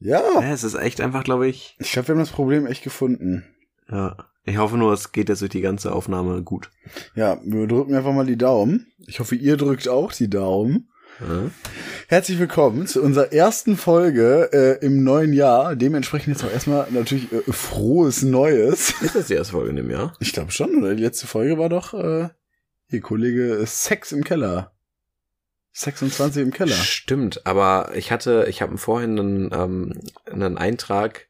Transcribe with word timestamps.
Ja. 0.00 0.22
ja. 0.40 0.52
Es 0.52 0.64
ist 0.64 0.74
echt 0.74 1.00
einfach, 1.00 1.24
glaube 1.24 1.46
ich. 1.46 1.76
Ich 1.78 1.92
glaube, 1.92 2.08
wir 2.08 2.14
haben 2.14 2.20
das 2.20 2.30
Problem 2.30 2.66
echt 2.66 2.82
gefunden. 2.82 3.44
Ja. 3.90 4.16
Ich 4.44 4.56
hoffe 4.56 4.78
nur, 4.78 4.92
es 4.92 5.12
geht 5.12 5.28
jetzt 5.28 5.42
durch 5.42 5.50
die 5.50 5.60
ganze 5.60 5.92
Aufnahme 5.92 6.42
gut. 6.42 6.70
Ja, 7.14 7.38
wir 7.44 7.66
drücken 7.66 7.94
einfach 7.94 8.12
mal 8.12 8.26
die 8.26 8.38
Daumen. 8.38 8.86
Ich 9.06 9.20
hoffe, 9.20 9.36
ihr 9.36 9.58
drückt 9.58 9.88
auch 9.88 10.12
die 10.12 10.30
Daumen. 10.30 10.88
Ja. 11.20 11.50
Herzlich 12.08 12.38
willkommen 12.38 12.86
zu 12.86 13.02
unserer 13.02 13.32
ersten 13.32 13.76
Folge 13.76 14.48
äh, 14.52 14.84
im 14.84 15.04
neuen 15.04 15.34
Jahr. 15.34 15.76
Dementsprechend 15.76 16.34
jetzt 16.34 16.44
auch 16.44 16.52
erstmal 16.52 16.90
natürlich 16.90 17.30
äh, 17.30 17.52
frohes 17.52 18.22
Neues. 18.22 18.94
Ist 19.02 19.14
das 19.14 19.26
die 19.26 19.34
erste 19.34 19.52
Folge 19.52 19.70
in 19.70 19.76
dem 19.76 19.90
Jahr? 19.90 20.14
Ich 20.18 20.32
glaube 20.32 20.50
schon, 20.50 20.74
oder? 20.76 20.94
Die 20.94 21.02
letzte 21.02 21.26
Folge 21.26 21.58
war 21.58 21.68
doch, 21.68 21.92
äh, 21.92 22.30
hier, 22.86 23.02
Kollege, 23.02 23.62
Sex 23.66 24.12
im 24.12 24.24
Keller. 24.24 24.72
26 25.72 26.42
im 26.42 26.52
Keller. 26.52 26.74
Stimmt, 26.74 27.46
aber 27.46 27.92
ich 27.94 28.10
hatte, 28.12 28.46
ich 28.48 28.62
habe 28.62 28.76
vorhin 28.78 29.18
einen, 29.18 29.50
ähm, 29.52 30.00
einen 30.30 30.58
Eintrag 30.58 31.26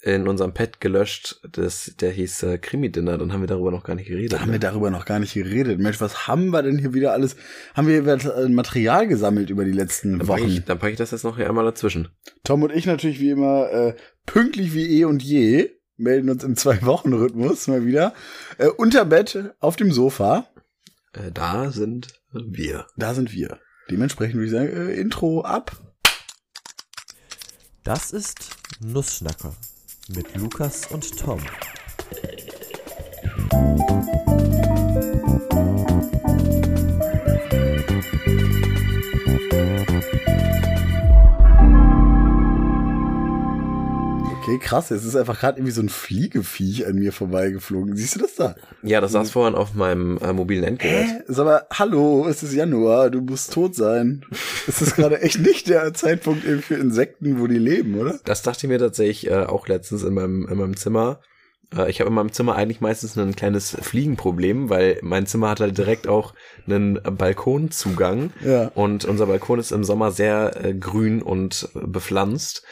in 0.00 0.28
unserem 0.28 0.54
Pad 0.54 0.80
gelöscht, 0.80 1.40
das, 1.50 1.94
der 2.00 2.12
hieß 2.12 2.44
äh, 2.44 2.58
Krimi-Dinner, 2.58 3.18
dann 3.18 3.32
haben 3.32 3.40
wir 3.40 3.48
darüber 3.48 3.72
noch 3.72 3.82
gar 3.82 3.96
nicht 3.96 4.06
geredet. 4.06 4.32
Da 4.32 4.40
haben 4.40 4.48
ne? 4.48 4.54
wir 4.54 4.60
darüber 4.60 4.90
noch 4.90 5.04
gar 5.04 5.18
nicht 5.18 5.34
geredet. 5.34 5.80
Mensch, 5.80 6.00
was 6.00 6.28
haben 6.28 6.50
wir 6.50 6.62
denn 6.62 6.78
hier 6.78 6.94
wieder 6.94 7.12
alles? 7.12 7.34
Haben 7.74 7.88
wir 7.88 8.02
wieder 8.02 8.48
Material 8.48 9.08
gesammelt 9.08 9.50
über 9.50 9.64
die 9.64 9.72
letzten 9.72 10.18
dann 10.18 10.28
packe 10.28 10.42
Wochen? 10.42 10.50
ich, 10.50 10.64
dann 10.64 10.78
pack 10.78 10.92
ich 10.92 10.98
das 10.98 11.10
jetzt 11.10 11.24
noch 11.24 11.36
hier 11.36 11.48
einmal 11.48 11.64
dazwischen. 11.64 12.08
Tom 12.44 12.62
und 12.62 12.72
ich 12.72 12.86
natürlich 12.86 13.18
wie 13.18 13.30
immer 13.30 13.70
äh, 13.72 13.96
pünktlich 14.24 14.72
wie 14.72 15.00
eh 15.00 15.04
und 15.04 15.22
je 15.22 15.70
melden 15.96 16.30
uns 16.30 16.44
im 16.44 16.54
Zwei-Wochen-Rhythmus 16.54 17.66
mal 17.66 17.84
wieder. 17.84 18.14
Äh, 18.58 18.68
unter 18.68 19.04
Bett 19.04 19.52
auf 19.58 19.74
dem 19.74 19.90
Sofa. 19.90 20.48
Äh, 21.12 21.32
da 21.32 21.72
sind 21.72 22.20
wir. 22.32 22.86
Da 22.96 23.14
sind 23.14 23.32
wir. 23.32 23.58
Dementsprechend 23.90 24.34
würde 24.34 24.46
ich 24.46 24.52
sagen, 24.52 24.68
äh, 24.68 24.92
Intro 24.94 25.42
ab. 25.42 25.76
Das 27.84 28.10
ist 28.10 28.50
Nussschnacker 28.80 29.54
mit 30.08 30.34
Lukas 30.36 30.86
und 30.88 31.18
Tom. 31.18 31.40
Okay, 44.48 44.58
krass. 44.58 44.90
Es 44.90 45.04
ist 45.04 45.14
einfach 45.14 45.38
gerade 45.40 45.58
irgendwie 45.58 45.72
so 45.72 45.82
ein 45.82 45.90
Fliegeviech 45.90 46.86
an 46.86 46.94
mir 46.94 47.12
vorbeigeflogen. 47.12 47.96
Siehst 47.96 48.16
du 48.16 48.20
das 48.20 48.34
da? 48.34 48.54
Ja, 48.82 49.00
das 49.00 49.12
saß 49.12 49.30
vorhin 49.30 49.54
auf 49.54 49.74
meinem 49.74 50.16
äh, 50.18 50.32
mobilen 50.32 50.64
Endgerät. 50.64 51.06
Hä? 51.06 51.22
Sag 51.28 51.44
mal, 51.44 51.62
hallo, 51.70 52.26
es 52.26 52.42
ist 52.42 52.54
Januar, 52.54 53.10
du 53.10 53.20
musst 53.20 53.52
tot 53.52 53.74
sein. 53.74 54.24
Es 54.66 54.80
ist 54.80 54.96
gerade 54.96 55.20
echt 55.20 55.40
nicht 55.40 55.68
der 55.68 55.92
Zeitpunkt 55.92 56.46
eben 56.46 56.62
für 56.62 56.76
Insekten, 56.76 57.40
wo 57.40 57.46
die 57.46 57.58
leben, 57.58 57.98
oder? 57.98 58.18
Das 58.24 58.42
dachte 58.42 58.66
ich 58.66 58.70
mir 58.70 58.78
tatsächlich 58.78 59.30
äh, 59.30 59.44
auch 59.44 59.68
letztens 59.68 60.02
in 60.02 60.14
meinem, 60.14 60.48
in 60.48 60.56
meinem 60.56 60.76
Zimmer. 60.76 61.20
Äh, 61.74 61.90
ich 61.90 62.00
habe 62.00 62.08
in 62.08 62.14
meinem 62.14 62.32
Zimmer 62.32 62.56
eigentlich 62.56 62.80
meistens 62.80 63.16
ein 63.16 63.36
kleines 63.36 63.76
Fliegenproblem, 63.80 64.70
weil 64.70 64.98
mein 65.02 65.26
Zimmer 65.26 65.50
hat 65.50 65.60
halt 65.60 65.76
direkt 65.76 66.08
auch 66.08 66.34
einen 66.66 67.00
Balkonzugang. 67.02 68.32
Ja. 68.44 68.70
Und 68.74 69.04
unser 69.04 69.26
Balkon 69.26 69.58
ist 69.58 69.72
im 69.72 69.84
Sommer 69.84 70.10
sehr 70.10 70.64
äh, 70.64 70.74
grün 70.74 71.22
und 71.22 71.68
bepflanzt. 71.74 72.62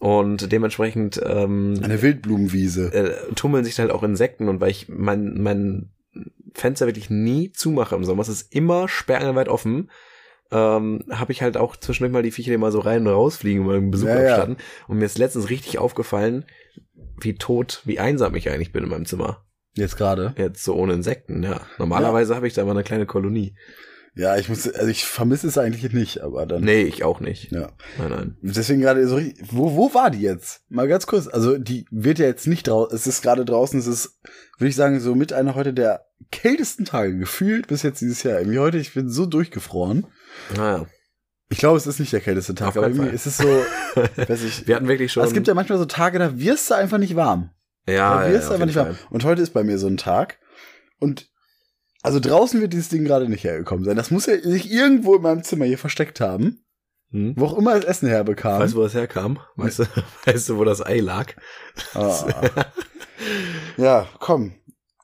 Und 0.00 0.52
dementsprechend 0.52 1.20
ähm, 1.24 1.80
Eine 1.82 2.02
Wildblumenwiese. 2.02 2.92
äh, 2.92 3.34
tummeln 3.34 3.64
sich 3.64 3.78
halt 3.78 3.90
auch 3.90 4.02
Insekten. 4.02 4.48
Und 4.48 4.60
weil 4.60 4.70
ich 4.70 4.88
mein, 4.88 5.40
mein 5.40 5.90
Fenster 6.54 6.86
wirklich 6.86 7.08
nie 7.10 7.52
zumache 7.52 7.94
im 7.94 8.04
Sommer, 8.04 8.22
es 8.22 8.28
ist 8.28 8.54
immer 8.54 8.88
sperrangelweit 8.88 9.48
offen, 9.48 9.90
ähm, 10.52 11.02
habe 11.10 11.32
ich 11.32 11.42
halt 11.42 11.56
auch 11.56 11.76
zwischendurch 11.76 12.12
mal 12.12 12.22
die 12.22 12.30
Viecher, 12.30 12.50
die 12.52 12.58
mal 12.58 12.72
so 12.72 12.80
rein 12.80 13.06
und 13.06 13.12
rausfliegen, 13.12 13.64
mal 13.64 13.76
einen 13.76 13.90
Besuch 13.90 14.08
Ja, 14.08 14.22
ja. 14.22 14.28
abstatten. 14.34 14.56
Und 14.86 14.98
mir 14.98 15.06
ist 15.06 15.18
letztens 15.18 15.50
richtig 15.50 15.78
aufgefallen, 15.78 16.44
wie 17.20 17.34
tot, 17.34 17.82
wie 17.84 17.98
einsam 17.98 18.34
ich 18.34 18.50
eigentlich 18.50 18.72
bin 18.72 18.84
in 18.84 18.90
meinem 18.90 19.06
Zimmer. 19.06 19.44
Jetzt 19.74 19.96
gerade. 19.96 20.34
Jetzt 20.38 20.62
so 20.62 20.74
ohne 20.74 20.92
Insekten, 20.94 21.42
ja. 21.42 21.60
Normalerweise 21.78 22.34
habe 22.36 22.46
ich 22.46 22.54
da 22.54 22.62
immer 22.62 22.70
eine 22.72 22.84
kleine 22.84 23.06
Kolonie. 23.06 23.54
Ja, 24.16 24.38
ich 24.38 24.48
muss, 24.48 24.66
also 24.66 24.88
ich 24.88 25.04
vermisse 25.04 25.46
es 25.46 25.58
eigentlich 25.58 25.92
nicht, 25.92 26.22
aber 26.22 26.46
dann. 26.46 26.64
Nee, 26.64 26.84
ich 26.84 27.04
auch 27.04 27.20
nicht. 27.20 27.52
Ja. 27.52 27.72
Nein, 27.98 28.10
nein. 28.10 28.36
Deswegen 28.40 28.80
gerade 28.80 29.06
so 29.06 29.20
wo, 29.50 29.76
wo 29.76 29.92
war 29.92 30.10
die 30.10 30.22
jetzt? 30.22 30.62
Mal 30.70 30.88
ganz 30.88 31.06
kurz. 31.06 31.28
Also, 31.28 31.58
die 31.58 31.86
wird 31.90 32.18
ja 32.18 32.24
jetzt 32.24 32.46
nicht 32.46 32.66
draußen, 32.66 32.96
es 32.96 33.06
ist 33.06 33.20
gerade 33.20 33.44
draußen, 33.44 33.78
es 33.78 33.86
ist, 33.86 34.18
würde 34.56 34.70
ich 34.70 34.74
sagen, 34.74 35.00
so 35.00 35.14
mit 35.14 35.34
einer 35.34 35.54
heute 35.54 35.74
der 35.74 36.06
kältesten 36.30 36.86
Tage 36.86 37.18
gefühlt 37.18 37.66
bis 37.66 37.82
jetzt 37.82 38.00
dieses 38.00 38.22
Jahr. 38.22 38.38
Irgendwie 38.38 38.58
heute, 38.58 38.78
ich 38.78 38.94
bin 38.94 39.10
so 39.10 39.26
durchgefroren. 39.26 40.06
Naja. 40.56 40.86
Ich 41.50 41.58
glaube, 41.58 41.76
es 41.76 41.86
ist 41.86 42.00
nicht 42.00 42.12
der 42.12 42.20
kälteste 42.20 42.54
Tag, 42.54 42.74
aber 42.74 42.88
irgendwie 42.88 43.08
Fall. 43.08 43.14
ist 43.14 43.26
es 43.26 43.36
so, 43.36 43.46
weiß 44.16 44.42
ich. 44.44 44.66
Wir 44.66 44.76
hatten 44.76 44.88
wirklich 44.88 45.12
schon. 45.12 45.24
es 45.24 45.34
gibt 45.34 45.46
ja 45.46 45.52
manchmal 45.52 45.78
so 45.78 45.84
Tage, 45.84 46.18
da 46.18 46.40
wirst 46.40 46.70
du 46.70 46.74
einfach 46.74 46.98
nicht 46.98 47.16
warm. 47.16 47.50
ja, 47.86 48.22
da 48.22 48.26
ja, 48.26 48.32
wirst 48.32 48.44
du 48.44 48.48
auf 48.48 48.54
einfach 48.54 48.66
nicht 48.66 48.76
warm. 48.76 48.96
Und 49.10 49.24
heute 49.24 49.42
ist 49.42 49.52
bei 49.52 49.62
mir 49.62 49.78
so 49.78 49.86
ein 49.88 49.98
Tag. 49.98 50.38
Und 50.98 51.28
also 52.02 52.20
draußen 52.20 52.60
wird 52.60 52.72
dieses 52.72 52.88
Ding 52.88 53.04
gerade 53.04 53.28
nicht 53.28 53.44
hergekommen 53.44 53.84
sein. 53.84 53.96
Das 53.96 54.10
muss 54.10 54.26
ja 54.26 54.38
sich 54.40 54.70
irgendwo 54.70 55.16
in 55.16 55.22
meinem 55.22 55.42
Zimmer 55.42 55.64
hier 55.64 55.78
versteckt 55.78 56.20
haben. 56.20 56.64
Hm? 57.10 57.34
Wo 57.36 57.46
auch 57.46 57.58
immer 57.58 57.74
das 57.74 57.84
Essen 57.84 58.08
herbekam. 58.08 58.60
Weißt 58.60 58.74
du, 58.74 58.78
wo 58.78 58.82
das 58.82 58.94
herkam? 58.94 59.38
Weißt 59.56 59.80
du, 59.80 59.84
weißt 60.24 60.48
du, 60.48 60.58
wo 60.58 60.64
das 60.64 60.84
Ei 60.84 61.00
lag? 61.00 61.34
Ah. 61.94 62.26
ja, 63.76 64.08
komm. 64.18 64.54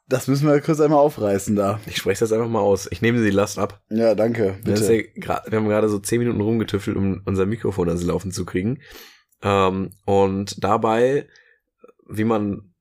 Das 0.08 0.28
müssen 0.28 0.46
wir 0.46 0.60
kurz 0.60 0.80
einmal 0.80 0.98
aufreißen 0.98 1.56
da. 1.56 1.80
Ich 1.86 1.96
spreche 1.96 2.20
das 2.20 2.32
einfach 2.32 2.48
mal 2.48 2.60
aus. 2.60 2.86
Ich 2.90 3.00
nehme 3.00 3.22
die 3.22 3.30
Last 3.30 3.58
ab. 3.58 3.82
Ja, 3.88 4.14
danke. 4.14 4.58
Bitte. 4.62 5.04
ja 5.16 5.42
wir 5.46 5.58
haben 5.58 5.68
gerade 5.68 5.88
so 5.88 5.98
zehn 6.00 6.18
Minuten 6.18 6.40
rumgetüftelt, 6.40 6.96
um 6.96 7.22
unser 7.24 7.46
Mikrofon 7.46 7.88
ans 7.88 8.04
Laufen 8.04 8.30
zu 8.30 8.44
kriegen. 8.44 8.80
Ähm, 9.42 9.90
und 10.04 10.62
dabei, 10.62 11.28
wie 12.08 12.24
man 12.24 12.71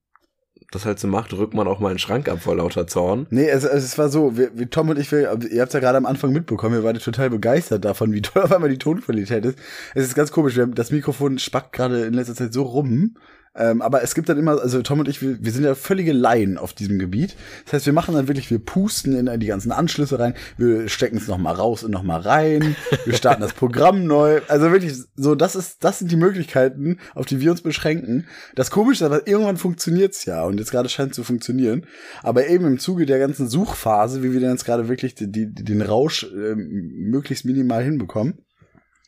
das 0.72 0.86
halt 0.86 1.00
so 1.00 1.08
macht, 1.08 1.34
rückt 1.34 1.54
man 1.54 1.68
auch 1.68 1.80
mal 1.80 1.90
einen 1.90 2.00
Schrank 2.00 2.30
ab 2.30 2.42
vor 2.42 2.56
lauter 2.56 2.88
Zorn. 2.88 3.28
Nee, 3.30 3.50
es, 3.50 3.66
es, 3.66 3.98
war 3.98 4.10
so, 4.10 4.38
wir, 4.38 4.58
wir, 4.58 4.70
Tom 4.70 4.90
und 4.90 4.98
ich, 4.98 5.12
wir, 5.12 5.38
ihr 5.52 5.62
habt 5.62 5.74
ja 5.74 5.80
gerade 5.80 5.98
am 5.98 6.06
Anfang 6.06 6.32
mitbekommen, 6.32 6.76
wir 6.76 6.84
waren 6.84 6.98
total 6.98 7.30
begeistert 7.30 7.86
davon, 7.86 8.14
wie 8.14 8.22
toll 8.22 8.42
auf 8.44 8.52
einmal 8.52 8.70
die 8.70 8.78
Tonqualität 8.78 9.46
ist. 9.46 9.60
Es 9.94 10.06
ist 10.06 10.16
ganz 10.16 10.32
komisch, 10.32 10.56
wir 10.56 10.64
haben, 10.64 10.74
das 10.74 10.92
Mikrofon 10.92 11.38
spackt 11.40 11.74
gerade 11.74 12.06
in 12.06 12.14
letzter 12.14 12.36
Zeit 12.36 12.54
so 12.54 12.64
rum. 12.64 13.16
Ähm, 13.54 13.82
aber 13.82 14.02
es 14.02 14.16
gibt 14.16 14.30
dann 14.30 14.38
immer, 14.38 14.62
also 14.62 14.82
Tom 14.82 15.00
und 15.00 15.10
ich, 15.10 15.22
wir, 15.22 15.44
wir 15.44 15.52
sind 15.52 15.66
ja 15.66 15.76
völlige 15.76 16.14
Laien 16.14 16.58
auf 16.58 16.74
diesem 16.74 17.00
Gebiet. 17.00 17.36
Das 17.66 17.74
heißt, 17.74 17.86
wir 17.86 17.94
machen 17.94 18.16
dann 18.16 18.30
wirklich, 18.30 18.50
wir 18.50 18.60
pusten 18.60 19.14
in 19.14 19.40
die 19.40 19.48
ganzen 19.48 19.74
Anschlüsse 19.74 20.20
rein, 20.20 20.34
wir 20.58 20.88
stecken 20.88 21.18
es 21.18 21.28
nochmal 21.28 21.56
raus 21.56 21.84
und 21.84 21.92
nochmal 21.92 22.22
rein, 22.22 22.76
wir 23.06 23.14
starten 23.14 23.42
das 23.42 23.54
Programm 23.54 24.06
neu. 24.08 24.40
Also 24.48 24.72
wirklich, 24.72 24.94
so, 25.16 25.36
das 25.36 25.56
ist, 25.56 25.84
das 25.84 26.00
sind 26.00 26.12
die 26.12 26.16
Möglichkeiten, 26.16 26.98
auf 27.14 27.26
die 27.26 27.42
wir 27.42 27.52
uns 27.52 27.62
beschränken. 27.62 28.26
Das 28.56 28.72
Komische 28.72 29.04
ist 29.04 29.12
aber, 29.12 29.28
irgendwann 29.28 29.58
funktioniert's 29.58 30.24
ja 30.24 30.44
und 30.46 30.58
jetzt 30.58 30.72
gerade 30.72 30.88
scheint 30.88 31.12
es 31.12 31.16
zu 31.18 31.24
funktionieren. 31.24 31.86
Aber 32.24 32.48
eben 32.48 32.66
im 32.66 32.80
Zuge 32.80 33.06
der 33.06 33.20
ganzen 33.20 33.50
Suchphase, 33.50 34.24
wie 34.24 34.32
wir 34.32 34.40
denn 34.40 34.52
jetzt 34.52 34.66
gerade 34.66 34.88
wirklich 34.88 35.14
die, 35.16 35.30
die, 35.30 35.54
den 35.54 35.82
Rausch 35.82 36.26
ähm, 36.34 36.92
möglichst 36.96 37.44
minimal 37.44 37.84
hinbekommen, 37.84 38.46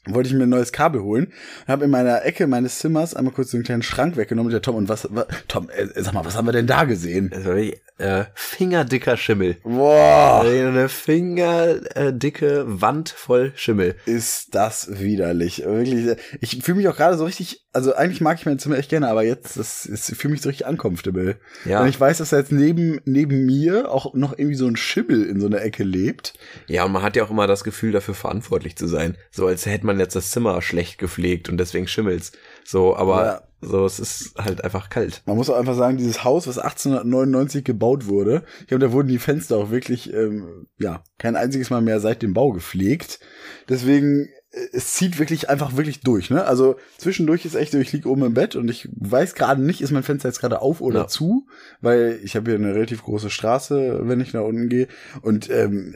wollte 0.06 0.28
ich 0.30 0.36
mir 0.36 0.44
ein 0.44 0.50
neues 0.50 0.72
Kabel 0.72 1.02
holen. 1.02 1.31
Habe 1.68 1.86
in 1.86 1.91
meiner 1.91 2.25
Ecke 2.25 2.47
meines 2.47 2.80
Zimmers 2.80 3.14
einmal 3.16 3.34
kurz 3.34 3.52
so 3.52 3.58
einen 3.58 3.64
kleinen 3.64 3.84
Schrank 3.84 4.18
weggenommen. 4.18 4.52
Der 4.52 4.62
Tom 4.62 4.75
und 4.75 4.90
was, 4.90 5.08
was 5.12 5.25
Tom, 5.47 5.69
äh, 5.69 5.88
sag 6.02 6.14
mal, 6.14 6.25
was 6.25 6.36
haben 6.36 6.47
wir 6.47 6.52
denn 6.52 6.68
da 6.68 6.84
gesehen? 6.84 7.31
Wirklich, 7.34 7.81
äh, 8.00 8.25
fingerdicker 8.34 9.18
Schimmel. 9.18 9.58
Boah, 9.64 10.44
Eine 10.46 10.90
fingerdicke 10.90 12.66
Wand 12.68 13.09
voll 13.09 13.53
Schimmel. 13.56 13.96
ist 14.06 14.53
das 14.56 15.00
widerlich. 15.00 15.64
Wirklich, 15.66 16.08
äh, 16.08 16.16
ich 16.41 16.62
fühle 16.64 16.78
mich 16.78 16.88
auch 16.88 16.96
gerade 16.96 17.18
so 17.18 17.25
richtig, 17.25 17.66
also 17.72 17.94
eigentlich 17.96 18.22
mag 18.22 18.38
ich 18.40 18.46
mein 18.46 18.59
Zimmer 18.59 18.78
echt 18.78 18.90
gerne, 18.90 19.08
aber 19.08 19.24
jetzt, 19.24 19.58
das 19.58 19.85
ist, 19.85 20.16
fühle 20.16 20.34
mich 20.34 20.41
so 20.41 20.50
richtig 20.50 20.68
uncomfortable. 20.68 21.38
Ja. 21.66 21.81
Und 21.81 21.88
ich 21.88 22.00
weiß, 22.00 22.18
dass 22.18 22.30
da 22.31 22.38
jetzt 22.38 22.52
neben, 22.52 23.00
neben 23.06 23.46
mir 23.46 23.91
auch 23.91 24.14
noch 24.14 24.38
irgendwie 24.38 24.56
so 24.56 24.68
ein 24.68 24.75
Schimmel 24.75 25.25
in 25.25 25.40
so 25.40 25.47
einer 25.47 25.62
Ecke 25.62 25.84
lebt. 25.84 26.34
Ja, 26.68 26.85
und 26.85 26.91
man 26.91 27.02
hat 27.03 27.16
ja 27.16 27.24
auch 27.24 27.31
immer 27.31 27.47
das 27.47 27.64
Gefühl, 27.64 27.91
dafür 27.91 28.14
verantwortlich 28.16 28.75
zu 28.75 28.88
sein. 28.88 29.18
So 29.31 29.47
als 29.47 29.66
hätte 29.66 29.85
man 29.85 29.92
jetzt 29.99 30.15
das 30.15 30.31
Zimmer 30.31 30.61
schlecht 30.61 30.97
gepflegt 30.97 31.49
und 31.49 31.57
deswegen 31.57 31.87
schimmelt's. 31.87 32.31
So, 32.65 32.95
aber 32.95 33.25
Ja. 33.25 33.41
so, 33.61 33.85
es 33.85 33.99
ist 33.99 34.35
halt 34.37 34.63
einfach 34.63 34.90
kalt. 34.90 35.22
Man 35.25 35.35
muss 35.37 35.49
auch 35.49 35.57
einfach 35.57 35.75
sagen, 35.75 35.97
dieses 35.97 36.23
Haus, 36.23 36.47
was 36.47 36.57
1899 36.59 37.63
gebaut 37.63 38.07
wurde, 38.07 38.43
ich 38.61 38.67
glaube, 38.67 38.85
da 38.85 38.91
wurden 38.91 39.07
die 39.07 39.19
Fenster 39.19 39.57
auch 39.57 39.72
wirklich, 39.72 40.13
ähm, 40.13 40.67
ja, 40.78 41.03
kein 41.17 41.35
einziges 41.35 41.69
Mal 41.69 41.81
mehr 41.81 41.99
seit 41.99 42.22
dem 42.22 42.34
Bau 42.34 42.51
gepflegt. 42.51 43.19
Deswegen, 43.69 44.28
äh, 44.51 44.59
es 44.73 44.93
zieht 44.93 45.19
wirklich 45.19 45.49
einfach 45.49 45.75
wirklich 45.78 46.01
durch, 46.01 46.29
ne? 46.29 46.46
Also 46.46 46.75
zwischendurch 46.97 47.46
ist 47.46 47.55
echt 47.55 47.72
so, 47.72 47.79
ich 47.79 47.91
liege 47.91 48.09
oben 48.09 48.23
im 48.25 48.34
Bett 48.34 48.55
und 48.55 48.69
ich 48.69 48.87
weiß 48.96 49.35
gerade 49.35 49.61
nicht, 49.61 49.81
ist 49.81 49.91
mein 49.91 50.03
Fenster 50.03 50.29
jetzt 50.29 50.39
gerade 50.39 50.61
auf 50.61 50.81
oder 50.81 51.01
Ja. 51.01 51.07
zu, 51.07 51.47
weil 51.81 52.19
ich 52.23 52.35
habe 52.35 52.51
hier 52.51 52.59
eine 52.59 52.75
relativ 52.75 53.03
große 53.03 53.29
Straße, 53.29 54.01
wenn 54.03 54.22
ich 54.22 54.34
nach 54.34 54.43
unten 54.43 54.69
gehe. 54.69 54.87
Und 55.22 55.49
ähm, 55.49 55.96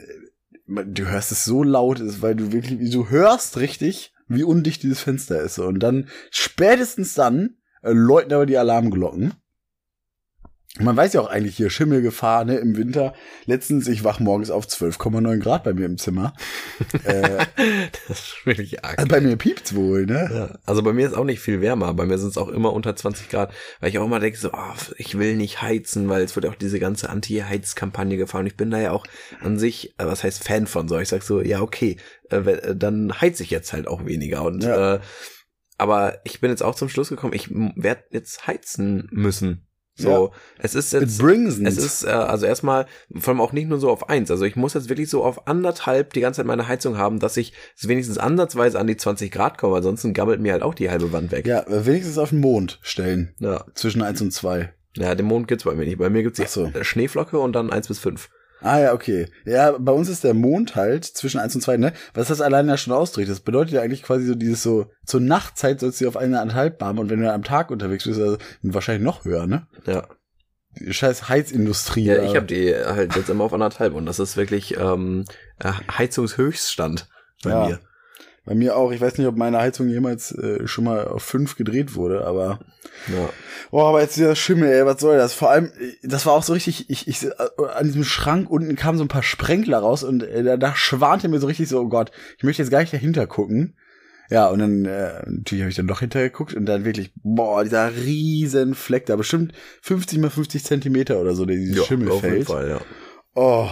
du 0.68 1.06
hörst 1.06 1.32
es 1.32 1.44
so 1.44 1.62
laut, 1.62 2.00
ist, 2.00 2.22
weil 2.22 2.34
du 2.34 2.52
wirklich, 2.52 2.90
du 2.90 3.08
hörst 3.08 3.56
richtig, 3.56 4.12
wie 4.28 4.44
undicht 4.44 4.82
dieses 4.82 5.00
Fenster 5.00 5.40
ist. 5.40 5.58
Und 5.58 5.80
dann, 5.80 6.08
spätestens 6.30 7.14
dann, 7.14 7.56
äh, 7.82 7.92
läuten 7.92 8.32
aber 8.32 8.46
die 8.46 8.58
Alarmglocken. 8.58 9.34
Man 10.80 10.96
weiß 10.96 11.12
ja 11.12 11.20
auch 11.20 11.28
eigentlich 11.28 11.56
hier 11.56 11.70
Schimmelgefahr, 11.70 12.44
ne, 12.44 12.56
im 12.58 12.76
Winter. 12.76 13.14
Letztens, 13.46 13.88
ich 13.88 14.04
wach 14.04 14.20
morgens 14.20 14.50
auf 14.50 14.66
12,9 14.66 15.38
Grad 15.38 15.64
bei 15.64 15.72
mir 15.74 15.86
im 15.86 15.98
Zimmer. 15.98 16.34
äh, 17.04 17.44
Das 18.08 18.18
ist 18.20 18.36
wirklich 18.46 18.84
arg. 18.84 18.98
also 18.98 19.08
bei 19.08 19.20
mir 19.20 19.36
piept's 19.36 19.74
wohl, 19.74 20.06
ne? 20.06 20.30
Ja, 20.32 20.58
also 20.66 20.82
bei 20.82 20.92
mir 20.92 21.06
ist 21.06 21.14
auch 21.14 21.24
nicht 21.24 21.40
viel 21.40 21.60
wärmer. 21.60 21.92
Bei 21.94 22.06
mir 22.06 22.18
sind 22.18 22.28
es 22.30 22.38
auch 22.38 22.48
immer 22.48 22.72
unter 22.72 22.94
20 22.96 23.28
Grad, 23.28 23.52
weil 23.80 23.90
ich 23.90 23.98
auch 23.98 24.04
immer 24.04 24.20
denke 24.20 24.38
so, 24.38 24.50
oh, 24.52 24.74
ich 24.96 25.18
will 25.18 25.36
nicht 25.36 25.62
heizen, 25.62 26.08
weil 26.08 26.22
es 26.22 26.36
wird 26.36 26.46
auch 26.46 26.54
diese 26.54 26.78
ganze 26.78 27.10
Anti-Heiz-Kampagne 27.10 28.16
gefahren. 28.16 28.46
Ich 28.46 28.56
bin 28.56 28.70
da 28.70 28.78
ja 28.78 28.92
auch 28.92 29.06
an 29.40 29.58
sich, 29.58 29.94
äh, 29.98 30.06
was 30.06 30.24
heißt 30.24 30.44
Fan 30.44 30.66
von 30.66 30.88
so. 30.88 30.98
Ich 30.98 31.08
sag 31.08 31.22
so, 31.22 31.40
ja 31.40 31.60
okay, 31.60 31.96
äh, 32.30 32.36
äh, 32.36 32.76
dann 32.76 33.20
heiz 33.20 33.40
ich 33.40 33.50
jetzt 33.50 33.72
halt 33.72 33.88
auch 33.88 34.04
weniger. 34.06 34.42
Und 34.44 34.62
Ja. 34.64 34.94
äh, 34.96 35.00
aber 35.80 36.18
ich 36.24 36.40
bin 36.40 36.50
jetzt 36.50 36.62
auch 36.62 36.74
zum 36.74 36.88
Schluss 36.88 37.08
gekommen, 37.08 37.34
ich 37.34 37.50
werde 37.50 38.02
jetzt 38.10 38.48
heizen 38.48 39.08
müssen. 39.12 39.67
So, 39.98 40.30
es 40.58 40.74
ist 40.74 40.92
jetzt 40.92 41.20
es 41.20 41.76
ist 41.76 42.04
äh, 42.04 42.08
also 42.10 42.46
erstmal 42.46 42.86
vor 43.16 43.32
allem 43.32 43.40
auch 43.40 43.52
nicht 43.52 43.68
nur 43.68 43.80
so 43.80 43.90
auf 43.90 44.08
eins. 44.08 44.30
Also 44.30 44.44
ich 44.44 44.54
muss 44.56 44.74
jetzt 44.74 44.88
wirklich 44.88 45.10
so 45.10 45.24
auf 45.24 45.48
anderthalb 45.48 46.12
die 46.12 46.20
ganze 46.20 46.38
Zeit 46.38 46.46
meine 46.46 46.68
Heizung 46.68 46.96
haben, 46.96 47.18
dass 47.18 47.36
ich 47.36 47.52
wenigstens 47.80 48.16
ansatzweise 48.18 48.78
an 48.78 48.86
die 48.86 48.96
20 48.96 49.30
Grad 49.30 49.58
komme. 49.58 49.76
Ansonsten 49.76 50.14
gammelt 50.14 50.40
mir 50.40 50.52
halt 50.52 50.62
auch 50.62 50.74
die 50.74 50.88
halbe 50.88 51.12
Wand 51.12 51.32
weg. 51.32 51.46
Ja, 51.46 51.64
wenigstens 51.68 52.16
auf 52.18 52.30
den 52.30 52.40
Mond 52.40 52.78
stellen. 52.82 53.34
Ja, 53.40 53.64
Zwischen 53.74 54.02
1 54.02 54.22
und 54.22 54.32
2. 54.32 54.72
ja 54.96 55.14
den 55.14 55.26
Mond 55.26 55.48
gibt's 55.48 55.64
bei 55.64 55.74
mir 55.74 55.84
nicht. 55.84 55.98
Bei 55.98 56.10
mir 56.10 56.22
gibt's 56.22 56.40
Ach 56.40 56.46
so. 56.48 56.66
die 56.68 56.84
Schneeflocke 56.84 57.38
und 57.38 57.52
dann 57.54 57.70
eins 57.70 57.88
bis 57.88 57.98
fünf. 57.98 58.30
Ah 58.60 58.80
ja, 58.80 58.92
okay. 58.92 59.26
Ja, 59.44 59.76
bei 59.78 59.92
uns 59.92 60.08
ist 60.08 60.24
der 60.24 60.34
Mond 60.34 60.74
halt 60.76 61.04
zwischen 61.04 61.38
1 61.38 61.54
und 61.54 61.60
2, 61.60 61.76
ne? 61.76 61.92
Was 62.14 62.28
das 62.28 62.40
allein 62.40 62.68
ja 62.68 62.76
schon 62.76 62.92
ausdrückt. 62.92 63.28
Das 63.30 63.40
bedeutet 63.40 63.74
ja 63.74 63.82
eigentlich 63.82 64.02
quasi 64.02 64.26
so 64.26 64.34
dieses 64.34 64.62
so, 64.62 64.90
zur 65.06 65.20
Nachtzeit 65.20 65.80
sollst 65.80 66.00
du 66.00 66.08
auf 66.08 66.16
eineinhalb 66.16 66.82
haben 66.82 66.98
und 66.98 67.08
wenn 67.10 67.20
du 67.20 67.32
am 67.32 67.44
Tag 67.44 67.70
unterwegs 67.70 68.04
bist, 68.04 68.20
also 68.20 68.38
wahrscheinlich 68.62 69.04
noch 69.04 69.24
höher, 69.24 69.46
ne? 69.46 69.66
Ja. 69.86 70.06
Die 70.78 70.92
scheiß 70.92 71.28
Heizindustrie. 71.28 72.04
Ja, 72.04 72.22
ich 72.22 72.36
habe 72.36 72.46
die 72.46 72.74
halt 72.74 73.16
jetzt 73.16 73.30
immer 73.30 73.44
auf 73.44 73.52
anderthalb 73.52 73.94
und 73.94 74.06
das 74.06 74.18
ist 74.18 74.36
wirklich 74.36 74.76
ähm, 74.76 75.24
äh, 75.58 75.72
Heizungshöchststand 75.96 77.08
bei 77.42 77.50
Ja. 77.50 77.66
mir. 77.66 77.80
Bei 78.48 78.54
mir 78.54 78.76
auch. 78.76 78.92
Ich 78.92 79.00
weiß 79.02 79.18
nicht, 79.18 79.26
ob 79.26 79.36
meine 79.36 79.58
Heizung 79.58 79.88
jemals 79.88 80.32
äh, 80.32 80.66
schon 80.66 80.84
mal 80.84 81.06
auf 81.06 81.22
5 81.22 81.56
gedreht 81.56 81.94
wurde, 81.94 82.24
aber 82.26 82.60
Ja. 83.08 83.28
Oh, 83.70 83.82
aber 83.82 84.00
jetzt 84.00 84.16
dieser 84.16 84.34
Schimmel, 84.34 84.70
ey, 84.72 84.86
was 84.86 85.02
soll 85.02 85.18
das? 85.18 85.34
Vor 85.34 85.50
allem, 85.50 85.66
äh, 85.66 85.92
das 86.02 86.24
war 86.24 86.32
auch 86.32 86.42
so 86.42 86.54
richtig, 86.54 86.88
ich, 86.88 87.06
ich, 87.08 87.24
äh, 87.26 87.30
an 87.74 87.84
diesem 87.84 88.04
Schrank 88.04 88.48
unten 88.48 88.74
kamen 88.74 88.96
so 88.96 89.04
ein 89.04 89.08
paar 89.08 89.22
Sprenkler 89.22 89.80
raus 89.80 90.02
und 90.02 90.22
äh, 90.22 90.42
da, 90.42 90.56
da 90.56 90.74
schwante 90.74 91.28
mir 91.28 91.40
so 91.40 91.46
richtig 91.46 91.68
so, 91.68 91.78
oh 91.78 91.88
Gott, 91.88 92.10
ich 92.38 92.44
möchte 92.44 92.62
jetzt 92.62 92.70
gar 92.70 92.80
nicht 92.80 92.92
dahinter 92.94 93.26
gucken. 93.26 93.76
Ja, 94.30 94.48
und 94.48 94.60
dann, 94.60 94.86
äh, 94.86 95.22
natürlich 95.26 95.62
habe 95.62 95.70
ich 95.70 95.76
dann 95.76 95.86
doch 95.86 96.00
hinterher 96.00 96.30
geguckt 96.30 96.54
und 96.54 96.64
dann 96.64 96.86
wirklich, 96.86 97.12
boah, 97.22 97.64
dieser 97.64 97.94
riesen 97.96 98.74
Fleck 98.74 99.04
da, 99.04 99.16
bestimmt 99.16 99.52
50 99.82 100.18
mal 100.20 100.30
50 100.30 100.64
Zentimeter 100.64 101.20
oder 101.20 101.34
so, 101.34 101.44
der 101.44 101.56
dieses 101.56 101.76
Ja, 101.76 101.84
Schimmel 101.84 102.08
auf 102.10 102.22
jeden 102.22 102.36
fällt. 102.36 102.46
Fall, 102.46 102.68
ja. 102.70 102.80
Oh, 103.34 103.68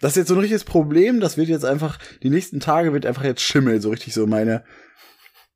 das 0.00 0.12
ist 0.12 0.16
jetzt 0.16 0.28
so 0.28 0.34
ein 0.34 0.40
richtiges 0.40 0.64
Problem, 0.64 1.20
das 1.20 1.36
wird 1.36 1.48
jetzt 1.48 1.64
einfach, 1.64 1.98
die 2.22 2.30
nächsten 2.30 2.58
Tage 2.60 2.92
wird 2.92 3.06
einfach 3.06 3.24
jetzt 3.24 3.42
Schimmel, 3.42 3.80
so 3.80 3.90
richtig 3.90 4.14
so 4.14 4.26
meine, 4.26 4.64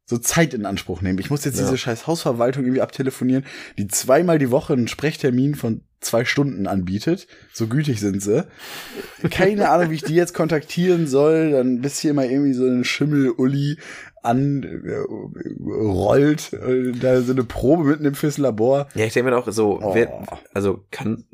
so 0.06 0.19
Zeit 0.19 0.52
in 0.52 0.67
Anspruch 0.67 1.00
nehmen. 1.00 1.19
Ich 1.19 1.31
muss 1.31 1.44
jetzt 1.46 1.56
Ja. 1.58 1.64
diese 1.64 1.79
scheiß 1.79 2.06
Hausverwaltung 2.06 2.64
irgendwie 2.64 2.82
abtelefonieren, 2.82 3.44
die 3.79 3.87
zweimal 3.88 4.38
die 4.38 4.50
Woche 4.50 4.75
einen 4.75 4.87
Sprechtermin 4.88 5.55
von 5.55 5.81
zwei 6.00 6.26
Stunden 6.26 6.67
anbietet. 6.67 7.26
So 7.55 7.67
gütig 7.67 8.00
sind 8.00 8.20
sie. 8.23 8.46
Keine 9.31 9.70
Ahnung, 9.70 9.88
wie 9.91 9.94
ich 9.94 10.02
die 10.02 10.14
jetzt 10.14 10.35
kontaktieren 10.35 11.06
soll. 11.06 11.52
Dann 11.52 11.81
bis 11.81 11.99
hier 12.00 12.12
mal 12.12 12.26
irgendwie 12.26 12.52
so 12.52 12.67
ein 12.67 12.85
Schimmel-Uli 12.85 13.79
an 14.23 14.62
äh, 14.62 14.99
rollt. 15.67 16.52
Äh, 16.52 16.93
Da 16.93 17.23
so 17.23 17.32
eine 17.32 17.44
Probe 17.44 17.85
mitnimmt 17.85 18.19
fürs 18.19 18.37
Labor. 18.37 18.88
Ja, 18.94 19.06
ich 19.06 19.14
denke 19.14 19.31
mir 19.31 19.37
auch 19.38 19.50
so, 19.50 19.81
Oh. 19.81 19.94
wer, 19.94 20.26
also 20.52 20.85
kann 20.91 21.25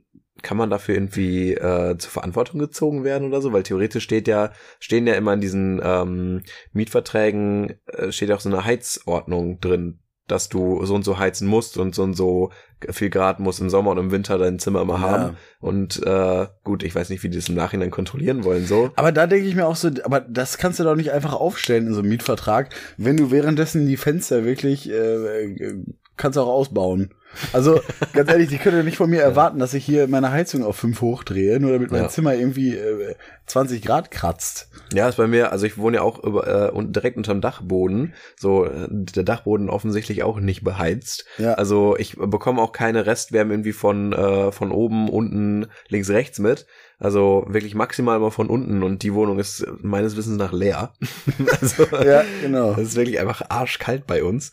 kann 0.42 0.56
man 0.56 0.70
dafür 0.70 0.94
irgendwie 0.94 1.54
äh, 1.54 1.96
zur 1.98 2.10
Verantwortung 2.10 2.58
gezogen 2.60 3.04
werden 3.04 3.28
oder 3.28 3.40
so? 3.42 3.52
Weil 3.52 3.62
theoretisch 3.62 4.04
steht 4.04 4.28
ja, 4.28 4.52
stehen 4.78 5.06
ja 5.06 5.14
immer 5.14 5.34
in 5.34 5.40
diesen 5.40 5.80
ähm, 5.82 6.42
Mietverträgen, 6.72 7.74
äh, 7.86 8.12
steht 8.12 8.28
ja 8.30 8.36
auch 8.36 8.40
so 8.40 8.48
eine 8.48 8.64
Heizordnung 8.64 9.60
drin, 9.60 9.98
dass 10.26 10.48
du 10.48 10.84
so 10.84 10.94
und 10.94 11.04
so 11.04 11.18
heizen 11.18 11.48
musst 11.48 11.76
und 11.76 11.94
so 11.94 12.02
und 12.04 12.14
so 12.14 12.50
viel 12.90 13.10
Grad 13.10 13.40
muss 13.40 13.60
im 13.60 13.68
Sommer 13.68 13.90
und 13.90 13.98
im 13.98 14.10
Winter 14.10 14.38
dein 14.38 14.58
Zimmer 14.58 14.82
immer 14.82 14.94
Ja. 14.94 15.00
haben. 15.00 15.36
Und 15.60 16.00
äh, 16.06 16.46
gut, 16.64 16.82
ich 16.82 16.94
weiß 16.94 17.10
nicht, 17.10 17.22
wie 17.22 17.28
die 17.28 17.36
das 17.38 17.48
im 17.48 17.54
Nachhinein 17.56 17.90
kontrollieren 17.90 18.44
wollen, 18.44 18.64
so. 18.64 18.90
Aber 18.96 19.12
da 19.12 19.26
denke 19.26 19.46
ich 19.48 19.54
mir 19.56 19.66
auch 19.66 19.76
so, 19.76 19.90
aber 20.04 20.20
das 20.20 20.56
kannst 20.56 20.78
du 20.78 20.84
doch 20.84 20.94
nicht 20.96 21.12
einfach 21.12 21.32
aufstellen 21.34 21.88
in 21.88 21.94
so 21.94 22.00
einem 22.00 22.08
Mietvertrag, 22.08 22.70
wenn 22.96 23.16
du 23.16 23.30
währenddessen 23.30 23.86
die 23.86 23.96
Fenster 23.96 24.44
wirklich 24.44 24.88
äh, 24.88 24.94
äh, 24.94 25.84
kannst 26.16 26.38
auch 26.38 26.48
ausbauen. 26.48 27.12
Also 27.52 27.80
ganz 28.12 28.30
ehrlich, 28.30 28.48
die 28.48 28.58
können 28.58 28.76
ja 28.76 28.82
nicht 28.82 28.96
von 28.96 29.10
mir 29.10 29.22
erwarten, 29.22 29.58
dass 29.58 29.74
ich 29.74 29.84
hier 29.84 30.08
meine 30.08 30.32
Heizung 30.32 30.64
auf 30.64 30.76
5 30.76 31.00
hochdrehe, 31.00 31.60
nur 31.60 31.72
damit 31.72 31.90
mein 31.90 32.02
Ja. 32.02 32.08
Zimmer 32.08 32.34
irgendwie 32.34 32.76
äh, 32.76 33.14
20 33.46 33.82
Grad 33.82 34.10
kratzt. 34.10 34.68
Ja, 34.92 35.08
ist 35.08 35.16
bei 35.16 35.26
mir, 35.26 35.52
also 35.52 35.66
ich 35.66 35.78
wohne 35.78 35.98
ja 35.98 36.02
auch 36.02 36.22
über, 36.22 36.72
äh, 36.74 36.84
direkt 36.86 37.16
unterm 37.16 37.40
Dachboden. 37.40 38.14
So, 38.36 38.66
äh, 38.66 38.88
der 38.90 39.22
Dachboden 39.22 39.70
offensichtlich 39.70 40.22
auch 40.22 40.40
nicht 40.40 40.64
beheizt. 40.64 41.24
Ja. 41.38 41.54
Also 41.54 41.96
ich 41.96 42.16
bekomme 42.16 42.60
auch 42.62 42.72
keine 42.72 43.06
Restwärme 43.06 43.54
irgendwie 43.54 43.72
von, 43.72 44.12
äh, 44.12 44.52
von 44.52 44.72
oben, 44.72 45.08
unten, 45.08 45.66
links, 45.88 46.10
rechts 46.10 46.38
mit. 46.38 46.66
Also 46.98 47.46
wirklich 47.48 47.74
maximal 47.74 48.18
mal 48.18 48.30
von 48.30 48.48
unten 48.48 48.82
und 48.82 49.02
die 49.02 49.14
Wohnung 49.14 49.38
ist 49.38 49.66
meines 49.80 50.16
Wissens 50.16 50.36
nach 50.36 50.52
leer. 50.52 50.92
also, 51.60 51.84
Ja, 52.04 52.24
genau. 52.42 52.74
Das 52.74 52.88
ist 52.88 52.96
wirklich 52.96 53.18
einfach 53.20 53.42
arschkalt 53.48 54.06
bei 54.06 54.22
uns. 54.22 54.52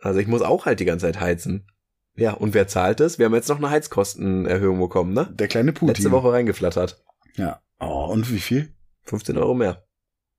Also 0.00 0.20
ich 0.20 0.26
muss 0.26 0.42
auch 0.42 0.66
halt 0.66 0.78
die 0.80 0.84
ganze 0.84 1.06
Zeit 1.06 1.20
heizen. 1.20 1.66
Ja, 2.16 2.32
und 2.32 2.54
wer 2.54 2.66
zahlt 2.66 3.00
es? 3.00 3.18
Wir 3.18 3.26
haben 3.26 3.34
jetzt 3.34 3.48
noch 3.48 3.58
eine 3.58 3.70
Heizkostenerhöhung 3.70 4.80
bekommen, 4.80 5.12
ne? 5.12 5.28
Der 5.34 5.48
kleine 5.48 5.72
Putin. 5.72 5.88
Letzte 5.88 6.10
Woche 6.10 6.32
reingeflattert. 6.32 7.02
Ja. 7.34 7.60
Oh, 7.78 8.06
und 8.10 8.30
wie 8.32 8.40
viel? 8.40 8.74
15 9.04 9.36
Euro 9.36 9.54
mehr. 9.54 9.84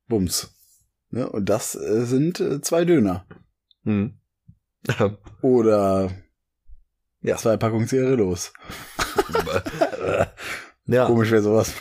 Bums. 0.07 0.53
Ne? 1.11 1.29
Und 1.29 1.45
das 1.47 1.75
äh, 1.75 2.05
sind 2.05 2.39
äh, 2.39 2.61
zwei 2.61 2.83
Döner. 2.83 3.25
Hm. 3.83 4.19
Oder 5.41 6.09
Ja. 7.21 7.37
zwei 7.37 7.57
Packungen 7.57 7.87
Zigarillos. 7.87 8.53
ja. 10.85 11.05
Komisch 11.05 11.31
wäre 11.31 11.43
sowas. 11.43 11.73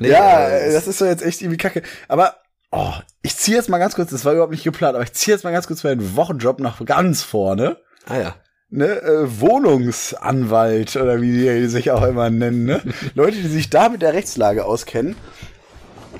Nee, 0.00 0.10
ja, 0.10 0.48
äh, 0.48 0.68
äh, 0.68 0.72
das 0.72 0.86
ist 0.86 1.00
doch 1.00 1.06
jetzt 1.06 1.22
echt 1.22 1.40
irgendwie 1.40 1.58
kacke. 1.58 1.82
Aber, 2.08 2.36
oh, 2.70 2.92
ich 3.22 3.36
ziehe 3.36 3.56
jetzt 3.56 3.68
mal 3.68 3.78
ganz 3.78 3.94
kurz, 3.94 4.10
das 4.10 4.24
war 4.24 4.32
überhaupt 4.32 4.52
nicht 4.52 4.64
geplant, 4.64 4.94
aber 4.94 5.04
ich 5.04 5.12
ziehe 5.12 5.34
jetzt 5.34 5.44
mal 5.44 5.50
ganz 5.52 5.66
kurz 5.66 5.84
meinen 5.84 6.16
Wochenjob 6.16 6.60
nach 6.60 6.84
ganz 6.84 7.22
vorne. 7.22 7.78
Ah 8.06 8.16
ja. 8.18 8.34
Ne, 8.72 9.02
äh, 9.02 9.40
Wohnungsanwalt 9.40 10.94
oder 10.94 11.20
wie 11.20 11.32
die 11.32 11.66
sich 11.66 11.90
auch 11.90 12.06
immer 12.06 12.30
nennen, 12.30 12.64
ne? 12.64 12.80
Leute, 13.14 13.38
die 13.38 13.48
sich 13.48 13.68
da 13.68 13.88
mit 13.88 14.00
der 14.00 14.12
Rechtslage 14.12 14.64
auskennen. 14.64 15.16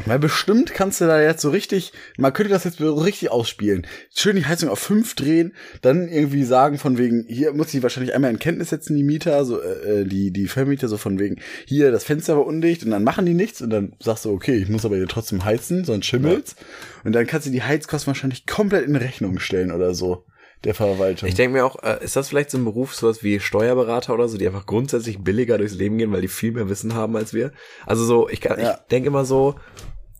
Weil 0.06 0.18
bestimmt 0.18 0.72
kannst 0.72 1.00
du 1.00 1.06
da 1.06 1.20
jetzt 1.20 1.42
so 1.42 1.50
richtig, 1.50 1.92
man 2.16 2.32
könnte 2.32 2.52
das 2.52 2.64
jetzt 2.64 2.78
so 2.78 2.94
richtig 2.94 3.30
ausspielen. 3.30 3.86
Schön 4.14 4.36
die 4.36 4.46
Heizung 4.46 4.68
auf 4.68 4.78
fünf 4.78 5.14
drehen, 5.14 5.52
dann 5.82 6.08
irgendwie 6.08 6.44
sagen 6.44 6.78
von 6.78 6.96
wegen, 6.96 7.26
hier 7.28 7.52
muss 7.52 7.74
ich 7.74 7.82
wahrscheinlich 7.82 8.14
einmal 8.14 8.30
in 8.30 8.38
Kenntnis 8.38 8.70
setzen, 8.70 8.96
die 8.96 9.02
Mieter, 9.02 9.44
so, 9.44 9.60
äh, 9.60 10.04
die, 10.04 10.32
die 10.32 10.48
Vermieter, 10.48 10.88
so 10.88 10.96
von 10.96 11.18
wegen, 11.18 11.40
hier, 11.66 11.90
das 11.90 12.04
Fenster 12.04 12.36
war 12.36 12.46
undicht 12.46 12.84
und 12.84 12.90
dann 12.90 13.04
machen 13.04 13.26
die 13.26 13.34
nichts 13.34 13.60
und 13.60 13.70
dann 13.70 13.92
sagst 14.00 14.24
du, 14.24 14.32
okay, 14.32 14.56
ich 14.56 14.68
muss 14.68 14.84
aber 14.84 14.96
hier 14.96 15.08
trotzdem 15.08 15.44
heizen, 15.44 15.84
sonst 15.84 16.06
schimmelt's. 16.06 16.56
Und 17.04 17.12
dann 17.12 17.26
kannst 17.26 17.46
du 17.46 17.50
die 17.50 17.62
Heizkosten 17.62 18.08
wahrscheinlich 18.08 18.46
komplett 18.46 18.86
in 18.86 18.96
Rechnung 18.96 19.38
stellen 19.38 19.72
oder 19.72 19.94
so, 19.94 20.24
der 20.64 20.74
Verwaltung. 20.74 21.28
Ich 21.28 21.34
denke 21.34 21.54
mir 21.56 21.64
auch, 21.64 21.82
äh, 21.82 22.04
ist 22.04 22.16
das 22.16 22.28
vielleicht 22.28 22.50
so 22.50 22.58
ein 22.58 22.64
Beruf, 22.64 22.94
sowas 22.94 23.22
wie 23.22 23.40
Steuerberater 23.40 24.12
oder 24.14 24.28
so, 24.28 24.36
die 24.36 24.46
einfach 24.46 24.66
grundsätzlich 24.66 25.18
billiger 25.18 25.56
durchs 25.58 25.74
Leben 25.74 25.96
gehen, 25.98 26.12
weil 26.12 26.20
die 26.20 26.28
viel 26.28 26.52
mehr 26.52 26.68
Wissen 26.68 26.94
haben 26.94 27.16
als 27.16 27.32
wir? 27.32 27.52
Also 27.86 28.04
so, 28.04 28.28
ich, 28.28 28.40
kann, 28.40 28.60
Ja. 28.60 28.72
ich 28.72 28.76
denke 28.90 29.08
immer 29.08 29.24
so, 29.24 29.54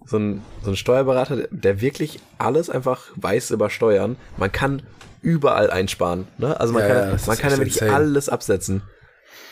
so 0.07 0.17
ein, 0.19 0.43
so 0.63 0.71
ein 0.71 0.77
Steuerberater, 0.77 1.47
der, 1.51 1.81
wirklich 1.81 2.21
alles 2.39 2.71
einfach 2.71 3.05
weiß 3.17 3.51
über 3.51 3.69
Steuern, 3.71 4.17
man 4.39 4.51
kann 4.51 4.83
überall 5.23 5.71
einsparen. 5.71 6.27
Ne? 6.39 6.59
Also 6.59 6.73
man 6.73 6.83
Ja, 6.83 6.89
kann, 6.89 6.97
ja, 7.11 7.17
man 7.27 7.39
kann 7.39 7.51
ja 7.51 7.59
wirklich 7.59 7.75
insane. 7.83 7.95
alles 7.95 8.29
absetzen. 8.31 8.83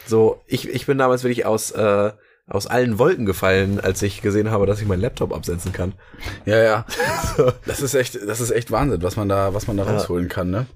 So, 0.07 0.41
ich, 0.47 0.67
ich 0.69 0.87
bin 0.87 0.97
damals 0.97 1.23
wirklich 1.23 1.45
aus, 1.45 1.71
äh, 1.73 2.13
aus 2.49 2.67
allen 2.67 2.99
Wolken 2.99 3.27
gefallen, 3.27 3.79
als 3.81 4.03
ich 4.03 4.23
gesehen 4.23 4.51
habe, 4.51 4.67
dass 4.67 4.81
ich 4.81 4.87
meinen 4.89 5.03
Laptop 5.03 5.35
absetzen 5.35 5.73
kann. 5.73 5.93
Ja, 6.47 6.63
ja. 6.63 6.87
Das 7.67 7.81
ist 7.83 7.95
echt, 7.95 8.15
das 8.27 8.41
ist 8.41 8.51
echt 8.51 8.71
Wahnsinn, 8.71 9.03
was 9.03 9.17
man 9.17 9.29
da, 9.29 9.55
was 9.55 9.67
man 9.67 9.77
da 9.77 9.85
rausholen 9.85 10.29
kann, 10.29 10.51
ne? 10.51 10.67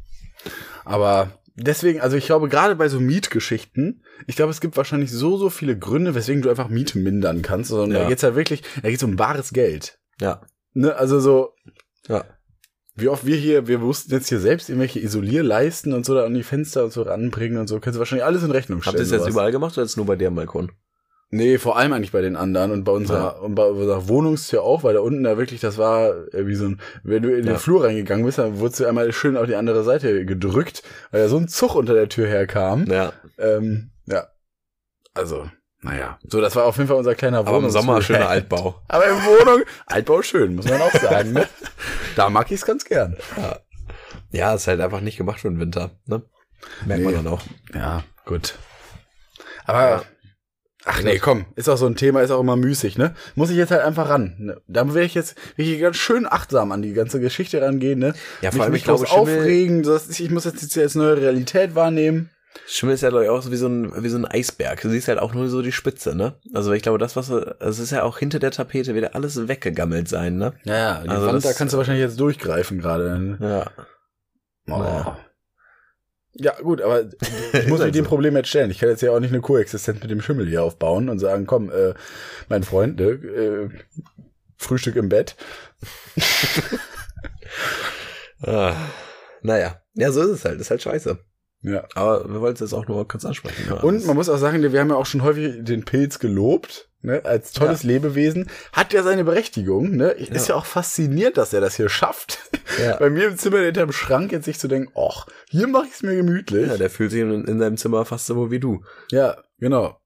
Aber 0.84 1.32
deswegen, 1.56 2.00
also 2.00 2.16
ich 2.16 2.26
glaube, 2.26 2.48
gerade 2.48 2.76
bei 2.76 2.88
so 2.88 3.00
Mietgeschichten, 3.00 4.02
ich 4.26 4.36
glaube, 4.36 4.50
es 4.50 4.60
gibt 4.60 4.76
wahrscheinlich 4.76 5.10
so, 5.10 5.36
so 5.36 5.50
viele 5.50 5.78
Gründe, 5.78 6.14
weswegen 6.14 6.42
du 6.42 6.50
einfach 6.50 6.68
Miete 6.68 6.98
mindern 6.98 7.42
kannst. 7.42 7.70
Sondern 7.70 7.90
Ja. 7.92 8.02
da 8.02 8.08
geht's 8.08 8.22
ja 8.22 8.34
wirklich, 8.34 8.62
da 8.82 8.90
geht's 8.90 9.02
um 9.02 9.16
bares 9.16 9.52
Geld. 9.52 9.98
Ja. 10.20 10.42
Ne? 10.74 10.94
Also 10.94 11.20
so, 11.20 11.54
Ja. 12.08 12.24
wie 12.94 13.08
oft 13.08 13.24
wir 13.26 13.36
hier, 13.36 13.66
wir 13.66 13.78
mussten 13.78 14.12
jetzt 14.12 14.28
hier 14.28 14.40
selbst 14.40 14.68
irgendwelche 14.68 15.00
Isolierleisten 15.00 15.92
und 15.92 16.04
so 16.04 16.14
da 16.14 16.24
an 16.24 16.34
die 16.34 16.42
Fenster 16.42 16.84
und 16.84 16.92
so 16.92 17.02
ranbringen 17.02 17.58
und 17.58 17.68
so, 17.68 17.80
kannst 17.80 17.96
du 17.96 17.98
wahrscheinlich 17.98 18.24
alles 18.24 18.42
in 18.42 18.50
Rechnung 18.50 18.82
stellen. 18.82 18.94
Habt 18.94 18.98
ihr 19.00 19.04
das 19.04 19.10
jetzt 19.12 19.20
sowas. 19.20 19.32
überall 19.32 19.52
gemacht 19.52 19.74
oder 19.76 19.84
jetzt 19.86 19.96
nur 19.96 20.06
bei 20.06 20.26
am 20.26 20.34
Balkon? 20.34 20.72
Nee, 21.34 21.56
vor 21.56 21.78
allem 21.78 21.94
eigentlich 21.94 22.12
bei 22.12 22.20
den 22.20 22.36
anderen 22.36 22.70
und 22.72 22.84
bei 22.84 22.92
unserer, 22.92 23.40
und 23.40 23.54
bei 23.54 23.64
unserer 23.64 24.06
Wohnungstür 24.06 24.62
auch, 24.62 24.84
weil 24.84 24.92
da 24.92 25.00
unten 25.00 25.24
da 25.24 25.38
wirklich, 25.38 25.62
das 25.62 25.78
war 25.78 26.10
äh, 26.34 26.46
wie 26.46 26.54
so 26.54 26.66
ein, 26.66 26.80
wenn 27.04 27.22
du 27.22 27.30
in 27.30 27.44
den 27.46 27.54
Ja. 27.54 27.58
Flur 27.58 27.84
reingegangen 27.84 28.26
bist, 28.26 28.36
dann 28.36 28.58
wurdest 28.58 28.80
du 28.80 28.86
einmal 28.86 29.10
schön 29.14 29.38
auf 29.38 29.46
die 29.46 29.54
andere 29.56 29.82
Seite 29.82 30.26
gedrückt, 30.26 30.82
weil 31.10 31.22
da 31.22 31.28
so 31.28 31.38
ein 31.38 31.48
Zug 31.48 31.74
unter 31.74 31.94
der 31.94 32.10
Tür 32.10 32.26
herkam. 32.28 32.84
Ja. 32.84 33.14
Ähm, 33.38 33.92
ja, 34.04 34.26
also, 35.14 35.48
naja. 35.80 36.18
So, 36.28 36.42
das 36.42 36.54
war 36.54 36.64
auf 36.66 36.76
jeden 36.76 36.88
Fall 36.88 36.98
unser 36.98 37.14
kleiner 37.14 37.38
Aber 37.38 37.56
im 37.56 37.70
Sommer 37.70 38.02
schöner 38.02 38.28
Altbau. 38.28 38.82
Aber 38.88 39.06
in 39.06 39.14
Wohnung, 39.16 39.62
Altbau 39.86 40.20
schön, 40.20 40.54
muss 40.54 40.68
man 40.68 40.82
auch 40.82 40.92
sagen, 40.92 41.32
ne? 41.32 41.48
Da 42.14 42.28
mag 42.28 42.48
ich 42.50 42.56
es 42.60 42.66
ganz 42.66 42.84
gern. 42.84 43.16
Ja, 44.32 44.52
ist 44.52 44.66
halt 44.68 44.80
einfach 44.82 45.00
nicht 45.00 45.16
gemacht 45.16 45.40
für 45.40 45.48
den 45.48 45.58
Winter, 45.58 45.92
ne? 46.04 46.22
Merkt 46.84 47.04
man 47.04 47.12
Nee. 47.14 47.18
dann 47.22 47.26
auch. 47.32 47.40
Ja, 47.74 48.04
gut. 48.26 48.54
Aber, 49.64 49.88
Ja. 49.88 50.02
Ach 50.84 51.02
nee, 51.02 51.18
komm, 51.18 51.46
ist 51.56 51.68
auch 51.68 51.76
so 51.76 51.86
ein 51.86 51.96
Thema, 51.96 52.20
ist 52.22 52.30
auch 52.30 52.40
immer 52.40 52.56
müßig, 52.56 52.98
ne? 52.98 53.14
Muss 53.34 53.50
ich 53.50 53.56
jetzt 53.56 53.70
halt 53.70 53.82
einfach 53.82 54.08
ran. 54.08 54.34
Ne? 54.38 54.60
Da 54.68 54.86
werde 54.88 55.06
ich 55.06 55.14
jetzt 55.14 55.36
wirklich 55.56 55.80
ganz 55.80 55.96
schön 55.96 56.26
achtsam 56.26 56.72
an 56.72 56.82
die 56.82 56.92
ganze 56.92 57.20
Geschichte 57.20 57.60
rangehen, 57.62 57.98
ne? 57.98 58.14
Ja, 58.40 58.50
vor 58.50 58.58
Mich- 58.58 58.62
allem, 58.62 58.72
mich 58.72 58.80
ich 58.80 58.84
glaube, 58.84 59.06
Schimmel- 59.06 59.38
aufregen, 59.38 59.84
so, 59.84 59.92
dass 59.92 60.08
ich, 60.20 60.30
muss 60.30 60.44
jetzt, 60.44 60.62
jetzt 60.62 60.76
als 60.78 60.94
neue 60.94 61.16
Realität 61.16 61.74
wahrnehmen. 61.74 62.30
Schimmel 62.66 62.94
ist 62.96 63.00
ja, 63.00 63.08
glaube 63.08 63.24
ich, 63.24 63.30
auch 63.30 63.40
so 63.42 63.50
wie 63.50 63.56
so 63.56 63.66
ein, 63.66 64.02
wie 64.04 64.10
so 64.10 64.18
ein 64.18 64.26
Eisberg. 64.26 64.78
Du 64.82 64.90
siehst 64.90 65.08
halt 65.08 65.18
auch 65.18 65.32
nur 65.32 65.48
so 65.48 65.62
die 65.62 65.72
Spitze, 65.72 66.14
ne? 66.14 66.34
Also 66.52 66.72
ich 66.72 66.82
glaube, 66.82 66.98
das, 66.98 67.16
was, 67.16 67.30
es 67.30 67.78
ist 67.78 67.92
ja 67.92 68.02
auch 68.02 68.18
hinter 68.18 68.40
der 68.40 68.50
Tapete 68.50 68.94
wieder 68.94 69.14
alles 69.14 69.48
weggegammelt 69.48 70.06
sein, 70.06 70.36
ne? 70.36 70.52
Ja, 70.64 70.74
ja, 70.76 71.00
die 71.02 71.08
Also 71.08 71.26
Wand, 71.28 71.36
das- 71.36 71.44
da 71.44 71.52
kannst 71.56 71.72
du 71.72 71.78
wahrscheinlich 71.78 72.02
jetzt 72.04 72.20
durchgreifen 72.20 72.78
gerade. 72.80 73.18
ne? 73.18 73.38
Ja. 73.40 73.70
Oh. 74.74 74.78
Naja. 74.78 75.16
Ja, 76.34 76.54
gut, 76.60 76.80
aber 76.80 77.02
ich 77.52 77.68
muss 77.68 77.80
mich 77.80 77.92
dem 77.92 78.04
so. 78.04 78.08
Problem 78.08 78.36
jetzt 78.36 78.48
stellen. 78.48 78.70
Ich 78.70 78.78
kann 78.78 78.88
jetzt 78.88 79.02
ja 79.02 79.10
auch 79.12 79.20
nicht 79.20 79.32
eine 79.32 79.42
Koexistenz 79.42 80.00
mit 80.00 80.10
dem 80.10 80.22
Schimmel 80.22 80.48
hier 80.48 80.62
aufbauen 80.62 81.08
und 81.08 81.18
sagen, 81.18 81.46
komm, 81.46 81.70
äh, 81.70 81.94
mein 82.48 82.62
Freund, 82.62 82.98
ne, 82.98 83.10
äh, 83.10 83.68
Frühstück 84.56 84.96
im 84.96 85.08
Bett. 85.08 85.36
Ah, 88.44 88.74
naja. 89.42 89.80
Ja, 89.94 90.10
so 90.10 90.22
ist 90.22 90.30
es 90.30 90.44
halt. 90.44 90.60
Ist 90.60 90.70
halt 90.70 90.82
scheiße. 90.82 91.18
Ja. 91.62 91.84
Aber 91.94 92.28
wir 92.28 92.40
wollten 92.40 92.54
es 92.54 92.60
jetzt 92.60 92.72
auch 92.74 92.88
nur 92.88 93.06
kurz 93.06 93.24
ansprechen. 93.24 93.64
Ja, 93.68 93.80
Und 93.82 94.04
man 94.06 94.16
muss 94.16 94.28
auch 94.28 94.36
sagen, 94.38 94.60
wir 94.62 94.80
haben 94.80 94.90
ja 94.90 94.96
auch 94.96 95.06
schon 95.06 95.22
häufig 95.22 95.56
den 95.64 95.84
Pilz 95.84 96.18
gelobt, 96.18 96.88
ne, 97.02 97.24
als 97.24 97.52
tolles 97.52 97.84
Lebewesen. 97.84 98.48
Hat 98.72 98.92
ja 98.92 99.02
seine 99.04 99.22
Berechtigung, 99.24 99.92
ne? 99.96 100.10
Ist 100.10 100.48
ja. 100.48 100.54
Ja. 100.54 100.60
auch 100.60 100.66
faszinierend, 100.66 101.36
dass 101.36 101.52
er 101.52 101.60
das 101.60 101.76
hier 101.76 101.88
schafft. 101.88 102.38
Ja. 102.82 102.96
Bei 102.98 103.10
mir 103.10 103.28
im 103.28 103.38
Zimmer 103.38 103.58
hinterm 103.60 103.92
Schrank 103.92 104.32
jetzt 104.32 104.46
sich 104.46 104.58
zu 104.58 104.66
denken, 104.66 104.92
ach, 104.98 105.26
hier 105.50 105.68
mache 105.68 105.86
ich 105.86 105.92
es 105.94 106.02
mir 106.02 106.16
gemütlich. 106.16 106.66
ja, 106.66 106.76
der 106.76 106.90
fühlt 106.90 107.12
sich 107.12 107.20
in, 107.20 107.44
in 107.46 107.58
seinem 107.60 107.76
Zimmer 107.76 108.04
fast 108.04 108.26
so 108.26 108.50
wie 108.50 108.58
du. 108.60 108.82
Ja, 109.12 109.36
genau. 109.58 110.00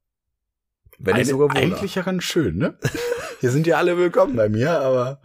Wenn 0.98 1.14
Eine- 1.14 1.24
sogar 1.24 1.48
wohler. 1.50 1.60
eigentlich 1.60 1.94
ja 1.94 2.02
ganz 2.02 2.24
schön, 2.24 2.56
ne? 2.56 2.78
Hier 3.40 3.50
sind 3.50 3.66
ja 3.66 3.76
alle 3.76 3.96
willkommen 3.98 4.34
bei 4.36 4.48
mir, 4.48 4.78
aber 4.80 5.20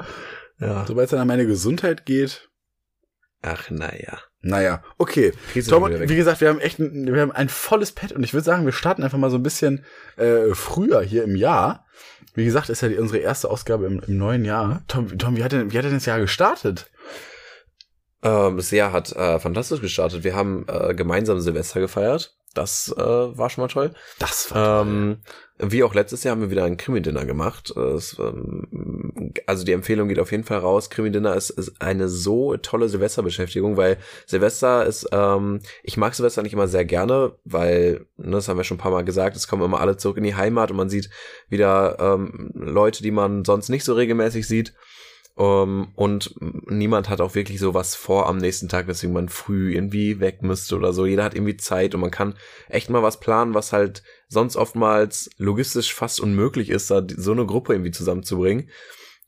Ja. 0.60 0.86
sobald 0.86 1.06
es 1.06 1.12
dann 1.12 1.20
an 1.22 1.28
meine 1.28 1.46
Gesundheit 1.46 2.06
geht, 2.06 2.50
Ach, 3.42 3.70
naja. 3.70 4.20
Naja, 4.42 4.84
okay. 4.98 5.34
Tom, 5.70 5.84
und 5.84 6.10
wie 6.10 6.16
gesagt, 6.16 6.42
wir 6.42 6.50
haben 6.50 6.60
echt 6.60 6.80
ein, 6.80 7.14
wir 7.14 7.22
haben 7.22 7.32
ein 7.32 7.50
volles 7.50 7.92
Pad 7.92 8.12
und 8.12 8.24
ich 8.24 8.34
würde 8.34 8.44
sagen, 8.44 8.66
wir 8.66 8.74
starten 8.74 9.04
einfach 9.04 9.20
mal 9.20 9.30
so 9.30 9.38
ein 9.38 9.44
bisschen 9.44 9.86
äh, 10.18 10.54
früher 10.54 11.02
hier 11.02 11.24
im 11.24 11.36
Jahr. 11.36 11.86
Wie 12.34 12.46
gesagt, 12.46 12.70
ist 12.70 12.82
ja 12.82 12.90
die, 12.90 12.98
unsere 12.98 13.20
erste 13.20 13.50
Ausgabe 13.50 13.86
im, 13.86 14.02
im 14.08 14.18
neuen 14.18 14.44
Jahr. 14.44 14.84
Tom, 14.88 15.18
Tom 15.18 15.38
wie, 15.38 15.44
hat 15.44 15.52
denn, 15.52 15.72
wie 15.72 15.78
hat 15.78 15.86
denn 15.86 15.94
das 15.94 16.06
Jahr 16.06 16.20
gestartet? 16.20 16.90
Ähm, 18.24 18.58
das 18.58 18.72
Jahr 18.72 18.92
hat 18.92 19.12
äh, 19.12 19.40
fantastisch 19.40 19.82
gestartet. 19.82 20.24
Wir 20.24 20.36
haben 20.36 20.66
äh, 20.68 20.96
gemeinsam 20.96 21.40
Silvester 21.40 21.80
gefeiert. 21.80 22.36
Das 22.54 22.94
äh, 22.98 23.02
war 23.02 23.50
schon 23.50 23.64
mal 23.64 23.70
toll. 23.70 23.94
Das 24.20 24.52
Ähm, 24.54 25.20
wie 25.58 25.84
auch 25.84 25.94
letztes 25.94 26.24
Jahr 26.24 26.34
haben 26.34 26.42
wir 26.42 26.52
wieder 26.52 26.66
ein 26.66 26.76
Krimi-Dinner 26.76 27.26
gemacht. 27.26 27.72
Es, 27.78 28.18
ähm, 28.20 29.32
also 29.46 29.64
die 29.64 29.72
Empfehlung 29.72 30.10
geht 30.10 30.20
auf 30.20 30.32
jeden 30.32 30.44
Fall 30.44 30.58
raus. 30.58 30.90
Krimi-Dinner 30.90 31.36
ist, 31.36 31.52
ist 31.52 31.82
eine 31.82 32.10
so 32.10 32.58
tolle 32.58 32.90
Silvesterbeschäftigung, 32.90 33.78
weil 33.78 33.98
Silvester 34.26 34.86
ist, 34.86 35.08
ähm, 35.12 35.62
ich 35.84 35.98
mag 35.98 36.14
Silvester 36.14 36.42
nicht 36.42 36.54
immer 36.54 36.68
sehr 36.68 36.84
gerne, 36.84 37.36
weil, 37.46 38.06
ne, 38.18 38.32
das 38.32 38.50
haben 38.50 38.58
wir 38.58 38.64
schon 38.64 38.78
ein 38.78 38.82
paar 38.82 38.92
Mal 38.92 39.06
gesagt, 39.06 39.38
es 39.38 39.48
kommen 39.48 39.64
immer 39.64 39.80
alle 39.80 39.98
zurück 39.98 40.18
in 40.18 40.24
die 40.24 40.36
Heimat 40.36 40.72
und 40.72 40.78
man 40.78 40.90
sieht 40.90 41.10
wieder 41.48 41.98
ähm, 42.00 42.52
Leute, 42.56 43.04
die 43.04 43.12
man 43.12 43.46
sonst 43.46 43.70
nicht 43.70 43.86
so 43.86 43.94
regelmäßig 43.94 44.48
sieht. 44.48 44.74
Um, 45.34 45.94
und 45.96 46.36
niemand 46.40 47.08
hat 47.08 47.22
auch 47.22 47.36
wirklich 47.36 47.60
so 47.60 47.74
was 47.74 47.96
vor 47.96 48.28
am 48.28 48.38
nächsten 48.38 48.68
Tag, 48.68 48.88
weswegen 48.88 49.14
man 49.14 49.30
früh 49.30 49.74
irgendwie 49.74 50.20
weg 50.20 50.42
müsste 50.42 50.76
oder 50.76 50.92
so. 50.92 51.06
Jeder 51.06 51.24
hat 51.24 51.36
irgendwie 51.36 51.58
Zeit 51.58 51.96
und 51.96 52.02
man 52.02 52.12
kann 52.12 52.36
echt 52.68 52.90
mal 52.90 53.02
was 53.02 53.20
planen, 53.20 53.54
was 53.54 53.72
halt 53.72 54.04
sonst 54.28 54.58
oftmals 54.58 55.30
logistisch 55.38 55.94
fast 55.94 56.20
unmöglich 56.20 56.70
ist, 56.70 56.92
da 56.92 57.02
so 57.16 57.32
eine 57.32 57.46
Gruppe 57.46 57.74
irgendwie 57.74 57.92
zusammenzubringen. 57.92 58.70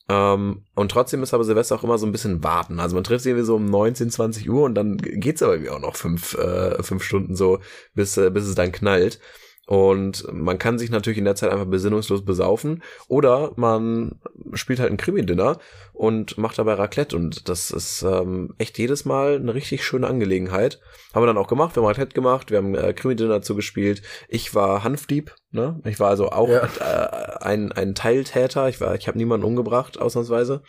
Ähm, 0.09 0.65
und 0.75 0.91
trotzdem 0.91 1.23
ist 1.23 1.33
aber 1.33 1.45
Silvester 1.45 1.75
auch 1.75 1.83
immer 1.83 1.97
so 1.97 2.05
ein 2.05 2.11
bisschen 2.11 2.43
warten. 2.43 2.79
Also 2.79 2.95
man 2.95 3.05
trifft 3.05 3.23
sich 3.23 3.31
irgendwie 3.31 3.45
so 3.45 3.55
um 3.55 3.65
19, 3.65 4.09
20 4.09 4.49
Uhr 4.49 4.63
und 4.63 4.75
dann 4.75 4.97
geht's 4.97 5.41
aber 5.41 5.53
irgendwie 5.53 5.71
auch 5.71 5.79
noch 5.79 5.95
fünf, 5.95 6.33
äh, 6.35 6.83
fünf 6.83 7.03
Stunden 7.03 7.35
so, 7.35 7.59
bis, 7.93 8.17
äh, 8.17 8.29
bis 8.29 8.45
es 8.45 8.55
dann 8.55 8.73
knallt. 8.73 9.19
Und 9.65 10.25
man 10.31 10.57
kann 10.57 10.77
sich 10.77 10.89
natürlich 10.89 11.19
in 11.19 11.25
der 11.25 11.35
Zeit 11.35 11.51
einfach 11.51 11.65
besinnungslos 11.65 12.25
besaufen. 12.25 12.83
Oder 13.07 13.53
man 13.55 14.19
spielt 14.53 14.79
halt 14.79 14.91
ein 14.91 14.97
Krimi-Dinner 14.97 15.59
und 15.93 16.37
macht 16.37 16.57
dabei 16.57 16.73
Raclette. 16.73 17.15
Und 17.15 17.49
das 17.49 17.71
ist 17.71 18.01
ähm, 18.03 18.53
echt 18.57 18.77
jedes 18.77 19.05
Mal 19.05 19.35
eine 19.35 19.53
richtig 19.53 19.83
schöne 19.83 20.07
Angelegenheit. 20.07 20.79
Haben 21.13 21.23
wir 21.23 21.27
dann 21.27 21.37
auch 21.37 21.47
gemacht. 21.47 21.75
Wir 21.75 21.81
haben 21.83 21.87
Raclette 21.87 22.13
gemacht. 22.13 22.51
Wir 22.51 22.57
haben 22.57 22.75
äh, 22.75 22.93
Krimi-Dinner 22.93 23.29
dazu 23.29 23.55
gespielt. 23.55 24.01
Ich 24.27 24.53
war 24.55 24.83
Hanfdieb. 24.83 25.33
Ne? 25.51 25.79
Ich 25.85 25.99
war 25.99 26.09
also 26.09 26.29
auch 26.31 26.49
Ja. 26.49 26.63
äh, 26.79 27.43
ein, 27.43 27.71
ein 27.71 27.95
Teiltäter. 27.95 28.69
Ich 28.69 28.81
war, 28.81 28.95
ich 28.95 29.07
habe 29.07 29.17
niemanden 29.17 29.45
umgebracht, 29.45 29.99
ausnahmsweise. 29.99 30.63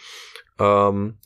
Ähm, 0.58 1.18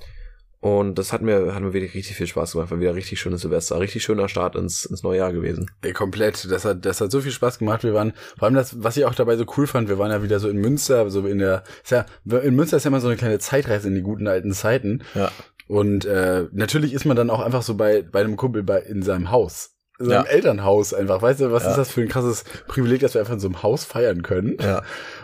und 0.60 0.98
das 0.98 1.12
hat 1.12 1.22
mir, 1.22 1.54
hat 1.54 1.62
mir 1.62 1.72
wirklich 1.72 1.94
richtig 1.94 2.16
viel 2.16 2.26
Spaß 2.26 2.52
gemacht. 2.52 2.70
War 2.70 2.80
wieder 2.80 2.94
richtig 2.94 3.20
schönes 3.20 3.42
Silvester. 3.42 3.78
Richtig 3.78 4.02
schöner 4.02 4.28
Start 4.28 4.56
ins, 4.56 4.84
ins 4.84 5.04
neue 5.04 5.18
Jahr 5.18 5.32
gewesen. 5.32 5.70
Ey, 5.82 5.92
komplett. 5.92 6.50
Das 6.50 6.64
hat, 6.64 6.84
das 6.84 7.00
hat 7.00 7.12
so 7.12 7.20
viel 7.20 7.30
Spaß 7.30 7.60
gemacht. 7.60 7.84
Wir 7.84 7.94
waren, 7.94 8.12
vor 8.36 8.46
allem 8.46 8.56
das, 8.56 8.82
was 8.82 8.96
ich 8.96 9.04
auch 9.04 9.14
dabei 9.14 9.36
so 9.36 9.44
cool 9.56 9.68
fand, 9.68 9.88
wir 9.88 9.98
waren 9.98 10.10
ja 10.10 10.22
wieder 10.22 10.40
so 10.40 10.48
in 10.48 10.56
Münster, 10.56 11.08
so 11.10 11.24
in 11.26 11.38
der, 11.38 11.62
ist 11.84 11.92
ja, 11.92 12.06
in 12.24 12.56
Münster 12.56 12.76
ist 12.76 12.84
ja 12.84 12.88
immer 12.88 13.00
so 13.00 13.06
eine 13.06 13.16
kleine 13.16 13.38
Zeitreise 13.38 13.86
in 13.86 13.94
die 13.94 14.02
guten 14.02 14.26
alten 14.26 14.52
Zeiten. 14.52 15.04
Ja. 15.14 15.30
Und 15.68 16.06
äh, 16.06 16.46
natürlich 16.50 16.92
ist 16.92 17.04
man 17.04 17.16
dann 17.16 17.30
auch 17.30 17.40
einfach 17.40 17.62
so 17.62 17.76
bei, 17.76 18.02
bei 18.02 18.20
einem 18.20 18.36
Kumpel 18.36 18.64
bei, 18.64 18.80
in 18.80 19.02
seinem 19.02 19.30
Haus. 19.30 19.77
In 20.00 20.06
seinem 20.06 20.24
Ja. 20.24 20.30
Elternhaus 20.30 20.94
einfach. 20.94 21.20
Weißt 21.22 21.40
du, 21.40 21.50
was 21.50 21.64
Ja. 21.64 21.70
ist 21.70 21.76
das 21.76 21.90
für 21.90 22.02
ein 22.02 22.08
krasses 22.08 22.44
Privileg, 22.68 23.00
dass 23.00 23.14
wir 23.14 23.20
einfach 23.20 23.34
in 23.34 23.40
so 23.40 23.48
einem 23.48 23.62
Haus 23.62 23.84
feiern 23.84 24.22
können? 24.22 24.56
Ja. 24.60 24.82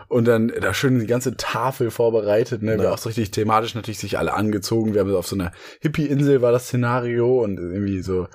Und 0.08 0.26
dann 0.26 0.48
da 0.60 0.74
schön 0.74 0.98
die 0.98 1.06
ganze 1.06 1.36
Tafel 1.36 1.90
vorbereitet, 1.90 2.62
ne? 2.62 2.76
Wir 2.76 2.84
Ja. 2.84 2.90
auch 2.92 2.98
so 2.98 3.08
richtig 3.08 3.30
thematisch 3.30 3.74
natürlich 3.74 3.98
sich 3.98 4.18
alle 4.18 4.34
angezogen. 4.34 4.92
Wir 4.94 5.00
haben 5.02 5.14
auf 5.14 5.26
so 5.28 5.36
einer 5.36 5.52
Hippie-Insel 5.80 6.42
war 6.42 6.50
das 6.52 6.64
Szenario 6.66 7.42
und 7.42 7.58
irgendwie 7.58 8.02
so 8.02 8.26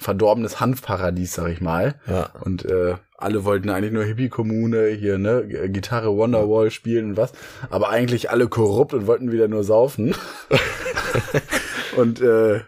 verdorbenes 0.00 0.60
Hanfparadies, 0.60 1.34
sag 1.34 1.48
ich 1.50 1.60
mal. 1.60 1.96
Ja. 2.06 2.30
Und 2.44 2.64
äh, 2.66 2.94
alle 3.16 3.44
wollten 3.44 3.68
eigentlich 3.70 3.92
nur 3.92 4.04
Hippie-Kommune 4.04 4.88
hier, 4.90 5.18
ne, 5.18 5.44
Gitarre 5.70 6.14
Wonderwall 6.16 6.70
spielen 6.70 7.10
und 7.10 7.16
was. 7.16 7.32
Aber 7.70 7.88
eigentlich 7.88 8.30
alle 8.30 8.46
korrupt 8.48 8.94
und 8.94 9.06
wollten 9.08 9.32
wieder 9.32 9.48
nur 9.48 9.64
saufen. 9.64 10.14
und 11.96 12.20
äh, 12.20 12.60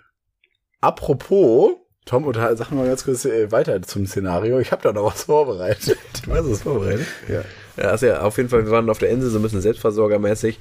apropos, 0.81 1.73
Tom, 2.11 2.25
oder 2.25 2.57
sag 2.57 2.73
mal 2.73 2.88
ganz 2.88 3.05
kurz 3.05 3.25
äh, 3.25 3.52
weiter 3.52 3.81
zum 3.83 4.05
Szenario. 4.05 4.59
Ich 4.59 4.73
habe 4.73 4.83
da 4.83 4.93
noch 4.93 5.05
was 5.05 5.23
vorbereitet. 5.23 5.97
Du 6.25 6.35
hast 6.35 6.45
es 6.47 6.62
vorbereitet. 6.62 7.07
Ja. 7.29 7.43
Ja, 7.76 7.95
ist 7.95 8.02
ja 8.02 8.23
auf 8.23 8.37
jeden 8.37 8.49
Fall, 8.49 8.64
wir 8.64 8.73
waren 8.73 8.90
auf 8.90 8.99
der 8.99 9.11
Insel 9.11 9.31
so 9.31 9.38
ein 9.38 9.43
bisschen 9.43 9.61
selbstversorgermäßig. 9.61 10.59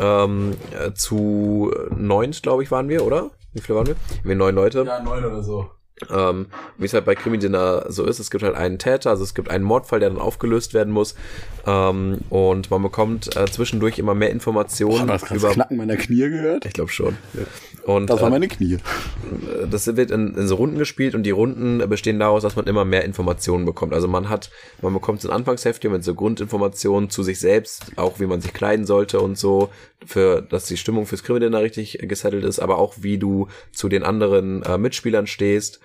Ähm, 0.00 0.56
äh, 0.76 0.92
zu 0.94 1.72
neunt, 1.96 2.42
glaube 2.42 2.64
ich, 2.64 2.72
waren 2.72 2.88
wir, 2.88 3.06
oder? 3.06 3.30
Wie 3.52 3.60
viele 3.60 3.78
waren 3.78 3.86
wir? 3.86 3.94
Wir 4.24 4.34
neun 4.34 4.56
Leute. 4.56 4.82
Ja, 4.84 5.00
neun 5.00 5.24
oder 5.24 5.44
so. 5.44 5.70
Ähm, 6.10 6.46
wie 6.76 6.86
es 6.86 6.94
halt 6.94 7.04
bei 7.04 7.14
Krimi-Dinner 7.14 7.86
so 7.88 8.04
ist, 8.04 8.18
es 8.18 8.30
gibt 8.30 8.42
halt 8.42 8.54
einen 8.54 8.78
Täter, 8.78 9.10
also 9.10 9.24
es 9.24 9.34
gibt 9.34 9.50
einen 9.50 9.64
Mordfall, 9.64 10.00
der 10.00 10.10
dann 10.10 10.18
aufgelöst 10.18 10.74
werden 10.74 10.92
muss. 10.92 11.14
Ähm, 11.66 12.18
und 12.28 12.70
man 12.70 12.82
bekommt 12.82 13.36
äh, 13.36 13.46
zwischendurch 13.46 13.98
immer 13.98 14.14
mehr 14.14 14.30
Informationen 14.30 15.06
Boah, 15.06 15.18
das 15.18 15.30
über. 15.30 15.50
Knacken 15.50 15.76
meiner 15.76 15.96
Knie 15.96 16.28
gehört? 16.28 16.66
Ich 16.66 16.72
glaube 16.72 16.90
schon. 16.90 17.16
Und 17.88 18.10
Das 18.10 18.20
war 18.20 18.28
äh, 18.28 18.32
meine 18.32 18.48
Knie. 18.48 18.76
das 19.70 19.86
wird 19.96 20.10
in, 20.10 20.34
in 20.34 20.46
so 20.46 20.56
Runden 20.56 20.76
gespielt 20.76 21.14
und 21.14 21.22
die 21.22 21.30
Runden 21.30 21.78
bestehen 21.88 22.18
daraus, 22.18 22.42
dass 22.42 22.54
man 22.54 22.66
immer 22.66 22.84
mehr 22.84 23.02
Informationen 23.02 23.64
bekommt. 23.64 23.94
Also 23.94 24.08
man 24.08 24.28
hat, 24.28 24.50
man 24.82 24.92
bekommt 24.92 25.22
so 25.22 25.30
ein 25.30 25.34
Anfangsheft 25.34 25.82
mit 25.84 26.04
so 26.04 26.14
Grundinformationen 26.14 27.08
zu 27.08 27.22
sich 27.22 27.40
selbst, 27.40 27.92
auch 27.96 28.20
wie 28.20 28.26
man 28.26 28.42
sich 28.42 28.52
kleiden 28.52 28.84
sollte 28.84 29.20
und 29.20 29.38
so, 29.38 29.70
für, 30.04 30.42
dass 30.42 30.66
die 30.66 30.76
Stimmung 30.76 31.06
fürs 31.06 31.22
Krimi-Dinner 31.22 31.62
richtig 31.62 31.98
gesettelt 32.02 32.44
ist, 32.44 32.58
aber 32.58 32.76
auch 32.76 32.96
wie 33.00 33.16
du 33.16 33.48
zu 33.72 33.88
den 33.88 34.02
anderen 34.02 34.62
äh, 34.64 34.76
Mitspielern 34.76 35.26
stehst. 35.26 35.80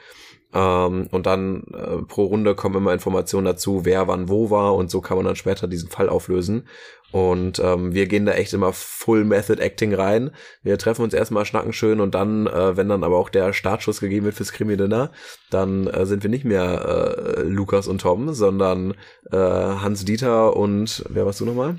Ähm, 0.54 1.08
und 1.10 1.26
dann 1.26 1.64
äh, 1.74 2.04
pro 2.06 2.26
Runde 2.26 2.54
kommen 2.54 2.76
immer 2.76 2.92
Informationen 2.92 3.46
dazu, 3.46 3.86
wer 3.86 4.10
wann 4.10 4.28
wo 4.28 4.50
war 4.50 4.76
und 4.76 4.92
so 4.92 5.00
kann 5.00 5.16
man 5.16 5.26
dann 5.26 5.38
später 5.38 5.68
diesen 5.68 5.90
Fall 5.90 6.10
auflösen. 6.10 6.68
Und 7.14 7.60
ähm, 7.60 7.94
wir 7.94 8.08
gehen 8.08 8.26
da 8.26 8.32
echt 8.34 8.54
immer 8.54 8.74
Full 8.74 9.24
Method 9.24 9.62
Acting 9.62 9.94
rein. 9.94 10.32
Wir 10.64 10.80
treffen 10.80 11.04
uns 11.04 11.14
erstmal, 11.14 11.46
schnacken 11.46 11.72
schön 11.72 12.00
und 12.02 12.16
dann, 12.16 12.48
äh, 12.48 12.76
wenn 12.76 12.90
dann 12.90 13.04
aber 13.04 13.18
auch 13.18 13.30
der 13.30 13.54
Startschuss 13.54 14.00
gegeben 14.00 14.26
wird 14.26 14.36
fürs 14.36 14.52
Krimi-Dinner, 14.52 15.12
dann 15.52 15.86
äh, 15.86 16.08
sind 16.08 16.24
wir 16.24 16.32
nicht 16.32 16.44
mehr 16.44 17.36
äh, 17.38 17.42
Lukas 17.44 17.88
und 17.88 18.02
Tom, 18.02 18.34
sondern 18.34 18.96
äh, 19.32 19.38
Hans 19.38 20.06
Dieter 20.06 20.58
und 20.58 21.06
wer 21.08 21.28
warst 21.28 21.40
du 21.40 21.46
nochmal? 21.46 21.76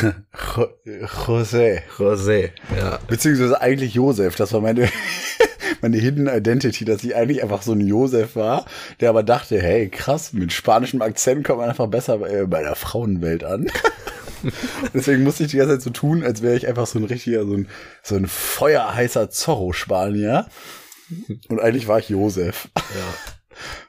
Jo- 0.56 0.68
José. 1.26 1.80
José. 1.98 2.48
Ja. 2.74 2.98
Beziehungsweise 3.06 3.60
eigentlich 3.60 3.92
Josef. 3.92 4.34
Das 4.36 4.54
war 4.54 4.62
meine, 4.62 4.88
meine 5.82 5.98
Hidden 5.98 6.26
Identity, 6.26 6.86
dass 6.86 7.04
ich 7.04 7.14
eigentlich 7.14 7.42
einfach 7.42 7.60
so 7.60 7.72
ein 7.72 7.86
Josef 7.86 8.34
war, 8.34 8.64
der 9.00 9.10
aber 9.10 9.22
dachte, 9.24 9.60
hey, 9.60 9.90
krass, 9.90 10.32
mit 10.32 10.54
spanischem 10.54 11.02
Akzent 11.02 11.44
kommt 11.46 11.58
man 11.60 11.68
einfach 11.68 11.88
besser 11.88 12.16
bei, 12.16 12.46
bei 12.46 12.62
der 12.62 12.76
Frauenwelt 12.76 13.44
an. 13.44 13.66
Deswegen 14.94 15.22
musste 15.22 15.44
ich 15.44 15.50
die 15.50 15.56
ganze 15.58 15.74
Zeit 15.74 15.82
so 15.82 15.90
tun, 15.90 16.24
als 16.24 16.42
wäre 16.42 16.56
ich 16.56 16.66
einfach 16.68 16.86
so 16.86 16.98
ein 16.98 17.04
richtiger, 17.04 17.44
so 17.46 17.54
ein, 17.54 17.68
so 18.02 18.16
ein 18.16 18.26
feuerheißer 18.26 19.30
Zorro-Spanier. 19.30 20.46
Und 21.48 21.60
eigentlich 21.60 21.88
war 21.88 21.98
ich 21.98 22.08
Josef. 22.08 22.68
Ja. 22.76 23.34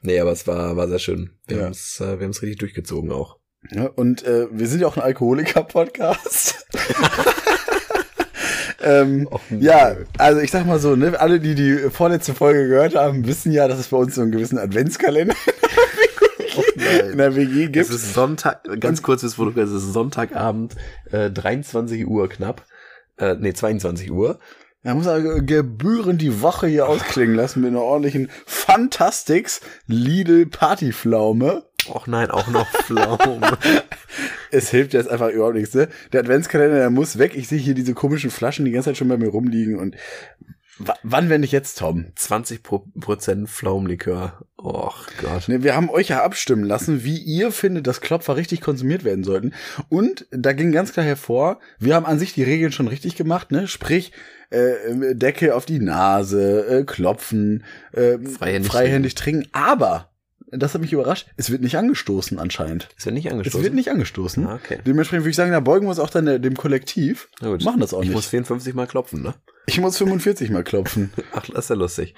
Nee, 0.01 0.19
aber 0.19 0.31
es 0.31 0.47
war, 0.47 0.75
war 0.75 0.87
sehr 0.87 0.99
schön. 0.99 1.31
Wir 1.47 1.57
Ja. 1.57 1.63
haben 1.65 1.71
es 1.71 1.99
äh, 1.99 2.19
wir 2.19 2.27
richtig 2.27 2.57
durchgezogen 2.57 3.11
auch. 3.11 3.37
Ja, 3.71 3.85
und 3.85 4.23
äh, 4.25 4.47
wir 4.51 4.67
sind 4.67 4.81
ja 4.81 4.87
auch 4.87 4.97
ein 4.97 5.03
Alkoholiker-Podcast. 5.03 6.65
ähm, 8.83 9.27
Och, 9.31 9.39
ja, 9.59 9.95
also 10.17 10.41
ich 10.41 10.49
sag 10.49 10.65
mal 10.65 10.79
so, 10.79 10.95
ne, 10.95 11.19
alle, 11.19 11.39
die 11.39 11.53
die 11.53 11.89
vorletzte 11.91 12.33
Folge 12.33 12.67
gehört 12.67 12.95
haben, 12.95 13.27
wissen 13.27 13.51
ja, 13.51 13.67
dass 13.67 13.79
es 13.79 13.89
bei 13.89 13.97
uns 13.97 14.15
so 14.15 14.21
einen 14.21 14.31
gewissen 14.31 14.57
Adventskalender 14.57 15.35
in 16.99 17.17
der 17.17 17.35
WG 17.35 17.65
Es 17.65 17.71
gibt. 17.71 17.89
ist 17.89 18.13
Sonntag, 18.13 18.63
ganz 18.79 19.01
kurz 19.01 19.23
es 19.23 19.37
ist 19.37 19.93
Sonntagabend, 19.93 20.75
äh, 21.11 21.29
23 21.29 22.07
Uhr 22.07 22.29
knapp. 22.29 22.65
Äh, 23.17 23.35
nee, 23.39 23.53
22 23.53 24.11
Uhr. 24.11 24.39
Er 24.83 24.95
muss 24.95 25.05
aber 25.05 25.41
gebührend 25.41 26.21
die 26.21 26.41
Woche 26.41 26.65
hier 26.65 26.87
ausklingen 26.87 27.35
lassen 27.35 27.61
mit 27.61 27.69
einer 27.69 27.81
ordentlichen 27.81 28.31
Fantastics 28.47 29.61
Lidl 29.85 30.47
Partypflaume. 30.47 31.63
Och 31.87 32.07
nein, 32.07 32.31
auch 32.31 32.47
noch 32.47 32.67
Pflaume. 32.67 33.57
Es 34.53 34.69
hilft 34.69 34.93
jetzt 34.93 35.09
einfach 35.09 35.29
überhaupt 35.29 35.55
nichts, 35.55 35.73
ne? 35.73 35.87
Der 36.11 36.19
Adventskalender, 36.19 36.75
der 36.75 36.89
muss 36.89 37.17
weg. 37.17 37.35
Ich 37.35 37.47
sehe 37.47 37.57
hier 37.57 37.73
diese 37.73 37.93
komischen 37.93 38.29
Flaschen 38.29 38.65
die 38.65 38.71
ganze 38.71 38.89
Zeit 38.89 38.97
schon 38.97 39.07
bei 39.07 39.15
mir 39.15 39.29
rumliegen 39.29 39.79
und 39.79 39.95
w 40.87 40.91
wann, 41.03 41.29
wenn 41.29 41.41
nicht 41.41 41.51
jetzt, 41.51 41.77
Tom? 41.79 42.07
20 42.15 42.63
Pro 42.63 42.85
Prozent 42.99 43.49
Pflaumenlikör. 43.49 44.45
Och 44.57 45.07
Gott. 45.19 45.47
Ne, 45.47 45.63
wir 45.63 45.75
haben 45.75 45.89
euch 45.89 46.09
ja 46.09 46.23
abstimmen 46.23 46.63
lassen, 46.63 47.03
wie 47.03 47.17
ihr 47.17 47.51
findet, 47.51 47.87
dass 47.87 48.01
Klopfer 48.01 48.35
richtig 48.35 48.61
konsumiert 48.61 49.03
werden 49.03 49.23
sollten. 49.23 49.53
Und 49.89 50.27
da 50.29 50.53
ging 50.53 50.71
ganz 50.71 50.93
klar 50.93 51.05
hervor, 51.05 51.59
wir 51.79 51.95
haben 51.95 52.05
an 52.05 52.19
sich 52.19 52.33
die 52.33 52.43
Regeln 52.43 52.71
schon 52.71 52.87
richtig 52.87 53.15
gemacht, 53.15 53.51
ne? 53.51 53.67
Sprich, 53.67 54.11
äh, 54.51 55.15
Decke 55.15 55.55
auf 55.55 55.65
die 55.65 55.79
Nase, 55.79 56.67
äh, 56.67 56.83
klopfen, 56.83 57.63
äh, 57.93 58.19
Freihändig 58.19 58.71
freihändig 58.71 59.15
trinken. 59.15 59.47
Aber, 59.51 60.10
das 60.51 60.73
hat 60.73 60.81
mich 60.81 60.91
überrascht, 60.93 61.27
es 61.37 61.49
wird 61.49 61.61
nicht 61.61 61.77
angestoßen 61.77 62.37
anscheinend. 62.37 62.89
Es 62.97 63.05
wird 63.05 63.15
nicht 63.15 63.25
Es 63.27 63.31
angestoßen. 63.31 63.63
wird 63.63 63.73
nicht 63.73 63.89
angestoßen. 63.89 64.45
Ah, 64.47 64.55
okay. 64.55 64.79
Dementsprechend 64.85 65.23
würde 65.23 65.29
ich 65.31 65.35
sagen, 65.35 65.51
da 65.51 65.59
beugen 65.61 65.85
wir 65.85 65.89
uns 65.91 65.99
auch 65.99 66.09
dann 66.09 66.25
der- 66.25 66.39
dem 66.39 66.55
Kollektiv. 66.57 67.29
Machen 67.41 67.79
das 67.79 67.93
auch 67.93 68.01
ich 68.01 68.07
nicht. 68.09 68.15
muss 68.15 68.25
54 68.27 68.73
mal 68.73 68.87
klopfen, 68.87 69.21
ne? 69.21 69.33
ich 69.67 69.79
muss 69.79 69.97
45 69.97 70.49
mal 70.49 70.63
klopfen. 70.63 71.11
Ach, 71.33 71.45
das 71.47 71.65
ist 71.65 71.69
ja 71.69 71.75
lustig. 71.75 72.13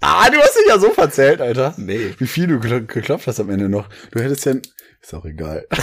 ah, 0.00 0.28
du 0.30 0.36
hast 0.38 0.56
dich 0.56 0.61
ja 0.72 0.78
so 0.80 0.90
verzählt, 0.90 1.40
Alter. 1.40 1.74
Nee. 1.76 2.14
Wie 2.18 2.26
viel 2.26 2.46
du 2.46 2.56
gekl- 2.56 2.86
geklopft 2.86 3.26
hast 3.26 3.40
am 3.40 3.50
Ende 3.50 3.68
noch. 3.68 3.88
Du 4.10 4.20
hättest 4.20 4.44
ja... 4.46 4.54
Ist 5.00 5.14
auch 5.14 5.24
egal. 5.24 5.66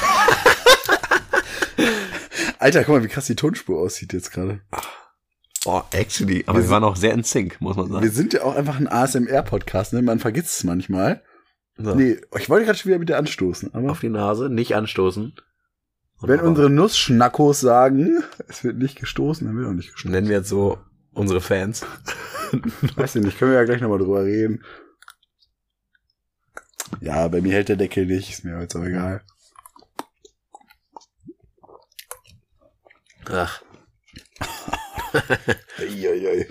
Alter, 2.60 2.84
guck 2.84 2.96
mal, 2.96 3.04
wie 3.04 3.08
krass 3.08 3.26
die 3.28 3.36
Tonspur 3.36 3.80
aussieht 3.80 4.14
jetzt 4.14 4.32
gerade. 4.32 4.62
Oh, 5.66 5.82
actually. 5.92 6.44
Aber 6.48 6.60
Wir 6.60 6.66
wir, 6.66 6.70
waren 6.72 6.84
auch 6.84 6.96
sehr 6.96 7.14
in 7.14 7.24
Sync, 7.24 7.60
muss 7.62 7.76
man 7.78 7.88
Wir 7.90 7.94
sagen. 7.94 8.12
sind 8.12 8.34
ja 8.34 8.44
auch 8.44 8.56
einfach 8.56 8.80
ein 8.80 8.88
ASMR-Podcast, 8.88 9.94
ne? 9.94 10.02
Man 10.02 10.20
vergisst 10.20 10.58
es 10.58 10.64
manchmal. 10.64 11.24
So. 11.78 11.96
Nee, 11.96 12.18
ich 12.38 12.50
wollte 12.50 12.66
gerade 12.66 12.78
schon 12.78 12.90
wieder 12.90 13.00
mit 13.00 13.10
dir 13.10 13.18
anstoßen, 13.18 13.74
aber 13.74 13.92
Auf 13.92 14.02
die 14.02 14.10
Nase, 14.10 14.50
nicht 14.50 14.76
anstoßen. 14.76 15.34
wenn 16.22 16.40
unsere 16.42 16.70
Nussschnackos 16.70 17.60
sagen, 17.62 18.24
es 18.50 18.64
wird 18.64 18.78
nicht 18.78 19.00
gestoßen, 19.00 19.48
dann 19.48 19.56
wird 19.58 19.68
auch 19.68 19.74
nicht 19.74 19.92
gestoßen. 19.94 20.12
Nennen 20.12 20.28
wir 20.28 20.38
jetzt 20.38 20.50
so 20.50 20.78
unsere 21.14 21.42
Fans. 21.42 21.86
Weiß 22.96 23.16
ich 23.16 23.24
nicht, 23.24 23.38
können 23.38 23.52
wir 23.52 23.60
ja 23.60 23.66
gleich 23.66 23.82
nochmal 23.82 24.00
drüber 24.00 24.24
reden. 24.24 24.64
Ja, 27.02 27.28
bei 27.28 27.42
mir 27.42 27.54
hält 27.54 27.70
der 27.70 27.76
Deckel 27.76 28.06
nicht, 28.06 28.32
ist 28.32 28.44
mir 28.44 28.60
jetzt 28.60 28.76
auch 28.76 28.84
egal. 28.84 29.22
Ach. 33.30 33.62
Eieiei. 35.78 36.48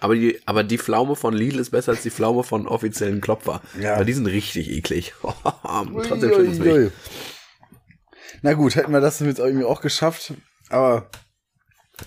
Aber 0.00 0.16
die, 0.16 0.40
aber 0.46 0.64
die 0.64 0.78
Pflaume 0.78 1.14
von 1.14 1.32
Lidl 1.32 1.60
ist 1.60 1.70
besser 1.70 1.92
als 1.92 2.02
die 2.02 2.10
Pflaume 2.10 2.42
von 2.42 2.66
offiziellen 2.66 3.20
Klopfer. 3.20 3.62
Ja. 3.78 3.98
Weil 3.98 4.04
die 4.04 4.14
sind 4.14 4.26
richtig 4.26 4.68
eklig. 4.70 5.14
Trotzdem. 5.22 6.90
Na 8.42 8.54
gut, 8.54 8.74
hätten 8.74 8.92
wir 8.92 9.00
das 9.00 9.20
jetzt 9.20 9.38
irgendwie 9.38 9.64
auch 9.64 9.80
geschafft, 9.80 10.34
aber 10.70 11.08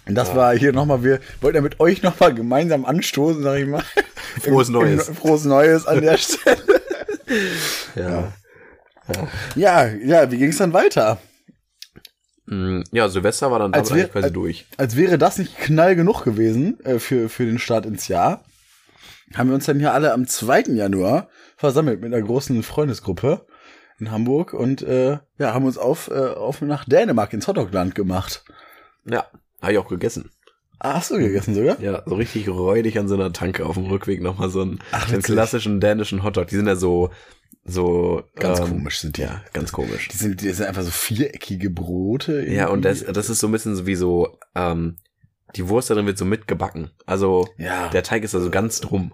das 0.06 0.36
war 0.36 0.56
hier 0.58 0.74
nochmal, 0.74 1.04
wir 1.04 1.20
wollten 1.42 1.56
ja 1.58 1.62
mit 1.62 1.80
euch 1.80 2.02
nochmal 2.04 2.34
gemeinsam 2.34 2.86
anstoßen, 2.86 3.42
sag 3.44 3.60
ich 3.60 3.68
mal. 3.68 3.84
Frohes 4.42 4.70
Neues. 4.70 5.10
Frohes 5.10 5.46
Neues 5.46 5.86
an 5.88 6.02
der 6.02 6.18
Stelle. 6.18 6.58
Ja. 7.96 8.32
Ja, 9.56 9.86
ja, 9.88 10.32
wie 10.32 10.38
ging 10.38 10.50
es 10.50 10.58
dann 10.58 10.74
weiter? 10.74 11.20
Mm, 12.48 12.82
Ja, 12.92 13.08
Silvester 13.10 13.52
war 13.52 13.60
dann 13.60 13.74
Als 13.74 13.92
eigentlich 13.92 14.12
quasi 14.12 14.26
als- 14.26 14.34
durch. 14.34 14.66
Als 14.78 14.96
wäre 14.96 15.18
das 15.18 15.38
nicht 15.38 15.58
knall 15.58 15.96
genug 15.96 16.24
gewesen 16.24 16.80
äh, 16.84 17.00
für, 17.00 17.30
für 17.30 17.46
den 17.46 17.60
Start 17.60 17.86
ins 17.86 18.08
Jahr, 18.08 18.44
haben 19.36 19.50
wir 19.50 19.56
uns 19.56 19.66
dann 19.66 19.80
hier 19.80 19.94
alle 19.94 20.14
am 20.14 20.28
2. 20.28 20.62
Januar 20.74 21.30
versammelt 21.58 22.02
mit 22.02 22.14
einer 22.14 22.24
großen 22.24 22.62
Freundesgruppe 22.64 23.46
in 24.00 24.12
Hamburg 24.12 24.54
und 24.54 24.82
äh, 24.84 25.20
ja, 25.38 25.54
haben 25.54 25.66
uns 25.66 25.78
auf, 25.78 26.10
äh, 26.10 26.14
auf 26.14 26.62
nach 26.62 26.86
Dänemark 26.86 27.32
ins 27.34 27.48
Hotdogland 27.48 27.96
gemacht. 27.96 28.44
Ja, 29.06 29.26
habe 29.66 29.74
ich 29.74 29.80
auch 29.80 29.88
gegessen. 29.90 30.32
Ah, 30.80 30.96
hast 30.96 31.12
du 31.12 31.18
gegessen 31.18 31.56
sogar? 31.56 31.80
Ja, 31.80 32.04
so 32.06 32.16
richtig 32.16 32.50
räudig 32.50 33.00
an 33.00 33.08
so 33.08 33.16
einer 33.16 33.32
Tanke 33.32 33.66
auf 33.66 33.76
dem 33.76 33.86
Rückweg 33.86 34.22
nochmal 34.22 34.50
so 34.50 34.62
einen, 34.62 34.80
Ach, 34.92 35.08
so 35.08 35.14
einen 35.14 35.24
klassischen 35.24 35.80
dänischen 35.80 36.24
Hotdog. 36.24 36.48
Die 36.48 36.56
sind 36.56 36.68
ja 36.68 36.76
so, 36.76 37.12
so 37.64 38.24
Ganz 38.36 38.60
ähm, 38.60 38.68
komisch 38.70 39.00
sind 39.00 39.18
die. 39.18 39.22
Ja, 39.22 39.42
ganz 39.54 39.72
komisch. 39.72 40.10
Die 40.10 40.18
sind, 40.18 40.42
die 40.42 40.52
sind 40.52 40.66
einfach 40.68 40.84
so 40.84 40.92
viereckige 40.92 41.70
Brote. 41.70 42.46
Ja, 42.46 42.68
und 42.68 42.84
das, 42.84 43.00
irgendwie. 43.02 43.14
das 43.14 43.30
ist 43.30 43.40
so 43.40 43.48
ein 43.48 43.52
bisschen 43.54 43.76
so 43.76 43.88
wie 43.88 43.96
so, 43.96 44.38
ähm, 44.54 44.98
die 45.56 45.68
Wurst 45.70 45.90
da 45.90 45.94
drin 45.96 46.06
wird 46.08 46.18
so 46.18 46.26
mitgebacken. 46.26 46.92
Also 47.06 47.48
Ja, 47.58 47.88
der 47.90 48.04
Teig 48.04 48.24
ist 48.24 48.36
also 48.36 48.50
ganz 48.52 48.82
drum. 48.82 49.14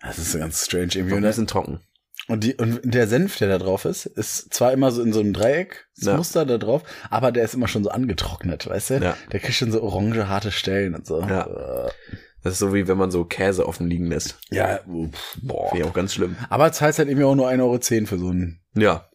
das 0.00 0.18
ist 0.18 0.32
so 0.32 0.38
ganz 0.38 0.64
strange 0.64 0.92
irgendwie. 0.94 1.12
ein 1.12 1.16
Und, 1.18 1.22
das- 1.22 1.36
bisschen 1.36 1.46
trocken. 1.48 1.80
Und, 2.28 2.44
die, 2.44 2.54
und 2.54 2.80
der 2.84 3.08
Senf, 3.08 3.36
der 3.38 3.48
da 3.48 3.58
drauf 3.58 3.84
ist, 3.84 4.06
ist 4.06 4.52
zwar 4.54 4.72
immer 4.72 4.90
so 4.92 5.02
in 5.02 5.12
so 5.12 5.20
einem 5.20 5.32
Dreiecksmuster 5.32 6.46
da 6.46 6.58
drauf, 6.58 6.82
aber 7.10 7.32
der 7.32 7.44
ist 7.44 7.54
immer 7.54 7.68
schon 7.68 7.82
so 7.84 7.90
angetrocknet, 7.90 8.66
weißt 8.68 8.90
du? 8.90 8.94
Ja. 8.98 9.16
Der 9.32 9.40
kriegt 9.40 9.54
schon 9.54 9.72
so 9.72 9.82
orange, 9.82 10.28
harte 10.28 10.52
Stellen 10.52 10.94
und 10.94 11.06
so. 11.06 11.20
Ja. 11.20 11.86
Äh, 11.86 11.90
Das 12.44 12.52
ist 12.54 12.58
so 12.60 12.72
wie 12.72 12.86
wenn 12.86 12.98
man 12.98 13.10
so 13.10 13.24
Käse 13.24 13.66
offen 13.66 13.88
liegen 13.88 14.06
lässt. 14.06 14.38
Ja, 14.50 14.78
pff, 14.78 15.38
boah. 15.42 15.74
Ich 15.74 15.82
auch 15.84 15.92
ganz 15.92 16.14
schlimm. 16.14 16.36
Aber 16.50 16.70
zahlst 16.70 16.98
halt 17.00 17.08
irgendwie 17.08 17.24
auch 17.24 17.34
nur 17.34 17.48
1,10 17.48 17.60
Euro 17.62 18.06
für 18.06 18.18
so, 18.18 18.30
ein, 18.30 18.60
Ja. 18.74 19.08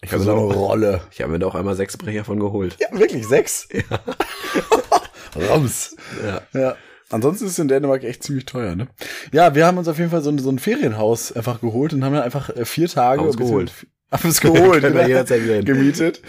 Ich 0.00 0.08
für 0.10 0.16
habe 0.16 0.24
so 0.24 0.32
eine 0.32 0.40
auch- 0.40 0.56
Rolle. 0.70 1.02
ich 1.12 1.20
hab 1.22 1.28
mir 1.30 1.38
da 1.38 1.46
auch 1.46 1.54
einmal 1.54 1.76
sechs 1.76 1.96
Brecher 1.96 2.24
von 2.24 2.40
geholt. 2.40 2.76
Ja, 2.80 2.88
wirklich, 2.98 3.26
sechs? 3.26 3.68
Rams. 5.36 5.96
Ja. 6.24 6.42
Ja. 6.60 6.76
Ansonsten 7.12 7.44
ist 7.46 7.52
es 7.52 7.58
in 7.58 7.68
Dänemark 7.68 8.02
echt 8.04 8.22
ziemlich 8.22 8.44
teuer, 8.46 8.74
ne? 8.74 8.88
Ja, 9.32 9.54
wir 9.54 9.66
haben 9.66 9.78
uns 9.78 9.88
auf 9.88 9.98
jeden 9.98 10.10
Fall 10.10 10.22
so 10.22 10.30
ein, 10.30 10.38
so 10.38 10.50
ein 10.50 10.58
Ferienhaus 10.58 11.32
einfach 11.32 11.60
geholt 11.60 11.92
und 11.92 12.04
haben 12.04 12.14
dann 12.14 12.22
einfach 12.22 12.50
äh, 12.50 12.64
vier 12.64 12.88
Tage. 12.88 13.22
Bisschen- 13.24 13.38
geholt. 13.46 13.72
Haben 14.10 14.24
uns 14.28 14.40
geholt. 14.42 14.82
Wir 14.82 15.06
jederzeit 15.08 15.42
wieder 15.42 15.62
gemietet. 15.62 16.20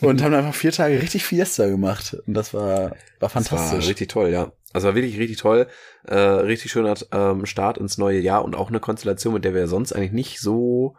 Und 0.00 0.22
haben 0.24 0.34
einfach 0.34 0.54
vier 0.54 0.72
Tage 0.72 1.00
richtig 1.00 1.24
Fiesta 1.24 1.68
gemacht. 1.68 2.16
Und 2.26 2.34
das 2.34 2.52
war, 2.52 2.66
war 2.66 2.90
Das 2.90 2.96
war 3.20 3.28
fantastisch. 3.30 3.86
richtig 3.88 4.08
toll, 4.08 4.30
ja. 4.30 4.50
Also 4.72 4.88
war 4.88 4.96
wirklich 4.96 5.18
richtig 5.20 5.36
toll. 5.38 5.68
Äh, 6.04 6.16
richtig 6.18 6.72
schöner 6.72 6.94
ähm, 7.12 7.46
Start 7.46 7.78
ins 7.78 7.96
neue 7.96 8.18
Jahr 8.18 8.44
und 8.44 8.56
auch 8.56 8.70
eine 8.70 8.80
Konstellation, 8.80 9.34
mit 9.34 9.44
der 9.44 9.54
wir 9.54 9.68
sonst 9.68 9.92
eigentlich 9.92 10.10
nicht 10.12 10.40
so 10.40 10.96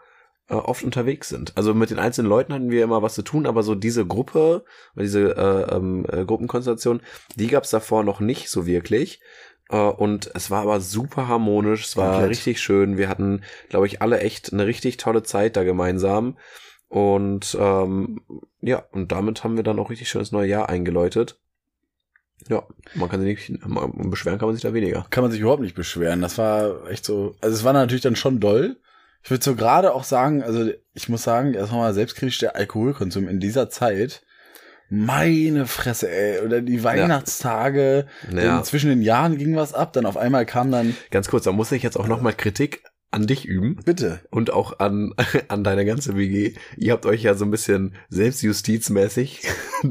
äh, 0.50 0.54
oft 0.54 0.84
unterwegs 0.84 1.30
sind. 1.30 1.56
Also 1.58 1.74
mit 1.74 1.90
den 1.90 2.00
einzelnen 2.00 2.30
Leuten 2.30 2.54
hatten 2.54 2.72
wir 2.72 2.84
immer 2.84 3.02
was 3.02 3.16
zu 3.16 3.22
tun, 3.22 3.46
aber 3.46 3.64
so 3.64 3.76
diese 3.76 4.06
Gruppe, 4.06 4.64
diese 4.96 5.36
äh, 5.36 5.76
ähm, 5.76 6.06
äh, 6.12 6.26
Gruppenkonstellation, 6.26 7.02
die 7.36 7.48
gab 7.48 7.64
es 7.64 7.70
davor 7.70 8.04
noch 8.04 8.20
nicht 8.20 8.50
so 8.50 8.66
wirklich. 8.66 9.22
Äh, 9.70 9.78
und 9.78 10.32
es 10.36 10.50
war 10.52 10.62
aber 10.64 10.80
super 10.82 11.28
harmonisch, 11.28 11.86
es 11.86 11.98
war 11.98 12.12
Komplett. 12.12 12.30
richtig 12.32 12.62
schön. 12.62 12.98
Wir 12.98 13.10
hatten, 13.10 13.44
glaube 13.70 13.88
ich, 13.88 14.02
alle 14.02 14.20
echt 14.20 14.52
eine 14.54 14.66
richtig 14.66 14.98
tolle 14.98 15.24
Zeit 15.24 15.56
da 15.56 15.64
gemeinsam. 15.64 16.38
Und 16.88 17.56
ähm, 17.60 18.22
ja, 18.62 18.84
und 18.92 19.12
damit 19.12 19.44
haben 19.44 19.56
wir 19.56 19.64
dann 19.64 19.78
auch 19.80 19.92
richtig 19.92 20.10
schönes 20.10 20.32
neue 20.32 20.48
Jahr 20.50 20.70
eingeläutet. 20.70 21.40
Ja, 22.48 22.64
man 22.96 23.10
kann 23.10 23.22
sich 23.22 23.50
nicht, 23.50 23.68
man- 23.68 24.10
beschweren 24.10 24.40
kann 24.40 24.48
man 24.48 24.56
sich 24.56 24.64
da 24.64 24.74
weniger. 24.74 25.06
Kann 25.10 25.24
man 25.24 25.32
sich 25.32 25.42
überhaupt 25.42 25.62
nicht 25.62 25.76
beschweren. 25.76 26.22
Das 26.22 26.38
war 26.38 26.90
echt 26.90 27.06
so, 27.06 27.36
also 27.42 27.56
es 27.56 27.64
war 27.64 27.74
natürlich 27.74 28.02
dann 28.02 28.16
schon 28.16 28.40
doll. 28.40 28.78
Ich 29.24 29.32
würde 29.32 29.44
so 29.44 29.56
gerade 29.56 29.94
auch 29.94 30.04
sagen, 30.04 30.44
also 30.44 30.72
ich 30.94 31.10
muss 31.10 31.24
sagen, 31.24 31.54
erstmal 31.54 31.82
mal 31.82 31.94
selbstkritisch 31.94 32.40
der 32.40 32.56
Alkoholkonsum 32.56 33.28
in 33.28 33.40
dieser 33.40 33.70
Zeit. 33.70 34.24
Meine 34.90 35.68
Fresse, 35.68 36.10
ey. 36.10 36.40
Oder 36.44 36.62
die 36.62 36.84
Weihnachtstage. 36.84 38.08
Ja. 38.32 38.64
Zwischen 38.64 38.90
den 38.90 39.04
Jahren 39.04 39.38
ging 39.38 39.56
was 39.56 39.74
ab. 39.74 39.94
Dann 39.94 40.08
auf 40.08 40.18
einmal 40.18 40.46
kam 40.48 40.72
dann, 40.72 40.98
Ganz 41.12 41.30
kurz, 41.30 41.44
da 41.44 41.52
muss 41.52 41.72
ich 41.72 41.84
jetzt 41.84 41.98
auch 41.98 42.08
nochmal 42.08 42.34
Kritik 42.34 42.82
an 43.12 43.26
dich 43.26 43.46
üben 43.46 43.78
Bitte. 43.86 44.22
und 44.30 44.52
auch 44.52 44.80
an, 44.80 45.14
an 45.48 45.64
deine 45.64 45.86
ganze 45.86 46.16
WG. 46.16 46.54
Ihr 46.78 46.94
habt 46.94 47.06
euch 47.06 47.24
ja 47.24 47.34
so 47.34 47.46
ein 47.46 47.52
bisschen 47.52 47.96
selbstjustizmäßig 48.10 49.42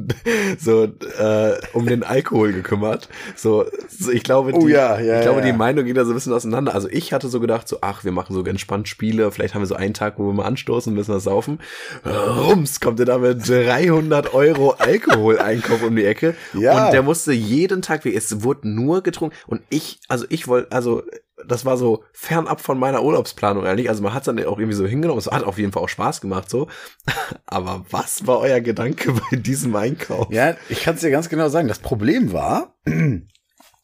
so 0.58 0.84
äh, 0.84 1.54
um 1.72 1.86
den 1.86 2.04
Alkohol 2.04 2.52
gekümmert. 2.52 3.08
So, 3.34 3.64
so 3.88 4.12
ich 4.12 4.22
glaube, 4.22 4.52
Oh 4.54 4.66
die, 4.66 4.72
ja, 4.72 5.00
ja, 5.00 5.18
ich 5.18 5.22
glaube, 5.22 5.40
ja. 5.40 5.46
die 5.46 5.52
Meinung 5.52 5.84
geht 5.84 5.96
da 5.96 6.04
so 6.04 6.12
ein 6.12 6.14
bisschen 6.14 6.32
auseinander. 6.32 6.74
Also 6.74 6.88
ich 6.88 7.12
hatte 7.12 7.28
so 7.28 7.40
gedacht, 7.40 7.66
so, 7.66 7.78
ach, 7.80 8.04
wir 8.04 8.12
machen 8.12 8.34
so 8.34 8.44
entspannt 8.44 8.88
Spiele. 8.88 9.30
Vielleicht 9.32 9.54
haben 9.54 9.62
wir 9.62 9.66
so 9.66 9.74
einen 9.74 9.94
Tag, 9.94 10.18
wo 10.18 10.26
wir 10.26 10.32
mal 10.32 10.44
anstoßen, 10.44 10.94
müssen 10.94 11.12
wir 11.12 11.20
saufen. 11.20 11.58
Rums, 12.06 12.80
kommt 12.80 13.00
ihr 13.00 13.06
da 13.06 13.18
mit 13.18 13.48
300 13.48 14.32
Euro 14.32 14.70
Alkoholeinkauf 14.78 15.82
um 15.82 15.96
die 15.96 16.04
Ecke. 16.04 16.36
Ja. 16.54 16.86
Und 16.86 16.92
der 16.92 17.02
musste 17.02 17.32
jeden 17.32 17.82
Tag, 17.82 18.06
es 18.06 18.42
wurde 18.42 18.68
nur 18.68 19.02
getrunken. 19.02 19.36
Und 19.46 19.62
ich, 19.70 19.98
also 20.08 20.24
ich 20.28 20.46
wollte, 20.46 20.70
also 20.72 21.02
das 21.46 21.64
war 21.64 21.76
so 21.76 22.04
fernab 22.12 22.60
von 22.60 22.78
meiner 22.78 23.02
Urlaubsplanung 23.02 23.64
eigentlich. 23.64 23.88
Also 23.88 24.02
man 24.02 24.14
hat 24.14 24.22
es 24.22 24.26
dann 24.26 24.38
auch 24.44 24.58
irgendwie 24.58 24.76
so 24.76 24.86
hingenommen. 24.86 25.18
Es 25.18 25.26
hat 25.26 25.44
auf 25.44 25.58
jeden 25.58 25.72
Fall 25.72 25.82
auch 25.82 25.88
Spaß 25.88 26.20
gemacht 26.20 26.50
so. 26.50 26.68
Aber 27.46 27.84
was 27.90 28.26
war 28.26 28.40
euer 28.40 28.60
Gedanke 28.60 29.12
bei 29.30 29.36
diesem 29.36 29.74
Einkauf? 29.76 30.28
Ja, 30.30 30.56
ich 30.68 30.82
kann 30.82 30.94
es 30.94 31.00
dir 31.00 31.10
ganz 31.10 31.28
genau 31.28 31.48
sagen. 31.48 31.68
Das 31.68 31.78
Problem 31.78 32.32
war, 32.32 32.74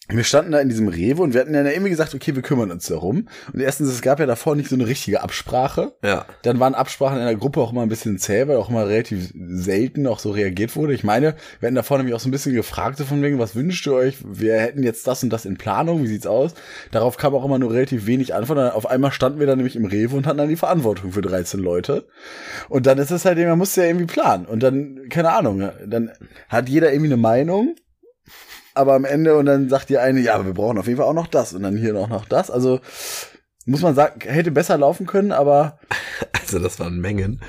wir 0.09 0.25
standen 0.25 0.53
da 0.53 0.61
in 0.61 0.69
diesem 0.69 0.88
Rewe 0.88 1.23
und 1.23 1.33
wir 1.33 1.40
hatten 1.40 1.55
ja 1.55 1.64
irgendwie 1.64 1.88
gesagt, 1.88 2.14
okay, 2.14 2.35
wir 2.35 2.43
kümmern 2.43 2.71
uns 2.71 2.87
darum. 2.87 3.27
Und 3.53 3.61
erstens, 3.61 3.88
es 3.88 4.03
gab 4.03 4.21
ja 4.21 4.27
davor 4.27 4.55
nicht 4.55 4.69
so 4.69 4.77
eine 4.77 4.87
richtige 4.87 5.23
Absprache. 5.23 5.97
Ja. 6.05 6.27
Dann 6.43 6.61
waren 6.61 6.75
Absprachen 6.75 7.19
in 7.19 7.25
der 7.25 7.37
Gruppe 7.37 7.61
auch 7.61 7.73
immer 7.73 7.81
ein 7.81 7.88
bisschen 7.88 8.19
zäh, 8.19 8.47
weil 8.47 8.59
auch 8.59 8.69
immer 8.69 8.87
relativ 8.87 9.33
selten 9.35 10.07
auch 10.07 10.19
so 10.19 10.31
reagiert 10.31 10.77
wurde. 10.77 10.93
Ich 10.93 11.05
meine, 11.05 11.37
wir 11.59 11.69
hatten 11.69 11.75
davor 11.75 11.97
nämlich 11.97 12.14
auch 12.14 12.21
so 12.21 12.29
ein 12.29 12.33
bisschen 12.33 12.55
gefragt, 12.55 12.99
so 12.99 13.05
von 13.05 13.23
wegen, 13.23 13.38
was 13.38 13.57
wünscht 13.57 13.87
ihr 13.87 13.95
euch? 13.95 14.19
Wir 14.23 14.59
hätten 14.59 14.83
jetzt 14.83 15.07
das 15.07 15.23
und 15.23 15.31
das 15.31 15.47
in 15.47 15.57
Planung, 15.57 16.03
wie 16.03 16.09
sieht's 16.09 16.27
aus? 16.27 16.53
Darauf 16.90 17.17
kam 17.17 17.35
auch 17.35 17.45
immer 17.45 17.59
nur 17.59 17.73
relativ 17.73 18.05
wenig 18.05 18.35
Antwort. 18.35 18.59
Dann 18.59 18.73
auf 18.73 18.87
einmal 18.87 19.11
standen 19.11 19.40
wir 19.40 19.47
dann 19.47 19.57
nämlich 19.57 19.77
im 19.77 19.87
Rewe 19.87 20.17
und 20.17 20.27
hatten 20.27 20.38
dann 20.38 20.51
die 20.51 20.57
Verantwortung 20.57 21.12
für 21.12 21.23
13 21.23 21.61
Leute. 21.61 22.07
Und 22.69 22.85
dann 22.87 22.99
ist 22.99 23.11
es 23.11 23.25
halt, 23.25 23.38
man 23.38 23.57
musste 23.57 23.81
ja 23.81 23.87
irgendwie 23.87 24.07
planen. 24.07 24.45
Und 24.45 24.62
dann, 24.62 25.09
keine 25.09 25.33
Ahnung, 25.33 25.71
dann 25.87 26.11
hat 26.51 26.69
jeder 26.69 26.93
irgendwie 26.93 27.12
eine 27.12 27.23
Meinung. 27.23 27.75
Aber 28.75 28.95
am 28.95 29.05
Ende, 29.05 29.37
und 29.37 29.47
dann 29.47 29.69
sagt 29.69 29.89
die 29.89 29.99
eine, 29.99 30.21
ja, 30.21 30.35
aber 30.35 30.47
wir 30.47 30.55
brauchen 30.55 30.79
auf 30.79 30.87
jeden 30.87 30.99
Fall 30.99 31.07
auch 31.07 31.15
noch 31.15 31.29
das 31.29 31.53
und 31.53 31.63
dann 31.63 31.77
hier 31.77 31.93
noch, 31.93 32.09
noch 32.09 32.25
das. 32.27 32.51
Also, 32.51 32.81
muss 33.67 33.83
man 33.83 33.95
sagen, 33.95 34.21
hätte 34.21 34.51
besser 34.51 34.77
laufen 34.77 35.07
können, 35.07 35.33
aber 35.33 35.79
Also 36.33 36.59
das 36.59 36.79
waren 36.79 37.01
Mengen. 37.01 37.41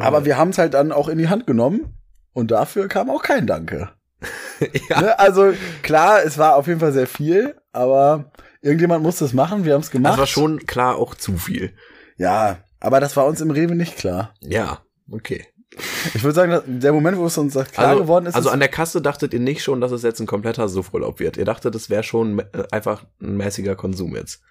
aber 0.00 0.24
wir 0.24 0.36
haben 0.36 0.50
es 0.50 0.58
halt 0.58 0.74
dann 0.74 0.92
auch 0.92 1.08
in 1.08 1.18
die 1.18 1.28
Hand 1.28 1.46
genommen 1.46 1.94
und 2.32 2.50
dafür 2.50 2.88
kam 2.88 3.10
auch 3.10 3.22
kein 3.22 3.46
Danke. 3.46 3.90
ja. 4.88 5.00
Ne? 5.00 5.18
Also 5.18 5.52
klar, 5.82 6.22
es 6.24 6.38
war 6.38 6.56
auf 6.56 6.66
jeden 6.66 6.80
Fall 6.80 6.92
sehr 6.92 7.06
viel, 7.06 7.56
aber 7.72 8.32
irgendjemand 8.60 9.02
musste 9.02 9.24
es 9.24 9.32
machen, 9.32 9.64
wir 9.64 9.74
haben 9.74 9.80
es 9.80 9.90
gemacht. 9.90 10.14
Das 10.14 10.18
war 10.18 10.26
schon 10.26 10.66
klar 10.66 10.96
auch 10.96 11.14
zu 11.14 11.36
viel. 11.36 11.72
Ja, 12.16 12.58
aber 12.80 13.00
das 13.00 13.16
war 13.16 13.26
uns 13.26 13.40
im 13.40 13.50
Rewe 13.50 13.74
nicht 13.74 13.96
klar. 13.96 14.34
Ja, 14.40 14.80
okay. 15.10 15.46
Ich 16.14 16.22
würde 16.22 16.34
sagen, 16.34 16.60
der 16.66 16.92
Moment, 16.92 17.16
wo 17.16 17.26
es 17.26 17.38
uns 17.38 17.54
klar 17.54 17.88
also, 17.88 18.02
geworden 18.02 18.26
ist, 18.26 18.34
also 18.34 18.50
an 18.50 18.60
der 18.60 18.68
Kasse 18.68 19.00
dachtet 19.00 19.32
ihr 19.32 19.40
nicht 19.40 19.62
schon, 19.62 19.80
dass 19.80 19.92
es 19.92 20.02
jetzt 20.02 20.20
ein 20.20 20.26
kompletter 20.26 20.68
Suffurlaub 20.68 21.20
wird. 21.20 21.36
Ihr 21.36 21.44
dachtet, 21.44 21.74
es 21.74 21.90
wäre 21.90 22.02
schon 22.02 22.40
äh, 22.40 22.44
einfach 22.70 23.04
ein 23.20 23.36
mäßiger 23.36 23.76
Konsum 23.76 24.14
jetzt. 24.14 24.42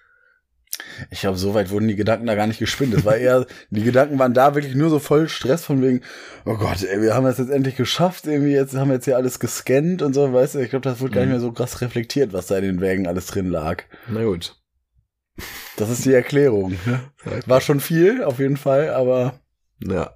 ich 1.10 1.20
glaube, 1.20 1.38
so 1.38 1.54
weit 1.54 1.70
wurden 1.70 1.88
die 1.88 1.96
Gedanken 1.96 2.26
da 2.26 2.34
gar 2.34 2.46
nicht 2.46 2.58
gespinnt. 2.58 2.94
Es 2.94 3.04
war 3.04 3.16
eher, 3.16 3.46
die 3.70 3.82
Gedanken 3.82 4.18
waren 4.18 4.34
da 4.34 4.54
wirklich 4.54 4.74
nur 4.74 4.90
so 4.90 4.98
voll 4.98 5.28
Stress 5.28 5.64
von 5.64 5.82
wegen, 5.82 6.00
oh 6.44 6.56
Gott, 6.56 6.82
ey, 6.82 7.00
wir 7.00 7.14
haben 7.14 7.24
das 7.24 7.38
jetzt 7.38 7.50
endlich 7.50 7.76
geschafft, 7.76 8.26
irgendwie 8.26 8.52
jetzt 8.52 8.74
haben 8.74 8.88
wir 8.88 8.94
jetzt 8.94 9.04
hier 9.04 9.16
alles 9.16 9.38
gescannt 9.38 10.02
und 10.02 10.14
so, 10.14 10.32
weißt 10.32 10.56
du, 10.56 10.58
ich 10.60 10.70
glaube, 10.70 10.84
das 10.84 11.00
wurde 11.00 11.12
gar 11.12 11.20
nicht 11.20 11.30
mehr 11.30 11.40
so 11.40 11.52
krass 11.52 11.80
reflektiert, 11.80 12.32
was 12.32 12.46
da 12.46 12.56
in 12.56 12.64
den 12.64 12.80
Wägen 12.80 13.06
alles 13.06 13.26
drin 13.26 13.46
lag. 13.46 13.84
Na 14.08 14.24
gut. 14.24 14.56
Das 15.76 15.88
ist 15.88 16.04
die 16.04 16.12
Erklärung. 16.12 16.76
Ne? 16.84 17.00
War 17.46 17.60
schon 17.60 17.80
viel, 17.80 18.22
auf 18.22 18.38
jeden 18.38 18.56
Fall, 18.56 18.90
aber 18.90 19.40
Ja. 19.80 20.14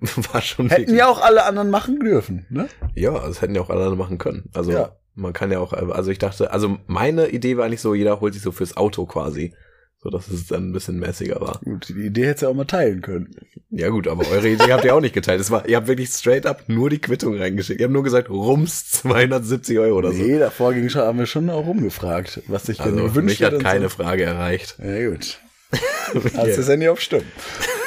War 0.32 0.40
schon 0.42 0.68
hätten 0.68 0.82
wirklich- 0.82 0.98
ja 0.98 1.08
auch 1.08 1.22
alle 1.22 1.44
anderen 1.44 1.70
machen 1.70 2.00
dürfen. 2.00 2.46
Ne? 2.50 2.68
Ja, 2.94 3.12
das 3.26 3.40
hätten 3.40 3.54
ja 3.54 3.60
auch 3.62 3.70
alle 3.70 3.94
machen 3.96 4.18
können. 4.18 4.50
Also 4.54 4.72
Ja. 4.72 4.96
man 5.14 5.32
kann 5.32 5.50
ja 5.52 5.58
auch, 5.60 5.72
also 5.72 6.10
ich 6.10 6.18
dachte, 6.18 6.50
also 6.52 6.78
meine 6.86 7.28
Idee 7.28 7.56
war 7.56 7.64
eigentlich 7.66 7.80
so, 7.80 7.94
jeder 7.94 8.20
holt 8.20 8.34
sich 8.34 8.42
so 8.42 8.52
fürs 8.52 8.76
Auto 8.76 9.06
quasi. 9.06 9.54
So 10.02 10.10
dass 10.10 10.28
es 10.28 10.48
dann 10.48 10.68
ein 10.68 10.72
bisschen 10.74 10.98
mäßiger 10.98 11.40
war. 11.40 11.60
Gut, 11.64 11.88
die 11.88 11.94
Idee 12.08 12.26
hätte 12.26 12.44
ja 12.44 12.50
auch 12.50 12.54
mal 12.54 12.66
teilen 12.66 13.00
können. 13.00 13.30
Ja 13.70 13.88
gut, 13.88 14.06
aber 14.06 14.28
eure 14.30 14.50
Idee 14.50 14.70
habt 14.70 14.84
ihr 14.84 14.94
auch 14.94 15.00
nicht 15.00 15.14
geteilt. 15.14 15.40
Es 15.40 15.50
war, 15.50 15.66
ihr 15.66 15.76
habt 15.78 15.86
wirklich 15.86 16.10
straight 16.10 16.44
up 16.44 16.64
nur 16.68 16.90
die 16.90 16.98
Quittung 17.00 17.38
reingeschickt. 17.38 17.80
Ihr 17.80 17.84
habt 17.84 17.94
nur 17.94 18.02
gesagt, 18.02 18.28
rums 18.28 18.90
270 18.90 19.78
Euro 19.78 19.96
oder 19.96 20.12
so. 20.12 20.22
Nee, 20.22 20.38
davor 20.38 20.74
ging 20.74 20.90
schon, 20.90 21.00
haben 21.00 21.18
wir 21.18 21.24
schon 21.24 21.48
auch 21.48 21.64
rumgefragt, 21.66 22.42
was 22.48 22.64
sich 22.64 22.76
denn 22.76 22.92
Also 22.98 23.04
gewünscht 23.04 23.40
mich 23.40 23.42
hat 23.46 23.52
wird 23.52 23.62
und 23.62 23.66
keine 23.66 23.84
So. 23.88 23.96
Frage 23.96 24.24
erreicht. 24.24 24.76
Ja, 24.78 25.08
gut. 25.08 25.38
Hast 26.36 26.58
das 26.58 26.68
Handy 26.68 26.86
auf 26.88 27.00
Stumm. 27.00 27.22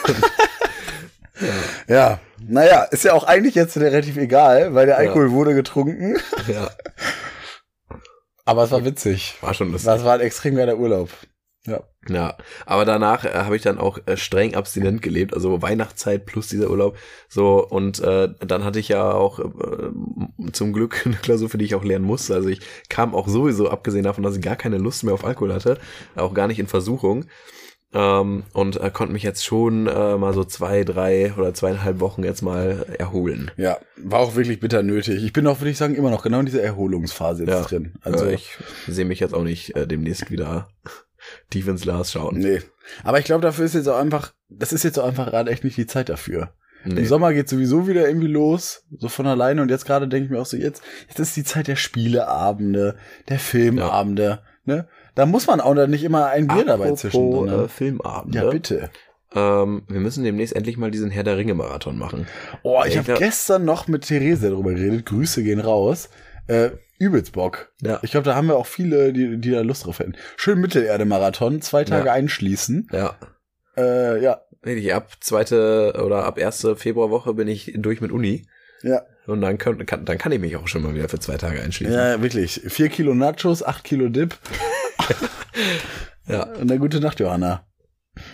ja, 1.88 2.19
naja, 2.39 2.84
ist 2.84 3.04
ja 3.04 3.13
auch 3.13 3.23
eigentlich 3.23 3.56
jetzt 3.56 3.78
relativ 3.78 4.17
egal, 4.17 4.73
weil 4.73 4.86
der 4.86 4.97
Alkohol 4.97 5.32
wurde 5.32 5.54
getrunken. 5.56 6.17
Ja, 6.47 6.69
Aber 8.47 8.63
es 8.63 8.71
war 8.71 8.86
witzig. 8.86 9.36
war 9.41 9.54
schon 9.54 9.71
lustig. 9.73 9.88
Das 9.88 10.06
war 10.06 10.13
ein 10.13 10.21
extrem 10.21 10.56
geiler 10.56 10.78
Urlaub. 10.78 11.10
Ja. 11.65 11.82
Ja, 12.08 12.38
aber 12.65 12.86
danach 12.86 13.26
äh, 13.26 13.34
habe 13.34 13.58
ich 13.58 13.62
dann 13.62 13.78
auch 13.78 14.00
äh, 14.06 14.15
streng 14.15 14.56
abstinent 14.56 15.02
gelebt, 15.02 15.34
also 15.34 15.62
Weihnachtszeit 15.62 16.26
plus 16.26 16.47
dieser 16.47 16.69
Urlaub. 16.69 16.97
So 17.28 17.67
und 17.67 18.00
äh, 18.00 18.30
dann 18.39 18.63
hatte 18.63 18.80
ich 18.80 18.88
ja 18.88 19.12
auch 19.12 19.39
äh, 19.39 20.52
zum 20.54 20.71
Glück 20.71 21.02
eine 21.06 21.15
Klausur, 21.15 21.50
für 21.50 21.58
die 21.58 21.65
ich 21.65 21.76
auch 21.76 21.84
lernen 21.84 22.06
musste. 22.06 22.36
Also 22.36 22.47
ich 22.47 22.62
kam 22.88 23.13
auch 23.13 23.28
sowieso, 23.28 23.69
abgesehen 23.69 24.06
davon, 24.06 24.23
dass 24.23 24.38
ich 24.38 24.41
gar 24.41 24.56
keine 24.56 24.78
Lust 24.78 25.04
mehr 25.04 25.13
auf 25.13 25.26
Alkohol 25.26 25.54
hatte, 25.54 25.78
auch 26.15 26.34
gar 26.34 26.47
nicht 26.47 26.60
in 26.60 26.67
Versuchung. 26.67 27.26
Ähm, 27.99 28.43
und 28.53 28.79
äh, 28.79 28.91
konnte 28.91 29.12
mich 29.13 29.23
jetzt 29.23 29.43
schon 29.43 29.88
äh, 29.88 30.17
mal 30.17 30.31
so 30.33 30.43
zwei, 30.43 30.83
drei 30.83 31.33
oder 31.36 31.53
zweieinhalb 31.55 31.99
Wochen 31.99 32.23
jetzt 32.23 32.43
mal 32.43 32.86
erholen. 32.99 33.49
Ja, 33.57 33.77
war 33.97 34.19
auch 34.19 34.36
wirklich 34.36 34.60
bitter 34.60 34.83
nötig. 34.83 35.23
Ich 35.23 35.33
bin 35.33 35.47
auch, 35.47 35.60
würde 35.62 35.71
ich 35.71 35.77
sagen, 35.79 35.95
immer 35.95 36.12
noch 36.12 36.21
genau 36.21 36.39
in 36.41 36.45
dieser 36.45 36.62
Erholungsphase 36.62 37.45
jetzt 37.45 37.53
Ja. 37.53 37.62
drin. 37.63 37.93
Also 38.01 38.19
Also, 38.25 38.29
ich 38.29 38.55
sehe 38.88 39.05
mich 39.05 39.19
jetzt 39.19 39.33
auch 39.33 39.43
nicht 39.43 39.75
äh, 39.75 39.88
demnächst 39.88 40.29
wieder 40.29 40.69
tief 41.49 41.67
ins 41.67 41.81
Glas 41.81 42.12
schauen. 42.12 42.38
nee. 42.38 42.62
Aber 43.03 43.17
ich 43.19 43.25
glaube, 43.25 43.41
dafür 43.41 43.65
ist 43.65 43.73
jetzt 43.75 43.88
auch 43.89 43.97
einfach, 43.97 44.33
das 44.49 44.71
ist 44.73 44.83
jetzt 44.83 44.99
auch 44.99 45.07
einfach 45.07 45.25
gerade 45.25 45.49
echt 45.51 45.63
nicht 45.63 45.75
die 45.77 45.88
Zeit 45.88 46.07
dafür. 46.10 46.53
Nee. 46.86 46.99
Im 47.01 47.05
Sommer 47.05 47.33
geht 47.33 47.49
sowieso 47.49 47.88
wieder 47.88 48.07
irgendwie 48.07 48.27
los, 48.27 48.83
so 48.97 49.10
von 49.10 49.25
alleine. 49.27 49.62
Und 49.62 49.69
jetzt 49.69 49.86
gerade 49.86 50.07
denke 50.07 50.25
ich 50.25 50.31
mir 50.31 50.39
auch 50.39 50.45
so, 50.45 50.55
jetzt, 50.55 50.81
jetzt 51.10 51.19
ist 51.19 51.36
die 51.36 51.43
Zeit 51.43 51.67
der 51.67 51.75
Spieleabende, 51.75 52.95
der 53.27 53.39
Filmabende, 53.39 54.39
ne? 54.65 54.88
Da 55.17 55.25
muss 55.25 55.47
man 55.47 55.60
auch 55.60 55.73
nicht 55.88 56.03
immer 56.03 56.27
ein 56.27 56.47
Bier 56.47 56.63
dabei 56.65 56.86
Apropos, 56.86 57.01
zwischendrin. 57.01 57.65
äh? 57.65 57.67
Filmabend. 57.67 58.36
Ja, 58.36 58.49
bitte. 58.49 58.89
Ähm, 59.36 59.84
wir 59.89 59.99
müssen 59.99 60.23
demnächst 60.23 60.56
endlich 60.56 60.77
mal 60.77 60.89
diesen 60.91 61.12
Herr 61.12 61.23
der 61.23 61.36
Ringe 61.38 61.53
Marathon 61.53 61.97
machen. 61.97 62.27
Oh, 62.63 62.82
ich 62.86 62.93
Ich 62.93 62.97
habe 62.97 63.13
gestern 63.19 63.65
noch 63.65 63.88
mit 63.88 64.08
Therese 64.08 64.49
darüber 64.49 64.73
geredet. 64.73 65.06
Grüße 65.06 65.43
gehen 65.43 65.60
raus. 65.60 66.10
Äh, 66.47 66.69
übelst 66.97 67.34
Bock. 67.34 67.73
Ja. 67.82 67.99
Ich 68.03 68.12
glaube, 68.12 68.23
da 68.23 68.36
haben 68.36 68.47
wir 68.47 68.56
auch 68.56 68.65
viele, 68.65 69.12
die, 69.12 69.38
die 69.38 69.51
da 69.51 69.62
Lust 69.62 69.86
drauf 69.86 69.99
hätten. 69.99 70.13
Schön 70.38 70.62
Mittelerde-Marathon, 70.62 71.62
zwei 71.62 71.84
Tage 71.84 72.08
Ja. 72.08 72.13
einschließen. 72.13 72.88
Ja. 72.93 73.15
Äh, 73.75 74.23
ja, 74.23 74.41
Richtig, 74.65 74.93
ab 74.93 75.12
zweite 75.19 76.01
oder 76.03 76.23
ab 76.25 76.38
erste 76.39 76.75
Februarwoche 76.75 77.34
bin 77.34 77.47
ich 77.47 77.73
durch 77.77 78.01
mit 78.01 78.12
Uni. 78.12 78.47
ja. 78.82 79.01
Und 79.27 79.41
dann 79.41 79.57
kann, 79.57 79.85
kann, 79.85 80.05
dann 80.05 80.17
kann 80.17 80.31
ich 80.31 80.39
mich 80.39 80.55
auch 80.55 80.67
schon 80.67 80.81
mal 80.83 80.95
wieder 80.95 81.09
für 81.09 81.19
zwei 81.19 81.37
Tage 81.37 81.61
einschließen. 81.61 81.93
Ja, 81.95 82.21
wirklich. 82.21 82.61
Vier 82.67 82.89
Kilo 82.89 83.13
Nachos, 83.13 83.61
acht 83.61 83.83
Kilo 83.83 84.09
Dip 84.09 84.37
Ja, 86.27 86.43
und 86.43 86.69
eine 86.71 86.79
gute 86.79 86.99
Nacht, 86.99 87.19
Johanna. 87.19 87.65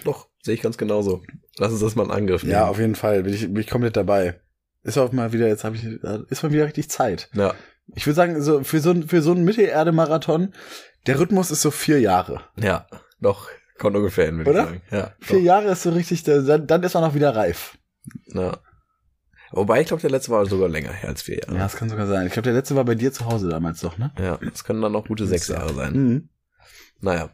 doch, 0.04 0.30
sehe 0.42 0.56
ich 0.56 0.62
ganz 0.62 0.78
genauso. 0.78 1.22
Lass 1.58 1.72
uns 1.72 1.82
das 1.82 1.96
mal 1.96 2.06
in 2.06 2.12
Angriff 2.12 2.44
nehmen. 2.44 2.54
Ja, 2.54 2.68
auf 2.68 2.80
jeden 2.80 2.96
Fall. 2.96 3.24
Bin 3.24 3.34
ich, 3.34 3.42
bin 3.42 3.58
ich 3.58 3.70
komplett 3.70 3.96
dabei. 3.96 4.40
Ist 4.84 4.98
auch 4.98 5.12
mal 5.12 5.32
wieder, 5.32 5.48
jetzt 5.48 5.64
habe 5.64 5.76
ich, 5.76 5.86
ist 5.86 6.44
mal 6.44 6.52
wieder 6.52 6.66
richtig 6.66 6.90
Zeit. 6.90 7.30
ja, 7.34 7.54
Ich 7.96 8.06
würde 8.06 8.16
sagen, 8.16 8.42
so 8.42 8.64
für 8.64 8.80
so, 8.80 8.92
ein- 8.92 9.08
für 9.08 9.22
so 9.22 9.32
einen 9.32 9.46
Mittelerde-Marathon, 9.46 10.54
der 11.08 11.20
Rhythmus 11.20 11.52
ist 11.52 11.62
so 11.62 11.72
vier 11.72 12.00
Jahre. 12.00 12.42
ja, 12.58 12.88
doch, 13.22 13.48
kommt 13.78 13.96
ungefähr 13.96 14.26
hin, 14.26 14.38
würde 14.38 14.52
ich 14.52 14.56
Oder? 14.58 14.66
sagen. 14.66 14.82
Ja, 14.92 15.14
Vier 15.22 15.38
doch. 15.40 15.46
Jahre 15.46 15.72
ist 15.72 15.84
so 15.84 15.92
richtig, 15.92 16.24
da- 16.24 16.42
dann, 16.42 16.68
dann 16.68 16.84
ist 16.84 16.94
man 16.96 17.04
auch 17.04 17.14
wieder 17.14 17.36
reif. 17.36 17.78
ja. 18.28 18.58
Wobei, 19.56 19.82
ich 19.82 19.88
glaube, 19.88 20.02
der 20.02 20.10
letzte 20.10 20.32
war 20.32 20.46
sogar 20.46 20.68
länger 20.68 20.92
her 20.92 21.10
als 21.10 21.22
vier 21.22 21.38
Jahre. 21.40 21.54
Ja, 21.54 21.60
das 21.64 21.76
kann 21.76 21.88
sogar 21.90 22.08
sein. 22.08 22.26
Ich 22.28 22.34
glaube, 22.34 22.44
der 22.46 22.54
letzte 22.54 22.76
war 22.76 22.84
bei 22.86 22.96
dir 22.96 23.14
zu 23.14 23.26
Hause 23.26 23.50
damals 23.50 23.82
doch, 23.82 23.98
ne? 23.98 24.12
Ja, 24.20 24.38
das 24.42 24.64
können 24.64 24.82
dann 24.82 24.92
noch 24.92 25.08
gute 25.08 25.28
sechs 25.28 25.48
Jahre 25.48 25.74
sein. 25.74 25.94
Mhm. 25.94 26.30
Naja, 27.02 27.30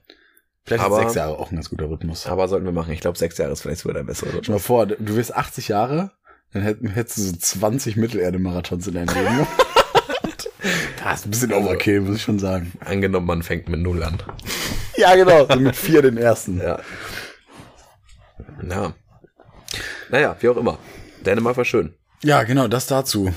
Vielleicht 0.65 0.83
Aber- 0.83 0.97
sechs 0.97 1.15
Jahre 1.15 1.37
auch 1.39 1.49
ein 1.49 1.55
ganz 1.55 1.69
guter 1.69 1.89
Rhythmus. 1.89 2.27
aber 2.27 2.47
sollten 2.47 2.65
wir 2.65 2.71
machen. 2.73 2.91
Ich 2.93 2.99
glaube, 2.99 3.17
sechs 3.17 3.37
Jahre 3.39 3.53
ist 3.53 3.61
vielleicht 3.61 3.81
sogar 3.81 3.95
der 3.95 4.03
bessere. 4.03 4.29
Stell 4.43 4.53
mal 4.53 4.59
vor, 4.59 4.85
du 4.85 5.15
wirst 5.15 5.33
80 5.35 5.69
Jahre, 5.69 6.11
dann 6.53 6.61
hätt- 6.61 6.79
hättest 6.93 7.17
du 7.17 7.21
so 7.23 7.35
20 7.37 7.95
Mittelerde-Marathons 7.95 8.85
in 8.87 8.93
deinem 8.93 9.07
Leben. 9.15 9.47
das 11.03 11.19
ist 11.21 11.25
ein 11.25 11.31
bisschen 11.31 11.53
Overkill, 11.53 12.01
muss 12.01 12.17
ich 12.17 12.21
schon 12.21 12.37
sagen. 12.37 12.73
Angenommen, 12.81 13.25
man 13.25 13.41
fängt 13.41 13.67
mit 13.69 13.79
Null 13.79 14.03
an. 14.03 14.21
Ja, 14.97 15.15
genau. 15.15 15.47
So 15.47 15.59
mit 15.59 15.75
vier 15.75 16.01
den 16.03 16.17
ersten. 16.17 16.59
Ja. 16.59 16.79
Ja. 18.69 18.93
Naja, 20.09 20.35
wie 20.39 20.49
auch 20.49 20.57
immer. 20.57 20.77
Dänemark 21.25 21.57
war 21.57 21.65
schön. 21.65 21.95
Ja, 22.23 22.43
genau, 22.43 22.67
das 22.67 22.87
dazu. 22.87 23.33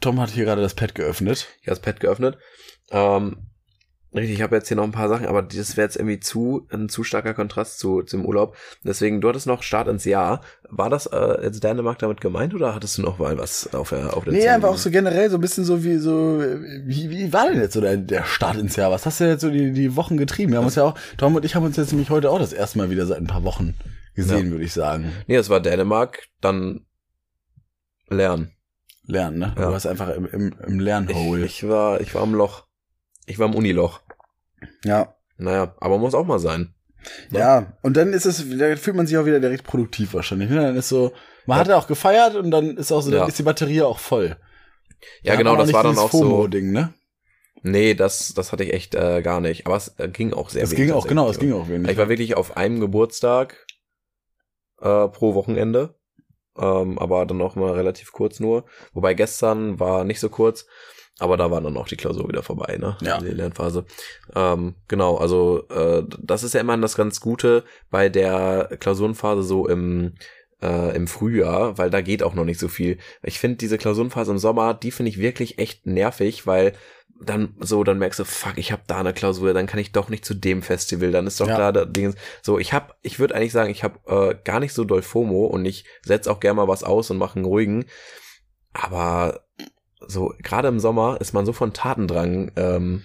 Tom 0.00 0.20
hat 0.20 0.30
hier 0.30 0.44
gerade 0.44 0.62
das 0.62 0.74
Pad 0.74 0.94
geöffnet. 0.94 1.48
Ich 1.60 1.68
habe 1.68 1.76
das 1.76 1.80
Pad 1.80 2.00
geöffnet. 2.00 2.38
Ähm, 2.90 3.36
Richtig, 4.14 4.36
ich 4.36 4.42
habe 4.42 4.56
jetzt 4.56 4.68
hier 4.68 4.78
noch 4.78 4.84
ein 4.84 4.92
paar 4.92 5.10
Sachen, 5.10 5.26
aber 5.26 5.42
das 5.42 5.76
wäre 5.76 5.84
jetzt 5.86 5.96
irgendwie 5.96 6.18
zu 6.20 6.66
ein 6.72 6.88
zu 6.88 7.04
starker 7.04 7.34
Kontrast 7.34 7.78
zu 7.78 8.02
zum 8.02 8.24
Urlaub. 8.24 8.56
Deswegen, 8.82 9.20
du 9.20 9.28
hattest 9.28 9.46
noch 9.46 9.62
Start 9.62 9.88
ins 9.88 10.06
Jahr. 10.06 10.40
War 10.70 10.88
das 10.88 11.04
äh, 11.06 11.42
jetzt 11.42 11.62
Dänemark 11.62 11.98
damit 11.98 12.22
gemeint 12.22 12.54
oder 12.54 12.74
hattest 12.74 12.96
du 12.96 13.02
noch 13.02 13.18
mal 13.18 13.36
was 13.36 13.74
auf 13.74 13.90
der 13.90 14.16
auf 14.16 14.24
der 14.24 14.32
Nee, 14.32 14.40
Zunge? 14.40 14.52
einfach 14.54 14.68
auch 14.70 14.78
so 14.78 14.90
generell 14.90 15.28
so 15.28 15.36
ein 15.36 15.40
bisschen 15.42 15.64
so 15.64 15.84
wie 15.84 15.98
so, 15.98 16.40
wie, 16.40 17.10
wie 17.10 17.30
war 17.34 17.50
denn 17.50 17.60
jetzt 17.60 17.74
so 17.74 17.82
der, 17.82 17.98
der 17.98 18.24
Start 18.24 18.56
ins 18.56 18.76
Jahr? 18.76 18.90
Was 18.90 19.04
hast 19.04 19.20
du 19.20 19.24
jetzt 19.28 19.42
so 19.42 19.50
die, 19.50 19.72
die 19.72 19.96
Wochen 19.96 20.16
getrieben? 20.16 20.52
Wir 20.52 20.58
haben 20.60 20.66
uns 20.66 20.76
ja 20.76 20.84
auch, 20.84 20.94
Tom 21.18 21.34
und 21.36 21.44
ich 21.44 21.54
haben 21.54 21.64
uns 21.66 21.76
jetzt 21.76 21.90
nämlich 21.92 22.08
heute 22.08 22.30
auch 22.30 22.38
das 22.38 22.54
erste 22.54 22.78
Mal 22.78 22.88
wieder 22.88 23.04
seit 23.04 23.18
ein 23.18 23.26
paar 23.26 23.44
Wochen 23.44 23.74
gesehen, 24.14 24.46
Ja. 24.46 24.50
würde 24.52 24.64
ich 24.64 24.72
sagen. 24.72 25.12
Nee, 25.26 25.36
es 25.36 25.50
war 25.50 25.60
Dänemark, 25.60 26.22
dann 26.40 26.85
lernen. 28.08 28.52
Lernen, 29.04 29.38
ne? 29.38 29.54
Ja. 29.56 29.66
Du 29.66 29.72
warst 29.72 29.86
einfach 29.86 30.08
im, 30.10 30.26
im, 30.26 30.54
im 30.66 30.78
Ich, 30.78 30.84
Lernhole. 30.84 31.44
ich 31.44 31.68
war 31.68 32.00
ich 32.00 32.14
war 32.14 32.22
am 32.22 32.34
Loch. 32.34 32.66
Ich 33.26 33.38
war 33.38 33.46
im 33.46 33.54
Uniloch. 33.54 34.00
Ja. 34.84 35.14
Naja, 35.38 35.74
aber 35.80 35.98
muss 35.98 36.14
auch 36.14 36.26
mal 36.26 36.38
sein. 36.38 36.74
Ja, 37.30 37.76
und 37.82 37.96
dann 37.96 38.12
ist 38.12 38.24
es, 38.24 38.44
da 38.58 38.74
fühlt 38.76 38.96
man 38.96 39.06
sich 39.06 39.16
auch 39.16 39.26
wieder 39.26 39.38
direkt 39.38 39.62
produktiv 39.64 40.14
wahrscheinlich. 40.14 40.50
Ne? 40.50 40.56
Dann 40.56 40.76
ist 40.76 40.88
so, 40.88 41.12
man 41.46 41.58
hat 41.58 41.68
ja 41.68 41.76
auch 41.76 41.86
gefeiert 41.86 42.34
und 42.34 42.50
dann 42.50 42.76
ist 42.76 42.90
auch 42.90 43.00
so, 43.00 43.12
Ja. 43.12 43.20
dann 43.20 43.28
ist 43.28 43.38
die 43.38 43.44
Batterie 43.44 43.82
auch 43.82 43.98
voll. 44.00 44.36
Ja, 45.22 45.32
Da 45.32 45.36
genau, 45.36 45.54
das 45.56 45.72
war 45.72 45.84
dann 45.84 45.98
auch 45.98 46.10
so. 46.10 46.18
FOMO-Ding, 46.18 46.72
ne? 46.72 46.94
Nee, 47.62 47.94
das, 47.94 48.34
das 48.34 48.50
hatte 48.52 48.64
ich 48.64 48.72
echt 48.72 48.94
äh, 48.94 49.22
gar 49.22 49.40
nicht. 49.40 49.66
Aber 49.66 49.76
es 49.76 49.94
äh, 49.98 50.08
ging 50.08 50.32
auch 50.32 50.50
sehr 50.50 50.62
Das 50.62 50.72
wenig 50.72 50.86
ging 50.86 50.94
auch, 50.94 51.06
genau, 51.06 51.28
es 51.30 51.38
ging 51.38 51.52
auch 51.52 51.68
wenig. 51.68 51.90
Ich 51.90 51.96
war 51.96 52.08
wirklich 52.08 52.36
auf 52.36 52.56
einem 52.56 52.80
Geburtstag 52.80 53.66
äh, 54.80 55.06
pro 55.08 55.34
Wochenende. 55.34 55.94
Ähm, 56.58 56.98
aber 56.98 57.26
dann 57.26 57.40
auch 57.42 57.56
mal 57.56 57.72
relativ 57.72 58.12
kurz 58.12 58.40
nur. 58.40 58.64
Wobei 58.92 59.14
gestern 59.14 59.78
war 59.80 60.04
nicht 60.04 60.20
so 60.20 60.28
kurz. 60.28 60.66
Aber 61.18 61.38
da 61.38 61.50
war 61.50 61.62
dann 61.62 61.76
auch 61.78 61.88
die 61.88 61.96
Klausur 61.96 62.28
wieder 62.28 62.42
vorbei, 62.42 62.76
ne? 62.78 62.98
Ja. 63.00 63.18
Die 63.18 63.28
Lernphase. 63.28 63.86
Ähm, 64.34 64.74
genau, 64.86 65.16
also 65.16 65.66
äh, 65.68 66.02
das 66.20 66.42
ist 66.42 66.52
ja 66.52 66.60
immer 66.60 66.76
das 66.76 66.94
ganz 66.94 67.20
Gute 67.20 67.64
bei 67.90 68.10
der 68.10 68.76
Klausurenphase 68.78 69.42
so 69.42 69.66
im 69.66 70.12
äh, 70.62 70.94
im 70.94 71.06
Frühjahr, 71.06 71.78
weil 71.78 71.90
da 71.90 72.00
geht 72.00 72.22
auch 72.22 72.34
noch 72.34 72.44
nicht 72.44 72.60
so 72.60 72.68
viel. 72.68 72.98
Ich 73.22 73.38
finde 73.38 73.56
diese 73.56 73.78
Klausurenphase 73.78 74.32
im 74.32 74.38
Sommer, 74.38 74.74
die 74.74 74.90
finde 74.90 75.10
ich 75.10 75.18
wirklich 75.18 75.58
echt 75.58 75.86
nervig, 75.86 76.46
weil 76.46 76.72
dann 77.20 77.54
so, 77.60 77.82
dann 77.84 77.98
merkst 77.98 78.20
du, 78.20 78.24
fuck, 78.24 78.58
ich 78.58 78.72
habe 78.72 78.82
da 78.86 78.98
eine 78.98 79.12
Klausur, 79.14 79.54
dann 79.54 79.66
kann 79.66 79.80
ich 79.80 79.92
doch 79.92 80.08
nicht 80.08 80.24
zu 80.24 80.34
dem 80.34 80.62
Festival, 80.62 81.10
dann 81.12 81.26
ist 81.26 81.40
doch 81.40 81.48
Ja. 81.48 81.56
da 81.56 81.72
das 81.72 81.92
Ding. 81.92 82.14
So, 82.42 82.58
ich 82.58 82.72
habe, 82.72 82.94
ich 83.02 83.18
würde 83.18 83.34
eigentlich 83.34 83.52
sagen, 83.52 83.70
ich 83.70 83.82
habe 83.84 83.98
äh, 84.06 84.36
gar 84.44 84.60
nicht 84.60 84.74
so 84.74 84.84
doll 84.84 85.02
FOMO 85.02 85.46
und 85.46 85.64
ich 85.64 85.84
setz 86.02 86.26
auch 86.26 86.40
gerne 86.40 86.56
mal 86.56 86.68
was 86.68 86.84
aus 86.84 87.10
und 87.10 87.16
mache 87.18 87.36
einen 87.36 87.44
ruhigen. 87.46 87.86
Aber 88.72 89.40
so, 90.06 90.34
gerade 90.42 90.68
im 90.68 90.78
Sommer 90.78 91.18
ist 91.20 91.32
man 91.32 91.46
so 91.46 91.52
von 91.52 91.72
Tatendrang 91.72 92.52
ähm, 92.56 93.02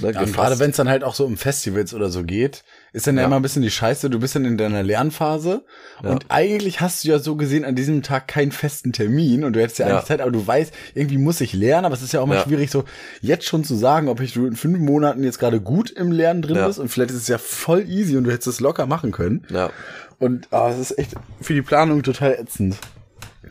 ne, 0.00 0.12
Ja, 0.12 0.20
und 0.20 0.32
gerade 0.32 0.58
wenn 0.58 0.70
es 0.70 0.76
dann 0.76 0.88
halt 0.88 1.04
auch 1.04 1.14
so 1.14 1.24
um 1.26 1.36
Festivals 1.36 1.92
oder 1.94 2.08
so 2.10 2.22
geht, 2.24 2.64
ist 2.92 3.06
dann 3.06 3.16
ja. 3.16 3.22
Ja. 3.22 3.26
immer 3.26 3.36
ein 3.36 3.42
bisschen 3.42 3.62
die 3.62 3.70
Scheiße, 3.70 4.08
du 4.10 4.18
bist 4.18 4.34
dann 4.34 4.44
in 4.44 4.56
deiner 4.56 4.82
Lernphase 4.82 5.64
Ja. 6.02 6.10
und 6.10 6.26
eigentlich 6.28 6.80
hast 6.80 7.04
du 7.04 7.08
ja 7.08 7.18
so 7.18 7.36
gesehen 7.36 7.64
an 7.64 7.74
diesem 7.74 8.02
Tag 8.02 8.28
keinen 8.28 8.52
festen 8.52 8.92
Termin 8.92 9.44
und 9.44 9.54
du 9.54 9.60
hättest 9.60 9.78
ja 9.78 9.86
eigentlich 9.86 10.04
Zeit, 10.04 10.20
aber 10.20 10.30
du 10.30 10.46
weißt, 10.46 10.72
irgendwie 10.94 11.18
muss 11.18 11.40
ich 11.40 11.52
lernen, 11.52 11.84
aber 11.84 11.94
es 11.94 12.02
ist 12.02 12.12
ja 12.12 12.20
auch 12.20 12.26
mal 12.26 12.42
schwierig, 12.42 12.70
so 12.70 12.84
jetzt 13.20 13.46
schon 13.46 13.64
zu 13.64 13.74
sagen, 13.74 14.08
ob 14.08 14.20
ich 14.20 14.32
du 14.32 14.46
in 14.46 14.56
fünf 14.56 14.78
Monaten 14.78 15.22
jetzt 15.24 15.38
gerade 15.38 15.60
gut 15.60 15.90
im 15.90 16.12
Lernen 16.12 16.42
drin 16.42 16.64
bist 16.66 16.78
und 16.78 16.88
vielleicht 16.88 17.10
ist 17.10 17.16
es 17.18 17.28
ja 17.28 17.38
voll 17.38 17.88
easy 17.88 18.16
und 18.16 18.24
du 18.24 18.30
hättest 18.30 18.48
es 18.48 18.60
locker 18.60 18.86
machen 18.86 19.10
können. 19.12 19.44
ja, 19.50 19.70
Und 20.18 20.48
ah, 20.52 20.70
es 20.70 20.78
ist 20.78 20.98
echt 20.98 21.14
für 21.40 21.54
die 21.54 21.62
Planung 21.62 22.02
total 22.02 22.32
ätzend. 22.34 22.76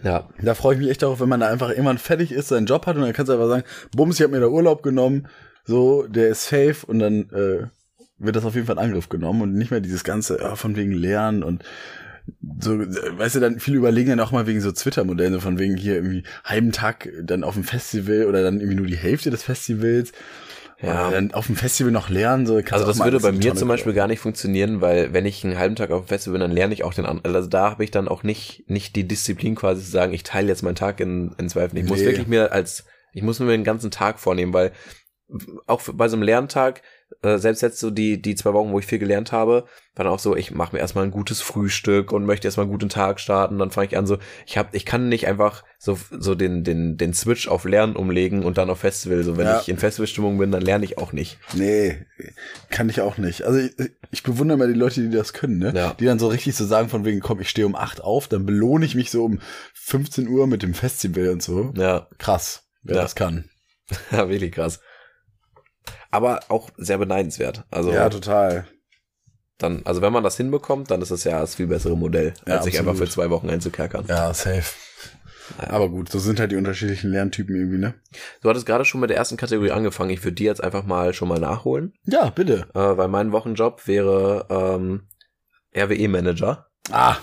ja, 0.03 0.27
Da 0.41 0.53
freue 0.55 0.73
ich 0.75 0.79
mich 0.81 0.89
echt 0.89 1.01
darauf, 1.03 1.19
wenn 1.19 1.29
man 1.29 1.39
da 1.41 1.47
einfach 1.47 1.69
irgendwann 1.69 1.97
fertig 1.97 2.31
ist, 2.31 2.47
seinen 2.49 2.65
Job 2.65 2.85
hat 2.87 2.95
und 2.95 3.03
dann 3.03 3.13
kannst 3.13 3.29
du 3.29 3.33
einfach 3.33 3.47
sagen, 3.47 3.63
bums, 3.95 4.15
ich 4.15 4.21
habe 4.23 4.33
mir 4.33 4.39
da 4.41 4.47
Urlaub 4.47 4.83
genommen, 4.83 5.27
so, 5.65 6.03
der 6.07 6.29
ist 6.29 6.45
safe 6.45 6.85
und 6.85 6.99
dann 6.99 7.29
äh, 7.31 7.67
wird 8.17 8.35
das 8.35 8.45
auf 8.45 8.55
jeden 8.55 8.67
Fall 8.67 8.77
in 8.77 8.83
Angriff 8.83 9.09
genommen 9.09 9.41
und 9.41 9.53
nicht 9.53 9.71
mehr 9.71 9.81
dieses 9.81 10.03
ganze, 10.03 10.39
ja, 10.39 10.55
von 10.55 10.75
wegen 10.75 10.91
Lernen 10.91 11.43
und 11.43 11.63
so, 12.59 12.79
äh, 12.81 13.17
weißt 13.17 13.35
du, 13.35 13.39
dann 13.39 13.59
viele 13.59 13.77
überlegen 13.77 14.09
dann 14.09 14.19
auch 14.19 14.31
mal 14.31 14.47
wegen 14.47 14.61
so 14.61 14.71
Twitter-Modellen, 14.71 15.33
so 15.33 15.39
von 15.39 15.59
wegen 15.59 15.75
hier 15.75 15.95
irgendwie 15.95 16.23
halben 16.45 16.71
Tag 16.71 17.09
dann 17.21 17.43
auf 17.43 17.55
dem 17.55 17.63
Festival 17.63 18.25
oder 18.27 18.43
dann 18.43 18.59
irgendwie 18.59 18.75
nur 18.77 18.87
die 18.87 18.97
Hälfte 18.97 19.29
des 19.29 19.43
Festivals. 19.43 20.11
Ja. 20.81 21.11
Dann 21.11 21.33
auf 21.33 21.45
dem 21.45 21.55
Festival 21.55 21.93
noch 21.93 22.09
lernen, 22.09 22.45
so. 22.45 22.55
Also 22.71 22.85
das 22.85 22.99
würde 22.99 23.19
bei 23.21 23.31
mir 23.31 23.39
Tonne 23.39 23.55
zum 23.55 23.69
Beispiel 23.69 23.93
gar 23.93 24.07
nicht 24.07 24.19
funktionieren, 24.19 24.81
weil 24.81 25.13
wenn 25.13 25.25
ich 25.25 25.41
einen 25.45 25.57
halben 25.57 25.77
Tag 25.77 25.91
auf 25.91 26.03
dem 26.05 26.07
Festival 26.09 26.33
bin, 26.33 26.41
dann 26.41 26.51
lerne 26.51 26.73
ich 26.73 26.83
auch 26.83 26.93
den 26.93 27.05
anderen. 27.05 27.35
Also 27.35 27.47
da 27.47 27.71
habe 27.71 27.85
ich 27.85 27.91
dann 27.91 28.09
auch 28.09 28.23
nicht, 28.23 28.65
nicht 28.69 28.97
die 28.97 29.07
Disziplin 29.07 29.55
quasi 29.55 29.81
zu 29.81 29.91
sagen, 29.91 30.11
ich 30.11 30.23
teile 30.23 30.49
jetzt 30.49 30.61
meinen 30.61 30.75
Tag 30.75 30.99
in, 30.99 31.33
in 31.37 31.47
zwei 31.47 31.61
Hälften. 31.61 31.77
Ich 31.77 31.85
muss 31.85 31.99
Nee. 31.99 32.05
wirklich 32.07 32.27
mir 32.27 32.51
als, 32.51 32.83
ich 33.13 33.21
muss 33.21 33.39
mir 33.39 33.47
den 33.47 33.63
ganzen 33.63 33.91
Tag 33.91 34.19
vornehmen, 34.19 34.51
weil 34.51 34.73
auch 35.67 35.81
bei 35.93 36.07
so 36.09 36.15
einem 36.15 36.23
Lerntag, 36.23 36.81
äh, 37.21 37.37
selbst 37.37 37.61
jetzt 37.61 37.79
so 37.79 37.89
die, 37.91 38.21
die 38.21 38.35
zwei 38.35 38.53
Wochen, 38.53 38.71
wo 38.71 38.79
ich 38.79 38.85
viel 38.85 38.99
gelernt 38.99 39.31
habe, 39.31 39.65
dann 39.95 40.07
auch 40.07 40.19
so, 40.19 40.35
ich 40.35 40.51
mache 40.51 40.75
mir 40.75 40.79
erstmal 40.79 41.03
ein 41.05 41.11
gutes 41.11 41.41
Frühstück 41.41 42.11
und 42.11 42.25
möchte 42.25 42.47
erstmal 42.47 42.65
einen 42.65 42.71
guten 42.71 42.89
Tag 42.89 43.19
starten. 43.19 43.57
Dann 43.59 43.71
fange 43.71 43.87
ich 43.87 43.97
an 43.97 44.05
so, 44.05 44.17
ich 44.45 44.57
hab, 44.57 44.73
ich 44.75 44.85
kann 44.85 45.09
nicht 45.09 45.27
einfach 45.27 45.63
so, 45.79 45.97
so 46.11 46.35
den, 46.35 46.63
den, 46.63 46.97
den 46.97 47.13
Switch 47.13 47.47
auf 47.47 47.65
Lernen 47.65 47.95
umlegen 47.95 48.43
und 48.43 48.57
dann 48.57 48.69
auf 48.69 48.79
Festival. 48.79 49.23
So, 49.23 49.37
wenn 49.37 49.45
Ja. 49.47 49.59
ich 49.61 49.69
in 49.69 49.77
Festivalstimmung 49.77 50.37
bin, 50.37 50.51
dann 50.51 50.61
lerne 50.61 50.85
ich 50.85 50.97
auch 50.97 51.13
nicht. 51.13 51.39
Nee, 51.53 52.05
kann 52.69 52.89
ich 52.89 53.01
auch 53.01 53.17
nicht. 53.17 53.43
Also 53.43 53.59
ich, 53.59 53.71
ich 54.11 54.23
bewundere 54.23 54.57
mal 54.57 54.67
die 54.71 54.77
Leute, 54.79 55.01
die 55.01 55.15
das 55.15 55.33
können, 55.33 55.59
ne? 55.59 55.73
Ja. 55.75 55.93
Die 55.93 56.05
dann 56.05 56.19
so 56.19 56.27
richtig 56.27 56.55
so 56.55 56.65
sagen 56.65 56.89
von 56.89 57.05
wegen, 57.05 57.21
komm, 57.21 57.39
ich 57.39 57.49
stehe 57.49 57.65
um 57.67 57.75
8 57.75 58.01
auf, 58.01 58.27
dann 58.27 58.45
belohne 58.45 58.85
ich 58.85 58.95
mich 58.95 59.09
so 59.11 59.23
um 59.25 59.39
15 59.73 60.27
Uhr 60.27 60.47
mit 60.47 60.63
dem 60.63 60.73
Festival 60.73 61.29
und 61.29 61.41
so. 61.41 61.73
Ja. 61.77 62.07
Krass, 62.17 62.63
wer 62.83 62.97
Ja. 62.97 63.01
das 63.03 63.15
kann. 63.15 63.49
Ja, 64.11 64.29
wirklich 64.29 64.53
krass. 64.53 64.79
Aber 66.13 66.39
auch 66.49 66.69
sehr 66.77 66.97
beneidenswert. 66.97 67.63
Also 67.71 67.91
ja, 67.91 68.07
total. 68.09 68.65
dann, 69.57 69.81
also 69.85 70.01
wenn 70.01 70.13
man 70.13 70.23
das 70.23 70.37
hinbekommt, 70.37 70.91
dann 70.91 71.01
ist 71.01 71.11
es 71.11 71.23
ja 71.23 71.39
das 71.39 71.55
viel 71.55 71.67
bessere 71.67 71.97
Modell, 71.97 72.33
Ja, 72.45 72.55
als 72.55 72.65
sich 72.65 72.77
einfach 72.79 72.95
für 72.95 73.09
zwei 73.09 73.29
Wochen 73.29 73.49
einzukerkern. 73.49 74.05
Ja, 74.07 74.33
safe. 74.33 74.63
Aber 75.57 75.89
gut, 75.89 76.09
so 76.09 76.19
sind 76.19 76.39
halt 76.39 76.51
die 76.51 76.55
unterschiedlichen 76.55 77.11
Lerntypen 77.11 77.55
irgendwie, 77.55 77.77
ne? 77.77 77.95
Du 78.41 78.49
hattest 78.49 78.65
gerade 78.65 78.85
schon 78.85 79.01
mit 79.01 79.09
der 79.09 79.17
ersten 79.17 79.35
Kategorie 79.37 79.71
angefangen. 79.71 80.09
Ich 80.11 80.23
würde 80.23 80.35
die 80.35 80.43
jetzt 80.45 80.63
einfach 80.63 80.85
mal 80.85 81.13
schon 81.13 81.27
mal 81.27 81.39
nachholen, 81.39 81.93
Ja, 82.05 82.29
bitte. 82.29 82.67
äh, 82.73 82.97
weil 82.97 83.07
mein 83.09 83.31
Wochenjob 83.33 83.85
wäre 83.87 84.45
ähm, 84.49 85.07
RWE-Manager. 85.75 86.67
Ah, 86.91 87.17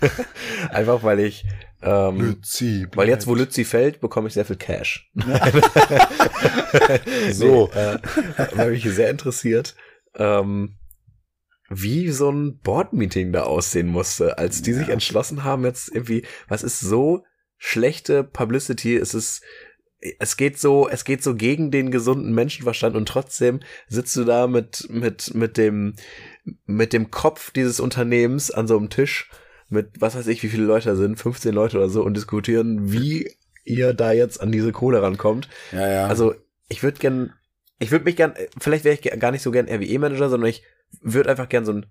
Einfach 0.70 1.02
weil 1.02 1.20
ich, 1.20 1.44
ähm, 1.82 2.20
Lützi. 2.20 2.86
weil 2.94 3.08
jetzt, 3.08 3.26
wo 3.26 3.34
Lützi 3.34 3.64
fällt, 3.64 4.00
bekomme 4.00 4.28
ich 4.28 4.34
sehr 4.34 4.44
viel 4.44 4.56
Cash. 4.56 5.10
So. 7.32 7.70
Äh, 7.74 7.98
weil 8.54 8.70
mich 8.70 8.84
sehr 8.84 9.10
interessiert, 9.10 9.74
ähm, 10.16 10.76
wie 11.68 12.10
so 12.10 12.30
ein 12.30 12.58
Board-Meeting 12.60 13.32
da 13.32 13.42
aussehen 13.44 13.88
musste, 13.88 14.38
als 14.38 14.62
die 14.62 14.72
sich 14.72 14.88
Ja. 14.88 14.92
entschlossen 14.94 15.44
haben, 15.44 15.64
jetzt 15.64 15.88
irgendwie, 15.94 16.24
was 16.48 16.62
ist 16.62 16.80
so 16.80 17.24
schlechte 17.56 18.24
Publicity, 18.24 18.96
es 18.96 19.14
ist, 19.14 19.42
es 20.18 20.36
geht 20.36 20.58
so, 20.58 20.88
es 20.88 21.04
geht 21.04 21.22
so 21.22 21.34
gegen 21.34 21.70
den 21.70 21.90
gesunden 21.90 22.34
Menschenverstand 22.34 22.96
und 22.96 23.06
trotzdem 23.08 23.60
sitzt 23.88 24.16
du 24.16 24.24
da 24.24 24.46
mit, 24.46 24.86
mit, 24.90 25.34
mit 25.34 25.56
dem, 25.56 25.94
mit 26.66 26.92
dem 26.92 27.10
Kopf 27.10 27.50
dieses 27.52 27.80
Unternehmens 27.80 28.50
an 28.50 28.66
so 28.66 28.76
einem 28.76 28.90
Tisch 28.90 29.30
mit, 29.72 30.00
was 30.00 30.14
weiß 30.14 30.26
ich, 30.28 30.42
wie 30.42 30.48
viele 30.48 30.64
Leute 30.64 30.90
da 30.90 30.96
sind, 30.96 31.18
15 31.18 31.54
Leute 31.54 31.78
oder 31.78 31.88
so 31.88 32.02
und 32.02 32.16
diskutieren, 32.16 32.92
wie 32.92 33.34
ihr 33.64 33.94
da 33.94 34.12
jetzt 34.12 34.40
an 34.40 34.52
diese 34.52 34.72
Kohle 34.72 35.02
rankommt. 35.02 35.48
Ja, 35.72 35.88
ja. 35.88 36.06
Also, 36.06 36.34
ich 36.68 36.82
würde 36.82 36.98
gern, 36.98 37.32
ich 37.78 37.90
würde 37.90 38.04
mich 38.04 38.16
gern, 38.16 38.34
vielleicht 38.58 38.84
wäre 38.84 38.94
ich 38.94 39.20
gar 39.20 39.30
nicht 39.30 39.42
so 39.42 39.50
gern 39.50 39.68
RWE-Manager, 39.68 40.28
sondern 40.28 40.50
ich 40.50 40.62
würde 41.00 41.30
einfach 41.30 41.48
gern 41.48 41.64
so 41.64 41.72
ein 41.72 41.86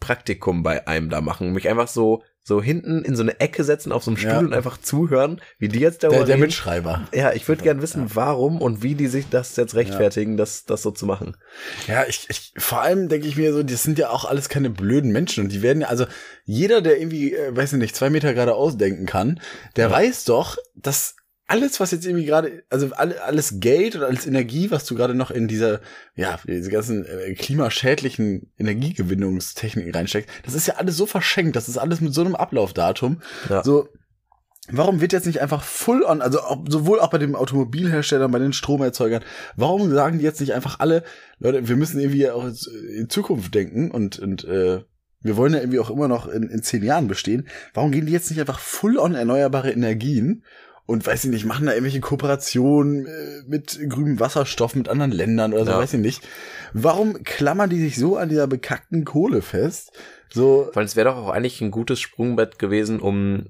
Praktikum 0.00 0.62
bei 0.62 0.86
einem 0.86 1.10
da 1.10 1.20
machen. 1.20 1.52
Mich 1.52 1.68
einfach 1.68 1.88
so, 1.88 2.22
so 2.44 2.60
hinten 2.62 3.04
in 3.04 3.14
so 3.14 3.22
eine 3.22 3.38
Ecke 3.40 3.62
setzen 3.64 3.92
auf 3.92 4.02
so 4.04 4.10
einem 4.10 4.16
Stuhl 4.16 4.30
Ja. 4.32 4.38
und 4.40 4.52
einfach 4.54 4.76
zuhören, 4.80 5.40
wie 5.58 5.68
die 5.68 5.78
jetzt 5.80 6.02
darüber 6.02 6.18
der, 6.18 6.26
der. 6.26 6.38
Mitschreiber. 6.38 7.06
Ja, 7.14 7.32
ich 7.32 7.46
würde 7.46 7.62
gern 7.62 7.82
wissen, 7.82 8.14
warum 8.14 8.60
und 8.60 8.82
wie 8.82 8.94
die 8.96 9.06
sich 9.06 9.28
das 9.28 9.54
jetzt 9.56 9.74
rechtfertigen, 9.76 10.36
das, 10.36 10.64
das 10.64 10.82
so 10.82 10.90
zu 10.90 11.06
machen. 11.06 11.36
Ja, 11.86 12.04
ich, 12.08 12.26
ich 12.28 12.52
vor 12.56 12.80
allem 12.80 13.08
denke 13.08 13.28
ich 13.28 13.36
mir 13.36 13.52
so, 13.52 13.62
das 13.62 13.82
sind 13.82 13.98
ja 13.98 14.10
auch 14.10 14.24
alles 14.24 14.48
keine 14.48 14.70
blöden 14.70 15.12
Menschen 15.12 15.44
und 15.44 15.52
die 15.52 15.62
werden 15.62 15.82
ja, 15.82 15.88
also 15.88 16.06
jeder, 16.44 16.80
der 16.80 16.98
irgendwie, 16.98 17.34
äh, 17.34 17.54
weiß 17.56 17.72
ich 17.74 17.78
nicht, 17.78 17.94
zwei 17.94 18.10
Meter 18.10 18.34
geradeaus 18.34 18.76
denken 18.76 19.06
kann, 19.06 19.40
der 19.76 19.86
Ja. 19.86 19.92
weiß 19.92 20.24
doch, 20.24 20.56
dass 20.74 21.14
alles, 21.46 21.80
was 21.80 21.90
jetzt 21.90 22.06
irgendwie 22.06 22.24
gerade, 22.24 22.64
also 22.70 22.90
alle, 22.94 23.22
alles 23.22 23.60
Geld 23.60 23.96
oder 23.96 24.06
alles 24.06 24.26
Energie, 24.26 24.70
was 24.70 24.84
du 24.84 24.94
gerade 24.94 25.14
noch 25.14 25.30
in 25.30 25.48
dieser, 25.48 25.80
ja, 26.14 26.38
diese 26.46 26.70
ganzen 26.70 27.04
äh, 27.04 27.34
klimaschädlichen 27.34 28.52
Energiegewinnungstechniken 28.58 29.94
reinsteckst, 29.94 30.30
das 30.44 30.54
ist 30.54 30.66
ja 30.66 30.76
alles 30.76 30.96
so 30.96 31.06
verschenkt, 31.06 31.56
das 31.56 31.68
ist 31.68 31.78
alles 31.78 32.00
mit 32.00 32.14
so 32.14 32.22
einem 32.22 32.34
Ablaufdatum. 32.34 33.20
Ja. 33.50 33.62
So, 33.62 33.88
Warum 34.70 35.00
wird 35.00 35.12
jetzt 35.12 35.26
nicht 35.26 35.40
einfach 35.40 35.64
full 35.64 36.04
on, 36.04 36.22
also 36.22 36.38
sowohl 36.68 37.00
auch 37.00 37.10
bei 37.10 37.18
den 37.18 37.34
Automobilherstellern, 37.34 38.30
bei 38.30 38.38
den 38.38 38.52
Stromerzeugern, 38.52 39.24
warum 39.56 39.90
sagen 39.90 40.18
die 40.18 40.24
jetzt 40.24 40.40
nicht 40.40 40.54
einfach 40.54 40.78
alle, 40.78 41.02
Leute, 41.40 41.66
wir 41.66 41.74
müssen 41.74 41.98
irgendwie 41.98 42.30
auch 42.30 42.44
in 42.44 43.10
Zukunft 43.10 43.52
denken 43.56 43.90
und, 43.90 44.20
und 44.20 44.44
äh, 44.44 44.82
wir 45.20 45.36
wollen 45.36 45.52
ja 45.52 45.60
irgendwie 45.60 45.80
auch 45.80 45.90
immer 45.90 46.06
noch 46.06 46.28
in, 46.28 46.44
in 46.44 46.62
zehn 46.62 46.84
Jahren 46.84 47.08
bestehen. 47.08 47.48
Warum 47.74 47.90
gehen 47.90 48.06
die 48.06 48.12
jetzt 48.12 48.30
nicht 48.30 48.38
einfach 48.38 48.60
full 48.60 48.98
on 48.98 49.16
erneuerbare 49.16 49.72
Energien 49.72 50.44
und 50.92 51.06
weiß 51.06 51.24
ich 51.24 51.30
nicht, 51.30 51.44
machen 51.44 51.66
da 51.66 51.72
irgendwelche 51.72 52.00
Kooperationen 52.00 53.06
äh, 53.06 53.42
mit 53.46 53.80
grünem 53.88 54.20
Wasserstoff 54.20 54.74
mit 54.76 54.88
anderen 54.88 55.10
Ländern 55.12 55.52
oder 55.52 55.64
so, 55.64 55.70
Ja. 55.72 55.78
weiß 55.78 55.94
ich 55.94 56.00
nicht. 56.00 56.22
Warum 56.72 57.22
klammern 57.24 57.70
die 57.70 57.80
sich 57.80 57.96
so 57.96 58.16
an 58.16 58.28
dieser 58.28 58.46
bekackten 58.46 59.04
Kohle 59.04 59.42
fest? 59.42 59.92
So, 60.32 60.70
Weil 60.74 60.84
es 60.84 60.96
wäre 60.96 61.08
doch 61.10 61.16
auch 61.16 61.28
eigentlich 61.30 61.60
ein 61.60 61.70
gutes 61.70 62.00
Sprungbett 62.00 62.58
gewesen, 62.58 63.00
um 63.00 63.46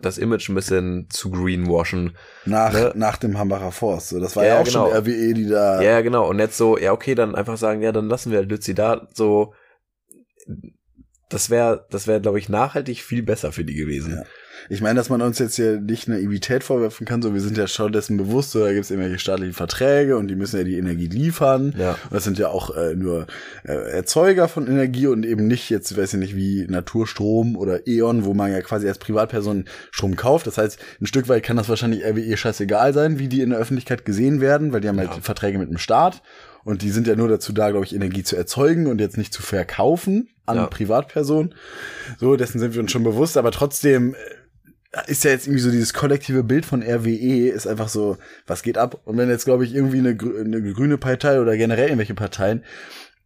das 0.00 0.18
Image 0.18 0.48
ein 0.48 0.54
bisschen 0.54 1.06
zu 1.10 1.30
greenwashen. 1.30 2.16
nach, 2.44 2.72
Ne? 2.72 2.92
nach 2.94 3.16
dem 3.16 3.38
Hambacher 3.38 3.72
Forst. 3.72 4.08
So, 4.10 4.20
das 4.20 4.36
war 4.36 4.44
ja, 4.44 4.54
Ja, 4.56 4.60
auch 4.60 4.64
genau. 4.64 4.86
schon 4.90 4.96
RWE, 4.98 5.34
die 5.34 5.48
da. 5.48 5.80
Ja, 5.82 6.00
genau. 6.02 6.28
Und 6.28 6.38
jetzt 6.38 6.56
so, 6.56 6.76
ja, 6.78 6.92
okay, 6.92 7.14
dann 7.14 7.34
einfach 7.34 7.56
sagen, 7.56 7.80
ja, 7.82 7.92
dann 7.92 8.08
lassen 8.08 8.30
wir 8.30 8.38
halt 8.38 8.50
Lützi 8.50 8.74
da. 8.74 9.08
So, 9.14 9.54
das 11.30 11.50
wäre, 11.50 11.86
das 11.90 12.06
wäre, 12.06 12.20
glaube 12.20 12.38
ich, 12.38 12.48
nachhaltig 12.48 13.02
viel 13.02 13.22
besser 13.22 13.52
für 13.52 13.64
die 13.64 13.74
gewesen. 13.74 14.12
Ja. 14.16 14.22
Ich 14.68 14.80
meine, 14.80 14.96
dass 14.96 15.08
man 15.10 15.20
uns 15.22 15.38
jetzt 15.38 15.56
hier 15.56 15.80
nicht 15.80 16.08
Naivität 16.08 16.64
vorwerfen 16.64 17.06
kann, 17.06 17.22
so 17.22 17.34
wir 17.34 17.40
sind 17.40 17.56
ja 17.58 17.66
schon 17.66 17.92
dessen 17.92 18.16
bewusst, 18.16 18.52
so 18.52 18.60
da 18.60 18.72
gibt 18.72 18.84
es 18.84 18.90
irgendwelche 18.90 19.18
staatlichen 19.18 19.54
Verträge 19.54 20.16
und 20.16 20.28
die 20.28 20.36
müssen 20.36 20.56
ja 20.58 20.64
die 20.64 20.78
Energie 20.78 21.06
liefern. 21.06 21.74
Ja. 21.78 21.92
Und 21.92 22.12
das 22.12 22.24
sind 22.24 22.38
ja 22.38 22.48
auch 22.48 22.74
äh, 22.76 22.94
nur 22.94 23.26
äh, 23.64 23.72
Erzeuger 23.72 24.48
von 24.48 24.66
Energie 24.66 25.06
und 25.06 25.24
eben 25.26 25.46
nicht 25.46 25.70
jetzt, 25.70 25.96
weiß 25.96 26.14
ich 26.14 26.20
nicht, 26.20 26.36
wie 26.36 26.66
Naturstrom 26.68 27.56
oder 27.56 27.86
E.ON, 27.86 28.24
wo 28.24 28.34
man 28.34 28.50
ja 28.52 28.60
quasi 28.62 28.88
als 28.88 28.98
Privatperson 28.98 29.64
Strom 29.90 30.16
kauft. 30.16 30.46
Das 30.46 30.58
heißt, 30.58 30.78
ein 31.00 31.06
Stück 31.06 31.28
weit 31.28 31.42
kann 31.42 31.56
das 31.56 31.68
wahrscheinlich 31.68 32.04
RWE 32.04 32.36
scheißegal 32.36 32.92
sein, 32.94 33.18
wie 33.18 33.28
die 33.28 33.40
in 33.42 33.50
der 33.50 33.58
Öffentlichkeit 33.58 34.04
gesehen 34.04 34.40
werden, 34.40 34.72
weil 34.72 34.80
die 34.80 34.88
haben 34.88 34.98
halt 34.98 35.10
Ja. 35.14 35.20
Verträge 35.20 35.58
mit 35.58 35.70
dem 35.70 35.78
Staat. 35.78 36.22
Und 36.64 36.80
die 36.80 36.90
sind 36.90 37.06
ja 37.06 37.14
nur 37.14 37.28
dazu 37.28 37.52
da, 37.52 37.70
glaube 37.70 37.84
ich, 37.84 37.94
Energie 37.94 38.22
zu 38.22 38.36
erzeugen 38.36 38.86
und 38.86 38.98
jetzt 38.98 39.18
nicht 39.18 39.34
zu 39.34 39.42
verkaufen 39.42 40.28
an 40.46 40.56
Ja. 40.56 40.66
Privatpersonen. 40.66 41.54
So, 42.18 42.36
dessen 42.36 42.58
sind 42.58 42.74
wir 42.74 42.80
uns 42.80 42.90
schon 42.90 43.04
bewusst, 43.04 43.36
aber 43.36 43.50
trotzdem 43.50 44.14
äh, 44.14 44.16
ist 45.02 45.24
ja 45.24 45.30
jetzt 45.30 45.46
irgendwie 45.46 45.62
so 45.62 45.70
dieses 45.70 45.92
kollektive 45.94 46.42
Bild 46.44 46.64
von 46.66 46.82
RWE 46.82 47.48
ist 47.48 47.66
einfach 47.66 47.88
so, 47.88 48.16
was 48.46 48.62
geht 48.62 48.78
ab? 48.78 49.00
Und 49.04 49.16
wenn 49.16 49.28
jetzt, 49.28 49.44
glaube 49.44 49.64
ich, 49.64 49.74
irgendwie 49.74 49.98
eine, 49.98 50.10
eine 50.10 50.72
grüne 50.72 50.98
Partei 50.98 51.40
oder 51.40 51.56
generell 51.56 51.86
irgendwelche 51.88 52.14
Parteien 52.14 52.64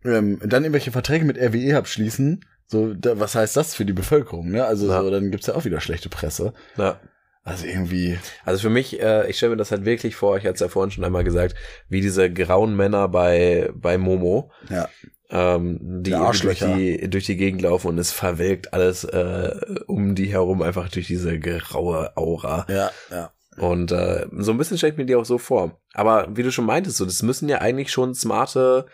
ähm, 0.05 0.39
dann 0.45 0.63
irgendwelche 0.65 0.93
Verträge 0.93 1.25
mit 1.25 1.39
RWE 1.39 1.77
abschließen, 1.77 2.45
so, 2.67 2.95
da, 2.95 3.19
was 3.19 3.35
heißt 3.35 3.57
das 3.57 3.75
für 3.75 3.85
die 3.85 3.93
Bevölkerung, 3.93 4.51
ne? 4.51 4.65
Also 4.65 4.89
Ja. 4.89 5.01
so, 5.03 5.11
dann 5.11 5.31
gibt's 5.31 5.47
ja 5.47 5.55
auch 5.55 5.65
wieder 5.65 5.81
schlechte 5.81 6.09
Presse. 6.09 6.53
ja. 6.77 7.01
Also 7.45 7.65
irgendwie, 7.65 8.19
Also 8.45 8.61
für 8.61 8.69
mich, 8.69 9.01
äh, 9.01 9.27
ich 9.31 9.39
stelle 9.39 9.53
mir 9.53 9.57
das 9.57 9.71
halt 9.71 9.87
wirklich 9.87 10.17
vor, 10.17 10.37
ich 10.37 10.45
hatte 10.45 10.53
es 10.55 10.61
ja 10.61 10.69
vorhin 10.69 10.91
schon 10.91 11.03
einmal 11.05 11.25
gesagt, 11.25 11.55
wie 11.89 12.03
diese 12.03 12.31
grauen 12.31 12.77
Männer 12.77 13.09
bei, 13.09 13.71
bei 13.75 13.97
Momo, 13.97 14.53
ja, 14.69 14.91
ähm, 15.31 15.79
die 15.81 16.11
durch 16.11 16.59
die, 16.59 17.11
durch 17.11 17.27
die 17.27 17.37
Gegend 17.37 17.63
laufen 17.63 17.89
und 17.89 17.99
es 17.99 18.13
verwelkt 18.13 18.73
alles 18.73 19.05
äh, 19.05 19.55
um 19.87 20.15
die 20.15 20.33
herum 20.33 20.63
einfach 20.63 20.89
durch 20.89 21.07
diese 21.07 21.39
graue 21.39 22.17
Aura. 22.17 22.67
ja, 22.69 22.91
ja. 23.11 23.33
Und 23.59 23.91
äh, 23.91 24.27
so 24.39 24.53
ein 24.53 24.59
bisschen 24.59 24.79
stelle 24.79 24.93
ich 24.93 24.99
mir 24.99 25.07
die 25.07 25.17
auch 25.17 25.25
so 25.25 25.37
vor. 25.37 25.81
Aber 25.93 26.29
wie 26.37 26.43
du 26.43 26.53
schon 26.53 26.65
meintest, 26.65 26.97
so, 26.97 27.05
das 27.05 27.23
müssen 27.23 27.49
ja 27.49 27.59
eigentlich 27.59 27.91
schon 27.91 28.15
smarte 28.15 28.87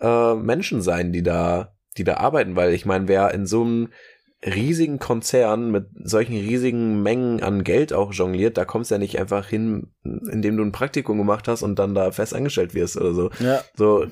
äh, 0.00 0.34
Menschen 0.34 0.82
sein, 0.82 1.12
die 1.12 1.22
da, 1.22 1.74
die 1.96 2.04
da 2.04 2.18
arbeiten, 2.18 2.54
weil 2.54 2.74
ich 2.74 2.84
meine, 2.84 3.08
wer 3.08 3.32
in 3.32 3.46
so 3.46 3.62
einem 3.62 3.88
riesigen 4.44 4.98
Konzern 4.98 5.70
mit 5.70 5.86
solchen 6.02 6.34
riesigen 6.34 7.02
Mengen 7.02 7.42
an 7.42 7.62
Geld 7.62 7.92
auch 7.92 8.12
jongliert, 8.12 8.56
da 8.56 8.64
kommst 8.64 8.90
du 8.90 8.94
ja 8.94 8.98
nicht 8.98 9.18
einfach 9.18 9.46
hin, 9.46 9.88
indem 10.02 10.56
du 10.56 10.62
ein 10.62 10.72
Praktikum 10.72 11.18
gemacht 11.18 11.46
hast 11.46 11.62
und 11.62 11.78
dann 11.78 11.94
da 11.94 12.10
fest 12.10 12.34
angestellt 12.34 12.74
wirst 12.74 12.96
oder 12.96 13.12
so. 13.12 13.30
Ja, 13.40 13.62
So, 13.74 14.06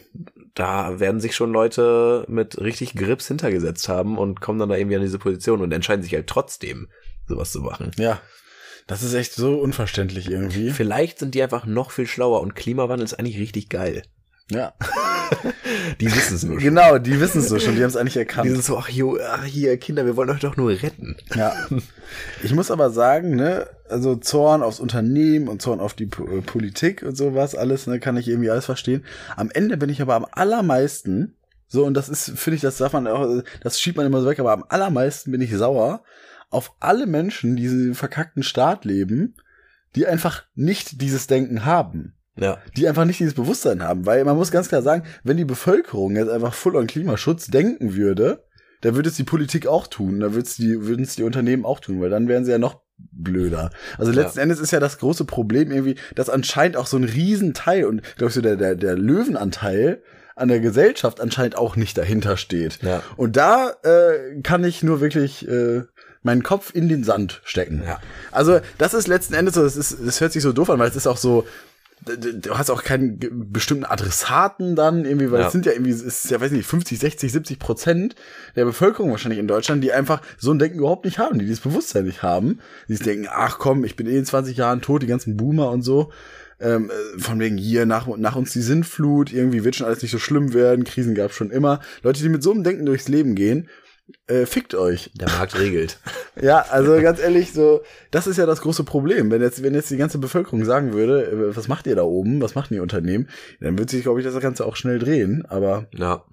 da 0.54 1.00
werden 1.00 1.20
sich 1.20 1.34
schon 1.34 1.52
Leute 1.52 2.26
mit 2.28 2.60
richtig 2.60 2.94
Grips 2.94 3.28
hintergesetzt 3.28 3.88
haben 3.88 4.18
und 4.18 4.40
kommen 4.40 4.58
dann 4.58 4.68
da 4.68 4.76
irgendwie 4.76 4.96
an 4.96 5.02
diese 5.02 5.18
Position 5.18 5.62
und 5.62 5.72
entscheiden 5.72 6.02
sich 6.02 6.14
halt 6.14 6.26
trotzdem, 6.26 6.88
sowas 7.26 7.52
zu 7.52 7.60
machen. 7.60 7.90
ja. 7.96 8.20
Das 8.86 9.02
ist 9.02 9.12
echt 9.12 9.34
so 9.34 9.58
unverständlich 9.60 10.30
irgendwie. 10.30 10.70
Vielleicht 10.70 11.18
sind 11.18 11.34
die 11.34 11.42
einfach 11.42 11.66
noch 11.66 11.90
viel 11.90 12.06
schlauer 12.06 12.40
und 12.40 12.54
Klimawandel 12.54 13.04
ist 13.04 13.18
eigentlich 13.18 13.38
richtig 13.38 13.68
geil. 13.68 14.02
Ja. 14.50 14.72
Die 16.00 16.06
wissen 16.06 16.36
es 16.36 16.44
nur 16.44 16.54
schon. 16.60 16.62
Genau, 16.64 16.98
die 16.98 17.20
wissen 17.20 17.40
es 17.40 17.48
so 17.48 17.58
schon, 17.58 17.74
die 17.76 17.82
haben 17.82 17.88
es 17.88 17.96
eigentlich 17.96 18.16
erkannt. 18.16 18.46
Die 18.46 18.50
sind 18.50 18.64
so, 18.64 18.78
ach, 18.78 18.88
jo, 18.88 19.18
ach 19.22 19.44
hier, 19.44 19.76
Kinder, 19.78 20.06
wir 20.06 20.16
wollen 20.16 20.30
euch 20.30 20.40
doch 20.40 20.56
nur 20.56 20.70
retten. 20.70 21.16
Ja. 21.34 21.54
Ich 22.42 22.54
muss 22.54 22.70
aber 22.70 22.90
sagen, 22.90 23.36
ne, 23.36 23.66
also 23.88 24.16
Zorn 24.16 24.62
aufs 24.62 24.80
Unternehmen 24.80 25.48
und 25.48 25.60
Zorn 25.62 25.80
auf 25.80 25.94
die 25.94 26.06
Po- 26.06 26.26
äh, 26.26 26.40
Politik 26.40 27.02
und 27.02 27.16
sowas, 27.16 27.54
alles, 27.54 27.86
ne, 27.86 28.00
kann 28.00 28.16
ich 28.16 28.28
irgendwie 28.28 28.50
alles 28.50 28.66
verstehen. 28.66 29.04
Am 29.36 29.50
Ende 29.50 29.76
bin 29.76 29.90
ich 29.90 30.00
aber 30.02 30.14
am 30.14 30.26
allermeisten, 30.30 31.34
so, 31.66 31.84
und 31.84 31.94
das 31.94 32.08
ist, 32.08 32.32
finde 32.36 32.56
ich, 32.56 32.62
das 32.62 32.78
darf 32.78 32.92
man 32.92 33.06
auch, 33.06 33.42
das 33.62 33.80
schiebt 33.80 33.96
man 33.96 34.06
immer 34.06 34.20
so 34.20 34.28
weg, 34.28 34.40
aber 34.40 34.52
am 34.52 34.64
allermeisten 34.68 35.30
bin 35.30 35.40
ich 35.40 35.54
sauer 35.54 36.02
auf 36.50 36.72
alle 36.80 37.06
Menschen, 37.06 37.56
die 37.56 37.64
in 37.66 37.70
diesem 37.78 37.94
verkackten 37.94 38.42
Staat 38.42 38.84
leben, 38.84 39.34
die 39.94 40.06
einfach 40.06 40.44
nicht 40.54 41.02
dieses 41.02 41.26
Denken 41.26 41.64
haben 41.64 42.14
Ja, 42.40 42.58
die 42.76 42.88
einfach 42.88 43.04
nicht 43.04 43.20
dieses 43.20 43.34
Bewusstsein 43.34 43.82
haben. 43.82 44.06
Weil 44.06 44.24
man 44.24 44.36
muss 44.36 44.50
ganz 44.50 44.68
klar 44.68 44.82
sagen, 44.82 45.04
wenn 45.24 45.36
die 45.36 45.44
Bevölkerung 45.44 46.16
jetzt 46.16 46.30
einfach 46.30 46.54
voll 46.54 46.76
an 46.76 46.86
Klimaschutz 46.86 47.46
denken 47.48 47.94
würde, 47.94 48.44
dann 48.80 48.94
würde 48.94 49.08
es 49.08 49.16
die 49.16 49.24
Politik 49.24 49.66
auch 49.66 49.86
tun, 49.88 50.20
dann 50.20 50.34
würde 50.34 50.46
es 50.46 50.54
die, 50.56 50.86
würden 50.86 51.04
es 51.04 51.16
die 51.16 51.24
Unternehmen 51.24 51.64
auch 51.64 51.80
tun, 51.80 52.00
weil 52.00 52.10
dann 52.10 52.28
wären 52.28 52.44
sie 52.44 52.52
ja 52.52 52.58
noch 52.58 52.80
blöder. 52.98 53.70
Also 53.96 54.12
Ja. 54.12 54.22
letzten 54.22 54.40
Endes 54.40 54.60
ist 54.60 54.70
ja 54.70 54.80
das 54.80 54.98
große 54.98 55.24
Problem 55.24 55.70
irgendwie, 55.70 55.96
dass 56.14 56.28
anscheinend 56.30 56.76
auch 56.76 56.86
so 56.86 56.96
ein 56.96 57.04
Riesenteil 57.04 57.84
und 57.86 58.02
glaube 58.16 58.28
ich 58.28 58.34
so 58.34 58.40
der, 58.40 58.56
der, 58.56 58.74
der 58.76 58.96
Löwenanteil 58.96 60.02
an 60.36 60.48
der 60.48 60.60
Gesellschaft 60.60 61.20
anscheinend 61.20 61.56
auch 61.56 61.74
nicht 61.76 61.98
dahinter 61.98 62.36
steht. 62.36 62.78
ja, 62.82 63.02
Und 63.16 63.36
da 63.36 63.70
äh, 63.82 64.40
kann 64.42 64.62
ich 64.62 64.82
nur 64.84 65.00
wirklich 65.00 65.48
äh, 65.48 65.82
meinen 66.22 66.42
Kopf 66.42 66.72
in 66.74 66.88
den 66.88 67.02
Sand 67.04 67.40
stecken. 67.44 67.82
Ja. 67.84 67.98
Also 68.30 68.60
das 68.78 68.94
ist 68.94 69.08
letzten 69.08 69.34
Endes 69.34 69.54
so, 69.54 69.62
das, 69.62 69.76
ist, 69.76 69.96
das 70.04 70.20
hört 70.20 70.32
sich 70.32 70.42
so 70.42 70.52
doof 70.52 70.70
an, 70.70 70.78
weil 70.78 70.88
es 70.88 70.96
ist 70.96 71.06
auch 71.06 71.16
so, 71.16 71.44
du 72.04 72.56
hast 72.56 72.70
auch 72.70 72.82
keinen 72.82 73.18
bestimmten 73.52 73.84
Adressaten 73.84 74.76
dann 74.76 75.04
irgendwie, 75.04 75.30
weil 75.30 75.40
Ja. 75.40 75.46
es 75.46 75.52
sind 75.52 75.66
ja 75.66 75.72
irgendwie, 75.72 75.90
es 75.90 76.02
ist 76.02 76.30
ja, 76.30 76.40
weiß 76.40 76.52
nicht, 76.52 76.66
50, 76.66 76.98
60, 76.98 77.32
70 77.32 77.58
Prozent 77.58 78.14
der 78.56 78.64
Bevölkerung 78.64 79.10
wahrscheinlich 79.10 79.38
in 79.40 79.48
Deutschland, 79.48 79.82
die 79.84 79.92
einfach 79.92 80.20
so 80.38 80.52
ein 80.52 80.58
Denken 80.58 80.78
überhaupt 80.78 81.04
nicht 81.04 81.18
haben, 81.18 81.38
die 81.38 81.44
dieses 81.46 81.60
Bewusstsein 81.60 82.04
nicht 82.04 82.22
haben, 82.22 82.60
die 82.88 82.96
denken, 82.96 83.26
ach 83.30 83.58
komm, 83.58 83.84
ich 83.84 83.96
bin 83.96 84.06
eh 84.06 84.16
in 84.18 84.24
20 84.24 84.56
Jahren 84.56 84.80
tot, 84.80 85.02
die 85.02 85.06
ganzen 85.06 85.36
Boomer 85.36 85.70
und 85.70 85.82
so. 85.82 86.10
Ähm, 86.60 86.90
äh, 86.90 87.18
von 87.20 87.38
wegen 87.38 87.56
hier, 87.56 87.86
nach, 87.86 88.08
nach 88.16 88.34
uns 88.34 88.52
die 88.52 88.62
Sintflut, 88.62 89.32
irgendwie 89.32 89.62
wird 89.62 89.76
schon 89.76 89.86
alles 89.86 90.02
nicht 90.02 90.10
so 90.10 90.18
schlimm 90.18 90.54
werden, 90.54 90.82
Krisen 90.84 91.14
gab 91.14 91.32
schon 91.32 91.50
immer. 91.50 91.80
Leute, 92.02 92.20
die 92.22 92.28
mit 92.28 92.42
so 92.42 92.50
einem 92.50 92.64
Denken 92.64 92.84
durchs 92.84 93.06
Leben 93.06 93.36
gehen, 93.36 93.68
äh, 94.26 94.46
fickt 94.46 94.74
euch. 94.74 95.10
der 95.14 95.28
Markt 95.28 95.58
regelt. 95.58 95.98
Ja, 96.40 96.60
also 96.70 97.00
ganz 97.00 97.18
ehrlich, 97.18 97.52
so, 97.52 97.82
das 98.12 98.28
ist 98.28 98.36
ja 98.36 98.46
das 98.46 98.60
große 98.60 98.84
Problem. 98.84 99.28
Wenn 99.32 99.42
jetzt, 99.42 99.60
wenn 99.64 99.74
jetzt 99.74 99.90
die 99.90 99.96
ganze 99.96 100.18
Bevölkerung 100.18 100.64
sagen 100.64 100.92
würde, 100.92 101.24
äh, 101.26 101.56
was 101.56 101.66
macht 101.66 101.88
ihr 101.88 101.96
da 101.96 102.04
oben, 102.04 102.40
was 102.40 102.54
macht 102.54 102.70
ihr 102.70 102.80
Unternehmen, 102.80 103.28
dann 103.60 103.76
wird 103.76 103.90
sich, 103.90 104.04
glaube 104.04 104.20
ich, 104.20 104.24
das 104.24 104.38
Ganze 104.38 104.64
auch 104.64 104.76
schnell 104.76 105.00
drehen. 105.00 105.44
Aber 105.46 105.88
Ja, 105.92 106.24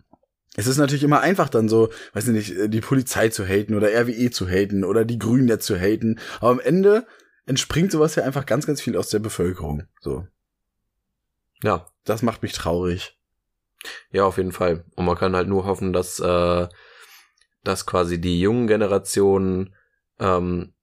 es 0.55 0.67
ist 0.67 0.77
natürlich 0.77 1.03
immer 1.03 1.21
einfach 1.21 1.49
dann 1.49 1.67
so, 1.69 1.89
weiß 2.13 2.27
ich 2.27 2.33
nicht, 2.33 2.55
äh, 2.55 2.69
die 2.69 2.81
Polizei 2.81 3.29
zu 3.29 3.45
haten 3.47 3.73
oder 3.73 3.89
RWE 3.89 4.29
zu 4.29 4.47
haten 4.47 4.83
oder 4.83 5.05
die 5.05 5.17
Grünen 5.17 5.47
jetzt 5.47 5.65
zu 5.65 5.75
haten. 5.75 6.19
Aber 6.39 6.51
am 6.51 6.59
Ende 6.59 7.07
entspringt 7.47 7.91
sowas 7.91 8.13
ja 8.13 8.23
einfach 8.23 8.45
ganz, 8.45 8.67
ganz 8.67 8.81
viel 8.81 8.95
aus 8.97 9.09
der 9.09 9.19
Bevölkerung. 9.19 9.83
So, 10.01 10.27
ja, 11.63 11.87
das 12.03 12.21
macht 12.21 12.43
mich 12.43 12.53
traurig. 12.53 13.17
ja, 14.11 14.23
auf 14.23 14.37
jeden 14.37 14.51
Fall. 14.51 14.85
Und 14.95 15.05
man 15.05 15.17
kann 15.17 15.35
halt 15.35 15.47
nur 15.47 15.65
hoffen, 15.65 15.93
dass, 15.93 16.19
äh, 16.19 16.67
dass 17.65 17.85
quasi 17.85 18.21
die 18.21 18.39
jungen 18.39 18.67
Generationen 18.67 19.75
ähm, 20.19 20.73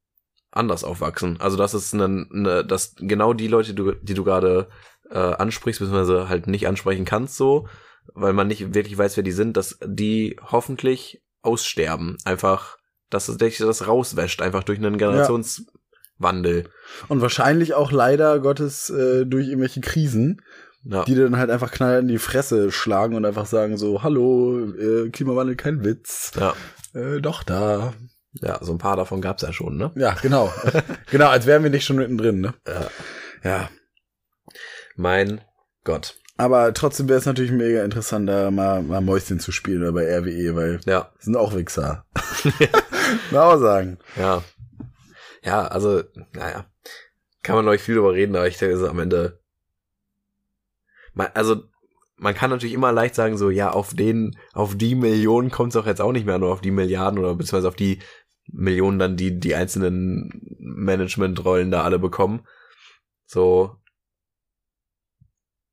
anders 0.51 0.85
aufwachsen. 0.85 1.41
Also 1.41 1.57
dass 1.57 1.75
es 1.75 1.95
eine, 1.95 2.27
eine, 2.31 2.65
dass 2.65 2.95
genau 2.97 3.33
die 3.33 3.49
Leute, 3.49 3.71
die 3.71 3.77
du, 3.77 3.93
die 3.93 4.15
du 4.15 4.25
gerade 4.25 4.69
äh, 5.11 5.19
ansprichst, 5.19 5.81
beziehungsweise 5.81 6.29
halt 6.29 6.47
nicht 6.47 6.69
ansprechen 6.69 7.05
kannst, 7.05 7.37
so, 7.37 7.69
weil 8.15 8.33
man 8.33 8.49
nicht 8.49 8.75
wirklich 8.75 8.97
weiß, 8.99 9.17
wer 9.17 9.25
die 9.25 9.33
sind, 9.33 9.57
dass 9.57 9.79
die 9.85 10.37
hoffentlich 10.43 11.23
aussterben. 11.43 12.19
Einfach, 12.25 12.77
dass 13.11 13.29
es 13.29 13.39
dass 13.39 13.59
das 13.59 13.87
rauswäscht, 13.87 14.43
einfach 14.43 14.65
durch 14.65 14.79
einen 14.79 14.99
Generationswandel. 14.99 16.69
Und 17.09 17.21
wahrscheinlich 17.21 17.75
auch 17.75 17.93
leider 17.93 18.41
Gottes 18.41 18.91
äh, 18.91 19.25
durch 19.25 19.49
irgendwelche 19.49 19.81
Krisen, 19.81 20.43
Ja. 20.85 21.05
die 21.05 21.15
dann 21.15 21.37
halt 21.37 21.51
einfach 21.51 21.71
knall 21.71 22.01
in 22.01 22.09
die 22.09 22.19
Fresse 22.19 22.73
schlagen 22.73 23.15
und 23.15 23.25
einfach 23.25 23.47
sagen 23.47 23.77
so, 23.77 24.03
hallo, 24.03 24.59
äh, 24.75 25.11
Klimawandel 25.11 25.55
kein 25.57 25.85
Witz. 25.85 26.33
ja. 26.39 26.55
Äh, 26.95 27.21
doch 27.21 27.43
da. 27.43 27.95
Ja, 28.35 28.59
so 28.63 28.73
ein 28.73 28.79
paar 28.79 28.97
davon 28.97 29.21
gab's 29.21 29.43
ja 29.43 29.53
schon, 29.53 29.77
ne? 29.77 29.93
Ja, 29.95 30.17
genau. 30.21 30.53
genau, 31.11 31.29
als 31.29 31.47
wären 31.47 31.63
wir 31.63 31.71
nicht 31.71 31.85
schon 31.85 31.97
mittendrin, 31.97 32.41
ne? 32.41 32.55
Ja. 32.67 32.89
Ja. 33.45 33.71
Mein 34.97 35.41
Gott. 35.85 36.17
Aber 36.39 36.73
trotzdem 36.75 37.09
wäre 37.09 37.19
es 37.19 37.27
natürlich 37.27 37.53
mega 37.53 37.85
interessant, 37.85 38.29
da 38.29 38.51
mal, 38.51 38.83
mal 38.83 39.01
Mäuschen 39.01 39.39
zu 39.39 39.53
spielen 39.53 39.83
oder 39.83 39.93
bei 39.93 40.19
RWE, 40.19 40.57
weil 40.57 40.81
Ja, 40.87 41.13
sind 41.19 41.37
auch 41.37 41.55
Wichser. 41.55 42.07
Mal 43.31 43.59
sagen. 43.59 43.99
ja. 44.17 44.43
Ja, 45.45 45.67
also, 45.67 46.03
naja. 46.33 46.67
Kann 47.43 47.57
man, 47.65 47.75
ich, 47.75 47.83
viel 47.83 47.97
drüber 47.97 48.13
reden, 48.13 48.37
aber 48.37 48.47
ich 48.49 48.59
denke, 48.59 48.77
es 48.77 48.83
ist 48.83 48.89
am 48.89 48.99
Ende. 49.01 49.41
Man, 51.15 51.29
also, 51.35 51.65
man 52.17 52.35
kann 52.35 52.51
natürlich 52.51 52.75
immer 52.75 52.93
leicht 52.93 53.15
sagen, 53.15 53.37
so, 53.37 53.51
ja, 53.51 53.71
auf 53.71 53.95
den, 53.95 54.37
auf 54.53 54.77
die 54.77 54.95
Millionen 54.95 55.51
kommt 55.51 55.71
es 55.71 55.75
doch 55.75 55.87
jetzt 55.87 56.01
auch 56.01 56.13
nicht 56.13 56.27
mehr, 56.27 56.39
nur 56.39 56.53
auf 56.53 56.61
die 56.61 56.71
Milliarden 56.71 57.19
oder 57.19 57.35
beziehungsweise 57.35 57.69
auf 57.69 57.77
die 57.77 57.99
Millionen 58.47 58.99
dann, 58.99 59.17
die 59.17 59.39
die 59.39 59.55
einzelnen 59.55 60.31
Managementrollen 60.59 61.71
da 61.71 61.83
alle 61.83 61.99
bekommen. 61.99 62.47
So. 63.27 63.77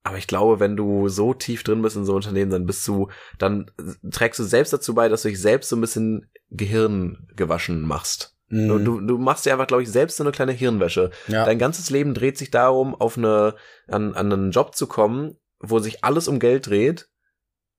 Aber 0.04 0.18
ich 0.18 0.28
glaube, 0.28 0.60
wenn 0.60 0.78
du 0.78 1.10
so 1.10 1.34
tief 1.34 1.64
drin 1.64 1.82
bist 1.82 1.96
in 1.96 2.06
so 2.06 2.16
Unternehmen, 2.16 2.52
dann 2.52 2.66
bist 2.66 2.88
du, 2.88 3.10
dann 3.38 3.70
trägst 4.12 4.40
du 4.40 4.44
selbst 4.44 4.74
dazu 4.74 4.96
bei, 4.96 5.10
dass 5.10 5.24
du 5.24 5.30
dich 5.30 5.42
selbst 5.42 5.70
so 5.70 5.76
ein 5.76 5.82
bisschen 5.82 6.32
Gehirn 6.50 7.28
gewaschen 7.36 7.82
machst. 7.82 8.39
Du, 8.52 8.80
du, 8.80 9.00
du 9.02 9.18
machst 9.20 9.46
dir 9.46 9.52
einfach, 9.54 9.68
glaube 9.68 9.84
ich, 9.84 9.90
selbst 9.92 10.18
so 10.18 10.24
eine 10.24 10.32
kleine 10.32 10.52
Hirnwäsche. 10.52 11.12
ja. 11.28 11.46
Dein 11.46 11.60
ganzes 11.60 11.90
Leben 11.92 12.14
dreht 12.16 12.38
sich 12.38 12.50
darum, 12.50 12.96
auf 12.96 13.18
eine, 13.18 13.54
an, 13.88 14.16
an 14.16 14.34
einen 14.34 14.52
Job 14.52 14.76
zu 14.76 14.88
kommen, 14.88 15.36
wo 15.60 15.80
sich 15.80 16.04
alles 16.04 16.28
um 16.28 16.40
Geld 16.40 16.68
dreht. 16.68 17.08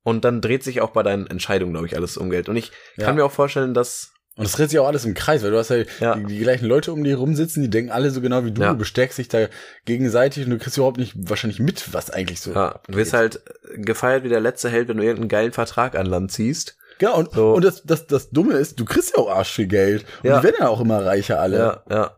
Und 0.03 0.25
dann 0.25 0.41
dreht 0.41 0.63
sich 0.65 0.81
auch 0.81 0.91
bei 0.91 1.03
deinen 1.03 1.27
Entscheidungen, 1.27 1.73
glaube 1.73 1.87
ich, 1.87 1.97
alles 1.97 2.17
um 2.17 2.31
Geld. 2.31 2.49
Und 2.49 2.57
ich 2.57 2.71
Ja. 2.97 3.05
kann 3.07 3.17
mir 3.17 3.25
auch 3.25 3.33
vorstellen, 3.33 3.75
dass, 3.75 4.13
Und 4.37 4.47
es 4.47 4.53
dreht 4.53 4.71
sich 4.71 4.79
auch 4.79 4.87
alles 4.87 5.05
im 5.05 5.13
Kreis, 5.15 5.43
weil 5.43 5.51
du 5.51 5.59
hast 5.59 5.69
ja, 5.71 5.83
Ja. 5.99 6.15
Die, 6.15 6.25
die 6.25 6.39
gleichen 6.39 6.67
Leute 6.67 6.93
um 6.93 7.03
die 7.05 7.13
rumsitzen, 7.13 7.63
die 7.63 7.69
denken 7.69 7.91
alle 7.91 8.11
so 8.11 8.21
genau 8.21 8.45
wie 8.45 8.53
du, 8.53 8.63
Ja. 8.63 8.71
du 8.73 8.79
bestärkst 8.79 9.19
dich 9.19 9.29
da 9.29 9.49
gegenseitig 9.85 10.45
und 10.45 10.51
du 10.51 10.59
kriegst 10.59 10.77
überhaupt 10.79 10.97
nicht 10.99 11.15
wahrscheinlich 11.17 11.59
mit, 11.59 11.93
was 11.93 12.11
eigentlich 12.11 12.41
so 12.41 12.53
ja, 12.53 12.81
du 12.89 12.97
wirst 12.97 13.13
halt 13.13 13.43
gefeiert 13.75 14.23
wie 14.25 14.29
der 14.31 14.41
letzte 14.41 14.69
Held, 14.71 14.89
wenn 14.89 14.97
du 14.97 15.03
irgendeinen 15.03 15.29
geilen 15.29 15.53
Vertrag 15.53 15.97
an 15.97 16.07
Land 16.07 16.33
ziehst. 16.33 16.77
Genau, 17.01 17.19
und, 17.19 17.33
So. 17.33 17.55
und 17.55 17.65
das, 17.65 17.83
das, 17.83 18.07
das 18.07 18.31
Dumme 18.31 18.55
ist, 18.55 18.79
du 18.79 18.85
kriegst 18.85 19.17
ja 19.17 19.23
auch 19.23 19.31
arsch 19.31 19.53
viel 19.53 19.67
Geld. 19.67 20.05
Und 20.23 20.29
Ja. 20.31 20.39
die 20.39 20.45
werden 20.45 20.57
ja 20.61 20.69
auch 20.69 20.81
immer 20.81 21.05
reicher 21.05 21.41
alle. 21.41 21.59
Ja, 21.59 21.83
ja. 21.91 22.17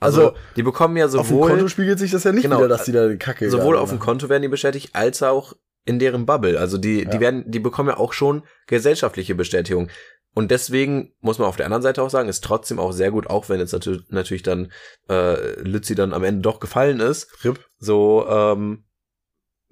Also, 0.00 0.20
Also, 0.28 0.36
die 0.56 0.62
bekommen 0.62 0.96
ja 0.96 1.06
Auf 1.06 1.10
dem 1.12 1.24
sowohl, 1.24 1.50
Konto 1.50 1.68
spiegelt 1.68 1.98
sich 1.98 2.10
das 2.10 2.24
ja 2.24 2.32
nicht 2.32 2.44
Genau, 2.44 2.58
wieder, 2.58 2.68
dass 2.68 2.84
die 2.84 2.92
da 2.92 3.14
Kacke 3.16 3.50
sowohl 3.50 3.72
gerade 3.72 3.80
auf 3.80 3.90
dem. 3.90 3.98
Konto 3.98 4.28
werden 4.28 4.42
die 4.42 4.48
bestätigt, 4.48 4.90
als 4.94 5.22
auch 5.22 5.54
in 5.84 5.98
deren 5.98 6.26
Bubble. 6.26 6.58
Also 6.58 6.78
die, 6.78 7.02
Ja. 7.02 7.10
die 7.10 7.20
werden, 7.20 7.50
die 7.50 7.58
bekommen 7.58 7.88
ja 7.90 7.96
auch 7.98 8.12
schon 8.12 8.42
gesellschaftliche 8.66 9.34
Bestätigung. 9.34 9.88
Und 10.34 10.50
deswegen 10.50 11.12
muss 11.20 11.38
man 11.38 11.48
auf 11.48 11.56
der 11.56 11.66
anderen 11.66 11.82
Seite 11.82 12.02
auch 12.02 12.10
sagen, 12.10 12.28
ist 12.28 12.42
trotzdem 12.44 12.78
auch 12.78 12.92
sehr 12.92 13.10
gut, 13.10 13.28
auch 13.28 13.48
wenn 13.48 13.60
jetzt 13.60 13.72
natürlich, 13.72 14.02
natürlich 14.10 14.42
dann 14.42 14.70
äh, 15.08 15.60
Lützi 15.60 15.94
dann 15.94 16.12
am 16.12 16.24
Ende 16.24 16.42
doch 16.42 16.58
gefallen 16.60 17.00
ist. 17.00 17.28
RIP. 17.44 17.60
So 17.78 18.26
ähm, 18.28 18.84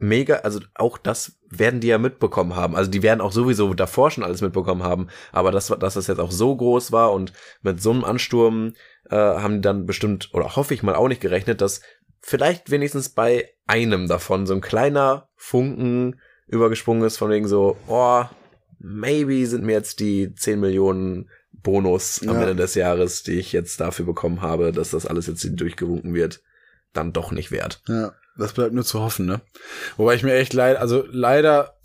mega, 0.03 0.37
also 0.37 0.61
auch 0.75 0.99
das 0.99 1.39
werden 1.49 1.81
die 1.81 1.87
ja 1.89 1.99
mitbekommen 1.99 2.57
haben. 2.57 2.77
Also 2.77 2.91
die 2.91 3.03
werden 3.03 3.21
auch 3.21 3.33
sowieso 3.33 3.73
davor 3.73 4.11
schon 4.11 4.25
alles 4.25 4.41
mitbekommen 4.41 4.83
haben. 4.83 5.09
Aber 5.31 5.51
dass, 5.53 5.69
dass 5.69 5.95
das 5.95 6.07
jetzt 6.07 6.19
auch 6.19 6.33
so 6.33 6.55
groß 6.55 6.93
war 6.93 7.13
und 7.13 7.33
mit 7.63 7.81
so 7.81 7.91
einem 7.91 8.05
Ansturm 8.05 8.75
äh, 9.11 9.17
haben 9.17 9.57
die 9.57 9.61
dann 9.61 9.87
bestimmt, 9.87 10.31
oder 10.33 10.57
hoffe 10.57 10.75
ich 10.75 10.83
mal 10.83 10.95
auch 10.95 11.09
nicht 11.09 11.21
gerechnet, 11.21 11.61
dass 11.61 11.81
vielleicht 12.21 12.71
wenigstens 12.71 13.09
bei 13.11 13.49
einem 13.67 14.09
davon 14.09 14.47
so 14.47 14.55
ein 14.55 14.61
kleiner 14.61 15.29
Funken 15.37 16.21
übergesprungen 16.47 17.05
ist, 17.05 17.17
von 17.17 17.31
wegen 17.31 17.49
so, 17.49 17.77
oh, 17.87 18.25
maybe 18.79 19.47
sind 19.47 19.65
mir 19.65 19.73
jetzt 19.73 20.01
die 20.01 20.35
10 20.35 20.61
Millionen 20.61 21.31
Bonus 21.53 22.21
am 22.23 22.35
Ja. 22.35 22.43
Ende 22.43 22.57
des 22.57 22.75
Jahres, 22.75 23.23
die 23.23 23.39
ich 23.39 23.53
jetzt 23.53 23.81
dafür 23.81 24.05
bekommen 24.05 24.43
habe, 24.43 24.73
dass 24.73 24.91
das 24.91 25.07
alles 25.07 25.29
jetzt 25.29 25.49
durchgewunken 25.53 26.13
wird, 26.13 26.43
dann 26.93 27.13
doch 27.13 27.31
nicht 27.31 27.53
wert. 27.53 27.83
Ja, 27.87 28.15
das 28.39 28.53
bleibt 28.53 28.73
nur 28.75 28.85
zu 28.85 29.01
hoffen, 29.01 29.27
ne? 29.27 29.41
Wobei 29.97 30.15
ich 30.15 30.23
mir 30.23 30.35
echt 30.35 30.53
leid, 30.53 30.77
also 30.77 31.05
leider 31.11 31.77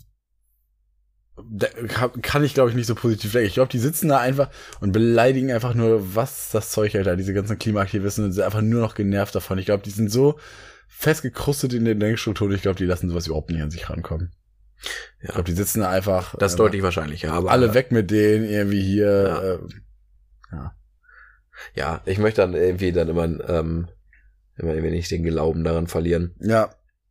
kann- 2.22 2.42
ich 2.44 2.54
glaube 2.54 2.70
ich 2.70 2.76
nicht 2.76 2.86
so 2.86 2.94
positiv 2.96 3.30
denken. 3.32 3.46
Ich 3.46 3.54
glaube, 3.54 3.70
die 3.70 3.78
sitzen 3.78 4.08
da 4.08 4.18
einfach 4.18 4.50
und 4.80 4.90
beleidigen 4.92 5.52
einfach 5.52 5.74
nur, 5.74 6.14
was 6.16 6.50
das 6.50 6.70
Zeug 6.70 6.94
hält, 6.94 7.06
da 7.06 7.14
diese 7.16 7.32
ganzen 7.32 7.58
Klimaaktivisten 7.58 8.32
sind 8.32 8.42
einfach 8.44 8.60
nur 8.60 8.80
noch 8.80 8.94
genervt 8.96 9.34
davon. 9.34 9.58
Ich 9.58 9.66
glaube, 9.66 9.84
die 9.84 9.90
sind 9.90 10.10
so 10.10 10.38
festgekrustet 10.88 11.74
in 11.74 11.84
den 11.84 12.00
Denkstrukturen, 12.00 12.52
ich 12.54 12.62
glaube, 12.62 12.78
die 12.78 12.86
lassen 12.86 13.08
sowas 13.08 13.26
überhaupt 13.26 13.50
nicht 13.50 13.62
an 13.62 13.70
sich 13.70 13.88
rankommen. 13.88 14.32
Ich 15.20 15.28
Ja. 15.28 15.34
glaube, 15.34 15.44
die 15.44 15.52
sitzen 15.56 15.80
da 15.80 15.90
einfach 15.90 16.34
Das 16.36 16.52
ist 16.52 16.54
einfach 16.54 16.64
deutlich 16.64 16.82
wahrscheinlicher, 16.82 17.32
aber 17.32 17.50
alle 17.52 17.74
weg 17.74 17.92
mit 17.92 18.10
denen, 18.10 18.44
irgendwie 18.48 18.82
hier. 18.82 19.60
Ja. 20.50 20.64
Äh, 20.64 20.68
Ja, 21.74 22.00
ich 22.04 22.18
möchte 22.18 22.40
dann 22.40 22.54
irgendwie 22.54 22.92
dann 22.92 23.08
immer, 23.08 23.24
ähm, 23.48 23.88
immer 24.58 24.74
irgendwie 24.74 24.94
nicht 24.96 25.10
den 25.10 25.22
Glauben 25.22 25.64
daran 25.64 25.86
verlieren. 25.86 26.34
ja, 26.40 26.70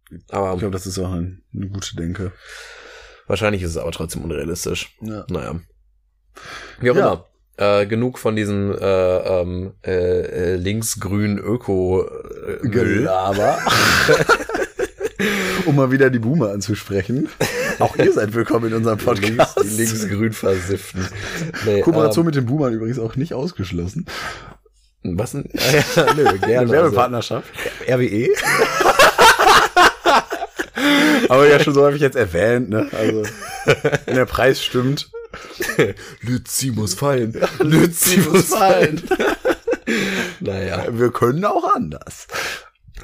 ich 0.09 0.33
Aber 0.33 0.55
glaube, 0.57 0.71
das 0.71 0.87
ist 0.87 0.97
auch 0.99 1.11
ein, 1.11 1.43
eine 1.53 1.67
gute 1.67 1.95
Denke. 1.95 2.31
wahrscheinlich 3.27 3.61
ist 3.63 3.71
es 3.71 3.77
aber 3.77 3.91
trotzdem 3.91 4.23
unrealistisch. 4.23 4.95
Ja. 5.01 5.25
Naja. 5.29 5.59
Wie 6.79 6.91
auch 6.91 6.95
Ja. 6.95 7.07
immer. 7.07 7.25
Äh, 7.59 7.87
genug 7.87 8.19
von 8.19 8.35
diesen 8.35 8.71
äh, 8.77 9.17
ähm, 9.41 9.73
äh, 9.83 10.51
äh, 10.51 10.55
linksgrün 10.57 11.39
Öko. 11.39 12.07
Gelaber. 12.61 13.57
um 15.65 15.75
mal 15.75 15.91
wieder 15.91 16.09
die 16.11 16.19
Boomer 16.19 16.51
anzusprechen. 16.51 17.29
Auch 17.79 17.95
ihr 17.97 18.13
seid 18.13 18.33
willkommen 18.33 18.67
in 18.67 18.73
unserem 18.75 18.99
Podcast. 18.99 19.23
links, 19.23 19.55
die 19.63 19.67
linksgrün 19.77 20.33
versifften. 20.33 21.07
Nee, 21.65 21.81
Kooperation 21.81 22.25
mit 22.25 22.35
den 22.35 22.45
Boomern 22.45 22.73
übrigens 22.73 22.99
auch 22.99 23.15
nicht 23.15 23.33
ausgeschlossen. 23.33 24.05
Was 25.17 25.31
denn? 25.33 25.45
Ah, 25.57 25.61
ja, 25.95 26.13
nö, 26.15 26.23
gerne. 26.23 26.45
Eine 26.45 26.59
Also, 26.59 26.73
Werbepartnerschaft. 26.73 27.47
RWE? 27.87 28.29
Aber 31.29 31.47
ja 31.47 31.59
schon 31.59 31.73
so 31.73 31.81
häufig 31.81 32.01
jetzt 32.01 32.15
erwähnt, 32.15 32.69
ne? 32.69 32.87
Also, 32.97 33.23
wenn 34.05 34.15
der 34.15 34.25
Preis 34.25 34.61
stimmt. 34.63 35.09
Lützi 36.21 36.71
muss 36.71 36.93
fallen. 36.93 37.33
Lützi 37.59 38.17
muss 38.19 38.45
fallen. 38.49 39.01
Naja. 40.39 40.85
Wir 40.91 41.11
können 41.11 41.43
auch 41.45 41.75
anders. 41.75 42.27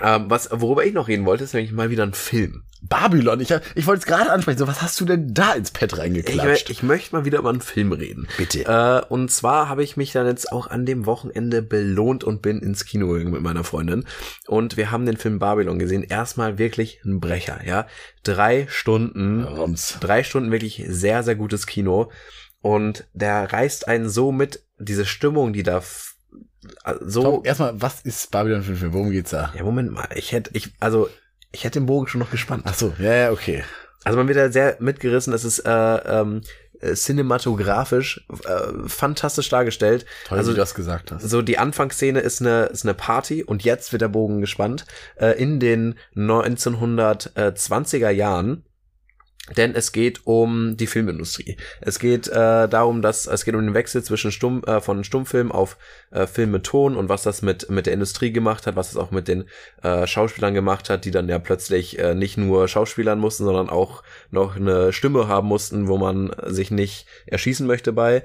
Ähm, 0.03 0.25
was, 0.27 0.49
worüber 0.51 0.83
ich 0.85 0.93
noch 0.93 1.07
reden 1.07 1.25
wollte, 1.25 1.45
ist 1.45 1.53
nämlich 1.53 1.71
mal 1.71 1.89
wieder 1.89 2.03
ein 2.03 2.13
Film. 2.13 2.63
Babylon, 2.81 3.39
ich, 3.39 3.53
ich 3.75 3.87
wollte 3.87 3.99
es 4.01 4.05
gerade 4.05 4.29
ansprechen. 4.29 4.57
So, 4.57 4.67
was 4.67 4.81
hast 4.81 4.99
du 4.99 5.05
denn 5.05 5.33
da 5.33 5.53
ins 5.53 5.71
Pad 5.71 5.93
Ich, 5.93 5.99
reingeklatscht? 5.99 6.69
ich 6.69 6.83
möchte 6.83 7.15
mal 7.15 7.23
wieder 7.23 7.39
über 7.39 7.49
einen 7.49 7.61
Film 7.61 7.93
reden. 7.93 8.27
Bitte. 8.37 8.65
Äh, 8.65 9.05
und 9.07 9.31
zwar 9.31 9.69
habe 9.69 9.83
ich 9.83 9.95
mich 9.95 10.11
dann 10.11 10.27
jetzt 10.27 10.51
auch 10.51 10.67
an 10.67 10.85
dem 10.85 11.05
Wochenende 11.05 11.61
belohnt 11.61 12.25
und 12.25 12.41
bin 12.41 12.59
ins 12.59 12.83
Kino 12.83 13.07
gegangen 13.07 13.31
mit 13.31 13.41
meiner 13.41 13.63
Freundin. 13.63 14.03
Und 14.47 14.75
wir 14.75 14.91
haben 14.91 15.05
den 15.05 15.15
Film 15.15 15.39
Babylon 15.39 15.79
gesehen. 15.79 16.03
Erstmal 16.03 16.57
wirklich 16.57 16.99
ein 17.05 17.21
Brecher, 17.21 17.61
ja. 17.65 17.87
Drei 18.23 18.67
Stunden, 18.69 19.45
Rums. 19.45 19.97
drei 20.01 20.23
Stunden 20.23 20.51
wirklich 20.51 20.83
sehr, 20.85 21.23
sehr 21.23 21.35
gutes 21.35 21.65
Kino. 21.65 22.11
Und 22.59 23.07
der 23.13 23.51
reißt 23.53 23.87
einen 23.87 24.09
so 24.09 24.33
mit, 24.33 24.63
diese 24.77 25.05
Stimmung, 25.05 25.53
die 25.53 25.63
da 25.63 25.81
so. 27.01 27.21
Tom, 27.23 27.45
erstmal, 27.45 27.81
was 27.81 28.01
ist 28.01 28.31
Babylon 28.31 28.63
für 28.63 28.71
ein 28.71 28.77
Film? 28.77 28.93
Worum 28.93 29.11
geht's 29.11 29.31
da? 29.31 29.51
Ja, 29.55 29.63
Moment 29.63 29.91
mal, 29.91 30.07
ich 30.15 30.31
hätte, 30.31 30.51
ich, 30.53 30.73
also, 30.79 31.09
ich 31.51 31.63
hätte 31.63 31.79
den 31.79 31.85
Bogen 31.85 32.07
schon 32.07 32.19
noch 32.19 32.31
gespannt. 32.31 32.63
Ach 32.65 32.73
so, 32.73 32.93
ja, 32.99 33.13
ja, 33.13 33.31
okay. 33.31 33.63
Also 34.03 34.17
man 34.17 34.27
wird 34.27 34.37
da 34.37 34.51
sehr 34.51 34.75
mitgerissen, 34.79 35.33
es 35.33 35.43
ist 35.45 35.59
äh, 35.59 35.69
ähm, 35.71 36.41
äh, 36.81 36.93
cinematografisch 36.93 38.25
äh, 38.45 38.87
fantastisch 38.87 39.47
dargestellt. 39.49 40.05
Toll, 40.27 40.37
Also- 40.39 40.51
wie 40.51 40.55
du 40.55 40.59
das 40.59 40.75
gesagt 40.75 41.11
hast. 41.11 41.29
So 41.29 41.41
die 41.41 41.57
Anfangsszene 41.57 42.19
ist 42.19 42.41
eine 42.41 42.65
ist 42.65 42.83
eine 42.83 42.93
Party 42.93 43.43
und 43.43 43.63
jetzt 43.63 43.91
wird 43.93 44.01
der 44.01 44.09
Bogen 44.09 44.41
gespannt 44.41 44.85
äh, 45.15 45.31
in 45.41 45.59
den 45.61 45.95
1920er 46.15 48.09
Jahren. 48.09 48.63
Denn 49.57 49.75
es 49.75 49.91
geht 49.91 50.25
um 50.25 50.77
die 50.77 50.87
Filmindustrie. 50.87 51.57
Es 51.81 51.99
geht 51.99 52.29
äh, 52.29 52.69
darum, 52.69 53.01
dass 53.01 53.27
es 53.27 53.43
geht 53.43 53.55
um 53.55 53.61
den 53.61 53.73
Wechsel 53.73 54.01
zwischen 54.01 54.31
Stumm, 54.31 54.63
äh, 54.63 54.79
von 54.79 55.03
Stummfilm 55.03 55.51
auf 55.51 55.77
äh, 56.11 56.27
Film 56.27 56.51
mit 56.51 56.63
Ton 56.63 56.95
und 56.95 57.09
was 57.09 57.23
das 57.23 57.41
mit 57.41 57.69
mit 57.69 57.85
der 57.85 57.93
Industrie 57.93 58.31
gemacht 58.31 58.65
hat, 58.67 58.77
was 58.77 58.91
es 58.91 58.97
auch 58.97 59.11
mit 59.11 59.27
den 59.27 59.43
äh, 59.81 60.07
Schauspielern 60.07 60.53
gemacht 60.53 60.89
hat, 60.89 61.03
die 61.03 61.11
dann 61.11 61.27
ja 61.27 61.39
plötzlich 61.39 61.99
äh, 61.99 62.15
nicht 62.15 62.37
nur 62.37 62.69
Schauspielern 62.69 63.19
mussten, 63.19 63.43
sondern 63.43 63.69
auch 63.69 64.03
noch 64.31 64.55
eine 64.55 64.93
Stimme 64.93 65.27
haben 65.27 65.49
mussten, 65.49 65.89
wo 65.89 65.97
man 65.97 66.33
sich 66.45 66.71
nicht 66.71 67.05
erschießen 67.25 67.67
möchte 67.67 67.91
bei 67.91 68.23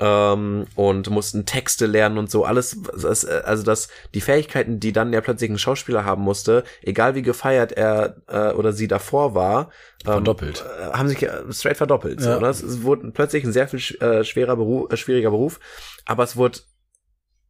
ähm, 0.00 0.66
und 0.74 1.08
mussten 1.10 1.46
Texte 1.46 1.86
lernen 1.86 2.18
und 2.18 2.30
so 2.30 2.44
alles 2.44 2.76
das, 3.00 3.24
also 3.24 3.62
dass 3.62 3.88
die 4.14 4.20
Fähigkeiten 4.20 4.80
die 4.80 4.92
dann 4.92 5.12
ja 5.12 5.20
plötzlich 5.20 5.50
ein 5.50 5.58
Schauspieler 5.58 6.04
haben 6.04 6.22
musste 6.22 6.64
egal 6.82 7.14
wie 7.14 7.22
gefeiert 7.22 7.72
er 7.72 8.16
äh, 8.26 8.52
oder 8.54 8.72
sie 8.72 8.88
davor 8.88 9.34
war 9.34 9.70
ähm, 10.04 10.12
Verdoppelt. 10.12 10.64
äh, 10.80 10.92
haben 10.92 11.08
sich 11.08 11.26
straight 11.50 11.76
verdoppelt 11.76 12.20
so, 12.20 12.30
Ja. 12.30 12.40
ne? 12.40 12.48
es, 12.48 12.62
es 12.62 12.82
wurde 12.82 13.10
plötzlich 13.12 13.44
ein 13.44 13.52
sehr 13.52 13.68
viel 13.68 13.80
äh, 14.02 14.24
schwerer 14.24 14.56
Beruf 14.56 14.92
äh, 14.92 14.96
schwieriger 14.96 15.30
Beruf 15.30 15.60
aber 16.06 16.24
es 16.24 16.36
wurde 16.36 16.58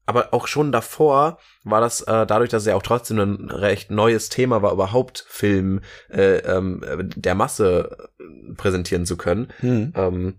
aber 0.07 0.34
auch 0.34 0.47
schon 0.49 0.70
davor 0.70 1.38
war 1.64 1.80
das 1.80 2.03
äh, 2.03 2.26
dadurch, 2.26 2.51
dass 2.51 2.64
es 2.64 2.68
ja 2.68 2.74
auch 2.76 2.82
trotzdem 2.82 3.18
ein 3.20 3.49
recht 3.51 3.90
neues 3.90 4.28
Thema 4.28 4.61
war, 4.61 4.70
überhaupt 4.74 5.24
Film 5.26 5.80
äh, 6.11 6.40
ähm, 6.40 6.82
der 7.16 7.34
Masse 7.34 8.11
präsentieren 8.59 9.07
zu 9.07 9.16
können, 9.16 9.49
Hm. 9.61 9.95
ähm, 9.97 10.34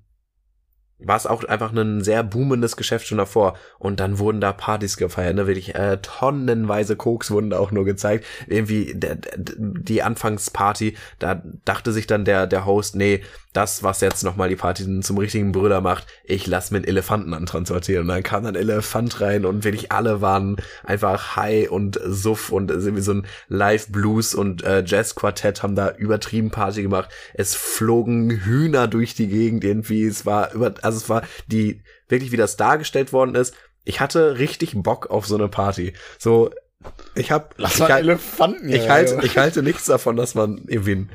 war 0.99 1.17
es 1.17 1.27
auch 1.27 1.43
einfach 1.43 1.73
ein 1.73 2.01
sehr 2.01 2.23
boomendes 2.23 2.77
Geschäft 2.77 3.07
schon 3.07 3.17
davor. 3.17 3.57
Und 3.79 3.99
dann 3.99 4.17
wurden 4.17 4.39
da 4.39 4.53
Partys 4.53 4.97
gefeiert, 4.97 5.35
ne? 5.35 5.47
Wirklich 5.47 5.75
äh, 5.75 5.97
tonnenweise 6.01 6.95
Koks 6.95 7.31
wurden 7.31 7.49
da 7.49 7.59
auch 7.59 7.71
nur 7.71 7.85
gezeigt. 7.85 8.25
Irgendwie 8.47 8.93
der, 8.95 9.15
der, 9.15 9.35
die 9.57 10.03
Anfangsparty, 10.03 10.95
da 11.19 11.41
dachte 11.65 11.91
sich 11.91 12.07
dann 12.07 12.25
der, 12.25 12.47
der 12.47 12.65
Host, 12.65 12.95
nee, 12.95 13.21
das, 13.55 13.83
was 13.83 14.01
jetzt 14.01 14.23
nochmal 14.23 14.49
die 14.49 14.55
Party 14.55 14.99
zum 15.01 15.17
richtigen 15.17 15.51
Brüder 15.51 15.81
macht, 15.81 16.05
ich 16.23 16.47
lass 16.47 16.71
mit 16.71 16.87
Elefanten 16.87 17.33
antransportieren. 17.33 18.03
Und 18.03 18.09
dann 18.09 18.23
kam 18.23 18.43
dann 18.43 18.55
Elefant 18.55 19.21
rein 19.21 19.45
und 19.45 19.63
wirklich 19.63 19.91
alle 19.91 20.21
waren 20.21 20.57
einfach 20.83 21.35
high 21.35 21.69
und 21.69 21.99
suff 22.05 22.51
und 22.51 22.71
irgendwie 22.71 23.01
so 23.01 23.13
ein 23.13 23.27
Live-Blues 23.47 24.35
und 24.35 24.63
äh, 24.63 24.83
Jazz-Quartett 24.85 25.63
haben 25.63 25.75
da 25.75 25.91
übertrieben 25.95 26.51
Party 26.51 26.81
gemacht. 26.81 27.09
Es 27.33 27.55
flogen 27.55 28.29
Hühner 28.29 28.87
durch 28.87 29.15
die 29.15 29.27
Gegend 29.27 29.63
irgendwie. 29.63 30.05
Es 30.05 30.25
war 30.25 30.53
über, 30.53 30.73
also 30.81 30.97
es 30.97 31.09
war 31.09 31.23
die, 31.47 31.81
wirklich 32.09 32.31
wie 32.31 32.37
das 32.37 32.57
dargestellt 32.57 33.13
worden 33.13 33.35
ist. 33.35 33.53
Ich 33.83 33.99
hatte 33.99 34.39
richtig 34.39 34.73
Bock 34.75 35.09
auf 35.09 35.27
so 35.27 35.35
eine 35.35 35.47
Party. 35.47 35.93
So, 36.17 36.49
Ich 37.15 37.31
hab, 37.31 37.53
Lass 37.57 37.75
ich, 37.75 37.79
mal 37.79 37.89
halt- 37.93 38.03
Elefanten 38.03 38.69
ich, 38.69 38.81
hier, 38.81 38.91
halte, 38.91 39.19
ich 39.23 39.37
halte 39.37 39.63
nichts 39.63 39.85
davon, 39.85 40.15
dass 40.17 40.35
man 40.35 40.61
irgendwie 40.67 41.07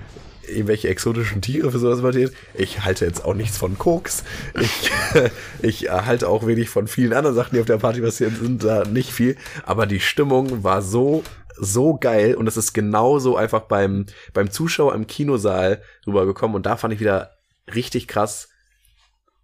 irgendwelche 0.50 0.88
exotischen 0.88 1.40
Tiere 1.42 1.70
für 1.72 1.78
sowas 1.78 1.98
importiert. 1.98 2.32
Ich 2.54 2.84
halte 2.84 3.04
jetzt 3.04 3.24
auch 3.24 3.34
nichts 3.34 3.56
von 3.58 3.78
Koks. 3.78 4.24
Ich, 4.60 4.90
ich 5.62 5.90
halte 5.90 6.28
auch 6.28 6.46
wenig 6.46 6.68
von 6.68 6.86
vielen 6.88 7.12
anderen 7.12 7.36
Sachen, 7.36 7.54
die 7.54 7.60
auf 7.60 7.66
der 7.66 7.78
Party 7.78 8.00
passieren 8.00 8.36
sind, 8.40 8.64
da 8.64 8.84
nicht 8.84 9.12
viel. 9.12 9.36
Aber 9.64 9.86
die 9.86 10.00
Stimmung 10.00 10.62
war 10.64 10.82
so, 10.82 11.22
so 11.56 11.94
geil 11.96 12.34
und 12.34 12.46
es 12.46 12.56
ist 12.56 12.72
genauso 12.72 13.36
einfach 13.36 13.62
beim, 13.62 14.06
beim 14.32 14.50
Zuschauer 14.50 14.94
im 14.94 15.06
Kinosaal 15.06 15.82
rübergekommen 16.06 16.54
und 16.56 16.66
da 16.66 16.76
fand 16.76 16.94
ich 16.94 17.00
wieder 17.00 17.32
richtig 17.74 18.08
krass, 18.08 18.48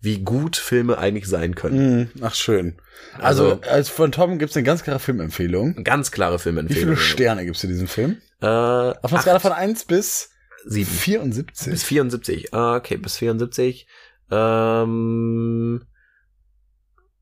wie 0.00 0.18
gut 0.22 0.56
Filme 0.56 0.98
eigentlich 0.98 1.26
sein 1.26 1.54
können. 1.54 2.10
Mm, 2.14 2.22
Ach, 2.22 2.34
schön. 2.34 2.76
Also, 3.18 3.52
Also- 3.52 3.60
als 3.70 3.88
von 3.88 4.12
Tom 4.12 4.38
gibt's 4.38 4.56
eine 4.56 4.64
ganz 4.64 4.82
klare 4.84 4.98
Filmempfehlung. 5.00 5.82
Ganz 5.84 6.10
klare 6.10 6.36
Wie 6.38 6.42
Filmempfehlung. 6.42 6.96
viele 6.96 6.96
Sterne 6.96 7.44
gibst 7.44 7.62
du 7.62 7.66
diesem 7.66 7.88
Film? 7.88 8.18
Äh, 8.40 8.46
Auf 8.46 9.12
einer 9.12 9.22
Skala 9.22 9.38
von 9.40 9.52
1 9.52 9.86
bis 9.86 10.30
sieben. 10.66 10.90
74. 10.90 11.70
Bis 11.70 11.84
74. 11.84 12.54
Ah, 12.54 12.76
okay, 12.76 12.96
bis 12.96 13.16
74. 13.16 13.86
Ähm, 14.30 15.84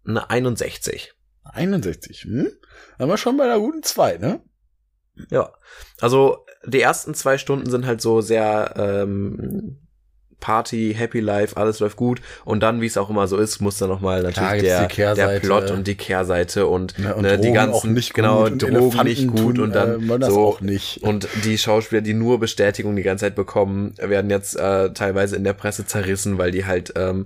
eine 0.06 0.30
61. 0.30 1.14
61. 1.44 2.24
Hm? 2.24 2.50
Dann 2.98 3.08
wir 3.08 3.16
schon 3.16 3.36
bei 3.36 3.44
einer 3.44 3.58
guten 3.58 3.82
2, 3.82 4.18
ne? 4.18 4.42
Ja. 5.30 5.52
Also 6.00 6.44
die 6.66 6.80
ersten 6.80 7.14
zwei 7.14 7.38
Stunden 7.38 7.70
sind 7.70 7.86
halt 7.86 8.00
so 8.00 8.20
sehr 8.20 8.74
ähm, 8.76 9.83
Party, 10.44 10.94
Happy 10.94 11.20
Life, 11.20 11.56
alles 11.56 11.80
läuft 11.80 11.96
gut. 11.96 12.20
Und 12.44 12.62
dann, 12.62 12.82
wie 12.82 12.86
es 12.86 12.98
auch 12.98 13.08
immer 13.08 13.26
so 13.26 13.38
ist, 13.38 13.62
muss 13.62 13.78
dann 13.78 13.88
nochmal 13.88 14.20
Klar, 14.20 14.52
natürlich 14.56 14.90
gibt's 14.90 15.14
der, 15.14 15.28
der 15.28 15.40
Plot 15.40 15.70
und 15.70 15.86
die 15.86 15.94
Kehrseite 15.94 16.66
und, 16.66 16.94
Ja, 16.98 17.12
und 17.12 17.22
ne, 17.22 17.38
die 17.38 17.50
ganzen 17.50 17.98
genau 18.12 18.42
gut 18.42 18.52
und 18.52 18.62
Drogen 18.62 18.76
Elefanten 18.76 19.08
nicht 19.08 19.26
gut 19.28 19.56
tun, 19.56 19.60
und 19.60 19.74
dann 19.74 20.10
äh, 20.10 20.26
so 20.26 20.44
auch 20.44 20.60
nicht. 20.60 21.02
und 21.02 21.26
die 21.44 21.56
Schauspieler, 21.56 22.02
die 22.02 22.12
nur 22.12 22.40
Bestätigung 22.40 22.94
die 22.94 23.02
ganze 23.02 23.24
Zeit 23.24 23.36
bekommen, 23.36 23.94
werden 23.96 24.28
jetzt 24.28 24.54
äh, 24.54 24.92
teilweise 24.92 25.34
in 25.34 25.44
der 25.44 25.54
Presse 25.54 25.86
zerrissen, 25.86 26.36
weil 26.36 26.50
die 26.50 26.66
halt 26.66 26.92
ähm, 26.94 27.24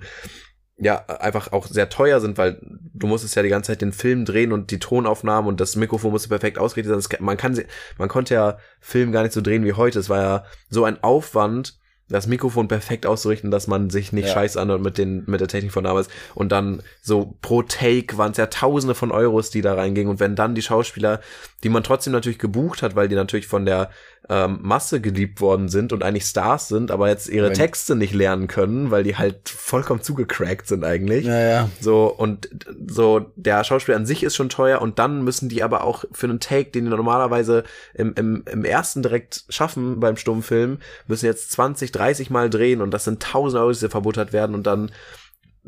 ja 0.77 1.05
einfach 1.07 1.51
auch 1.51 1.67
sehr 1.67 1.89
teuer 1.89 2.21
sind, 2.21 2.39
weil 2.39 2.61
du 2.95 3.09
musstest 3.09 3.35
ja 3.35 3.43
die 3.43 3.49
ganze 3.49 3.73
Zeit 3.73 3.83
den 3.83 3.93
Film 3.93 4.27
drehen 4.27 4.53
und 4.53 4.71
die 4.71 4.79
Tonaufnahmen 4.79 5.49
und 5.49 5.61
das 5.61 5.75
Mikrofon 5.75 6.13
musste 6.13 6.29
perfekt 6.29 6.57
ausgerichtet 6.57 7.03
sein. 7.03 7.19
Man 7.19 7.37
kann 7.37 7.61
man 7.99 8.09
konnte 8.09 8.35
ja 8.35 8.59
Film 8.79 9.11
gar 9.11 9.25
nicht 9.25 9.33
so 9.33 9.41
drehen 9.41 9.65
wie 9.65 9.73
heute. 9.73 9.99
Es 9.99 10.09
war 10.09 10.23
ja 10.23 10.45
so 10.71 10.85
ein 10.85 11.03
Aufwand, 11.03 11.81
das 12.09 12.27
Mikrofon 12.27 12.69
perfekt 12.69 13.07
auszurichten, 13.07 13.51
dass 13.51 13.67
man 13.67 13.91
sich 13.91 14.13
nicht 14.13 14.29
Ja. 14.29 14.35
scheiß 14.35 14.57
anhört 14.57 14.81
mit 14.81 14.97
den 14.99 15.25
mit 15.27 15.41
der 15.41 15.49
Technik 15.49 15.73
von 15.73 15.85
damals. 15.85 16.09
Und 16.35 16.53
dann 16.53 16.83
so 17.03 17.35
pro 17.43 17.63
Take 17.63 18.17
waren 18.19 18.33
es 18.33 18.39
ja 18.39 18.47
Tausende 18.47 18.95
von 18.95 19.13
Euros, 19.13 19.51
die 19.51 19.61
da 19.63 19.75
reingingen. 19.75 20.11
Und 20.11 20.21
wenn 20.21 20.35
dann 20.35 20.55
die 20.55 20.63
Schauspieler, 20.63 21.21
die 21.65 21.69
man 21.69 21.83
trotzdem 21.83 22.13
natürlich 22.13 22.39
gebucht 22.39 22.83
hat, 22.83 22.95
weil 22.95 23.09
die 23.09 23.17
natürlich 23.17 23.49
von 23.49 23.67
der 23.67 23.91
ähm, 24.29 24.59
Masse 24.63 25.01
geliebt 25.01 25.41
worden 25.41 25.69
sind 25.69 25.93
und 25.93 26.03
eigentlich 26.05 26.25
Stars 26.25 26.69
sind, 26.69 26.91
aber 26.91 27.09
jetzt 27.09 27.29
ihre 27.29 27.49
Wenn- 27.49 27.55
Texte 27.55 27.97
nicht 27.97 28.15
lernen 28.15 28.47
können, 28.47 28.91
weil 28.91 29.03
die 29.03 29.17
halt 29.17 29.49
vollkommen 29.49 30.03
zugecrackt 30.03 30.69
sind 30.69 30.85
eigentlich. 30.85 31.25
Ja, 31.25 31.41
ja. 31.41 31.69
So, 31.81 32.07
und 32.07 32.49
so, 32.87 33.33
der 33.37 33.65
Schauspieler 33.65 33.97
an 33.97 34.07
sich 34.07 34.23
ist 34.23 34.37
schon 34.37 34.51
teuer 34.51 34.81
und 34.81 34.99
dann 34.99 35.25
müssen 35.25 35.49
die 35.49 35.63
aber 35.63 35.83
auch 35.83 36.05
für 36.13 36.27
einen 36.27 36.41
Take, 36.41 36.71
den 36.71 36.85
die 36.85 36.91
normalerweise 36.91 37.65
im, 37.95 38.13
im, 38.15 38.45
im 38.51 38.65
ersten 38.65 39.03
direkt 39.03 39.45
schaffen 39.49 39.99
beim 39.99 40.17
Stummfilm, 40.17 40.79
müssen 41.07 41.27
jetzt 41.27 41.51
20, 41.53 41.91
30 41.91 42.31
Mal 42.31 42.51
drehen 42.51 42.83
und 42.83 42.93
das 42.93 43.05
sind 43.05 43.25
1000 43.25 43.61
Euro, 43.61 43.73
die 43.73 43.89
verbuttert 43.89 44.33
werden 44.33 44.55
und 44.55 44.67
dann 44.67 44.93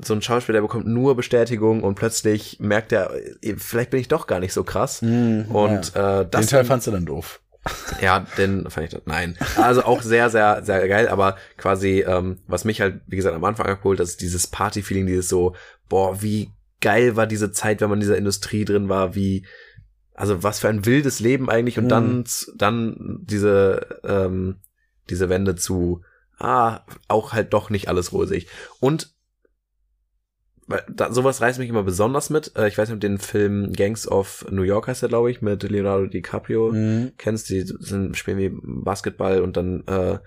so 0.05 0.15
ein 0.15 0.23
Schauspieler, 0.23 0.57
der 0.57 0.63
bekommt 0.63 0.87
nur 0.87 1.17
Bestätigung 1.17 1.83
und 1.83 1.95
plötzlich 1.95 2.59
merkt 2.61 2.93
er, 2.93 3.13
eh, 3.43 3.55
vielleicht 3.57 3.91
bin 3.91 4.01
ich 4.01 4.09
doch 4.09 4.27
gar 4.27 4.41
nicht 4.41 4.53
so 4.53 4.65
krass. 4.65 5.01
Hm, 5.01 5.47
Und 5.51 5.95
ja. 5.95 6.21
äh, 6.23 6.29
das 6.31 6.47
Den 6.47 6.51
Teil 6.51 6.65
fandst 6.65 6.87
du 6.87 6.91
dann 6.91 7.07
doof. 7.07 7.41
ja, 8.01 8.27
denn 8.39 8.69
fand 8.71 8.87
ich 8.87 8.93
das, 8.93 9.03
nein. 9.05 9.37
Also 9.57 9.83
auch 9.85 10.01
sehr, 10.01 10.31
sehr, 10.31 10.65
sehr 10.65 10.89
geil, 10.89 11.09
aber 11.09 11.37
quasi, 11.59 12.01
ähm, 12.07 12.39
was 12.47 12.65
mich 12.65 12.81
halt, 12.81 13.03
wie 13.07 13.17
gesagt, 13.17 13.37
am 13.37 13.45
Anfang 13.45 13.67
abgeholt, 13.67 14.01
das 14.01 14.11
ist 14.11 14.21
dieses 14.23 14.47
Party-Feeling, 14.47 15.07
dieses 15.07 15.29
so, 15.29 15.55
boah, 15.89 16.23
wie 16.23 16.51
geil 16.81 17.17
war 17.17 17.27
diese 17.27 17.53
Zeit, 17.53 17.83
wenn 17.83 17.91
man 17.91 17.99
in 17.99 18.01
dieser 18.01 18.17
Industrie 18.17 18.65
drin 18.65 18.89
war, 18.89 19.15
wie, 19.15 19.45
also 20.15 20.43
was 20.43 20.59
für 20.61 20.69
ein 20.71 20.87
wildes 20.87 21.21
Leben 21.21 21.51
eigentlich 21.51 21.77
und 21.77 21.85
Mhm. 21.85 21.89
dann, 21.91 22.25
dann 22.57 23.19
diese, 23.25 24.01
ähm, 24.05 24.57
diese 25.11 25.29
Wende 25.29 25.55
zu, 25.55 26.03
ah, 26.39 26.81
auch 27.09 27.35
halt 27.35 27.53
doch 27.53 27.69
nicht 27.69 27.89
alles 27.89 28.15
rosig. 28.15 28.47
Und 28.81 29.13
da, 30.89 31.13
sowas 31.13 31.41
reißt 31.41 31.59
mich 31.59 31.69
immer 31.69 31.83
besonders 31.83 32.31
mit. 32.31 32.53
Äh, 32.57 32.69
ich 32.69 32.79
weiß 32.79 32.89
nicht, 32.89 32.95
ob 32.95 33.01
du 33.01 33.09
den 33.09 33.19
Film 33.19 33.73
Gangs 33.73 34.07
of 34.07 34.47
New 34.51 34.63
York 34.63 34.89
heißt 34.89 35.03
er, 35.03 35.09
glaube 35.09 35.31
ich, 35.31 35.43
mit 35.43 35.63
Leonardo 35.63 36.07
DiCaprio 36.07 36.73
Mhm. 36.73 37.13
kennst, 37.19 37.49
die 37.51 37.63
sind, 37.63 38.17
spielen 38.17 38.39
wie 38.39 38.51
Basketball 38.53 39.41
und 39.41 39.57
dann 39.57 39.85
äh, 39.87 40.19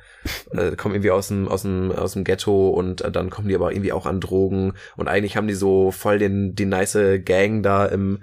äh, 0.52 0.76
kommen 0.76 0.96
irgendwie 0.96 1.12
aus 1.12 1.30
dem, 1.30 1.48
aus 1.48 1.64
dem, 1.64 1.92
aus 1.92 2.14
dem 2.14 2.24
Ghetto 2.24 2.70
und 2.70 3.02
äh, 3.02 3.12
dann 3.12 3.30
kommen 3.30 3.48
die 3.48 3.56
aber 3.56 3.72
irgendwie 3.72 3.94
auch 3.94 4.06
an 4.06 4.20
Drogen 4.20 4.74
und 4.98 5.08
eigentlich 5.08 5.38
haben 5.38 5.48
die 5.48 5.54
so 5.54 5.92
voll 5.92 6.20
den, 6.20 6.56
die 6.56 6.66
nice 6.66 6.98
Gang 7.24 7.64
da 7.64 7.86
im 7.86 8.20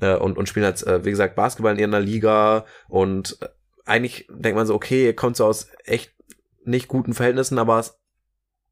äh, 0.00 0.14
und, 0.16 0.38
und 0.38 0.48
spielen 0.48 0.66
halt, 0.66 0.86
äh, 0.86 1.04
wie 1.04 1.10
gesagt, 1.10 1.36
Basketball 1.36 1.72
in 1.78 1.90
ihrer 1.90 2.00
Liga 2.00 2.64
und 2.88 3.38
äh, 3.40 3.48
eigentlich 3.84 4.28
denkt 4.30 4.56
man 4.56 4.66
so, 4.66 4.74
okay, 4.74 5.06
ihr 5.06 5.16
kommt 5.16 5.36
so 5.36 5.44
aus 5.44 5.68
echt 5.84 6.12
nicht 6.64 6.88
guten 6.88 7.14
Verhältnissen, 7.14 7.58
aber 7.58 7.78
es 7.78 7.97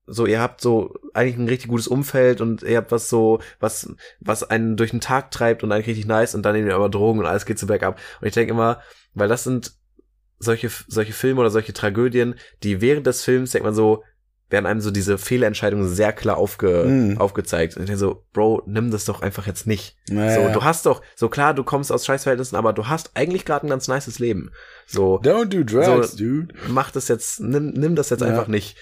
so, 0.06 0.26
ihr 0.26 0.40
habt 0.40 0.60
so 0.60 0.94
eigentlich 1.14 1.36
ein 1.36 1.48
richtig 1.48 1.68
gutes 1.68 1.88
Umfeld 1.88 2.40
und 2.40 2.62
ihr 2.62 2.76
habt 2.76 2.92
was 2.92 3.08
so, 3.08 3.40
was, 3.60 3.92
was 4.20 4.44
einen 4.44 4.76
durch 4.76 4.90
den 4.92 5.00
Tag 5.00 5.30
treibt 5.30 5.64
und 5.64 5.72
eigentlich 5.72 5.88
richtig 5.88 6.06
nice 6.06 6.34
und 6.34 6.42
dann 6.42 6.54
nehmen 6.54 6.68
ihr 6.68 6.76
aber 6.76 6.88
Drogen 6.88 7.18
und 7.20 7.26
alles 7.26 7.44
geht 7.46 7.58
so 7.58 7.66
bergab. 7.66 7.98
Und 8.20 8.28
ich 8.28 8.34
denke 8.34 8.52
immer, 8.52 8.80
weil 9.14 9.28
das 9.28 9.44
sind 9.44 9.72
solche, 10.38 10.70
solche 10.86 11.12
Filme 11.12 11.40
oder 11.40 11.50
solche 11.50 11.72
Tragödien, 11.72 12.34
die 12.62 12.80
während 12.80 13.06
des 13.06 13.22
Films, 13.24 13.50
denkt 13.52 13.64
man 13.64 13.74
so, 13.74 14.02
werden 14.48 14.66
einem 14.66 14.80
so 14.80 14.92
diese 14.92 15.18
Fehlentscheidungen 15.18 15.88
sehr 15.88 16.12
klar 16.12 16.36
aufge, 16.36 16.84
Mhm. 16.86 17.18
aufgezeigt. 17.20 17.74
Und 17.76 17.82
ich 17.82 17.86
denke 17.86 17.98
so, 17.98 18.22
Bro, 18.32 18.62
nimm 18.66 18.92
das 18.92 19.04
doch 19.06 19.20
einfach 19.22 19.48
jetzt 19.48 19.66
nicht. 19.66 19.96
Naja. 20.08 20.46
So, 20.46 20.54
du 20.54 20.62
hast 20.62 20.86
doch, 20.86 21.02
so 21.16 21.28
klar, 21.28 21.52
du 21.52 21.64
kommst 21.64 21.90
aus 21.90 22.06
Scheißverhältnissen, 22.06 22.56
aber 22.56 22.72
du 22.72 22.86
hast 22.86 23.10
eigentlich 23.14 23.44
gerade 23.44 23.66
ein 23.66 23.70
ganz 23.70 23.88
nices 23.88 24.20
Leben. 24.20 24.52
So, 24.86 25.16
Don't 25.20 25.46
do 25.46 25.64
drugs, 25.64 26.12
So- 26.12 26.16
dude. 26.18 26.54
mach 26.68 26.92
das 26.92 27.08
jetzt, 27.08 27.40
nimm, 27.40 27.70
nimm 27.70 27.96
das 27.96 28.10
jetzt 28.10 28.20
Ja. 28.20 28.28
einfach 28.28 28.46
nicht. 28.46 28.76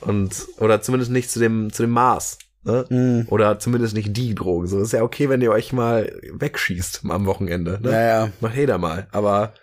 Und, 0.00 0.46
oder 0.58 0.80
zumindest 0.82 1.12
nicht 1.12 1.30
zu 1.30 1.38
dem, 1.38 1.72
zu 1.72 1.82
dem 1.82 1.90
Maß. 1.90 2.38
Ne? 2.64 2.84
Mhm. 2.88 3.26
Oder 3.30 3.58
zumindest 3.58 3.94
nicht 3.94 4.16
die 4.16 4.34
Drogen. 4.34 4.66
So 4.66 4.80
ist 4.80 4.92
ja 4.92 5.02
okay, 5.02 5.28
wenn 5.28 5.40
ihr 5.40 5.52
euch 5.52 5.72
mal 5.72 6.12
wegschießt 6.32 7.02
am 7.08 7.26
Wochenende. 7.26 7.78
Ne? 7.80 7.90
Naja. 7.90 8.30
Macht 8.40 8.56
jeder 8.56 8.78
mal. 8.78 9.06
Aber 9.12 9.54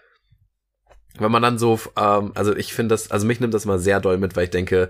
wenn 1.19 1.31
man 1.31 1.43
dann 1.43 1.57
so, 1.57 1.79
ähm, 1.97 2.31
also 2.33 2.55
ich 2.55 2.73
finde 2.73 2.93
das, 2.93 3.11
also 3.11 3.27
mich 3.27 3.39
nimmt 3.39 3.53
das 3.53 3.65
mal 3.65 3.79
sehr 3.79 3.99
doll 3.99 4.17
mit, 4.17 4.35
weil 4.35 4.45
ich 4.45 4.49
denke, 4.49 4.89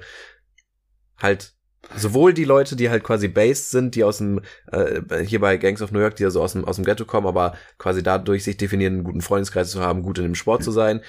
halt 1.18 1.54
sowohl 1.96 2.34
die 2.34 2.46
Leute, 2.46 2.76
die 2.76 2.90
halt 2.90 3.04
quasi 3.04 3.28
based 3.28 3.72
sind, 3.72 3.96
die 3.96 4.04
aus 4.04 4.20
dem, 4.20 4.42
äh, 4.72 5.02
hier 5.24 5.40
bei 5.40 5.58
Gangs 5.58 5.82
of 5.82 5.92
New 5.92 6.00
York, 6.00 6.16
die 6.16 6.24
ja 6.24 6.30
so 6.30 6.42
aus 6.42 6.54
dem, 6.54 6.66
aus 6.66 6.78
dem 6.78 6.86
Ghetto 6.86 7.06
kommen, 7.06 7.28
aber 7.28 7.56
quasi 7.78 8.04
dadurch 8.04 8.44
sich 8.44 8.58
definieren, 8.58 8.94
einen 8.94 9.04
guten 9.04 9.22
Freundeskreis 9.22 9.72
zu 9.72 9.82
haben, 9.82 10.04
gut 10.04 10.18
in 10.18 10.24
dem 10.24 10.36
Sport 10.36 10.64
zu 10.64 10.72
sein, 10.72 11.02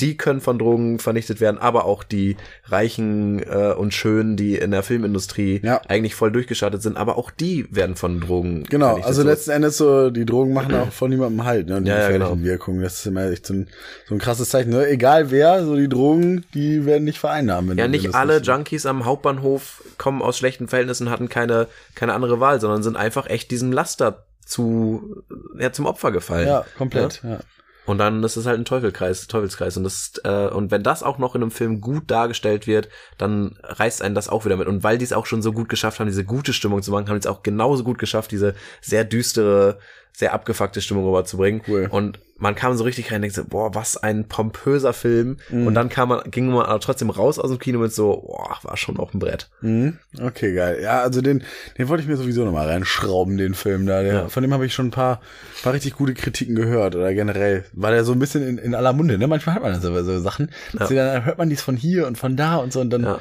die 0.00 0.16
können 0.16 0.40
von 0.40 0.58
Drogen 0.58 0.98
vernichtet 0.98 1.40
werden, 1.40 1.58
aber 1.58 1.84
auch 1.84 2.02
die 2.02 2.36
Reichen 2.64 3.40
äh, 3.42 3.74
und 3.76 3.92
Schönen, 3.94 4.36
die 4.36 4.56
in 4.56 4.70
der 4.70 4.82
Filmindustrie 4.82 5.60
Ja. 5.62 5.80
eigentlich 5.86 6.14
voll 6.14 6.32
durchgeschaltet 6.32 6.82
sind, 6.82 6.96
aber 6.96 7.18
auch 7.18 7.30
die 7.30 7.66
werden 7.74 7.94
von 7.94 8.20
Drogen 8.20 8.64
Genau, 8.64 8.86
vernichtet. 8.86 9.06
also 9.08 9.22
So- 9.22 9.28
letzten 9.28 9.50
Endes 9.50 9.76
so, 9.76 10.10
die 10.10 10.24
Drogen 10.24 10.54
machen 10.54 10.74
auch 10.74 10.90
von 10.92 11.10
niemandem 11.10 11.44
halt, 11.44 11.68
ne? 11.68 11.76
Und 11.76 11.84
die 11.84 11.90
Ja, 11.90 11.96
ja, 11.98 12.06
gefährlichen 12.08 12.34
genau. 12.36 12.44
Wirkungen. 12.44 12.82
Das 12.82 12.94
ist 12.94 13.06
immer 13.06 13.30
echt 13.30 13.46
so 13.46 13.54
ein, 13.54 13.68
so 14.08 14.14
ein 14.14 14.18
krasses 14.18 14.48
Zeichen. 14.48 14.70
Ne? 14.70 14.86
Egal 14.88 15.30
wer, 15.30 15.64
so 15.64 15.76
die 15.76 15.88
Drogen, 15.88 16.44
die 16.54 16.86
werden 16.86 17.04
nicht 17.04 17.18
vereinnahmen. 17.18 17.76
Ja, 17.78 17.86
nicht 17.86 18.14
alle 18.14 18.38
Junkies 18.40 18.86
am 18.86 19.04
Hauptbahnhof 19.04 19.84
kommen 19.98 20.22
aus 20.22 20.38
schlechten 20.38 20.68
Verhältnissen, 20.68 21.10
hatten 21.10 21.28
keine, 21.28 21.68
keine 21.94 22.14
andere 22.14 22.40
Wahl, 22.40 22.60
sondern 22.60 22.82
sind 22.82 22.96
einfach 22.96 23.26
echt 23.28 23.50
diesem 23.50 23.72
Laster 23.72 24.24
zu, 24.44 25.22
ja, 25.58 25.70
zum 25.72 25.86
Opfer 25.86 26.10
gefallen. 26.12 26.48
Ja, 26.48 26.64
komplett. 26.76 27.20
Ja. 27.22 27.38
Und 27.84 27.98
dann 27.98 28.22
ist 28.22 28.36
es 28.36 28.46
halt 28.46 28.58
ein 28.58 28.64
Teufelkreis, 28.64 29.26
Teufelskreis. 29.26 29.76
Und 29.76 29.84
das, 29.84 30.12
äh, 30.24 30.48
und 30.48 30.70
wenn 30.70 30.82
das 30.82 31.02
auch 31.02 31.18
noch 31.18 31.34
in 31.34 31.42
einem 31.42 31.50
Film 31.50 31.80
gut 31.80 32.04
dargestellt 32.10 32.66
wird, 32.66 32.88
dann 33.18 33.58
reißt 33.62 34.02
einen 34.02 34.14
das 34.14 34.28
auch 34.28 34.44
wieder 34.44 34.56
mit. 34.56 34.68
Und 34.68 34.84
weil 34.84 34.98
die 34.98 35.04
es 35.04 35.12
auch 35.12 35.26
schon 35.26 35.42
so 35.42 35.52
gut 35.52 35.68
geschafft 35.68 35.98
haben, 35.98 36.06
diese 36.06 36.24
gute 36.24 36.52
Stimmung 36.52 36.82
zu 36.82 36.92
machen, 36.92 37.08
haben 37.08 37.16
die 37.16 37.26
es 37.26 37.32
auch 37.32 37.42
genauso 37.42 37.82
gut 37.82 37.98
geschafft, 37.98 38.30
diese 38.30 38.54
sehr 38.80 39.04
düstere, 39.04 39.78
sehr 40.12 40.32
abgefuckte 40.32 40.80
Stimmung 40.80 41.06
rüberzubringen. 41.06 41.62
Cool. 41.66 41.88
Und 41.90 42.20
man 42.42 42.56
kam 42.56 42.76
so 42.76 42.82
richtig 42.82 43.06
rein 43.10 43.16
und 43.18 43.22
denkt 43.22 43.36
so, 43.36 43.44
boah, 43.44 43.72
was 43.74 43.96
ein 43.96 44.26
pompöser 44.26 44.92
Film. 44.92 45.36
Mhm. 45.48 45.68
Und 45.68 45.74
dann 45.74 45.88
kam 45.88 46.08
man, 46.08 46.28
ging 46.28 46.48
man 46.48 46.66
aber 46.66 46.80
trotzdem 46.80 47.08
raus 47.08 47.38
aus 47.38 47.50
dem 47.50 47.60
Kino 47.60 47.78
mit 47.78 47.92
so, 47.92 48.20
boah, 48.26 48.58
war 48.62 48.76
schon 48.76 48.98
auch 48.98 49.14
ein 49.14 49.20
Brett. 49.20 49.48
Mhm. 49.60 49.98
Okay, 50.20 50.52
geil. 50.52 50.80
Ja, 50.82 51.02
also 51.02 51.20
den, 51.20 51.44
den 51.78 51.88
wollte 51.88 52.02
ich 52.02 52.08
mir 52.08 52.16
sowieso 52.16 52.44
nochmal 52.44 52.68
reinschrauben, 52.68 53.36
den 53.38 53.54
Film 53.54 53.86
da. 53.86 54.02
Der, 54.02 54.12
Ja. 54.12 54.28
Von 54.28 54.42
dem 54.42 54.52
habe 54.52 54.66
ich 54.66 54.74
schon 54.74 54.88
ein 54.88 54.90
paar, 54.90 55.20
paar 55.62 55.72
richtig 55.72 55.94
gute 55.94 56.14
Kritiken 56.14 56.56
gehört. 56.56 56.96
Oder 56.96 57.14
generell 57.14 57.64
war 57.74 57.92
der 57.92 58.04
so 58.04 58.12
ein 58.12 58.18
bisschen 58.18 58.46
in, 58.46 58.58
in 58.58 58.74
aller 58.74 58.92
Munde. 58.92 59.18
Ne? 59.18 59.28
Manchmal 59.28 59.54
hat 59.54 59.62
man 59.62 59.80
so, 59.80 60.02
so 60.02 60.18
Sachen. 60.20 60.50
Ja. 60.78 60.88
Dann 60.88 61.24
hört 61.24 61.38
man 61.38 61.48
dies 61.48 61.62
von 61.62 61.76
hier 61.76 62.08
und 62.08 62.18
von 62.18 62.36
da 62.36 62.56
und 62.56 62.72
so. 62.72 62.80
Und 62.80 62.90
dann, 62.90 63.04
Ja. 63.04 63.20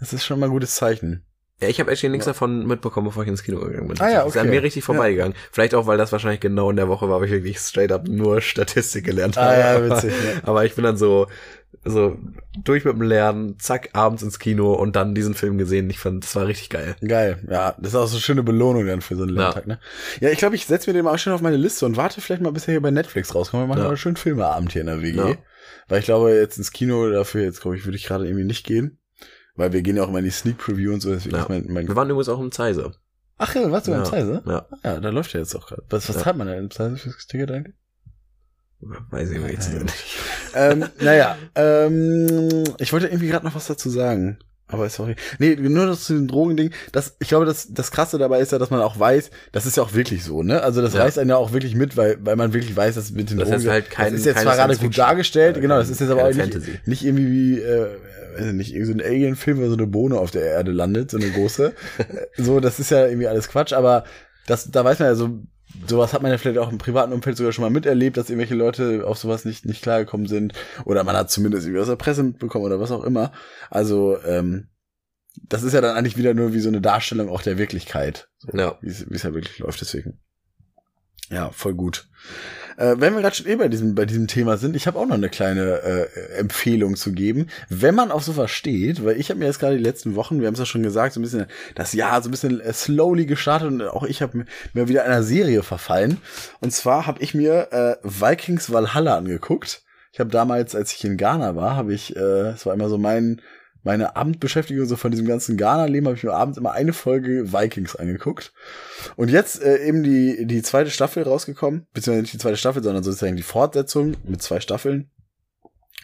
das 0.00 0.12
ist 0.12 0.24
schon 0.24 0.40
mal 0.40 0.46
ein 0.46 0.52
gutes 0.52 0.74
Zeichen. 0.74 1.22
Ja, 1.60 1.68
ich 1.68 1.80
habe 1.80 1.90
actually 1.90 2.10
nichts 2.12 2.26
davon 2.26 2.66
mitbekommen, 2.66 3.06
bevor 3.06 3.22
ich 3.22 3.28
ins 3.30 3.42
Kino 3.42 3.60
gegangen 3.60 3.88
bin. 3.88 3.98
Ah 4.00 4.10
ja, 4.10 4.18
Das 4.24 4.34
ist 4.34 4.36
an 4.36 4.46
okay. 4.48 4.56
mir 4.56 4.62
richtig 4.62 4.84
vorbeigegangen. 4.84 5.34
Vielleicht 5.52 5.74
auch, 5.74 5.86
weil 5.86 5.96
das 5.96 6.12
wahrscheinlich 6.12 6.40
genau 6.40 6.68
in 6.68 6.76
der 6.76 6.88
Woche 6.88 7.08
war, 7.08 7.18
wo 7.20 7.24
ich 7.24 7.30
wirklich 7.30 7.58
straight 7.58 7.92
up 7.92 8.06
nur 8.08 8.42
Statistik 8.42 9.04
gelernt 9.06 9.38
Ah 9.38 9.44
habe. 9.46 9.58
ja, 9.60 9.76
aber, 9.76 9.90
witzig, 9.90 10.12
ja. 10.12 10.40
aber 10.42 10.66
ich 10.66 10.74
bin 10.74 10.84
dann 10.84 10.98
so, 10.98 11.28
so 11.82 12.18
durch 12.62 12.84
mit 12.84 12.92
dem 12.94 13.00
Lernen, 13.02 13.58
zack, 13.58 13.88
abends 13.94 14.22
ins 14.22 14.38
Kino 14.38 14.74
und 14.74 14.96
dann 14.96 15.14
diesen 15.14 15.32
Film 15.34 15.56
gesehen. 15.56 15.88
Ich 15.88 15.98
fand, 15.98 16.24
das 16.24 16.36
war 16.36 16.46
richtig 16.46 16.68
geil. 16.68 16.94
Geil, 17.02 17.42
ja, 17.50 17.74
das 17.78 17.88
ist 17.88 17.94
auch 17.96 18.06
so 18.06 18.16
eine 18.16 18.20
schöne 18.22 18.42
Belohnung 18.42 18.86
dann 18.86 19.00
für 19.00 19.16
so 19.16 19.22
einen 19.22 19.34
Ja. 19.34 19.44
Lerntag, 19.44 19.66
ne? 19.66 19.78
Ja, 20.20 20.28
ich 20.28 20.36
glaube, 20.38 20.56
ich 20.56 20.66
setze 20.66 20.90
mir 20.90 20.94
den 20.98 21.06
auch 21.06 21.16
schon 21.18 21.32
auf 21.32 21.40
meine 21.40 21.56
Liste 21.56 21.86
und 21.86 21.96
warte 21.96 22.20
vielleicht 22.20 22.42
mal, 22.42 22.52
bis 22.52 22.68
er 22.68 22.72
hier 22.72 22.82
bei 22.82 22.90
Netflix 22.90 23.34
rauskommt. 23.34 23.62
Wir 23.62 23.66
machen 23.68 23.82
Ja. 23.82 23.88
mal 23.88 23.96
schön 23.96 24.16
Filmeabend 24.16 24.72
hier 24.72 24.82
in 24.82 24.88
der 24.88 25.00
WG. 25.00 25.16
Ja. 25.16 25.36
Weil 25.88 26.00
ich 26.00 26.04
glaube, 26.04 26.34
jetzt 26.34 26.58
ins 26.58 26.70
Kino 26.72 27.08
dafür, 27.10 27.44
jetzt 27.44 27.62
glaube 27.62 27.78
ich, 27.78 27.86
würde 27.86 27.96
ich 27.96 28.04
gerade 28.04 28.26
irgendwie 28.26 28.44
nicht 28.44 28.66
gehen. 28.66 28.98
Weil 29.56 29.72
wir 29.72 29.82
gehen 29.82 29.96
ja 29.96 30.04
auch 30.04 30.08
immer 30.08 30.18
in 30.18 30.24
die 30.24 30.30
Sneak 30.30 30.58
Preview 30.58 30.92
und 30.92 31.00
so. 31.00 31.14
Ja. 31.14 31.46
mein, 31.48 31.66
mein 31.68 31.88
Wir 31.88 31.96
waren 31.96 32.08
übrigens 32.10 32.28
auch 32.28 32.40
im 32.40 32.52
Zeise. 32.52 32.92
Ach 33.38 33.54
ja, 33.54 33.70
warst 33.70 33.86
du 33.86 33.92
Ja. 33.92 34.04
Zeise? 34.04 34.42
Ja, 34.46 34.66
Ah, 34.70 34.78
Ja, 34.84 35.00
da 35.00 35.08
läuft 35.10 35.32
ja 35.34 35.40
jetzt 35.40 35.54
auch 35.54 35.66
gerade. 35.66 35.82
Was, 35.90 36.08
was 36.08 36.16
Ja. 36.16 36.22
zahlt 36.22 36.36
man 36.36 36.46
denn 36.46 36.58
im 36.58 36.70
Zeise 36.70 36.96
fürs 36.96 37.26
Ticket 37.26 37.50
eigentlich? 37.50 37.74
weiß 38.80 39.30
ich 39.30 39.38
nicht. 39.40 39.62
Ja, 40.54 40.70
ähm, 40.70 40.84
naja, 41.00 41.36
ähm, 41.54 42.64
ich 42.78 42.92
wollte 42.92 43.06
irgendwie 43.06 43.28
gerade 43.28 43.44
noch 43.46 43.54
was 43.54 43.66
dazu 43.66 43.88
sagen. 43.90 44.38
Aber 44.68 44.88
sorry. 44.88 45.14
Nee, 45.38 45.54
nur 45.56 45.86
das 45.86 46.04
zu 46.04 46.14
dem 46.14 46.26
Drogending. 46.26 46.70
Das, 46.90 47.14
ich 47.20 47.28
glaube, 47.28 47.46
das, 47.46 47.68
das 47.72 47.92
Krasse 47.92 48.18
dabei 48.18 48.40
ist 48.40 48.50
ja, 48.50 48.58
dass 48.58 48.70
man 48.70 48.80
auch 48.80 48.98
weiß, 48.98 49.30
das 49.52 49.64
ist 49.64 49.76
ja 49.76 49.82
auch 49.84 49.94
wirklich 49.94 50.24
so, 50.24 50.42
ne? 50.42 50.60
Also 50.62 50.82
das 50.82 50.94
Ja. 50.94 51.02
reißt 51.02 51.18
einen 51.20 51.30
ja 51.30 51.36
auch 51.36 51.52
wirklich 51.52 51.76
mit, 51.76 51.96
weil, 51.96 52.18
weil 52.20 52.34
man 52.34 52.52
wirklich 52.52 52.74
weiß, 52.76 52.96
dass 52.96 53.12
mit 53.12 53.30
den 53.30 53.38
Das 53.38 53.48
Drogen. 53.48 53.62
ist 53.62 53.68
halt 53.70 53.90
kein- 53.90 54.10
das 54.12 54.20
ist 54.20 54.26
jetzt 54.26 54.40
zwar 54.42 54.56
gerade 54.56 54.76
gut 54.76 54.98
dargestellt, 54.98 55.60
genau, 55.60 55.76
das 55.78 55.88
ist 55.88 56.00
jetzt 56.00 56.10
aber 56.10 56.24
auch 56.24 56.34
nicht, 56.34 56.86
nicht 56.86 57.04
irgendwie 57.04 57.30
wie, 57.30 57.60
äh, 57.60 57.86
ich 58.38 58.52
nicht, 58.52 58.72
irgendwie 58.74 58.86
so 58.86 58.98
ein 58.98 59.00
Alien-Film, 59.00 59.58
wo 59.58 59.66
so 59.68 59.74
eine 59.74 59.86
Bohne 59.86 60.18
auf 60.18 60.30
der 60.32 60.42
Erde 60.42 60.72
landet, 60.72 61.10
so 61.12 61.16
eine 61.16 61.30
große. 61.30 61.72
So, 62.36 62.58
das 62.60 62.80
ist 62.80 62.90
ja 62.90 63.06
irgendwie 63.06 63.28
alles 63.28 63.48
Quatsch, 63.48 63.72
aber 63.72 64.04
das, 64.46 64.70
da 64.70 64.84
weiß 64.84 64.98
man 64.98 65.08
ja 65.08 65.14
so, 65.14 65.30
sowas 65.86 66.12
hat 66.12 66.22
man 66.22 66.30
ja 66.30 66.38
vielleicht 66.38 66.58
auch 66.58 66.70
im 66.70 66.78
privaten 66.78 67.12
Umfeld 67.12 67.36
sogar 67.36 67.52
schon 67.52 67.62
mal 67.62 67.70
miterlebt, 67.70 68.16
dass 68.16 68.30
irgendwelche 68.30 68.54
Leute 68.54 69.06
auf 69.06 69.18
sowas 69.18 69.44
nicht, 69.44 69.66
nicht 69.66 69.82
klargekommen 69.82 70.26
sind. 70.26 70.52
Oder 70.84 71.04
man 71.04 71.16
hat 71.16 71.30
zumindest 71.30 71.66
irgendwie 71.66 71.80
aus 71.80 71.88
der 71.88 71.96
Presse 71.96 72.22
mitbekommen 72.22 72.64
oder 72.64 72.80
was 72.80 72.90
auch 72.90 73.04
immer. 73.04 73.32
Also, 73.70 74.18
ähm, 74.24 74.68
das 75.48 75.62
ist 75.62 75.74
ja 75.74 75.80
dann 75.80 75.96
eigentlich 75.96 76.16
wieder 76.16 76.34
nur 76.34 76.54
wie 76.54 76.60
so 76.60 76.68
eine 76.68 76.80
Darstellung 76.80 77.28
auch 77.28 77.42
der 77.42 77.58
Wirklichkeit. 77.58 78.28
So, 78.38 78.56
Ja. 78.56 78.78
Wie 78.80 78.88
es 78.88 79.08
wie 79.10 79.14
es 79.14 79.22
ja 79.22 79.34
wirklich 79.34 79.58
läuft, 79.58 79.80
deswegen. 79.80 80.18
Ja, 81.30 81.50
voll 81.50 81.74
gut. 81.74 82.08
Äh, 82.76 82.96
wenn 82.98 83.14
wir 83.14 83.22
gerade 83.22 83.34
schon 83.34 83.46
eh 83.46 83.56
bei 83.56 83.68
diesem, 83.68 83.94
bei 83.94 84.04
diesem 84.04 84.26
Thema 84.26 84.56
sind, 84.56 84.76
ich 84.76 84.86
habe 84.86 84.98
auch 84.98 85.06
noch 85.06 85.14
eine 85.14 85.28
kleine 85.28 85.82
äh, 85.82 86.38
Empfehlung 86.38 86.96
zu 86.96 87.12
geben. 87.12 87.48
Wenn 87.68 87.94
man 87.94 88.10
auf 88.10 88.22
sowas 88.22 88.50
steht, 88.50 89.04
weil 89.04 89.18
ich 89.18 89.30
habe 89.30 89.38
mir 89.38 89.46
jetzt 89.46 89.60
gerade 89.60 89.76
die 89.76 89.82
letzten 89.82 90.14
Wochen, 90.14 90.40
wir 90.40 90.46
haben 90.46 90.54
es 90.54 90.60
ja 90.60 90.66
schon 90.66 90.82
gesagt, 90.82 91.14
so 91.14 91.20
ein 91.20 91.22
bisschen 91.22 91.46
das 91.74 91.92
Jahr 91.92 92.22
so 92.22 92.28
ein 92.28 92.32
bisschen 92.32 92.60
äh, 92.60 92.72
slowly 92.72 93.26
gestartet 93.26 93.68
und 93.68 93.82
auch 93.82 94.04
ich 94.04 94.22
habe 94.22 94.44
mir 94.74 94.88
wieder 94.88 95.04
einer 95.04 95.22
Serie 95.22 95.62
verfallen. 95.62 96.18
Und 96.60 96.72
zwar 96.72 97.06
habe 97.06 97.22
ich 97.22 97.34
mir 97.34 97.72
äh, 97.72 97.96
Vikings 98.02 98.72
Valhalla 98.72 99.16
angeguckt. 99.16 99.82
Ich 100.12 100.20
habe 100.20 100.30
damals, 100.30 100.74
als 100.74 100.92
ich 100.92 101.04
in 101.04 101.16
Ghana 101.18 101.56
war, 101.56 101.76
habe 101.76 101.92
ich, 101.92 102.16
äh, 102.16 102.50
es 102.50 102.64
war 102.64 102.74
immer 102.74 102.88
so 102.88 102.98
mein 102.98 103.42
meine 103.86 104.16
Abendbeschäftigung 104.16 104.84
so 104.86 104.96
von 104.96 105.12
diesem 105.12 105.28
ganzen 105.28 105.56
Ghana-Leben 105.56 106.06
habe 106.06 106.16
ich 106.16 106.24
mir 106.24 106.32
abends 106.32 106.58
immer 106.58 106.72
eine 106.72 106.92
Folge 106.92 107.52
Vikings 107.52 107.94
angeguckt. 107.94 108.52
Und 109.14 109.30
jetzt 109.30 109.62
äh, 109.62 109.86
eben 109.86 110.02
die, 110.02 110.44
die 110.44 110.60
zweite 110.62 110.90
Staffel 110.90 111.22
rausgekommen, 111.22 111.86
beziehungsweise 111.94 112.22
nicht 112.22 112.34
die 112.34 112.38
zweite 112.38 112.56
Staffel, 112.56 112.82
sondern 112.82 113.04
sozusagen 113.04 113.36
die 113.36 113.44
Fortsetzung 113.44 114.16
mit 114.24 114.42
zwei 114.42 114.58
Staffeln. 114.58 115.08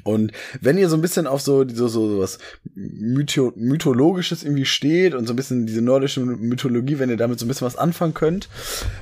Und 0.05 0.33
wenn 0.61 0.79
ihr 0.79 0.89
so 0.89 0.97
ein 0.97 1.03
bisschen 1.03 1.27
auf 1.27 1.41
so, 1.41 1.67
so, 1.69 1.89
so, 1.89 2.19
was 2.19 2.39
Mytho 2.75 3.53
Mythologisches 3.57 4.43
irgendwie 4.43 4.65
steht 4.65 5.15
und 5.15 5.27
so 5.27 5.33
ein 5.33 5.37
bisschen 5.37 5.67
diese 5.67 5.83
nordische 5.83 6.21
Mythologie, 6.21 6.99
wenn 6.99 7.11
ihr 7.11 7.17
damit 7.17 7.39
so 7.39 7.45
ein 7.45 7.49
bisschen 7.49 7.67
was 7.67 7.77
anfangen 7.77 8.15
könnt. 8.15 8.49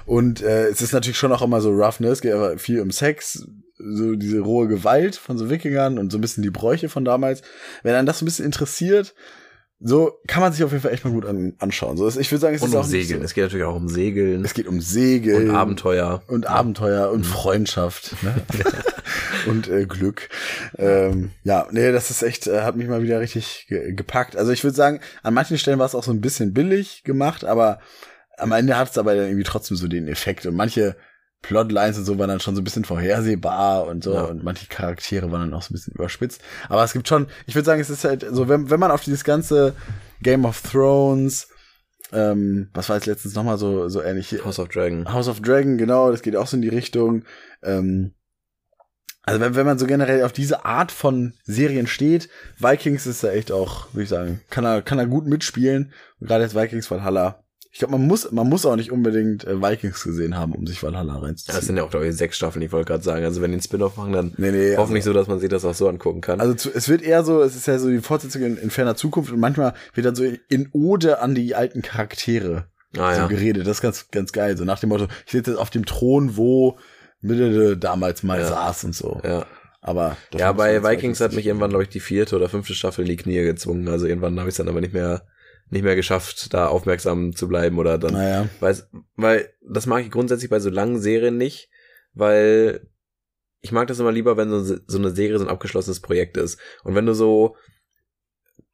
Und 0.07 0.43
äh, 0.43 0.69
es 0.69 0.83
ist 0.83 0.93
natürlich 0.93 1.19
schon 1.19 1.33
auch 1.33 1.43
immer 1.43 1.61
so 1.61 1.71
rough, 1.71 2.01
ne? 2.01 2.09
Es 2.09 2.21
geht 2.21 2.33
aber 2.33 2.59
viel 2.59 2.81
um 2.81 2.91
Sex, 2.91 3.47
so 3.79 4.15
diese 4.15 4.41
rohe 4.41 4.69
Gewalt 4.69 5.17
von 5.17 5.39
so 5.39 5.49
Wikingern 5.49 5.99
und 5.99 6.13
so 6.13 6.19
ein 6.19 6.21
bisschen 6.21 6.43
die 6.43 6.51
Bräuche 6.51 6.89
von 6.89 7.05
damals. 7.05 7.43
Wenn 7.83 7.95
einen 7.95 8.07
das 8.07 8.19
so 8.19 8.25
ein 8.25 8.27
bisschen 8.27 8.45
interessiert, 8.45 9.15
so 9.83 10.19
kann 10.27 10.43
man 10.43 10.53
sich 10.53 10.63
auf 10.63 10.73
jeden 10.73 10.83
Fall 10.83 10.93
echt 10.93 11.05
mal 11.05 11.13
gut 11.13 11.25
an, 11.25 11.55
anschauen. 11.59 11.97
So, 11.97 12.07
ich 12.07 12.31
würde 12.31 12.41
sagen, 12.41 12.55
es 12.55 12.63
Und 12.63 12.69
ist 12.69 12.75
um 12.75 12.81
auch 12.83 12.85
Segeln. 12.85 13.21
So, 13.21 13.25
Es 13.25 13.35
geht 13.35 13.45
natürlich 13.45 13.65
auch 13.65 13.77
um 13.77 13.89
Segeln 13.89 14.45
es 14.45 14.53
geht 14.53 14.67
um 14.67 14.81
Segeln 14.81 15.49
und 15.51 15.57
Abenteuer. 15.57 16.23
und 16.27 16.47
Abenteuer 16.47 17.11
und 17.11 17.25
Freundschaft 17.25 18.15
ne? 18.23 18.35
und 19.47 19.69
äh, 19.69 19.87
Glück. 19.87 20.29
Ähm, 20.77 21.31
ja, 21.45 21.67
nee, 21.71 21.93
das 21.93 22.11
ist 22.11 22.23
echt, 22.23 22.47
äh, 22.47 22.61
hat 22.61 22.77
mich 22.77 22.89
mal 22.89 23.03
wieder 23.03 23.21
richtig 23.21 23.67
ge 23.69 23.93
gepackt. 23.95 24.37
Also 24.37 24.53
ich 24.53 24.63
würde 24.65 24.77
sagen, 24.77 25.01
an 25.23 25.33
manchen 25.35 25.57
Stellen 25.59 25.79
war 25.79 25.87
es 25.87 25.95
auch 25.95 26.05
so 26.05 26.13
ein 26.13 26.21
bisschen 26.21 26.53
billig 26.53 27.03
gemacht, 27.05 27.45
aber 27.45 27.81
am 28.37 28.53
Ende 28.53 28.77
hat 28.77 28.91
es 28.91 28.99
aber 28.99 29.15
dann 29.15 29.27
irgendwie 29.27 29.45
trotzdem 29.45 29.77
so 29.77 29.89
den 29.89 30.09
Effekt. 30.09 30.45
Und 30.47 30.57
manche 30.57 30.97
Plotlines 31.43 31.97
und 31.99 32.05
so 32.05 32.19
waren 32.19 32.29
dann 32.29 32.41
schon 32.41 32.55
so 32.55 32.61
ein 32.61 32.65
bisschen 32.65 32.85
vorhersehbar 32.85 33.87
und 33.87 34.05
so 34.05 34.15
Ja. 34.15 34.25
und 34.25 34.45
manche 34.45 34.67
Charaktere 34.67 35.33
waren 35.33 35.41
dann 35.51 35.55
auch 35.55 35.63
so 35.63 35.73
ein 35.73 35.75
bisschen 35.75 35.95
überspitzt. 35.95 36.43
Aber 36.69 36.85
es 36.85 36.93
gibt 36.93 37.09
schon, 37.09 37.29
ich 37.47 37.55
würde 37.55 37.67
sagen, 37.67 37.81
es 37.81 37.91
ist 37.91 38.05
halt 38.05 38.27
so, 38.31 38.49
wenn, 38.49 38.71
wenn 38.71 38.81
man 38.81 38.91
auf 38.91 39.03
dieses 39.03 39.25
ganze 39.25 39.75
Game 40.23 40.45
of 40.45 40.61
Thrones, 40.61 41.49
ähm, 42.13 42.69
was 42.75 42.89
war 42.89 42.97
jetzt 42.97 43.07
letztens 43.07 43.35
nochmal 43.35 43.57
so, 43.59 43.89
so 43.89 44.03
ähnlich, 44.03 44.45
House 44.45 44.59
of 44.59 44.69
Dragon. 44.69 45.13
House 45.13 45.29
of 45.29 45.41
Dragon, 45.41 45.79
genau, 45.79 46.11
das 46.11 46.23
geht 46.23 46.37
auch 46.37 46.47
so 46.47 46.57
in 46.57 46.63
die 46.63 46.69
Richtung. 46.69 47.25
Ähm, 47.63 48.15
also 49.23 49.41
wenn, 49.41 49.55
wenn 49.55 49.67
man 49.67 49.79
so 49.79 49.87
generell 49.87 50.25
auf 50.25 50.33
diese 50.33 50.65
Art 50.65 50.91
von 50.93 51.35
Serien 51.45 51.87
steht, 51.87 52.29
Vikings 52.59 53.07
ist 53.07 53.23
da 53.23 53.31
echt 53.31 53.53
auch, 53.53 53.93
würde 53.93 54.05
ich 54.05 54.09
sagen, 54.09 54.41
kann 54.51 54.65
er, 54.65 54.83
kann 54.83 54.99
er 54.99 55.07
gut 55.07 55.27
mitspielen. 55.27 55.93
Und 56.19 56.27
gerade 56.27 56.43
jetzt 56.43 56.55
Vikings 56.57 56.91
Valhalla. 56.91 57.40
Ich 57.73 57.79
glaube, 57.79 57.93
man 57.93 58.07
muss, 58.07 58.33
man 58.33 58.49
muss 58.49 58.67
auch 58.67 58.75
nicht 58.75 58.91
unbedingt 58.91 59.45
äh, 59.45 59.61
Vikings 59.63 60.03
gesehen 60.03 60.37
haben, 60.37 60.53
um 60.55 60.67
sich 60.67 60.83
Valhalla 60.83 61.13
Ja, 61.15 61.21
das 61.21 61.29
reinzuziehen. 61.29 61.61
sind 61.63 61.77
ja 61.77 61.85
auch, 61.85 61.91
glaube 61.91 62.09
ich, 62.09 62.17
sechs 62.17 62.37
Staffeln, 62.37 62.63
ich 62.63 62.73
wollte 62.73 62.89
gerade 62.89 63.05
sagen. 63.05 63.25
Also 63.25 63.41
wenn 63.43 63.51
die 63.53 63.55
einen 63.57 63.63
Spin-off 63.63 63.97
machen, 63.97 64.13
dann 64.13 64.33
Nee, 64.39 64.51
nee, 64.51 64.77
hoffentlich 64.77 65.05
so, 65.05 65.13
dass 65.13 65.29
man 65.29 65.39
sich 65.39 65.49
das 65.49 65.65
auch 65.65 65.75
so 65.75 65.89
angucken 65.89 66.21
kann. 66.21 66.41
Also 66.41 66.55
zu, 66.55 66.71
es 66.75 66.89
wird 66.89 67.03
eher 67.03 67.23
so, 67.23 67.43
es 67.43 67.55
ist 67.55 67.67
ja 67.69 67.79
so 67.79 67.89
die 67.89 68.01
Fortsetzung 68.01 68.43
in, 68.43 68.57
in 68.57 68.71
ferner 68.71 68.97
Zukunft 68.97 69.33
und 69.33 69.39
manchmal 69.39 69.75
wird 69.95 70.05
dann 70.07 70.17
so 70.17 70.25
in 70.49 70.69
Ode 70.73 71.21
an 71.21 71.35
die 71.37 71.55
alten 71.55 71.81
Charaktere 71.83 72.65
ah, 72.99 73.15
so 73.15 73.21
ja. 73.21 73.27
geredet. 73.29 73.67
Das 73.69 73.77
ist 73.77 73.83
ganz, 73.83 74.11
ganz 74.11 74.33
geil. 74.33 74.57
So 74.57 74.65
nach 74.65 74.81
dem 74.81 74.89
Motto, 74.89 75.07
ich 75.27 75.31
sitze 75.33 75.53
jetzt 75.53 75.61
auf 75.61 75.71
dem 75.71 75.87
Thron, 75.87 76.37
wo 76.37 76.77
Mitte 77.21 77.77
damals 77.77 78.23
mal 78.25 78.41
Ja. 78.41 78.49
saß 78.49 78.85
und 78.85 78.95
so. 78.97 79.21
ja. 79.25 79.47
Aber 79.83 80.17
Ja, 80.37 80.53
bei 80.53 80.83
Vikings 80.83 81.21
hat 81.21 81.33
mich 81.33 81.47
irgendwann, 81.47 81.71
glaube 81.71 81.85
ich, 81.85 81.89
die 81.89 82.01
vierte 82.01 82.37
oder 82.37 82.51
fünfte 82.51 82.75
Staffel 82.75 83.01
in 83.03 83.09
die 83.09 83.17
Knie 83.17 83.43
gezwungen. 83.45 83.89
Also 83.89 84.07
irgendwann 84.07 84.39
habe 84.39 84.49
ich 84.51 84.53
es 84.53 84.59
dann 84.59 84.69
aber 84.69 84.83
nicht 84.83 84.93
mehr, 84.93 85.23
nicht 85.71 85.83
mehr 85.83 85.97
geschafft, 85.97 86.53
da 86.53 86.67
aufmerksam 86.67 87.35
zu 87.35 87.49
bleiben 87.49 87.79
oder 87.79 87.97
dann. 87.97 88.13
Naja. 88.15 88.49
Weil, 88.59 88.77
weil 89.17 89.53
das 89.63 89.87
mag 89.87 90.05
ich 90.05 90.11
grundsätzlich 90.11 90.51
bei 90.51 90.61
so 90.61 90.69
langen 90.69 91.01
Serien 91.01 91.37
nicht, 91.37 91.71
weil 92.13 92.87
ich 93.61 93.73
mag 93.73 93.87
das 93.87 94.01
immer 94.01 94.13
lieber, 94.13 94.37
wenn 94.37 94.51
so, 94.51 94.77
so 94.87 94.99
eine 94.99 95.11
Serie 95.11 95.39
so 95.39 95.45
ein 95.45 95.51
abgeschlossenes 95.51 96.01
Projekt 96.01 96.37
ist. 96.37 96.59
Und 96.83 96.95
wenn 96.95 97.07
du 97.07 97.15
so, 97.15 97.57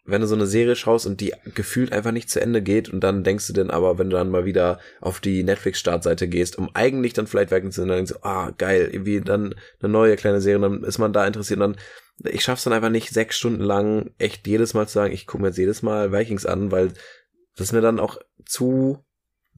wenn 0.05 0.21
du 0.21 0.27
so 0.27 0.37
eine 0.37 0.47
Serie 0.47 0.77
schaust 0.77 1.07
und 1.07 1.21
die 1.21 1.35
gefühlt 1.55 1.93
einfach 1.93 2.13
nicht 2.13 2.31
zu 2.31 2.41
Ende 2.41 2.63
geht 2.63 2.89
und 2.89 3.01
dann 3.01 3.25
denkst 3.25 3.49
du 3.49 3.53
denn 3.53 3.71
aber, 3.71 3.99
wenn 3.99 4.09
du 4.09 4.17
dann 4.17 4.31
mal 4.31 4.45
wieder 4.45 4.79
auf 5.01 5.21
die 5.21 5.43
Netflix-Startseite 5.43 6.29
gehst, 6.29 6.57
um 6.57 6.71
eigentlich 6.75 7.13
dann 7.13 7.27
vielleicht 7.27 7.51
weg 7.51 7.65
zu 7.65 7.81
sein, 7.81 7.89
dann 7.89 7.99
denkst 7.99 8.13
du, 8.13 8.25
ah, 8.25 8.53
geil, 8.57 8.89
irgendwie 8.93 9.21
dann 9.21 9.55
eine 9.81 9.93
neue 9.93 10.17
kleine 10.17 10.41
Serie, 10.41 10.61
dann 10.61 10.85
ist 10.85 10.99
man 10.99 11.13
da 11.13 11.27
interessiert 11.27 11.61
und 11.61 11.75
dann, 11.75 11.83
ich 12.25 12.43
schaff's 12.43 12.65
dann 12.65 12.73
einfach 12.73 12.91
nicht, 12.91 13.11
sechs 13.11 13.37
Stunden 13.37 13.63
lang 13.63 14.11
echt 14.19 14.47
jedes 14.47 14.75
Mal 14.75 14.87
zu 14.87 14.95
sagen, 14.95 15.13
ich 15.13 15.27
gucke 15.27 15.43
mir 15.43 15.49
jetzt 15.49 15.59
jedes 15.59 15.83
Mal 15.83 16.13
Vikings 16.13 16.47
an, 16.47 16.71
weil 16.71 16.89
das 17.57 17.69
ist 17.69 17.73
mir 17.73 17.81
dann 17.83 18.01
auch 18.01 18.19
zu 18.45 19.05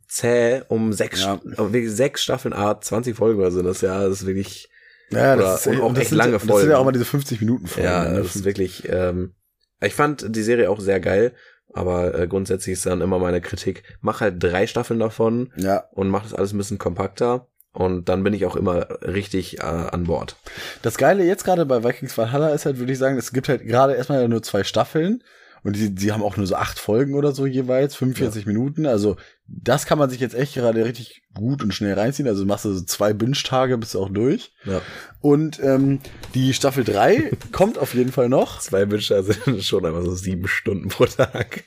zäh, 0.09 0.62
um 0.68 0.92
sechs, 0.92 1.20
Ja. 1.20 1.40
wirklich 1.44 1.92
sechs 1.92 2.22
Staffeln 2.22 2.54
A, 2.54 2.80
20 2.80 3.16
Folgen 3.16 3.40
oder 3.40 3.50
so, 3.50 3.62
das 3.62 3.80
ja, 3.82 4.02
das 4.09 4.22
ist 4.22 4.26
wirklich, 4.26 4.68
Ja, 5.11 5.36
das 5.36 5.66
ist 5.66 5.80
auch 5.80 5.96
echt 5.96 6.09
sind, 6.09 6.18
lange 6.18 6.32
Das 6.32 6.42
sind 6.42 6.50
Folgen. 6.50 6.70
ja 6.70 6.78
auch 6.78 6.84
mal 6.84 6.92
diese 6.92 7.04
50 7.04 7.40
Minuten 7.40 7.66
Folgen. 7.66 7.88
ja, 7.88 8.09
ne? 8.09 8.18
das 8.18 8.36
ist 8.36 8.44
wirklich, 8.44 8.88
ähm, 8.88 9.34
ich 9.80 9.94
fand 9.94 10.24
die 10.34 10.42
Serie 10.42 10.70
auch 10.70 10.80
sehr 10.80 11.00
geil, 11.00 11.32
aber 11.72 12.18
äh, 12.18 12.26
grundsätzlich 12.26 12.72
ist 12.74 12.86
dann 12.86 13.02
immer 13.02 13.18
meine 13.18 13.40
Kritik, 13.40 13.82
mach 14.00 14.20
halt 14.20 14.42
drei 14.42 14.66
Staffeln 14.66 14.98
davon 14.98 15.52
ja. 15.56 15.84
und 15.92 16.09
mach 16.09 16.22
das 16.24 16.34
alles 16.34 16.52
ein 16.52 16.59
bisschen 16.59 16.78
kompakter 16.78 17.46
und 17.73 18.09
dann 18.09 18.25
bin 18.25 18.35
ich 18.35 18.47
auch 18.47 18.57
immer 18.57 18.89
richtig 19.03 19.59
äh, 19.59 19.62
an 19.62 20.05
Bord. 20.05 20.37
Das 20.83 20.97
Geile 20.97 21.25
jetzt 21.25 21.45
gerade 21.45 21.66
bei 21.66 21.85
Vikings 21.85 22.16
Valhalla 22.16 22.49
ist 22.51 22.66
halt, 22.66 22.79
würde 22.79 22.93
ich 22.93 22.99
sagen, 22.99 23.19
es 23.19 23.33
gibt 23.33 23.49
halt 23.49 23.66
gerade 23.66 23.95
erstmal 23.95 24.27
nur 24.29 24.43
zwei 24.43 24.64
Staffeln 24.64 25.23
und 25.62 25.77
die, 25.77 25.95
die 25.95 26.12
haben 26.12 26.23
auch 26.23 26.37
nur 26.37 26.47
so 26.47 26.55
acht 26.55 26.79
Folgen 26.79 27.14
oder 27.14 27.33
so 27.33 27.47
jeweils, 27.47 27.95
45 27.97 28.47
Minuten. 28.47 28.87
Also 28.87 29.16
das 29.47 29.87
kann 29.87 29.99
man 29.99 30.09
sich 30.11 30.21
jetzt 30.21 30.35
echt 30.35 30.55
gerade 30.55 30.85
richtig 30.85 31.23
gut 31.35 31.62
und 31.62 31.75
schnell 31.75 31.95
reinziehen. 31.95 32.29
Also 32.29 32.45
machst 32.45 32.64
du 32.64 32.73
so 32.73 32.85
zwei 32.85 33.12
Binge-Tage, 33.12 33.79
bist 33.79 33.95
du 33.95 34.01
auch 34.01 34.11
durch. 34.11 34.53
Ja. 34.64 34.81
Und 35.21 35.62
ähm, 35.62 36.01
die 36.35 36.55
Staffel 36.55 36.85
3 36.85 37.33
kommt 37.53 37.79
auf 37.79 37.95
jeden 37.95 38.12
Fall 38.12 38.29
noch. 38.29 38.61
Zwei 38.61 38.87
Bücher 38.87 39.23
sind 39.23 39.64
schon 39.64 39.85
einfach 39.85 40.05
so 40.05 40.14
sieben 40.14 40.47
Stunden 40.47 40.89
pro 40.89 41.07
Tag. 41.07 41.64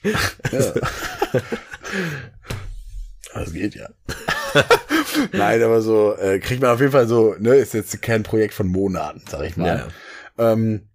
Ja. 0.51 0.73
Das 3.33 3.53
geht 3.53 3.75
ja. 3.75 3.87
Nein, 5.33 5.61
aber 5.63 5.81
so 5.81 6.15
äh, 6.15 6.39
kriegt 6.39 6.61
man 6.61 6.71
auf 6.71 6.79
jeden 6.79 6.91
Fall 6.91 7.07
so, 7.07 7.35
ne, 7.39 7.55
ist 7.55 7.73
jetzt 7.73 8.01
kein 8.01 8.23
Projekt 8.23 8.53
von 8.53 8.67
Monaten, 8.67 9.21
sag 9.29 9.43
ich 9.43 9.57
mal. 9.57 9.87
Ja. 10.37 10.53
Ähm, 10.53 10.87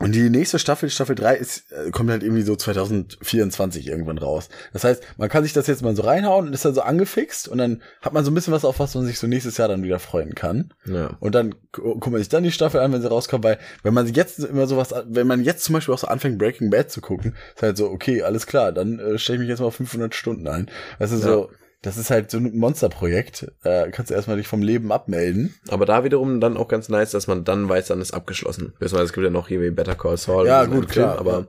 Und 0.00 0.12
die 0.12 0.28
nächste 0.28 0.58
Staffel, 0.58 0.90
Staffel 0.90 1.14
3, 1.14 1.36
ist, 1.36 1.70
äh, 1.70 1.90
kommt 1.92 2.10
halt 2.10 2.24
irgendwie 2.24 2.42
so 2.42 2.56
2024 2.56 3.86
irgendwann 3.86 4.18
raus. 4.18 4.48
Das 4.72 4.82
heißt, 4.82 5.02
man 5.18 5.28
kann 5.28 5.44
sich 5.44 5.52
das 5.52 5.68
jetzt 5.68 5.82
mal 5.82 5.94
so 5.94 6.02
reinhauen 6.02 6.48
und 6.48 6.52
ist 6.52 6.64
dann 6.64 6.74
so 6.74 6.80
angefixt 6.82 7.46
und 7.46 7.58
dann 7.58 7.80
hat 8.02 8.12
man 8.12 8.24
so 8.24 8.32
ein 8.32 8.34
bisschen 8.34 8.52
was, 8.52 8.64
auf 8.64 8.80
was 8.80 8.94
man 8.96 9.06
sich 9.06 9.20
so 9.20 9.28
nächstes 9.28 9.56
Jahr 9.56 9.68
dann 9.68 9.84
wieder 9.84 10.00
freuen 10.00 10.34
kann. 10.34 10.74
Ja. 10.84 11.16
Und 11.20 11.36
dann 11.36 11.54
gu- 11.70 11.94
guckt 11.94 12.10
man 12.10 12.18
sich 12.18 12.28
dann 12.28 12.42
die 12.42 12.50
Staffel 12.52 12.80
an, 12.80 12.92
wenn 12.92 13.02
sie 13.02 13.08
rauskommt, 13.08 13.44
weil 13.44 13.58
wenn 13.84 13.94
man 13.94 14.12
jetzt 14.12 14.40
immer 14.40 14.66
sowas, 14.66 14.92
wenn 15.06 15.28
man 15.28 15.44
jetzt 15.44 15.62
zum 15.64 15.74
Beispiel 15.74 15.94
auch 15.94 15.98
so 15.98 16.08
anfängt, 16.08 16.38
Breaking 16.38 16.70
Bad 16.70 16.90
zu 16.90 17.00
gucken, 17.00 17.36
ist 17.54 17.62
halt 17.62 17.76
so, 17.76 17.88
okay, 17.88 18.22
alles 18.22 18.48
klar, 18.48 18.72
dann 18.72 18.98
äh, 18.98 19.16
stelle 19.18 19.36
ich 19.36 19.40
mich 19.42 19.48
jetzt 19.48 19.60
mal 19.60 19.66
auf 19.66 19.76
500 19.76 20.12
Stunden 20.14 20.48
ein. 20.48 20.68
Das 20.98 21.12
ist 21.12 21.22
so, 21.22 21.50
das 21.84 21.98
ist 21.98 22.08
halt 22.10 22.30
so 22.30 22.38
ein 22.38 22.56
Monsterprojekt. 22.56 23.52
Äh, 23.62 23.90
kannst 23.90 24.10
du 24.10 24.14
erstmal 24.14 24.38
dich 24.38 24.48
vom 24.48 24.62
Leben 24.62 24.90
abmelden. 24.90 25.54
Aber 25.68 25.84
da 25.84 26.02
wiederum 26.02 26.40
dann 26.40 26.56
auch 26.56 26.66
ganz 26.66 26.88
nice, 26.88 27.10
dass 27.10 27.26
man 27.26 27.44
dann 27.44 27.68
weiß, 27.68 27.88
dann 27.88 28.00
ist 28.00 28.14
abgeschlossen. 28.14 28.72
Beziehungsweise 28.78 29.04
es 29.04 29.12
gibt 29.12 29.24
ja 29.24 29.30
noch 29.30 29.48
hier 29.48 29.60
wie 29.60 29.70
Better 29.70 29.94
Call 29.94 30.16
Saul. 30.16 30.46
Ja, 30.46 30.64
so 30.64 30.70
gut, 30.70 30.90
Film, 30.90 31.04
klar, 31.04 31.18
Aber 31.18 31.48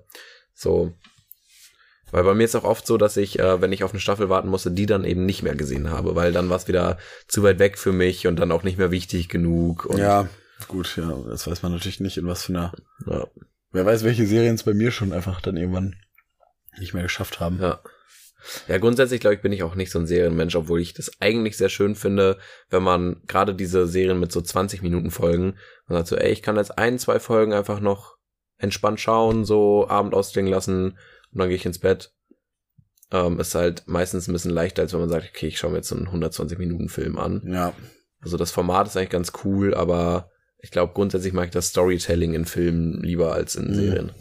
so. 0.53 0.91
Weil 2.11 2.25
bei 2.25 2.33
mir 2.33 2.43
ist 2.43 2.55
auch 2.55 2.65
oft 2.65 2.85
so, 2.85 2.97
dass 2.97 3.15
ich, 3.15 3.39
äh, 3.39 3.61
wenn 3.61 3.71
ich 3.71 3.85
auf 3.85 3.91
eine 3.91 4.01
Staffel 4.01 4.27
warten 4.27 4.49
musste, 4.49 4.71
die 4.71 4.85
dann 4.85 5.05
eben 5.05 5.25
nicht 5.25 5.41
mehr 5.41 5.55
gesehen 5.55 5.89
habe, 5.89 6.15
weil 6.15 6.33
dann 6.33 6.49
war 6.49 6.57
es 6.57 6.67
wieder 6.67 6.97
zu 7.29 7.41
weit 7.43 7.59
weg 7.59 7.77
für 7.77 7.93
mich 7.93 8.27
und 8.27 8.37
dann 8.37 8.51
auch 8.51 8.63
nicht 8.63 8.77
mehr 8.77 8.91
wichtig 8.91 9.29
genug. 9.29 9.87
Ja, 9.97 10.27
gut, 10.67 10.97
ja, 10.97 11.17
das 11.29 11.47
weiß 11.47 11.63
man 11.63 11.71
natürlich 11.71 12.01
nicht, 12.01 12.17
in 12.17 12.27
was 12.27 12.43
für 12.43 12.51
einer, 12.51 12.73
ja. 13.05 13.25
wer 13.71 13.85
weiß, 13.85 14.03
welche 14.03 14.27
Serien 14.27 14.55
es 14.55 14.63
bei 14.63 14.73
mir 14.73 14.91
schon 14.91 15.13
einfach 15.13 15.39
dann 15.39 15.55
irgendwann 15.55 15.95
nicht 16.77 16.93
mehr 16.93 17.03
geschafft 17.03 17.39
haben. 17.39 17.59
Ja. 17.61 17.79
Ja, 18.67 18.77
grundsätzlich 18.77 19.21
glaube 19.21 19.35
ich, 19.35 19.41
bin 19.41 19.51
ich 19.53 19.63
auch 19.63 19.75
nicht 19.75 19.91
so 19.91 19.99
ein 19.99 20.07
Serienmensch, 20.07 20.55
obwohl 20.55 20.79
ich 20.81 20.93
das 20.93 21.11
eigentlich 21.19 21.57
sehr 21.57 21.69
schön 21.69 21.95
finde, 21.95 22.37
wenn 22.69 22.83
man 22.83 23.21
gerade 23.27 23.55
diese 23.55 23.87
Serien 23.87 24.19
mit 24.19 24.31
so 24.31 24.41
20 24.41 24.81
Minuten 24.81 25.11
Folgen, 25.11 25.57
man 25.87 25.97
sagt 25.99 26.07
so, 26.09 26.15
ey, 26.15 26.31
ich 26.31 26.41
kann 26.41 26.55
jetzt 26.57 26.77
ein, 26.77 26.99
zwei 26.99 27.19
Folgen 27.19 27.53
einfach 27.53 27.79
noch 27.79 28.15
entspannt 28.57 28.99
schauen, 28.99 29.45
so 29.45 29.87
Abend 29.87 30.13
ausklingen 30.13 30.51
lassen 30.51 30.91
und 31.31 31.39
dann 31.39 31.49
gehe 31.49 31.57
ich 31.57 31.65
ins 31.65 31.79
Bett. 31.79 32.11
Ähm, 33.11 33.39
ist 33.39 33.53
halt 33.55 33.83
meistens 33.87 34.27
ein 34.27 34.33
bisschen 34.33 34.51
leichter, 34.51 34.81
als 34.81 34.93
wenn 34.93 34.99
man 35.01 35.09
sagt, 35.09 35.29
okay, 35.29 35.47
ich 35.47 35.57
schaue 35.59 35.71
mir 35.71 35.77
jetzt 35.77 35.89
so 35.89 35.95
einen 35.95 36.07
120 36.07 36.57
Minuten 36.57 36.89
Film 36.89 37.17
an. 37.17 37.41
Ja, 37.45 37.73
Also 38.21 38.37
das 38.37 38.51
Format 38.51 38.87
ist 38.87 38.97
eigentlich 38.97 39.09
ganz 39.11 39.31
cool, 39.43 39.73
aber 39.75 40.31
ich 40.57 40.71
glaube 40.71 40.93
grundsätzlich 40.93 41.31
mag 41.33 41.45
ich 41.45 41.51
das 41.51 41.67
Storytelling 41.67 42.33
in 42.33 42.45
Filmen 42.45 43.01
lieber 43.03 43.33
als 43.33 43.55
in 43.55 43.67
Mhm. 43.69 43.73
Serien. 43.75 44.11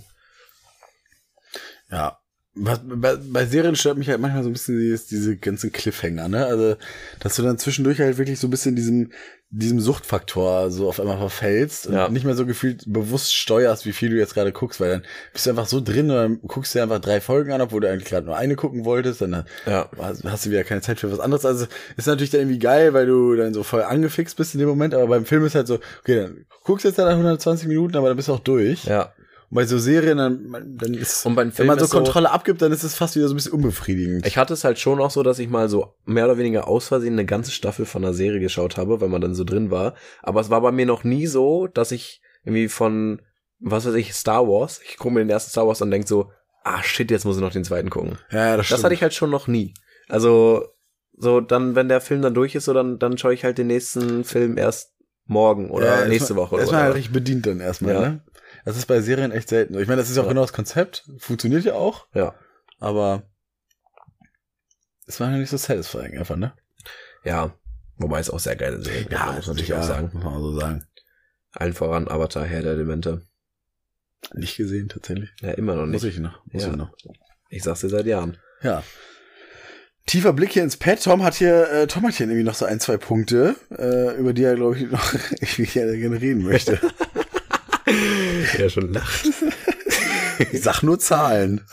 ja. 1.90 2.18
Was, 2.56 2.80
bei, 2.84 3.16
bei 3.16 3.46
Serien 3.46 3.74
stört 3.74 3.98
mich 3.98 4.08
halt 4.08 4.20
manchmal 4.20 4.44
so 4.44 4.48
ein 4.48 4.52
bisschen 4.52 4.78
dieses, 4.78 5.06
diese 5.06 5.36
ganzen 5.36 5.72
Cliffhanger, 5.72 6.28
ne? 6.28 6.46
Also, 6.46 6.76
dass 7.18 7.34
du 7.34 7.42
dann 7.42 7.58
zwischendurch 7.58 7.98
halt 7.98 8.16
wirklich 8.16 8.38
so 8.38 8.46
ein 8.46 8.50
bisschen 8.50 8.76
diesem, 8.76 9.10
diesem 9.50 9.80
Suchtfaktor 9.80 10.70
so 10.70 10.88
auf 10.88 11.00
einmal 11.00 11.18
verfällst 11.18 11.88
und 11.88 11.94
Ja. 11.94 12.08
nicht 12.08 12.24
mehr 12.24 12.36
so 12.36 12.46
gefühlt 12.46 12.84
bewusst 12.86 13.34
steuerst, 13.34 13.86
wie 13.86 13.92
viel 13.92 14.10
du 14.10 14.16
jetzt 14.16 14.34
gerade 14.34 14.52
guckst, 14.52 14.80
weil 14.80 14.88
dann 14.90 15.02
bist 15.32 15.46
du 15.46 15.50
einfach 15.50 15.66
so 15.66 15.80
drin 15.80 16.10
und 16.10 16.16
dann 16.16 16.40
guckst 16.42 16.74
du 16.74 16.78
dir 16.78 16.84
einfach 16.84 17.00
drei 17.00 17.20
Folgen 17.20 17.50
an, 17.52 17.60
obwohl 17.60 17.80
du 17.80 17.90
eigentlich 17.90 18.08
gerade 18.08 18.26
nur 18.26 18.36
eine 18.36 18.54
gucken 18.54 18.84
wolltest, 18.84 19.20
dann 19.20 19.44
Ja. 19.66 19.88
hast 19.98 20.22
hast 20.24 20.46
du 20.46 20.50
wieder 20.50 20.62
keine 20.64 20.80
Zeit 20.80 21.00
für 21.00 21.10
was 21.10 21.20
anderes. 21.20 21.44
Also 21.44 21.66
ist 21.96 22.06
natürlich 22.06 22.30
dann 22.30 22.42
irgendwie 22.42 22.58
geil, 22.60 22.94
weil 22.94 23.06
du 23.06 23.34
dann 23.34 23.52
so 23.54 23.64
voll 23.64 23.82
angefixt 23.82 24.36
bist 24.36 24.54
in 24.54 24.60
dem 24.60 24.68
Moment, 24.68 24.94
aber 24.94 25.08
beim 25.08 25.24
Film 25.24 25.44
ist 25.44 25.56
halt 25.56 25.66
so, 25.66 25.80
okay, 26.02 26.16
dann 26.22 26.46
guckst 26.62 26.84
du 26.84 26.88
jetzt 26.88 26.98
dann 26.98 27.08
120 27.08 27.66
Minuten, 27.68 27.96
aber 27.96 28.08
dann 28.08 28.16
bist 28.16 28.28
du 28.28 28.32
auch 28.34 28.38
durch. 28.40 28.84
Ja. 28.84 29.12
Bei 29.54 29.64
so 29.66 29.78
Serien, 29.78 30.18
dann, 30.18 30.76
dann 30.78 30.94
ist, 30.94 31.24
Und 31.24 31.36
bei 31.36 31.46
wenn 31.56 31.66
man 31.66 31.78
so 31.78 31.84
ist 31.84 31.92
so- 31.92 31.96
Kontrolle 31.98 32.30
abgibt, 32.30 32.60
dann 32.60 32.72
ist 32.72 32.82
es 32.82 32.94
fast 32.96 33.14
wieder 33.16 33.28
so 33.28 33.34
ein 33.34 33.36
bisschen 33.36 33.52
unbefriedigend. 33.52 34.26
Ich 34.26 34.36
hatte 34.36 34.52
es 34.52 34.64
halt 34.64 34.78
schon 34.78 35.00
auch 35.00 35.10
so, 35.10 35.22
dass 35.22 35.38
ich 35.38 35.48
mal 35.48 35.68
so 35.68 35.94
mehr 36.04 36.24
oder 36.24 36.36
weniger 36.38 36.66
aus 36.68 36.88
Versehen 36.88 37.12
eine 37.14 37.24
ganze 37.24 37.52
Staffel 37.52 37.86
von 37.86 38.04
einer 38.04 38.12
Serie 38.14 38.40
geschaut 38.40 38.76
habe, 38.76 39.00
weil 39.00 39.08
man 39.08 39.20
dann 39.20 39.34
so 39.34 39.44
drin 39.44 39.70
war. 39.70 39.94
Aber 40.22 40.40
es 40.40 40.50
war 40.50 40.60
bei 40.60 40.72
mir 40.72 40.86
noch 40.86 41.04
nie 41.04 41.26
so, 41.26 41.68
dass 41.68 41.92
ich 41.92 42.20
irgendwie 42.44 42.68
von, 42.68 43.22
was 43.60 43.86
weiß 43.86 43.94
ich, 43.94 44.12
Star 44.14 44.46
Wars, 44.48 44.80
ich 44.88 44.96
gucke 44.98 45.14
mir 45.14 45.20
den 45.20 45.30
ersten 45.30 45.50
Star 45.50 45.66
Wars 45.68 45.80
und 45.80 45.90
denk 45.90 46.06
so, 46.08 46.30
ah 46.64 46.82
shit, 46.82 47.10
jetzt 47.10 47.24
muss 47.24 47.36
ich 47.36 47.42
noch 47.42 47.52
den 47.52 47.64
zweiten 47.64 47.90
gucken. 47.90 48.18
ja, 48.32 48.56
das, 48.56 48.68
Das 48.68 48.82
hatte 48.84 48.94
ich 48.94 49.02
halt 49.02 49.14
schon 49.14 49.30
noch 49.30 49.46
nie. 49.46 49.72
Also, 50.08 50.66
so 51.16 51.40
dann, 51.40 51.76
wenn 51.76 51.88
der 51.88 52.00
Film 52.00 52.22
dann 52.22 52.34
durch 52.34 52.56
ist, 52.56 52.64
so 52.64 52.72
dann, 52.74 52.98
dann 52.98 53.16
schaue 53.18 53.34
ich 53.34 53.44
halt 53.44 53.56
den 53.58 53.68
nächsten 53.68 54.24
Film 54.24 54.58
erst 54.58 54.94
morgen 55.26 55.70
oder 55.70 55.86
ja, 56.00 56.08
nächste 56.08 56.34
erstmal- 56.34 56.36
Woche 56.38 56.54
oder 56.56 56.62
Erstmal 56.62 56.82
halt 56.82 56.94
richtig 56.96 57.12
bedient 57.12 57.46
dann 57.46 57.60
erstmal, 57.60 57.94
Ja. 57.94 58.00
ne? 58.00 58.20
Das 58.64 58.76
ist 58.76 58.86
bei 58.86 59.00
Serien 59.00 59.30
echt 59.32 59.48
selten. 59.48 59.78
Ich 59.78 59.88
meine, 59.88 60.00
das 60.00 60.10
ist 60.10 60.18
auch 60.18 60.22
Ja. 60.24 60.28
genau 60.30 60.40
das 60.42 60.52
Konzept. 60.52 61.04
Funktioniert 61.18 61.64
ja 61.64 61.74
auch, 61.74 62.06
Ja. 62.14 62.34
aber 62.80 63.22
es 65.06 65.20
war 65.20 65.30
ja 65.30 65.36
nicht 65.36 65.50
so 65.50 65.56
satisfying 65.56 66.16
einfach, 66.18 66.36
ne? 66.36 66.54
Ja. 67.24 67.54
Wobei 67.96 68.18
es 68.20 68.30
auch 68.30 68.40
sehr 68.40 68.56
geile 68.56 68.82
Serien 68.82 69.08
gibt, 69.08 69.12
muss 69.12 69.46
man 69.46 69.56
natürlich 69.56 69.68
ja, 69.68 69.78
auch 69.80 69.84
sagen. 69.84 70.10
Muss 70.14 70.24
man 70.24 70.32
auch 70.34 70.40
so 70.40 70.58
sagen. 70.58 70.84
Allen 71.52 71.74
voran 71.74 72.08
Avatar, 72.08 72.44
Herr 72.44 72.62
der 72.62 72.72
Elemente. 72.72 73.22
Nicht 74.32 74.56
gesehen, 74.56 74.88
tatsächlich. 74.88 75.30
Ja, 75.40 75.52
immer 75.52 75.76
noch 75.76 75.86
nicht. 75.86 76.02
Muss 76.02 76.04
ich 76.04 76.18
noch. 76.18 76.44
Muss 76.46 76.62
Ja. 76.64 76.70
ich 76.70 76.76
noch. 76.76 76.90
Ich 77.50 77.62
sag's 77.62 77.80
dir 77.82 77.90
seit 77.90 78.06
Jahren. 78.06 78.38
Ja. 78.62 78.82
Tiefer 80.06 80.32
Blick 80.32 80.52
hier 80.52 80.62
ins 80.64 80.76
Pad. 80.76 81.02
Tom 81.02 81.22
hat 81.22 81.34
hier, 81.34 81.70
äh, 81.70 81.86
Tom 81.86 82.04
hat 82.06 82.14
hier 82.14 82.26
irgendwie 82.26 82.42
noch 82.44 82.54
so 82.54 82.64
ein, 82.64 82.80
zwei 82.80 82.96
Punkte, 82.96 83.54
äh, 83.70 84.16
über 84.18 84.32
die 84.32 84.42
er, 84.42 84.54
glaube 84.56 84.76
ich, 84.76 84.90
noch 84.90 85.14
ich 85.40 85.72
gerne 85.72 85.92
reden 86.20 86.42
möchte. 86.42 86.80
Ja, 88.58 88.68
schon 88.68 88.92
lacht. 88.92 89.26
ich 90.52 90.62
sag 90.62 90.82
nur 90.82 90.98
Zahlen. 90.98 91.60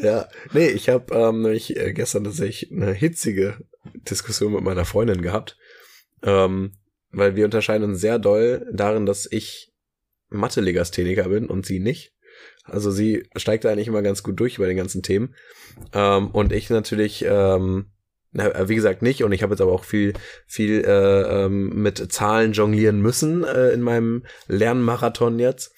Ja, 0.00 0.28
nee, 0.52 0.68
ich 0.68 0.88
habe 0.88 1.12
ähm, 1.12 1.42
nämlich 1.42 1.76
äh, 1.76 1.92
gestern 1.92 2.22
tatsächlich 2.22 2.70
eine 2.70 2.92
hitzige 2.92 3.56
Diskussion 4.08 4.52
mit 4.52 4.62
meiner 4.62 4.84
Freundin 4.84 5.22
gehabt, 5.22 5.56
ähm, 6.22 6.74
weil 7.10 7.34
wir 7.34 7.44
unterscheiden 7.44 7.82
uns 7.82 8.00
sehr 8.00 8.20
doll 8.20 8.64
darin, 8.72 9.06
dass 9.06 9.26
ich 9.28 9.72
Mathe-Legastheniker 10.28 11.28
bin 11.28 11.46
und 11.46 11.66
sie 11.66 11.80
nicht. 11.80 12.14
Also 12.62 12.92
sie 12.92 13.28
steigt 13.34 13.64
da 13.64 13.70
eigentlich 13.70 13.88
immer 13.88 14.02
ganz 14.02 14.22
gut 14.22 14.38
durch 14.38 14.58
über 14.58 14.68
den 14.68 14.76
ganzen 14.76 15.02
Themen 15.02 15.34
ähm, 15.92 16.28
und 16.28 16.52
ich 16.52 16.70
natürlich 16.70 17.24
ähm, 17.26 17.86
na, 18.30 18.68
wie 18.68 18.74
gesagt 18.74 19.02
nicht 19.02 19.24
und 19.24 19.32
ich 19.32 19.42
habe 19.42 19.54
jetzt 19.54 19.60
aber 19.60 19.72
auch 19.72 19.84
viel 19.84 20.12
viel 20.46 20.84
äh, 20.84 21.44
ähm, 21.44 21.82
mit 21.82 22.12
Zahlen 22.12 22.52
jonglieren 22.52 23.00
müssen 23.00 23.42
äh, 23.42 23.70
in 23.70 23.80
meinem 23.80 24.24
Lernmarathon 24.46 25.38
jetzt 25.38 25.74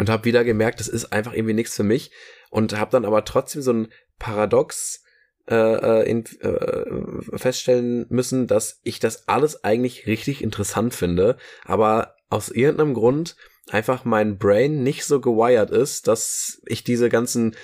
und 0.00 0.08
habe 0.08 0.24
wieder 0.24 0.44
gemerkt, 0.44 0.80
das 0.80 0.88
ist 0.88 1.12
einfach 1.12 1.34
irgendwie 1.34 1.52
nichts 1.52 1.76
für 1.76 1.82
mich 1.82 2.10
und 2.48 2.78
habe 2.78 2.90
dann 2.90 3.04
aber 3.04 3.22
trotzdem 3.26 3.60
so 3.60 3.74
ein 3.74 3.88
Paradox 4.18 5.04
äh, 5.46 5.54
äh, 5.54 6.08
in, 6.08 6.24
äh, 6.40 7.36
feststellen 7.36 8.06
müssen, 8.08 8.46
dass 8.46 8.80
ich 8.82 8.98
das 8.98 9.28
alles 9.28 9.62
eigentlich 9.62 10.06
richtig 10.06 10.42
interessant 10.42 10.94
finde, 10.94 11.36
aber 11.66 12.16
aus 12.30 12.48
irgendeinem 12.48 12.94
Grund 12.94 13.36
einfach 13.68 14.06
mein 14.06 14.38
Brain 14.38 14.82
nicht 14.82 15.04
so 15.04 15.20
gewired 15.20 15.70
ist, 15.70 16.08
dass 16.08 16.62
ich 16.64 16.82
diese 16.82 17.10
ganzen 17.10 17.54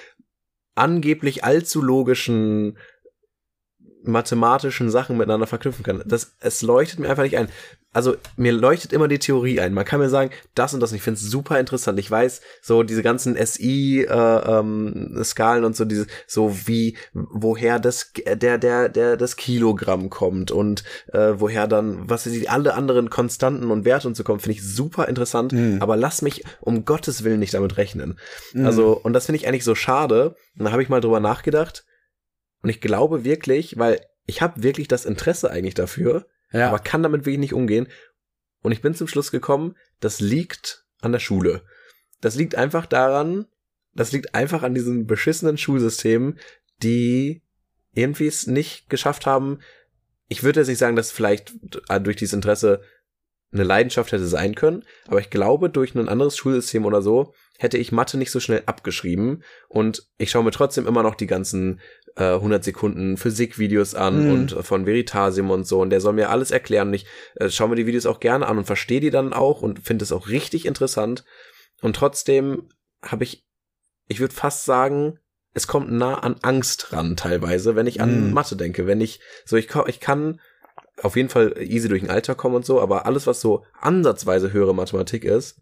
angeblich 0.75 1.43
allzu 1.43 1.81
logischen 1.81 2.77
mathematischen 4.03 4.91
Sachen 4.91 5.17
miteinander 5.17 5.47
verknüpfen 5.47 5.85
kann. 5.85 6.03
Das, 6.05 6.37
es 6.41 6.61
leuchtet 6.61 7.01
mir 7.01 7.09
einfach 7.09 7.23
nicht 7.23 7.39
ein. 7.39 7.49
Also 7.97 8.17
mir 8.37 8.53
leuchtet 8.53 8.93
immer 8.93 9.09
die 9.09 9.19
Theorie 9.19 9.59
ein. 9.59 9.73
Man 9.73 9.87
kann 9.87 10.01
mir 10.01 10.11
sagen, 10.11 10.31
das 10.55 10.75
und 10.75 10.81
das. 10.81 10.91
Und 10.91 10.97
ich 10.97 11.03
finde 11.03 11.19
es 11.19 11.31
super 11.31 11.59
interessant. 11.59 11.99
Ich 11.99 12.11
weiß, 12.11 12.43
so 12.61 12.83
diese 12.83 13.03
ganzen 13.03 13.37
SI-Skalen 13.37 14.05
äh, 14.11 15.59
ähm, 15.61 15.65
und 15.65 15.75
so 15.75 15.87
diese, 15.87 16.07
so 16.27 16.55
wie 16.67 16.99
woher 17.15 17.79
das 17.79 18.13
der 18.27 18.59
der 18.59 18.91
der 18.91 19.17
das 19.17 19.37
Kilogramm 19.37 20.11
kommt 20.11 20.51
und 20.51 20.85
äh, 21.15 21.33
woher 21.37 21.67
dann 21.67 22.11
was 22.11 22.25
die 22.25 22.51
alle 22.51 22.75
anderen 22.75 23.09
Konstanten 23.09 23.71
und 23.71 23.87
Werte 23.87 24.09
und 24.09 24.15
so 24.15 24.25
kommen, 24.25 24.41
finde 24.41 24.59
ich 24.59 24.63
super 24.63 25.09
interessant. 25.09 25.55
Mhm. 25.55 25.79
Aber 25.81 25.97
lass 25.97 26.21
mich 26.21 26.45
um 26.61 26.85
Gottes 26.85 27.25
willen 27.25 27.41
nicht 27.41 27.55
damit 27.55 27.79
rechnen. 27.79 28.19
Mhm. 28.53 28.67
Also 28.67 29.01
und 29.03 29.15
das 29.15 29.25
finde 29.25 29.39
ich 29.39 29.49
eigentlich 29.49 29.65
so 29.65 29.75
schade. 29.75 30.37
Und 30.59 30.67
da 30.67 30.71
habe 30.71 30.83
ich 30.83 30.91
mal 30.91 31.01
drüber 31.01 31.21
nachgedacht. 31.21 31.87
Und 32.63 32.69
ich 32.69 32.83
glaube 32.83 33.25
wirklich, 33.25 33.79
weil 33.79 34.03
ich 34.27 34.43
habe 34.43 34.63
wirklich 34.63 34.87
das 34.87 35.07
Interesse 35.07 35.51
eigentlich 35.51 35.73
dafür, 35.75 36.27
ja. 36.53 36.69
aber 36.69 36.79
kann 36.79 37.03
damit 37.03 37.23
wirklich 37.23 37.39
nicht 37.39 37.55
umgehen. 37.55 37.89
Und 38.63 38.73
ich 38.73 38.83
bin 38.83 38.95
zum 38.95 39.09
Schluss 39.09 39.31
gekommen, 39.31 39.77
das 40.01 40.21
liegt 40.21 40.85
an 41.01 41.13
der 41.13 41.19
Schule. 41.19 41.63
Das 42.21 42.35
liegt 42.35 42.55
einfach 42.55 42.87
daran, 42.87 43.47
das 43.95 44.13
liegt 44.13 44.35
einfach 44.35 44.63
an 44.63 44.75
diesen 44.75 45.07
beschissenen 45.07 45.59
Schulsystemen, 45.59 46.39
die 46.83 47.43
irgendwie 47.93 48.27
es 48.27 48.47
nicht 48.47 48.91
geschafft 48.91 49.27
haben. 49.27 49.61
Ich 50.29 50.43
würde 50.43 50.61
jetzt 50.61 50.69
nicht 50.69 50.79
sagen, 50.79 50.97
dass 50.97 51.11
vielleicht 51.11 51.55
durch 52.03 52.17
dieses 52.17 52.35
Interesse 52.35 52.83
eine 53.57 53.65
Leidenschaft 53.65 54.13
hätte 54.13 54.27
sein 54.27 54.55
können, 54.55 54.85
aber 55.09 55.21
ich 55.21 55.31
glaube, 55.31 55.71
durch 55.71 55.95
ein 55.95 56.09
anderes 56.09 56.37
Schulsystem 56.37 56.85
oder 56.85 57.03
so 57.03 57.33
hätte 57.59 57.79
ich 57.79 57.91
Mathe 57.93 58.19
nicht 58.19 58.31
so 58.31 58.39
schnell 58.41 58.63
abgeschrieben 58.67 59.43
und 59.69 60.03
ich 60.19 60.31
schaue 60.31 60.45
mir 60.45 60.51
trotzdem 60.51 60.87
immer 60.87 61.03
noch 61.03 61.15
die 61.15 61.27
ganzen 61.27 61.81
äh, 62.17 62.35
100 62.35 62.63
Sekunden 62.63 63.17
Physikvideos 63.17 63.95
an 63.95 64.25
Mhm. 64.25 64.31
und 64.31 64.51
von 64.65 64.85
Veritasium 64.87 65.51
und 65.51 65.67
so 65.67 65.81
und 65.81 65.91
der 65.91 66.01
soll 66.03 66.13
mir 66.13 66.29
alles 66.31 66.51
erklären 66.51 66.89
und 66.89 66.95
ich 66.95 67.07
äh, 67.37 67.49
schaue 67.51 67.69
mir 67.71 67.77
die 67.77 67.87
Videos 67.87 68.07
auch 68.07 68.21
gerne 68.21 68.47
an 68.47 68.59
und 68.59 68.65
verstehe 68.67 69.01
die 69.01 69.11
dann 69.11 69.33
auch 69.33 69.63
und 69.63 69.81
finde 69.81 70.03
es 70.05 70.13
auch 70.13 70.29
richtig 70.29 70.67
interessant 70.67 71.25
und 71.83 71.97
trotzdem 71.97 72.69
habe 73.03 73.25
ich, 73.25 73.45
ich 74.09 74.21
würde 74.21 74.35
fast 74.35 74.65
sagen, 74.65 75.19
es 75.55 75.67
kommt 75.67 75.91
nah 75.91 76.19
an 76.19 76.37
Angst 76.43 76.93
ran 76.93 77.17
teilweise, 77.17 77.75
wenn 77.77 77.87
ich 77.87 78.03
an 78.03 78.27
Mhm. 78.29 78.33
Mathe 78.35 78.57
denke, 78.57 78.87
wenn 78.87 79.01
ich 79.01 79.21
so 79.47 79.57
ich, 79.57 79.69
ich 79.87 80.01
kann 80.01 80.41
auf 81.03 81.17
jeden 81.17 81.29
Fall 81.29 81.55
easy 81.61 81.89
durch 81.89 82.03
den 82.03 82.11
Alltag 82.11 82.37
kommen 82.37 82.55
und 82.57 82.65
so, 82.67 82.81
aber 82.81 83.07
alles, 83.07 83.27
was 83.27 83.41
so 83.41 83.65
ansatzweise 83.81 84.53
höhere 84.53 84.75
Mathematik 84.75 85.25
ist, 85.25 85.57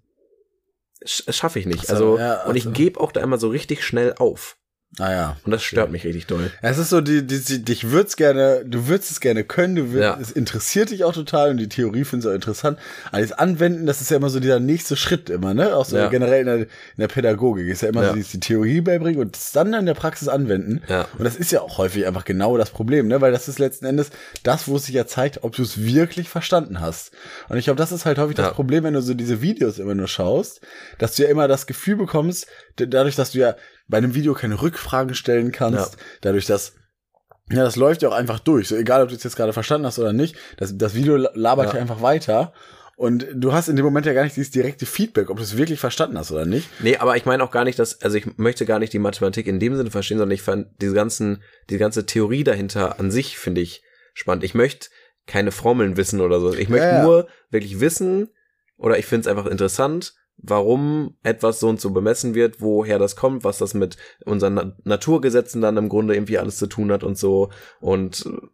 sch 1.05 1.25
schaffe 1.29 1.59
ich 1.59 1.67
nicht. 1.67 1.85
Ach 1.87 1.91
Also, 1.91 2.17
so, 2.17 2.19
ja, 2.19 2.45
und 2.45 2.57
ich 2.57 2.67
also. 2.67 2.75
gebe 2.75 3.01
auch 3.01 3.13
da 3.13 3.21
immer 3.21 3.39
so 3.39 3.49
richtig 3.49 3.85
schnell 3.85 4.15
auf. 4.19 4.57
Ah 4.99 5.11
ja. 5.13 5.37
Und 5.45 5.51
das 5.51 5.63
stört 5.63 5.91
mich 5.91 6.05
richtig 6.05 6.27
doll. 6.27 6.51
Es 6.63 6.79
ist 6.79 6.91
so, 6.91 7.01
die, 7.01 7.27
die, 7.27 7.41
die, 7.41 7.65
dich 7.65 7.91
würd's 7.91 8.17
gerne, 8.17 8.63
du 8.65 8.87
würdest 8.87 9.11
es 9.11 9.21
gerne 9.21 9.43
können, 9.43 9.75
du 9.75 9.91
würd, 9.93 10.03
Ja. 10.05 10.19
es 10.21 10.31
interessiert 10.31 10.91
dich 10.91 11.03
auch 11.05 11.13
total 11.13 11.51
und 11.51 11.57
die 11.57 11.69
Theorie 11.69 12.05
findest 12.05 12.27
du 12.27 12.31
auch 12.31 12.35
interessant. 12.35 12.79
Das 13.13 13.33
Anwenden, 13.33 13.87
das 13.87 14.01
ist 14.01 14.11
ja 14.11 14.19
immer 14.19 14.31
so 14.31 14.39
dieser 14.41 14.61
nächste 14.61 14.97
Schritt 14.97 15.31
immer, 15.31 15.53
ne? 15.55 15.75
Auch 15.75 15.85
so 15.85 15.97
Ja. 15.97 16.09
generell 16.09 16.41
in 16.41 16.47
der, 16.47 16.57
in 16.59 16.67
der 16.99 17.09
Pädagogik 17.09 17.67
ist 17.69 17.83
ja 17.83 17.89
immer 17.89 18.03
Ja. 18.03 18.09
so 18.11 18.15
die, 18.15 18.23
die 18.23 18.41
Theorie 18.41 18.81
beibringen 18.83 19.21
und 19.21 19.35
das 19.37 19.53
dann 19.53 19.75
in 19.75 19.87
der 19.87 19.95
Praxis 19.95 20.29
anwenden. 20.29 20.83
Ja. 20.89 21.09
Und 21.19 21.25
das 21.25 21.37
ist 21.37 21.51
ja 21.51 21.61
auch 21.61 21.79
häufig 21.79 22.07
einfach 22.07 22.25
genau 22.25 22.57
das 22.57 22.71
Problem, 22.71 23.09
ne? 23.09 23.21
Weil 23.21 23.33
das 23.33 23.49
ist 23.49 23.59
letzten 23.59 23.87
Endes 23.87 24.11
das, 24.45 24.69
wo 24.69 24.77
es 24.77 24.87
sich 24.87 24.95
ja 24.95 25.07
zeigt, 25.07 25.43
ob 25.43 25.57
du 25.57 25.63
es 25.63 25.83
wirklich 25.85 26.29
verstanden 26.29 26.81
hast. 26.81 27.11
Und 27.49 27.57
ich 27.59 27.65
glaube, 27.65 27.79
das 27.79 27.91
ist 27.93 28.05
halt 28.07 28.19
häufig 28.19 28.37
das 28.37 28.53
Problem, 28.53 28.85
wenn 28.85 28.95
du 28.95 29.03
so 29.03 29.15
diese 29.15 29.43
Videos 29.43 29.79
immer 29.79 29.95
nur 29.95 30.09
schaust, 30.09 30.61
dass 30.99 31.17
du 31.17 31.25
ja 31.25 31.29
immer 31.31 31.49
das 31.49 31.67
Gefühl 31.67 31.97
bekommst, 31.97 32.47
dadurch, 32.77 33.17
dass 33.17 33.33
du 33.33 33.39
ja 33.39 33.57
bei 33.89 33.99
einem 33.99 34.15
Video 34.15 34.35
keine 34.35 34.61
Rückfragen 34.63 35.15
stellen 35.15 35.53
kannst, 35.53 35.95
Ja. 35.95 35.99
dadurch, 36.23 36.47
dass 36.47 36.73
ja, 37.51 37.63
das 37.63 37.77
läuft 37.77 38.01
ja 38.03 38.09
auch 38.09 38.15
einfach 38.15 38.39
durch. 38.39 38.69
So 38.69 38.77
egal, 38.77 39.03
ob 39.03 39.11
du 39.11 39.15
es 39.17 39.23
jetzt 39.23 39.37
gerade 39.37 39.53
verstanden 39.53 39.87
hast 39.87 39.99
oder 39.99 40.15
nicht, 40.15 40.35
das, 40.57 40.79
das 40.79 40.95
Video 40.95 41.17
labert 41.17 41.69
Ja. 41.69 41.75
ja 41.75 41.81
einfach 41.83 42.01
weiter. 42.01 42.55
Und 42.97 43.27
du 43.35 43.53
hast 43.53 43.69
in 43.69 43.77
dem 43.77 43.85
Moment 43.85 44.07
ja 44.07 44.13
gar 44.15 44.23
nicht 44.25 44.37
dieses 44.37 44.51
direkte 44.53 44.87
Feedback, 44.87 45.29
ob 45.29 45.37
du 45.37 45.43
es 45.43 45.57
wirklich 45.57 45.79
verstanden 45.81 46.17
hast 46.17 46.31
oder 46.31 46.47
nicht. 46.47 46.69
Nee, 46.81 46.97
aber 46.97 47.17
ich 47.17 47.27
meine 47.27 47.43
auch 47.45 47.51
gar 47.51 47.65
nicht, 47.65 47.79
dass, 47.79 48.01
also 48.03 48.17
ich 48.17 48.39
möchte 48.39 48.65
gar 48.65 48.79
nicht 48.79 48.93
die 48.95 48.99
Mathematik 49.01 49.47
in 49.47 49.59
dem 49.61 49.77
Sinne 49.77 49.91
verstehen, 49.91 50.17
sondern 50.19 50.35
ich 50.35 50.43
fand 50.43 50.69
diese 50.81 50.95
ganzen, 50.95 51.43
die 51.71 51.77
ganze 51.77 52.07
Theorie 52.07 52.45
dahinter 52.45 52.99
an 53.01 53.11
sich 53.11 53.37
finde 53.37 53.61
ich 53.61 53.83
spannend. 54.15 54.45
Ich 54.45 54.55
möchte 54.55 54.89
keine 55.27 55.51
Formeln 55.51 55.97
wissen 55.99 56.21
oder 56.21 56.39
so. 56.41 56.55
Ich 56.55 56.69
möchte 56.71 56.87
Ja, 56.87 56.99
ja. 56.99 57.03
nur 57.03 57.29
wirklich 57.51 57.81
wissen, 57.81 58.29
oder 58.79 58.97
ich 58.99 59.07
finde 59.07 59.23
es 59.23 59.27
einfach 59.37 59.51
interessant, 59.51 60.15
warum 60.37 61.17
etwas 61.23 61.61
so 61.61 61.69
und 61.69 61.81
so 61.81 61.91
bemessen 61.91 62.35
wird, 62.35 62.61
woher 62.61 62.99
das 62.99 63.17
kommt, 63.17 63.45
was 63.45 63.59
das 63.59 63.75
mit 63.75 63.97
unseren 64.25 64.55
Na 64.55 64.73
Naturgesetzen 64.85 65.61
dann 65.63 65.77
im 65.77 65.89
Grunde 65.89 66.15
irgendwie 66.15 66.39
alles 66.39 66.57
zu 66.59 66.67
tun 66.67 66.93
hat 66.93 67.03
und 67.05 67.17
so. 67.19 67.51
Und 67.81 68.27
äh, 68.27 68.47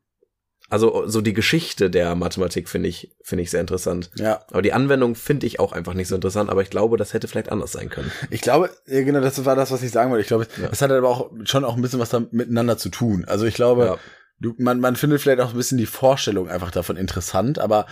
also 0.69 1.09
so 1.09 1.21
die 1.21 1.33
Geschichte 1.33 1.91
der 1.91 2.15
Mathematik 2.15 2.69
finde 2.69 2.89
ich, 2.89 3.17
finde 3.25 3.43
ich 3.43 3.51
sehr 3.51 3.61
interessant. 3.61 4.11
Ja. 4.15 4.45
Aber 4.53 4.63
die 4.63 4.73
Anwendung 4.73 5.17
finde 5.17 5.47
ich 5.49 5.59
auch 5.59 5.73
einfach 5.73 5.95
nicht 5.95 6.07
so 6.07 6.15
interessant, 6.15 6.49
aber 6.49 6.63
ich 6.63 6.71
glaube, 6.71 6.97
das 6.97 7.13
hätte 7.13 7.27
vielleicht 7.27 7.51
anders 7.51 7.73
sein 7.73 7.91
können. 7.91 8.13
Ich 8.31 8.41
glaube, 8.41 8.71
ja, 8.87 9.03
genau, 9.03 9.21
das 9.21 9.45
war 9.45 9.57
das, 9.57 9.73
was 9.73 9.83
ich 9.83 9.91
sagen 9.91 10.13
wollte. 10.13 10.23
Ich 10.23 10.29
glaube, 10.29 10.47
Ja. 10.63 10.69
es 10.71 10.81
hat 10.81 10.93
aber 10.93 11.09
auch 11.09 11.33
schon 11.45 11.65
auch 11.65 11.75
ein 11.75 11.83
bisschen 11.83 11.99
was 11.99 12.11
da 12.11 12.23
miteinander 12.31 12.79
zu 12.79 12.89
tun. 12.89 13.25
Also 13.27 13.47
ich 13.47 13.55
glaube, 13.55 13.85
Ja. 13.85 13.99
du, 14.39 14.55
man, 14.59 14.79
man 14.79 14.95
findet 14.95 15.21
vielleicht 15.21 15.41
auch 15.41 15.51
ein 15.51 15.57
bisschen 15.57 15.79
die 15.79 15.87
Vorstellung 15.87 16.49
einfach 16.49 16.71
davon 16.71 16.97
interessant, 16.97 17.59
aber 17.59 17.87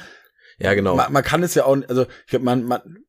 Ja, 0.58 0.74
genau. 0.74 0.94
man, 0.94 1.12
man 1.12 1.24
kann 1.24 1.42
es 1.42 1.56
ja 1.56 1.64
auch, 1.64 1.76
also 1.88 2.02
ich 2.02 2.30
glaube, 2.30 2.44
man, 2.44 2.62
man, 2.62 3.00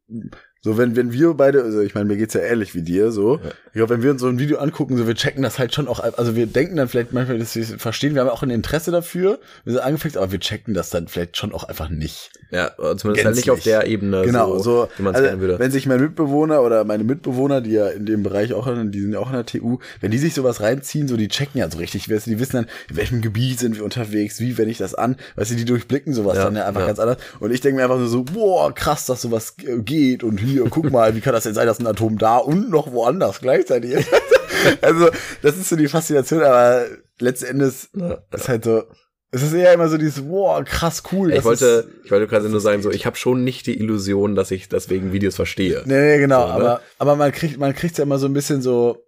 so 0.62 0.78
wenn, 0.78 0.96
wenn 0.96 1.14
wir 1.14 1.34
beide, 1.36 1.64
also 1.64 1.80
ich 1.82 1.96
meine, 1.96 2.06
mir 2.06 2.18
geht's 2.18 2.34
ja 2.34 2.42
ähnlich 2.42 2.76
wie 2.76 2.82
dir, 2.82 3.12
so, 3.12 3.36
Ja. 3.44 3.52
ich 3.68 3.74
glaube, 3.74 3.94
wenn 3.94 4.04
wir 4.04 4.12
uns 4.12 4.22
so 4.22 4.28
ein 4.28 4.40
Video 4.40 4.58
angucken, 4.58 4.98
so 4.98 5.08
wir 5.08 5.16
checken 5.16 5.42
das 5.42 5.58
halt 5.58 5.74
schon 5.74 5.88
auch, 5.88 6.00
also 6.02 6.36
wir 6.36 6.48
denken 6.48 6.76
dann 6.76 6.90
vielleicht 6.90 7.14
manchmal, 7.14 7.40
dass 7.40 7.56
wir 7.56 7.64
es 7.64 7.74
verstehen, 7.78 8.14
wir 8.14 8.22
haben 8.22 8.30
auch 8.30 8.44
ein 8.44 8.50
Interesse 8.50 8.92
dafür, 8.92 9.40
wir 9.64 9.74
sind 9.74 9.82
angefixt, 9.82 10.18
aber 10.18 10.32
wir 10.34 10.40
checken 10.40 10.74
das 10.74 10.90
dann 10.90 11.08
vielleicht 11.08 11.38
schon 11.38 11.54
auch 11.54 11.64
einfach 11.64 11.90
nicht. 11.90 12.32
ja, 12.52 12.72
zumindest 12.98 13.26
halt 13.26 13.36
nicht 13.38 13.52
auf 13.52 13.62
der 13.64 13.88
Ebene, 13.88 14.24
genau, 14.26 14.58
so, 14.58 14.64
so, 14.64 14.90
wie 14.98 15.04
man 15.04 15.16
es 15.16 15.22
also, 15.22 15.40
würde. 15.40 15.60
wenn 15.60 15.72
sich 15.72 15.86
mein 15.86 16.02
Mitbewohner 16.02 16.62
oder 16.62 16.84
meine 16.84 17.04
Mitbewohner, 17.06 17.62
die 17.62 17.72
ja 17.72 17.88
in 17.88 18.06
dem 18.06 18.24
Bereich 18.24 18.54
auch, 18.54 18.68
die 18.68 19.00
sind 19.00 19.14
ja 19.14 19.20
auch 19.20 19.28
in 19.28 19.34
der 19.34 19.46
TU, 19.46 19.80
wenn 20.02 20.12
die 20.12 20.18
sich 20.18 20.34
sowas 20.34 20.60
reinziehen, 20.62 21.08
so 21.08 21.16
die 21.16 21.30
checken 21.30 21.60
ja 21.60 21.70
so 21.72 21.78
richtig, 21.78 22.10
weißt 22.12 22.26
du, 22.26 22.32
die 22.32 22.40
wissen 22.40 22.58
dann, 22.58 22.68
in 22.90 22.98
welchem 22.98 23.22
Gebiet 23.22 23.60
sind 23.60 23.78
wir 23.78 23.84
unterwegs, 23.86 24.40
wie 24.42 24.58
wende 24.58 24.72
ich 24.72 24.78
das 24.78 24.94
an, 24.94 25.16
weißt 25.36 25.52
du, 25.52 25.56
die 25.56 25.66
durchblicken 25.66 26.14
sowas 26.14 26.36
Ja, 26.38 26.44
dann 26.46 26.56
ja 26.58 26.66
einfach 26.66 26.82
ja. 26.82 26.88
ganz 26.88 27.00
anders. 27.00 27.18
Und 27.40 27.52
ich 27.52 27.62
denke 27.62 27.78
mir 27.78 27.84
einfach 27.84 27.98
nur 28.00 28.08
so, 28.10 28.24
boah, 28.24 28.74
krass, 28.74 29.06
dass 29.06 29.22
sowas 29.22 29.56
äh, 29.66 29.78
geht 29.78 30.24
und 30.24 30.40
hier, 30.50 30.66
guck 30.70 30.92
mal, 30.92 31.16
wie 31.16 31.22
kann 31.22 31.34
das 31.34 31.44
denn 31.44 31.54
sein, 31.54 31.68
dass 31.68 31.80
ein 31.80 31.88
Atom 31.88 32.18
da 32.18 32.38
und 32.38 32.70
noch 32.70 32.92
woanders 32.92 33.40
gleichzeitig 33.40 33.92
ist? 33.92 34.10
also, 34.82 35.10
das 35.42 35.58
ist 35.58 35.70
so 35.70 35.76
die 35.76 35.88
Faszination, 35.88 36.44
aber 36.44 36.86
letzten 37.20 37.46
Endes 37.46 37.90
ist 38.34 38.50
halt 38.50 38.66
so, 38.66 38.84
es 39.32 39.44
ist 39.44 39.54
eher 39.54 39.74
immer 39.74 39.90
so 39.90 39.98
dieses, 39.98 40.24
boah, 40.24 40.64
krass, 40.64 41.04
cool. 41.12 41.32
Ich 41.34 41.44
wollte, 41.44 41.66
ist, 41.66 42.06
ich 42.06 42.12
wollte 42.12 42.28
quasi 42.28 42.50
nur 42.50 42.62
sagen, 42.62 42.82
so, 42.82 42.90
ich 42.90 43.06
habe 43.06 43.16
schon 43.16 43.44
nicht 43.44 43.68
die 43.68 43.80
Illusion, 43.80 44.36
dass 44.36 44.50
ich 44.50 44.70
deswegen 44.70 45.14
Videos 45.14 45.36
verstehe. 45.36 45.84
Nee, 45.86 46.02
nee, 46.02 46.18
genau, 46.18 46.42
So, 46.42 46.48
ne? 46.48 46.54
aber, 46.54 46.82
aber 46.98 47.16
man 47.16 47.32
kriegt, 47.32 47.60
man 47.60 47.76
kriegt's 47.76 48.00
ja 48.00 48.04
immer 48.06 48.18
so 48.18 48.26
ein 48.26 48.34
bisschen 48.34 48.62
so, 48.62 49.06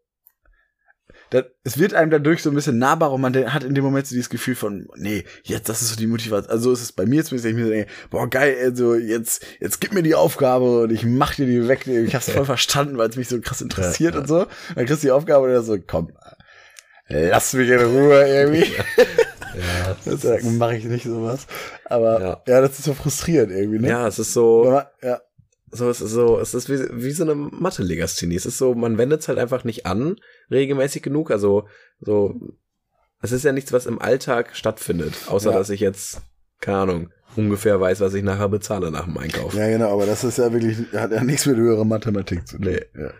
das, 1.31 1.45
es 1.63 1.77
wird 1.79 1.93
einem 1.93 2.11
dadurch 2.11 2.43
so 2.43 2.49
ein 2.49 2.55
bisschen 2.55 2.77
nahbar 2.77 3.11
und 3.13 3.21
man 3.21 3.33
hat 3.53 3.63
in 3.63 3.73
dem 3.73 3.83
Moment 3.83 4.05
so 4.05 4.13
dieses 4.13 4.29
Gefühl 4.29 4.53
von, 4.55 4.87
nee, 4.97 5.23
jetzt, 5.43 5.69
das 5.69 5.81
ist 5.81 5.89
so 5.89 5.95
die 5.95 6.05
Motivation. 6.07 6.51
Also 6.51 6.65
so 6.69 6.73
ist 6.73 6.81
es 6.81 6.91
bei 6.91 7.05
mir 7.05 7.23
zumindest, 7.25 7.49
ich 7.49 7.55
mir 7.55 7.63
so 7.65 7.71
denke, 7.71 7.89
boah, 8.09 8.29
geil, 8.29 8.57
also 8.61 8.95
jetzt, 8.95 9.43
jetzt 9.59 9.79
gib 9.81 9.93
mir 9.93 10.03
die 10.03 10.13
Aufgabe 10.15 10.81
und 10.83 10.91
ich 10.91 11.05
mach 11.05 11.33
dir 11.35 11.45
die 11.47 11.67
weg. 11.67 11.87
Ich 11.87 12.13
hab's 12.13 12.29
voll 12.29 12.45
verstanden, 12.57 12.97
weil 12.97 13.09
es 13.09 13.15
mich 13.15 13.29
so 13.29 13.39
krass 13.39 13.61
interessiert 13.61 14.13
Ja, 14.13 14.17
ja. 14.17 14.21
und 14.21 14.27
so. 14.27 14.45
Dann 14.75 14.85
kriegst 14.85 15.03
du 15.03 15.07
die 15.07 15.11
Aufgabe 15.11 15.45
und 15.47 15.53
dann 15.53 15.63
so, 15.63 15.77
komm, 15.79 16.11
lass 17.07 17.53
mich 17.53 17.69
in 17.69 17.79
Ruhe 17.79 18.23
irgendwie. 18.27 18.65
Ja, 19.53 19.97
Deswegen 20.05 20.57
mache 20.57 20.77
ich 20.77 20.85
nicht 20.85 21.05
sowas. 21.05 21.47
Aber 21.85 22.21
Ja. 22.21 22.41
ja. 22.47 22.61
das 22.61 22.71
ist 22.79 22.83
so 22.85 22.93
frustrierend 22.93 23.51
irgendwie, 23.51 23.79
ne? 23.79 23.89
ja, 23.89 24.07
es 24.07 24.19
ist 24.19 24.33
so, 24.33 24.81
ja. 25.01 25.21
so, 25.71 25.89
es 25.89 25.99
ist 26.01 26.11
so, 26.11 26.39
es 26.39 26.53
ist 26.53 26.69
wie, 26.69 26.79
wie 27.03 27.11
so 27.11 27.23
eine 27.23 27.35
Mathe-Legasthenie. 27.35 28.35
Es 28.35 28.45
ist 28.45 28.57
so, 28.57 28.75
man 28.75 28.97
wendet 28.97 29.21
es 29.21 29.27
halt 29.27 29.39
einfach 29.39 29.63
nicht 29.65 29.85
an, 29.85 30.15
regelmäßig 30.51 31.01
genug. 31.01 31.31
Also, 31.31 31.67
so, 31.99 32.39
es 33.21 33.31
ist 33.31 33.45
ja 33.45 33.51
nichts, 33.51 33.71
was 33.73 33.85
im 33.85 34.01
Alltag 34.01 34.55
stattfindet, 34.55 35.13
außer 35.27 35.51
Ja. 35.51 35.57
dass 35.57 35.69
ich 35.69 35.79
jetzt, 35.79 36.21
keine 36.59 36.77
Ahnung, 36.79 37.09
ungefähr 37.35 37.79
weiß, 37.79 38.01
was 38.01 38.13
ich 38.13 38.23
nachher 38.23 38.49
bezahle 38.49 38.91
nach 38.91 39.05
dem 39.05 39.17
Einkauf. 39.17 39.53
Ja, 39.53 39.67
genau, 39.67 39.91
aber 39.93 40.05
das 40.05 40.23
ist 40.23 40.37
ja 40.37 40.51
wirklich, 40.51 40.77
hat 40.93 41.11
ja 41.11 41.23
nichts 41.23 41.45
mit 41.45 41.57
höherer 41.57 41.85
Mathematik 41.85 42.47
zu 42.47 42.57
tun. 42.57 42.65
Nee. 42.65 42.81
Ja. 42.99 43.11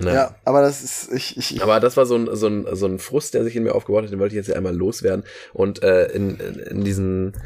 Ne? 0.00 0.12
ja, 0.12 0.34
aber 0.44 0.60
das 0.60 0.82
ist, 0.82 1.12
ich, 1.12 1.36
ich, 1.36 1.54
ich 1.54 1.62
Aber 1.62 1.78
das 1.78 1.96
war 1.96 2.04
so 2.04 2.16
ein, 2.16 2.28
so, 2.34 2.48
ein, 2.48 2.66
so 2.74 2.86
ein 2.86 2.98
Frust, 2.98 3.32
der 3.34 3.44
sich 3.44 3.54
in 3.54 3.62
mir 3.62 3.76
aufgebaut 3.76 4.02
hat, 4.04 4.10
den 4.10 4.18
wollte 4.18 4.34
ich 4.34 4.38
jetzt 4.38 4.48
ja 4.48 4.56
einmal 4.56 4.74
loswerden. 4.74 5.24
Und 5.52 5.84
äh, 5.84 6.06
in, 6.06 6.36
in, 6.40 6.54
in 6.58 6.84
diesen, 6.84 7.36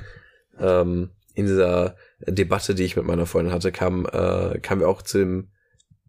ähm, 0.59 1.11
in 1.35 1.47
dieser 1.47 1.95
Debatte, 2.27 2.75
die 2.75 2.85
ich 2.85 2.97
mit 2.97 3.05
meiner 3.05 3.27
Freundin 3.27 3.53
hatte, 3.53 3.71
kam, 3.71 4.07
äh, 4.07 4.59
kamen 4.61 4.81
wir 4.81 4.89
auch 4.89 5.03
zu 5.03 5.19
dem 5.19 5.49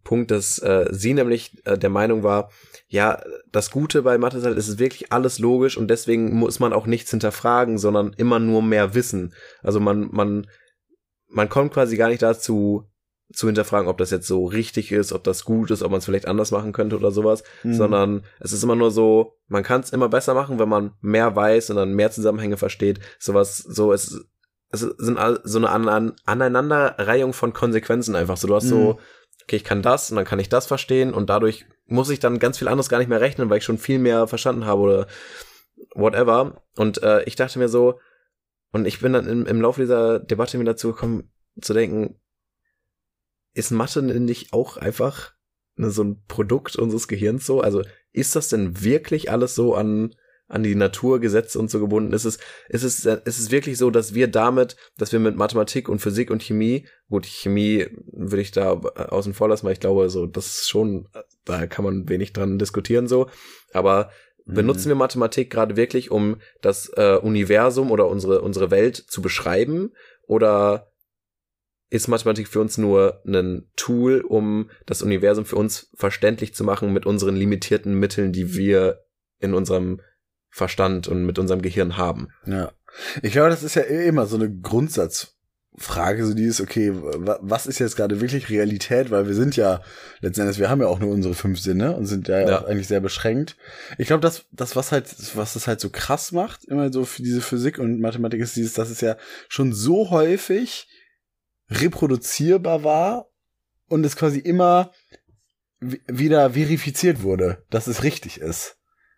Punkt, 0.04 0.32
dass 0.32 0.60
äh, 0.60 0.88
sie 0.92 1.14
nämlich 1.14 1.66
äh, 1.66 1.78
der 1.78 1.90
Meinung 1.90 2.24
war, 2.24 2.50
ja, 2.88 3.22
das 3.52 3.72
Gute 3.72 4.02
bei 4.02 4.18
Mathe 4.18 4.38
ist 4.38 4.46
halt, 4.46 4.58
es 4.58 4.68
ist 4.68 4.80
wirklich 4.80 5.12
alles 5.12 5.40
logisch 5.40 5.78
und 5.78 5.88
deswegen 5.90 6.34
muss 6.34 6.60
man 6.60 6.74
auch 6.74 6.88
nichts 6.88 7.12
hinterfragen, 7.12 7.78
sondern 7.78 8.14
immer 8.18 8.40
nur 8.40 8.62
mehr 8.62 8.94
wissen. 8.96 9.34
Also 9.62 9.80
man, 9.80 10.10
man, 10.12 10.48
man 11.28 11.50
kommt 11.50 11.74
quasi 11.74 11.98
gar 11.98 12.10
nicht 12.10 12.22
dazu, 12.22 12.86
zu 13.32 13.46
hinterfragen, 13.46 13.88
ob 13.88 14.00
das 14.00 14.10
jetzt 14.10 14.26
so 14.26 14.46
richtig 14.48 14.92
ist, 14.92 15.14
ob 15.14 15.24
das 15.24 15.46
gut 15.46 15.70
ist, 15.70 15.84
ob 15.84 15.92
man 15.92 16.00
es 16.00 16.06
vielleicht 16.06 16.28
anders 16.28 16.50
machen 16.50 16.72
könnte 16.74 16.96
oder 16.98 17.12
sowas, 17.12 17.44
Mhm. 17.64 17.74
sondern 17.76 18.24
es 18.40 18.54
ist 18.54 18.64
immer 18.64 18.76
nur 18.76 18.90
so, 18.90 19.36
man 19.48 19.62
kann 19.62 19.82
es 19.82 19.92
immer 19.92 20.10
besser 20.10 20.34
machen, 20.34 20.58
wenn 20.58 20.68
man 20.70 20.94
mehr 21.02 21.36
weiß 21.36 21.70
und 21.70 21.76
dann 21.76 21.94
mehr 21.94 22.10
Zusammenhänge 22.10 22.58
versteht. 22.58 23.00
Sowas, 23.20 23.58
so 23.58 23.94
es, 23.94 24.20
es 24.72 24.80
sind 24.82 25.20
so 25.44 25.58
eine 25.60 25.70
An 25.70 26.14
Aneinanderreihung 26.26 27.34
von 27.34 27.54
Konsequenzen 27.54 28.16
einfach. 28.16 28.38
So 28.38 28.48
du 28.48 28.56
hast 28.56 28.66
Mhm. 28.66 28.70
so, 28.70 29.00
okay, 29.50 29.56
ich 29.56 29.64
kann 29.64 29.82
das 29.82 30.12
und 30.12 30.16
dann 30.16 30.26
kann 30.26 30.38
ich 30.38 30.50
das 30.50 30.68
verstehen 30.68 31.12
und 31.12 31.30
dadurch 31.30 31.66
muss 31.88 32.12
ich 32.12 32.20
dann 32.20 32.38
ganz 32.38 32.60
viel 32.60 32.68
anderes 32.68 32.88
gar 32.88 33.00
nicht 33.00 33.08
mehr 33.08 33.20
rechnen, 33.20 33.50
weil 33.50 33.58
ich 33.58 33.64
schon 33.64 33.80
viel 33.80 33.98
mehr 33.98 34.28
verstanden 34.28 34.66
habe 34.66 34.82
oder 34.82 35.08
whatever. 35.96 36.62
Und 36.76 37.02
äh, 37.02 37.24
ich 37.24 37.36
dachte 37.36 37.58
mir 37.58 37.68
so, 37.68 38.00
und 38.72 38.86
ich 38.86 39.00
bin 39.00 39.14
dann 39.14 39.28
im, 39.28 39.48
im 39.48 39.60
Laufe 39.60 39.82
dieser 39.82 40.20
Debatte 40.20 40.60
mir 40.60 40.66
dazu 40.66 40.90
gekommen, 40.90 41.32
zu 41.60 41.74
denken, 41.74 42.20
ist 43.56 43.72
Mathe 43.72 44.04
denn 44.04 44.26
nicht 44.26 44.54
auch 44.54 44.78
einfach 44.78 45.34
ne, 45.76 45.90
so 45.90 46.04
ein 46.04 46.24
Produkt 46.28 46.76
unseres 46.76 47.08
Gehirns 47.08 47.48
so? 47.48 47.62
Also 47.62 47.82
ist 48.12 48.36
das 48.36 48.50
denn 48.50 48.84
wirklich 48.84 49.32
alles 49.32 49.56
so 49.56 49.74
an, 49.74 50.14
an 50.50 50.64
die 50.64 50.76
Naturgesetze 50.76 51.58
und 51.58 51.72
so 51.72 51.80
gebunden? 51.80 52.12
Ist 52.12 52.26
es, 52.26 52.40
ist 52.68 52.84
es, 52.84 53.06
ist 53.06 53.40
es 53.40 53.52
wirklich 53.52 53.78
so, 53.78 53.90
dass 53.90 54.14
wir 54.14 54.28
damit, 54.28 54.76
dass 54.98 55.14
wir 55.14 55.20
mit 55.20 55.38
Mathematik 55.38 55.88
und 55.88 56.00
Physik 56.00 56.30
und 56.32 56.44
Chemie, 56.44 56.86
gut, 57.10 57.26
Chemie 57.26 57.88
würde 58.12 58.42
ich 58.42 58.52
da 58.52 58.74
außen 58.74 59.34
vor 59.34 59.48
lassen, 59.48 59.66
weil 59.66 59.74
ich 59.74 59.80
glaube, 59.80 60.10
so, 60.10 60.26
das 60.26 60.48
ist 60.48 60.70
schon, 60.70 61.08
da 61.46 61.68
kann 61.68 61.86
man 61.86 62.10
wenig 62.10 62.34
dran 62.34 62.60
diskutieren 62.60 63.08
so, 63.08 63.30
aber 63.72 64.10
benutzen 64.46 64.90
wir 64.90 64.96
Mathematik 64.96 65.50
gerade 65.52 65.78
wirklich, 65.78 66.12
um 66.12 66.38
das 66.62 66.92
äh, 66.96 67.20
Universum 67.22 67.92
oder 67.92 68.08
unsere, 68.08 68.42
unsere 68.42 68.72
Welt 68.72 68.96
zu 68.96 69.22
beschreiben? 69.22 69.94
Oder 70.24 70.92
ist 71.90 72.08
Mathematik 72.08 72.48
für 72.48 72.60
uns 72.60 72.78
nur 72.78 73.22
ein 73.26 73.70
Tool, 73.76 74.22
um 74.22 74.70
das 74.86 75.02
Universum 75.02 75.46
für 75.46 75.56
uns 75.56 75.92
verständlich 75.96 76.54
zu 76.54 76.64
machen 76.64 76.94
mit 76.94 77.06
unseren 77.06 77.36
limitierten 77.36 77.94
Mitteln, 77.96 78.32
die 78.32 78.56
wir 78.56 79.04
in 79.40 79.54
unserem 79.54 80.02
Verstand 80.50 81.08
und 81.08 81.26
mit 81.26 81.40
unserem 81.40 81.62
Gehirn 81.62 81.98
haben? 81.98 82.30
Ja. 82.46 82.72
Ich 83.22 83.32
glaube, 83.34 83.50
das 83.50 83.64
ist 83.64 83.76
ja 83.76 83.84
eh 83.84 84.08
immer 84.08 84.26
so 84.26 84.36
eine 84.36 84.52
Grundsatzfrage, 84.52 86.26
so 86.26 86.34
die 86.34 86.46
ist, 86.46 86.60
okay, 86.60 86.92
wa- 86.94 87.38
was 87.42 87.68
ist 87.68 87.78
jetzt 87.80 87.96
gerade 87.96 88.20
wirklich 88.20 88.50
Realität? 88.50 89.12
Weil 89.12 89.28
wir 89.28 89.36
sind 89.36 89.56
ja, 89.56 89.82
letzten 90.22 90.42
Endes, 90.42 90.58
wir 90.58 90.70
haben 90.70 90.82
ja 90.82 90.88
auch 90.88 91.00
nur 91.00 91.12
unsere 91.12 91.36
fünf 91.36 91.60
Sinne 91.60 91.96
und 91.96 92.08
sind 92.08 92.28
ja, 92.28 92.40
Ja. 92.40 92.60
auch 92.60 92.66
eigentlich 92.66 92.88
sehr 92.88 93.00
beschränkt. 93.00 93.58
Ich 94.00 94.08
glaube, 94.08 94.22
das, 94.22 94.46
das, 94.52 94.76
was 94.76 94.92
halt, 94.92 95.08
was 95.36 95.54
das 95.54 95.68
halt 95.68 95.80
so 95.80 95.90
krass 95.92 96.32
macht, 96.32 96.66
immer 96.66 96.92
so 96.92 97.06
für 97.06 97.22
diese 97.22 97.42
Physik 97.42 97.78
und 97.78 98.00
Mathematik 98.00 98.42
ist 98.42 98.56
dieses, 98.56 98.74
dass 98.74 98.90
es 98.90 99.02
ja 99.02 99.18
schon 99.48 99.72
so 99.72 100.10
häufig 100.10 100.88
reproduzierbar 101.70 102.84
war 102.84 103.28
und 103.88 104.06
es 104.06 104.16
quasi 104.16 104.40
immer 104.40 104.92
wi- 105.80 106.02
wieder 106.08 106.52
verifiziert 106.52 107.22
wurde, 107.22 107.64
dass 107.70 107.88
es 107.88 108.04
richtig 108.04 108.40
ist. 108.42 108.78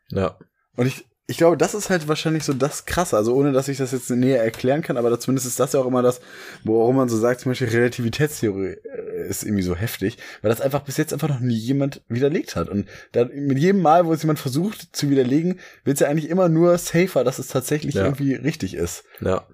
Ja. 0.10 0.38
Und 0.76 0.88
ich, 0.88 1.06
ich 1.28 1.38
glaube, 1.38 1.55
das 1.55 1.74
ist 1.74 1.89
halt 1.89 2.07
wahrscheinlich 2.07 2.43
so 2.43 2.51
das 2.53 2.86
Krasse. 2.86 3.15
Also 3.15 3.34
ohne, 3.36 3.51
dass 3.53 3.67
ich 3.69 3.78
das 3.78 3.91
jetzt 3.91 4.09
näher 4.09 4.43
erklären 4.43 4.82
kann, 4.82 4.97
aber 4.97 5.17
zumindest 5.19 5.47
ist 5.47 5.59
das 5.59 5.72
ja 5.74 5.80
auch 5.80 5.86
immer 5.86 6.01
das, 6.01 6.19
worum 6.63 6.97
man 6.97 7.07
so 7.09 7.17
sagt, 7.17 7.39
zum 7.41 7.51
Beispiel 7.51 7.69
Relativitätstheorie 7.69 8.76
äh, 8.84 9.28
ist 9.30 9.43
irgendwie 9.43 9.63
so 9.63 9.76
heftig, 9.76 10.17
weil 10.41 10.49
das 10.49 10.59
einfach 10.61 10.82
bis 10.82 10.97
jetzt 10.97 11.13
einfach 11.13 11.30
noch 11.30 11.39
nie 11.39 11.55
jemand 11.55 12.01
widerlegt 12.09 12.55
hat. 12.55 12.67
Und 12.67 12.88
da, 13.13 13.26
mit 13.26 13.59
jedem 13.59 13.82
Mal, 13.82 14.05
wo 14.05 14.13
es 14.13 14.24
jemand 14.24 14.39
versucht 14.39 14.93
zu 14.95 15.09
widerlegen, 15.09 15.59
wird 15.86 15.95
es 15.95 16.01
ja 16.01 16.07
eigentlich 16.09 16.30
immer 16.30 16.49
nur 16.49 16.78
safer, 16.78 17.24
dass 17.24 17.39
es 17.39 17.47
tatsächlich 17.47 17.95
Ja. 17.95 18.03
irgendwie 18.05 18.34
richtig 18.36 18.74
ist. 18.74 19.03
Ja. 19.22 19.45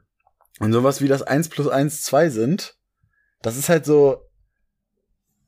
Und 0.59 0.73
sowas 0.73 1.01
wie 1.01 1.07
das 1.07 1.21
1 1.21 1.49
plus 1.49 1.67
1 1.67 2.01
2 2.03 2.29
sind, 2.29 2.75
das 3.43 3.55
ist 3.55 3.69
halt 3.69 3.85
so, 3.85 4.23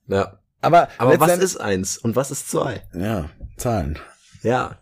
Ja. 0.08 0.40
aber, 0.62 0.90
Aber 1.00 1.20
was 1.20 1.38
ist 1.40 1.58
eins 1.58 1.98
und 1.98 2.16
was 2.16 2.30
ist 2.30 2.52
zwei? 2.52 2.84
ja, 2.94 3.30
Zahlen. 3.58 3.98
Ja. 4.44 4.78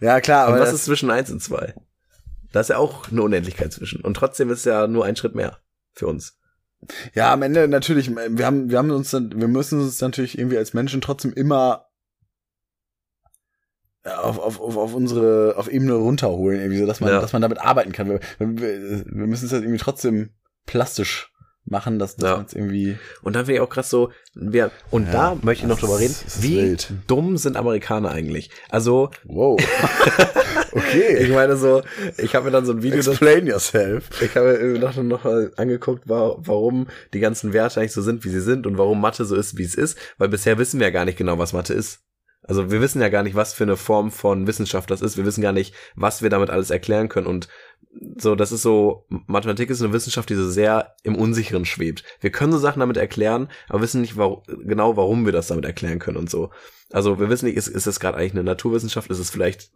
Ja, 0.00 0.20
klar, 0.20 0.46
Und 0.46 0.52
aber 0.54 0.62
was 0.62 0.70
das, 0.70 0.80
ist 0.80 0.84
zwischen 0.86 1.10
eins 1.10 1.30
und 1.30 1.42
zwei? 1.42 1.74
Da 2.52 2.60
ist 2.60 2.70
ja 2.70 2.78
auch 2.78 3.10
eine 3.10 3.22
Unendlichkeit 3.22 3.72
zwischen. 3.72 4.00
Und 4.00 4.14
trotzdem 4.14 4.50
ist 4.50 4.60
es 4.60 4.64
ja 4.64 4.86
nur 4.86 5.04
ein 5.04 5.16
Schritt 5.16 5.34
mehr 5.34 5.58
für 5.92 6.06
uns. 6.06 6.38
Ja, 7.14 7.32
am 7.32 7.42
Ende 7.42 7.68
natürlich, 7.68 8.14
wir 8.14 8.46
haben, 8.46 8.70
wir 8.70 8.78
haben 8.78 8.90
uns 8.90 9.10
dann, 9.10 9.32
wir 9.38 9.48
müssen 9.48 9.80
uns 9.80 10.00
natürlich 10.00 10.38
irgendwie 10.38 10.58
als 10.58 10.74
Menschen 10.74 11.00
trotzdem 11.00 11.32
immer 11.32 11.86
auf, 14.04 14.38
auf, 14.38 14.60
auf, 14.60 14.76
auf 14.76 14.94
unsere, 14.94 15.54
auf 15.56 15.68
Ebene 15.68 15.94
runterholen, 15.94 16.60
irgendwie 16.60 16.78
so, 16.78 16.86
dass 16.86 17.00
man, 17.00 17.10
Ja. 17.10 17.20
dass 17.20 17.32
man 17.32 17.42
damit 17.42 17.58
arbeiten 17.58 17.92
kann. 17.92 18.08
Wir, 18.08 18.20
wir, 18.38 19.04
wir 19.04 19.26
müssen 19.26 19.46
es 19.46 19.52
halt 19.52 19.62
irgendwie 19.64 19.82
trotzdem 19.82 20.30
plastisch 20.64 21.32
machen, 21.66 21.98
dass, 21.98 22.16
dass 22.16 22.30
Ja. 22.38 22.44
es 22.46 22.52
irgendwie. 22.54 22.96
Und 23.22 23.34
dann 23.36 23.44
finde 23.46 23.56
ich 23.58 23.60
auch 23.60 23.68
krass 23.68 23.90
so, 23.90 24.10
wir, 24.34 24.70
und 24.90 25.06
Ja, 25.06 25.12
da 25.12 25.38
möchte 25.42 25.64
ich 25.64 25.68
noch 25.68 25.78
das 25.80 25.88
drüber 25.88 25.98
reden, 26.00 26.14
das 26.24 26.42
wie 26.42 26.56
wild. 26.56 26.92
dumm 27.06 27.36
sind 27.36 27.56
Amerikaner 27.56 28.10
eigentlich? 28.10 28.50
Also, 28.70 29.10
Wow. 29.24 29.58
okay. 30.72 31.16
ich 31.18 31.30
meine 31.30 31.56
so, 31.56 31.82
ich 32.18 32.34
habe 32.34 32.46
mir 32.46 32.50
dann 32.50 32.66
so 32.66 32.72
ein 32.72 32.82
Video, 32.82 32.98
das, 32.98 33.08
Explain 33.08 33.46
yourself. 33.46 34.10
ich 34.22 34.36
habe 34.36 34.58
mir 34.58 34.78
noch, 34.78 34.96
noch 34.96 35.24
mal 35.24 35.52
angeguckt, 35.56 36.08
wa- 36.08 36.36
warum 36.38 36.86
die 37.14 37.20
ganzen 37.20 37.52
Werte 37.52 37.80
eigentlich 37.80 37.92
so 37.92 38.02
sind, 38.02 38.24
wie 38.24 38.30
sie 38.30 38.40
sind 38.40 38.66
und 38.66 38.78
warum 38.78 39.00
Mathe 39.00 39.24
so 39.24 39.34
ist, 39.36 39.56
wie 39.58 39.64
es 39.64 39.74
ist, 39.74 39.98
weil 40.18 40.28
bisher 40.28 40.58
wissen 40.58 40.80
wir 40.80 40.86
ja 40.88 40.92
gar 40.92 41.04
nicht 41.04 41.18
genau, 41.18 41.38
was 41.38 41.52
Mathe 41.52 41.74
ist. 41.74 42.00
Also 42.48 42.70
wir 42.70 42.80
wissen 42.80 43.00
ja 43.00 43.08
gar 43.08 43.24
nicht, 43.24 43.34
was 43.34 43.54
für 43.54 43.64
eine 43.64 43.76
Form 43.76 44.12
von 44.12 44.46
Wissenschaft 44.46 44.88
das 44.92 45.02
ist. 45.02 45.16
Wir 45.16 45.24
wissen 45.26 45.42
gar 45.42 45.50
nicht, 45.52 45.74
was 45.96 46.22
wir 46.22 46.30
damit 46.30 46.48
alles 46.48 46.70
erklären 46.70 47.08
können. 47.08 47.26
Und 47.26 47.48
so, 48.18 48.34
das 48.34 48.52
ist 48.52 48.62
so, 48.62 49.06
Mathematik 49.08 49.70
ist 49.70 49.82
eine 49.82 49.92
Wissenschaft, 49.92 50.28
die 50.28 50.34
so 50.34 50.48
sehr 50.48 50.94
im 51.02 51.16
Unsicheren 51.16 51.64
schwebt. 51.64 52.04
Wir 52.20 52.30
können 52.30 52.52
so 52.52 52.58
Sachen 52.58 52.80
damit 52.80 52.96
erklären, 52.96 53.48
aber 53.68 53.82
wissen 53.82 54.00
nicht 54.00 54.16
warum, 54.16 54.42
genau, 54.64 54.96
warum 54.96 55.24
wir 55.24 55.32
das 55.32 55.48
damit 55.48 55.64
erklären 55.64 55.98
können 55.98 56.16
und 56.16 56.30
so. 56.30 56.50
Also 56.90 57.18
wir 57.18 57.30
wissen 57.30 57.46
nicht, 57.46 57.56
ist, 57.56 57.68
ist 57.68 57.86
es 57.86 58.00
gerade 58.00 58.18
eigentlich 58.18 58.32
eine 58.32 58.44
Naturwissenschaft? 58.44 59.10
Ist 59.10 59.18
es 59.18 59.30
vielleicht 59.30 59.70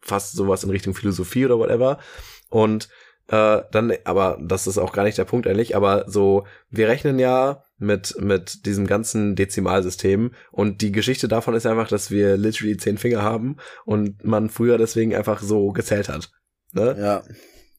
fast 0.00 0.34
sowas 0.34 0.64
in 0.64 0.70
Richtung 0.70 0.94
Philosophie 0.94 1.44
oder 1.46 1.58
whatever? 1.58 1.98
Und 2.50 2.88
äh, 3.28 3.62
dann, 3.70 3.92
aber 4.04 4.38
das 4.42 4.66
ist 4.66 4.78
auch 4.78 4.92
gar 4.92 5.04
nicht 5.04 5.18
der 5.18 5.24
Punkt 5.24 5.46
eigentlich, 5.46 5.76
aber 5.76 6.04
so, 6.08 6.44
wir 6.70 6.88
rechnen 6.88 7.18
ja 7.18 7.64
mit, 7.78 8.16
mit 8.20 8.66
diesem 8.66 8.86
ganzen 8.86 9.36
Dezimalsystem 9.36 10.32
und 10.50 10.82
die 10.82 10.92
Geschichte 10.92 11.28
davon 11.28 11.54
ist 11.54 11.66
einfach, 11.66 11.88
dass 11.88 12.10
wir 12.10 12.36
literally 12.36 12.76
zehn 12.76 12.98
Finger 12.98 13.22
haben 13.22 13.56
und 13.84 14.24
man 14.24 14.50
früher 14.50 14.76
deswegen 14.76 15.14
einfach 15.14 15.40
so 15.40 15.72
gezählt 15.72 16.08
hat. 16.08 16.30
Ne? 16.72 16.96
Ja. 16.98 17.22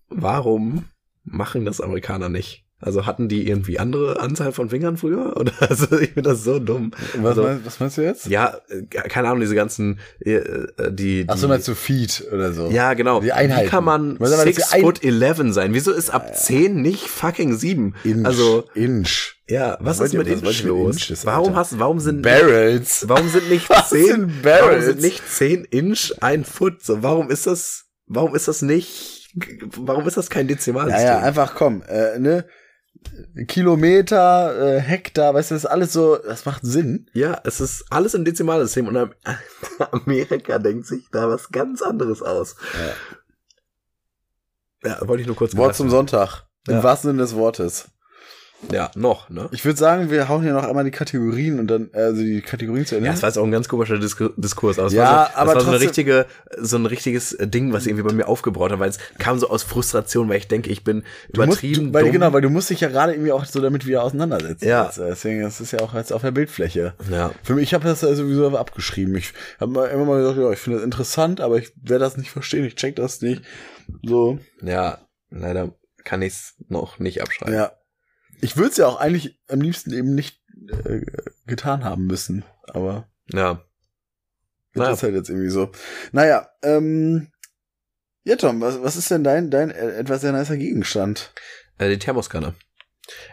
Warum 0.09 0.85
machen 1.23 1.65
das 1.65 1.81
Amerikaner 1.81 2.29
nicht? 2.29 2.61
Also 2.79 3.05
hatten 3.05 3.29
die 3.29 3.47
irgendwie 3.47 3.79
andere 3.79 4.19
Anzahl 4.19 4.51
von 4.51 4.69
Fingern 4.69 4.97
früher? 4.97 5.37
Oder 5.39 5.53
also 5.61 5.97
ich 5.99 6.09
finde 6.11 6.23
das 6.31 6.43
so 6.43 6.59
dumm. 6.59 6.91
Was, 7.15 7.29
Also- 7.37 7.43
meinst, 7.43 7.65
was 7.65 7.79
meinst 7.79 7.97
du 7.97 8.01
jetzt? 8.01 8.25
Ja, 8.27 8.57
äh, 8.67 8.83
keine 8.83 9.29
Ahnung, 9.29 9.39
diese 9.39 9.55
ganzen 9.55 9.99
äh, 10.19 10.33
äh, 10.33 10.67
die, 10.91 11.23
die 11.23 11.25
Ach 11.29 11.37
so, 11.37 11.47
meinst 11.47 11.65
du 11.69 11.75
Feet 11.75 12.27
oder 12.33 12.51
so? 12.51 12.69
ja, 12.69 12.93
genau. 12.93 13.21
Die 13.21 13.31
Einheiten. 13.31 13.67
Wie 13.67 13.69
kann 13.69 13.85
man 13.85 14.19
Was 14.19 14.33
aber 14.33 14.43
das 14.43 14.55
six 14.55 14.67
die 14.69 14.75
Ein- 14.75 14.81
foot 14.81 15.01
11 15.01 15.53
sein? 15.53 15.73
Wieso 15.73 15.93
ist 15.93 16.09
ab 16.09 16.35
10 16.37 16.81
nicht 16.81 17.07
fucking 17.07 17.55
7? 17.55 17.95
Inch. 18.03 18.25
Also, 18.25 18.65
Inch. 18.75 19.35
ja, 19.47 19.77
was 19.79 19.99
wollt 19.99 20.07
ist 20.13 20.17
mit 20.17 20.27
was 20.27 20.33
Inch 20.33 20.43
wollt 20.45 20.59
ihr 20.59 20.63
mit 20.73 20.83
los? 20.85 20.95
Inches, 20.97 21.25
warum 21.25 21.55
hast, 21.55 21.79
warum 21.79 22.01
sind, 22.01 22.21
Barrels. 22.21 23.05
warum 23.07 23.29
sind 23.29 23.49
nicht 23.49 23.69
Was 23.69 23.91
10, 23.91 24.05
sind 24.07 24.43
warum 24.43 24.67
Barrels? 24.67 24.85
sind 24.87 25.01
nicht 25.01 25.25
10 25.25 25.63
Inch 25.63 26.11
ein 26.19 26.43
Foot? 26.43 26.83
So, 26.83 27.01
warum 27.01 27.29
ist 27.29 27.47
das, 27.47 27.82
warum 28.07 28.35
ist 28.35 28.47
das 28.47 28.61
nicht, 28.61 29.29
warum 29.77 30.07
ist 30.07 30.17
das 30.17 30.29
kein 30.29 30.47
Ja, 30.47 30.55
Dezimalsystem? 30.55 31.05
ja, 31.07 31.19
einfach 31.19 31.55
komm, 31.55 31.81
äh, 31.83 32.19
ne? 32.19 32.45
Kilometer, 33.47 34.75
äh, 34.77 34.79
Hektar, 34.79 35.33
weißt 35.33 35.51
du, 35.51 35.55
das 35.55 35.63
ist 35.65 35.69
alles 35.69 35.91
so, 35.91 36.15
das 36.17 36.45
macht 36.45 36.61
Sinn. 36.63 37.09
Ja, 37.13 37.41
es 37.43 37.59
ist 37.59 37.85
alles 37.89 38.13
im 38.13 38.23
Dezimalsystem 38.23 38.87
und 38.87 38.95
Am- 38.95 39.13
Amerika 39.91 40.57
denkt 40.59 40.85
sich 40.85 41.09
da 41.11 41.27
was 41.27 41.49
ganz 41.49 41.81
anderes 41.81 42.21
aus. 42.21 42.55
Ja, 44.83 45.05
wollte 45.07 45.21
ich 45.21 45.27
nur 45.27 45.35
kurz 45.35 45.55
Wort 45.55 45.75
zum. 45.75 45.89
Sonntag. 45.89 46.43
Im 46.67 46.75
Ja. 46.75 46.83
wahrsten 46.83 47.09
Sinne 47.11 47.23
des 47.23 47.35
Wortes. 47.35 47.89
Ja, 48.71 48.91
noch, 48.95 49.29
ne? 49.29 49.49
Ich 49.51 49.65
würde 49.65 49.77
sagen, 49.77 50.09
wir 50.09 50.29
hauen 50.29 50.41
hier 50.41 50.53
noch 50.53 50.63
einmal 50.63 50.83
die 50.83 50.91
Kategorien 50.91 51.59
und 51.59 51.67
dann, 51.67 51.89
also 51.93 52.21
die 52.21 52.41
Kategorien 52.41 52.85
zu 52.85 52.95
Ende. 52.95 53.07
Ja, 53.07 53.13
es 53.13 53.21
war 53.21 53.29
jetzt 53.29 53.37
auch 53.37 53.43
ein 53.43 53.51
ganz 53.51 53.67
komischer 53.67 53.99
Disku 53.99 54.29
Diskurs. 54.37 54.79
Aber 54.79 54.89
Ja, 54.89 55.03
war 55.03 55.25
so, 55.27 55.35
aber 55.37 55.49
es 55.51 55.55
war 55.55 55.61
so, 55.63 55.69
eine 55.69 55.79
richtige, 55.81 56.25
so 56.57 56.77
ein 56.77 56.85
richtiges 56.85 57.37
Ding, 57.39 57.73
was 57.73 57.85
irgendwie 57.85 58.03
bei 58.03 58.13
mir 58.13 58.27
aufgebraut 58.27 58.71
hat, 58.71 58.79
weil 58.79 58.89
es 58.89 58.99
kam 59.19 59.37
so 59.37 59.49
aus 59.49 59.63
Frustration, 59.63 60.29
weil 60.29 60.37
ich 60.37 60.47
denke, 60.47 60.69
ich 60.69 60.83
bin 60.83 61.03
du 61.33 61.41
musst, 61.45 61.63
übertrieben 61.63 61.87
du, 61.87 61.93
weil, 61.93 62.03
dumm. 62.03 62.11
Genau, 62.13 62.33
weil 62.33 62.41
du 62.41 62.49
musst 62.49 62.69
dich 62.69 62.79
ja 62.79 62.89
gerade 62.89 63.13
irgendwie 63.13 63.31
auch 63.31 63.45
so 63.45 63.59
damit 63.61 63.85
wieder 63.85 64.03
auseinandersetzen. 64.03 64.67
Ja. 64.67 64.85
Jetzt, 64.85 64.97
äh, 64.97 65.07
deswegen, 65.09 65.41
das 65.41 65.59
ist 65.61 65.71
ja 65.71 65.79
auch 65.81 65.93
jetzt 65.93 66.13
auf 66.13 66.21
der 66.21 66.31
Bildfläche. 66.31 66.93
ja, 67.11 67.31
Für 67.43 67.55
mich, 67.55 67.63
ich 67.63 67.73
habe 67.73 67.83
das 67.83 68.01
ja 68.01 68.13
sowieso 68.15 68.57
abgeschrieben. 68.57 69.15
Ich 69.15 69.33
habe 69.59 69.87
immer 69.87 70.05
mal 70.05 70.19
gesagt, 70.21 70.37
ja, 70.37 70.51
ich 70.51 70.59
finde 70.59 70.77
das 70.79 70.85
interessant, 70.85 71.41
aber 71.41 71.57
ich 71.57 71.73
werde 71.81 72.05
das 72.05 72.17
nicht 72.17 72.31
verstehen, 72.31 72.65
ich 72.65 72.75
check 72.75 72.95
das 72.95 73.21
nicht. 73.21 73.43
So, 74.03 74.39
ja, 74.61 74.99
leider 75.29 75.73
kann 76.03 76.21
ich 76.21 76.33
es 76.33 76.55
noch 76.69 76.99
nicht 76.99 77.21
abschreiben. 77.21 77.53
ja. 77.53 77.71
Ich 78.43 78.57
würde 78.57 78.71
es 78.71 78.77
ja 78.77 78.87
auch 78.87 78.99
eigentlich 78.99 79.39
am 79.47 79.61
liebsten 79.61 79.93
eben 79.93 80.13
nicht 80.15 80.41
äh, 80.85 81.01
getan 81.47 81.83
haben 81.83 82.05
müssen, 82.07 82.43
aber 82.67 83.07
Ja. 83.31 83.61
das 84.73 84.79
Naja. 84.81 84.91
ist 84.93 85.03
halt 85.03 85.15
jetzt 85.15 85.29
irgendwie 85.29 85.49
so. 85.49 85.71
Naja, 86.11 86.49
ähm, 86.61 87.29
ja 88.25 88.35
Tom, 88.35 88.59
was, 88.61 88.81
was 88.81 88.95
ist 88.97 89.09
denn 89.11 89.23
dein, 89.23 89.49
dein 89.49 89.71
äh, 89.71 89.91
etwas 89.95 90.21
sehr 90.21 90.33
nicer 90.33 90.57
Gegenstand? 90.57 91.31
Äh, 91.77 91.89
die 91.89 91.99
Thermoskanne. 91.99 92.53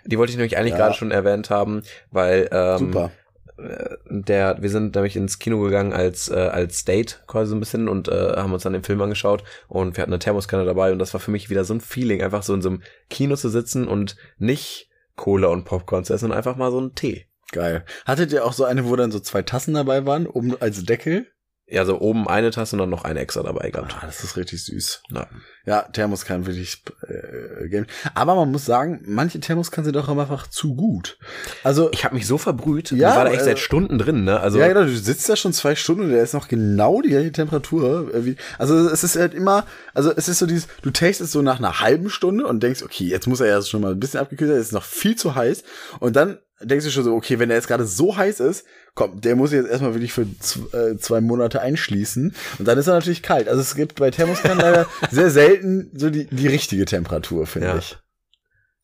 Die 0.04 0.16
wollte 0.18 0.30
ich 0.30 0.36
nämlich 0.36 0.56
eigentlich 0.56 0.72
Ja. 0.72 0.78
gerade 0.78 0.94
schon 0.94 1.11
erwähnt 1.11 1.50
haben, 1.50 1.82
weil 2.11 2.48
ähm, 2.52 2.78
Super. 2.78 3.11
äh, 3.58 3.96
der, 4.08 4.62
wir 4.62 4.70
sind 4.70 4.94
nämlich 4.94 5.16
ins 5.16 5.38
Kino 5.40 5.61
gegangen 5.61 5.92
als 5.92 6.28
äh, 6.28 6.34
als 6.34 6.84
Date 6.84 7.22
quasi 7.26 7.50
so 7.50 7.56
ein 7.56 7.61
bisschen 7.61 7.88
und 7.88 8.08
äh, 8.08 8.32
haben 8.36 8.52
uns 8.52 8.62
dann 8.64 8.72
den 8.74 8.82
Film 8.84 9.00
angeschaut 9.02 9.44
und 9.68 9.96
wir 9.96 10.02
hatten 10.02 10.12
eine 10.12 10.18
Thermoskanne 10.20 10.64
dabei 10.64 10.92
und 10.92 10.98
das 11.00 11.12
war 11.14 11.20
für 11.20 11.30
mich 11.32 11.50
wieder 11.50 11.64
so 11.64 11.74
ein 11.74 11.80
Feeling, 11.80 12.22
einfach 12.22 12.42
so 12.44 12.54
in 12.54 12.62
so 12.62 12.68
einem 12.70 12.82
Kino 13.11 13.36
zu 13.36 13.48
sitzen 13.48 13.86
und 13.88 14.16
nicht 14.38 14.88
Cola 15.16 15.48
und 15.48 15.64
Popcorn 15.64 16.04
zu 16.04 16.12
essen, 16.14 16.22
sondern 16.22 16.38
einfach 16.38 16.56
mal 16.56 16.70
so 16.70 16.78
einen 16.78 16.94
Tee. 16.94 17.26
Geil. 17.52 17.84
Hattet 18.04 18.32
ihr 18.32 18.44
auch 18.44 18.52
so 18.52 18.64
eine, 18.64 18.88
wo 18.88 18.94
dann 18.96 19.11
so 19.11 19.20
zwei 19.20 19.42
Tassen 19.42 19.74
dabei 19.74 20.06
waren, 20.06 20.26
um 20.26 20.56
als 20.61 20.84
Deckel? 20.84 21.26
Ja, 21.71 21.85
so 21.85 22.01
oben 22.01 22.27
eine 22.27 22.51
Tasse 22.51 22.75
und 22.75 22.81
dann 22.81 22.91
noch 22.91 23.05
eine 23.05 23.21
extra 23.21 23.43
dabei 23.45 23.71
gehabt. 23.71 23.95
Ah, 23.97 24.07
das 24.07 24.25
ist 24.25 24.37
richtig 24.37 24.64
süß. 24.64 25.05
Ja. 25.11 25.29
Ja, 25.66 25.83
Thermoskanne 25.83 26.47
wirklich 26.47 26.83
äh, 27.07 27.68
Game. 27.68 27.87
Aber 28.14 28.35
man 28.35 28.51
muss 28.51 28.64
sagen, 28.64 29.03
manche 29.07 29.39
Thermoskannen 29.39 29.85
sind 29.85 29.97
auch 29.97 30.09
einfach 30.09 30.49
zu 30.49 30.75
gut. 30.75 31.18
Also 31.62 31.91
Ich 31.93 32.05
habe 32.05 32.14
mich 32.16 32.27
so 32.27 32.39
verbrüht, 32.39 32.91
Ja, 32.91 33.11
ich 33.11 33.16
war 33.16 33.25
da 33.25 33.31
echt 33.31 33.43
äh, 33.43 33.45
seit 33.45 33.59
Stunden 33.61 33.99
drin, 33.99 34.25
ne? 34.25 34.41
Also 34.41 34.59
ja, 34.59 34.66
genau, 34.66 34.83
du 34.83 34.97
sitzt 34.97 35.29
da 35.29 35.37
schon 35.37 35.53
zwei 35.53 35.77
Stunden 35.77 36.05
und 36.05 36.11
der 36.11 36.23
ist 36.25 36.35
noch 36.35 36.49
genau 36.49 37.03
die 37.03 37.11
gleiche 37.11 37.31
Temperatur. 37.31 38.12
äh, 38.12 38.25
Wie, 38.25 38.37
also 38.59 38.89
es 38.89 39.05
ist 39.05 39.16
halt 39.16 39.35
immer, 39.35 39.64
also 39.95 40.12
es 40.16 40.29
ist 40.29 40.39
so 40.41 40.47
dieses, 40.47 40.66
du 40.83 40.91
tastest 40.91 41.31
so 41.31 41.41
nach 41.43 41.59
einer 41.59 41.81
halben 41.81 42.11
Stunde 42.11 42.47
und 42.47 42.62
denkst, 42.62 42.83
okay, 42.83 43.05
jetzt 43.05 43.29
muss 43.29 43.41
er 43.41 43.47
ja 43.47 43.62
schon 43.62 43.83
mal 43.83 43.93
ein 43.93 44.01
bisschen 44.01 44.18
abgekühlt 44.18 44.51
sein, 44.51 44.61
ist 44.61 44.73
noch 44.73 44.83
viel 44.85 45.14
zu 45.14 45.37
heiß. 45.37 45.62
Und 46.01 46.16
dann 46.16 46.39
denkst 46.62 46.85
du 46.85 46.91
schon 46.91 47.05
so, 47.05 47.14
okay, 47.14 47.39
wenn 47.39 47.51
er 47.51 47.57
jetzt 47.57 47.68
gerade 47.68 47.87
so 47.87 48.16
heiß 48.16 48.41
ist, 48.41 48.66
komm, 48.95 49.20
der 49.20 49.36
muss 49.36 49.53
jetzt 49.53 49.68
erstmal 49.68 49.95
wirklich 49.95 50.12
für 50.12 50.22
äh, 50.22 50.97
zwei 50.99 51.20
Monate 51.20 51.61
einschließen. 51.61 52.34
Und 52.59 52.68
dann 52.68 52.78
ist 52.78 52.86
er 52.86 52.95
natürlich 52.95 53.22
kalt. 53.22 53.49
Also 53.49 53.61
es 53.61 53.74
gibt 53.74 53.97
bei 53.97 54.11
Thermoskannen 54.11 54.59
leider 54.61 54.86
sehr 55.11 55.30
selten 55.30 55.91
so 55.95 56.11
die, 56.11 56.26
die 56.26 56.49
richtige 56.49 56.84
Temperatur, 56.84 57.47
finde 57.47 57.68
Ja. 57.68 57.76
ich. 57.78 57.99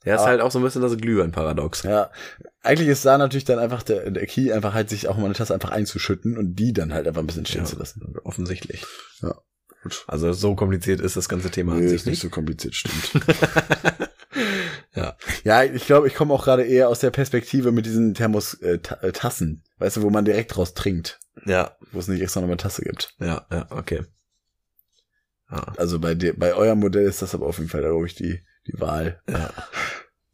ja, 0.04 0.14
ist 0.14 0.20
Ah. 0.22 0.26
halt 0.26 0.40
auch 0.40 0.50
so 0.50 0.58
ein 0.60 0.62
bisschen 0.64 0.82
das 0.82 0.96
Glühwein-Paradox. 0.96 1.82
Ja, 1.82 2.10
eigentlich 2.62 2.88
ist 2.88 3.04
da 3.04 3.18
natürlich 3.18 3.44
dann 3.44 3.58
einfach 3.58 3.82
der, 3.82 4.10
der 4.10 4.26
Key, 4.26 4.52
einfach 4.52 4.72
halt 4.74 4.88
sich 4.88 5.08
auch 5.08 5.16
mal 5.16 5.24
eine 5.26 5.34
Tasse 5.34 5.52
einfach 5.54 5.70
einzuschütten 5.70 6.38
und 6.38 6.54
die 6.56 6.72
dann 6.72 6.92
halt 6.94 7.06
einfach 7.08 7.20
ein 7.22 7.26
bisschen 7.26 7.46
stehen 7.46 7.62
Ja. 7.62 7.66
zu 7.66 7.76
lassen. 7.78 8.14
Offensichtlich. 8.24 8.84
Ja, 9.22 9.34
gut. 9.82 10.04
Also 10.06 10.32
so 10.32 10.54
kompliziert 10.54 11.00
ist 11.00 11.16
das 11.16 11.28
ganze 11.28 11.50
Thema 11.50 11.72
an 11.72 11.78
Nee, 11.80 11.88
sich 11.88 11.96
ist 11.96 12.06
nicht 12.06 12.12
nicht. 12.14 12.22
so 12.22 12.28
kompliziert, 12.30 12.74
stimmt. 12.74 13.10
Ja. 14.94 15.16
Ja, 15.46 15.62
ich 15.64 15.86
glaube, 15.86 16.08
ich 16.08 16.14
komme 16.14 16.34
auch 16.34 16.44
gerade 16.44 16.64
eher 16.64 16.88
aus 16.88 16.98
der 17.00 17.10
Perspektive 17.10 17.70
mit 17.72 17.86
diesen 17.86 18.14
Thermos-Tassen, 18.14 19.62
weißt 19.78 19.96
du, 19.98 20.02
wo 20.02 20.10
man 20.10 20.24
direkt 20.24 20.56
draus 20.56 20.74
trinkt, 20.74 21.20
Ja, 21.44 21.76
wo 21.92 21.98
es 22.00 22.08
nicht 22.08 22.20
extra 22.20 22.40
noch 22.40 22.48
eine 22.48 22.56
Tasse 22.56 22.82
gibt. 22.82 23.14
ja, 23.20 23.46
ja, 23.50 23.66
okay. 23.70 24.02
Ja, 25.50 25.62
Also 25.76 26.00
bei 26.00 26.14
dir, 26.14 26.36
bei 26.36 26.54
eurem 26.54 26.80
Modell 26.80 27.06
ist 27.06 27.22
das 27.22 27.34
aber 27.34 27.46
auf 27.46 27.58
jeden 27.58 27.70
Fall, 27.70 27.82
glaube 27.82 28.06
ich, 28.06 28.14
die, 28.16 28.40
die 28.66 28.80
Wahl. 28.80 29.22
ja. 29.28 29.50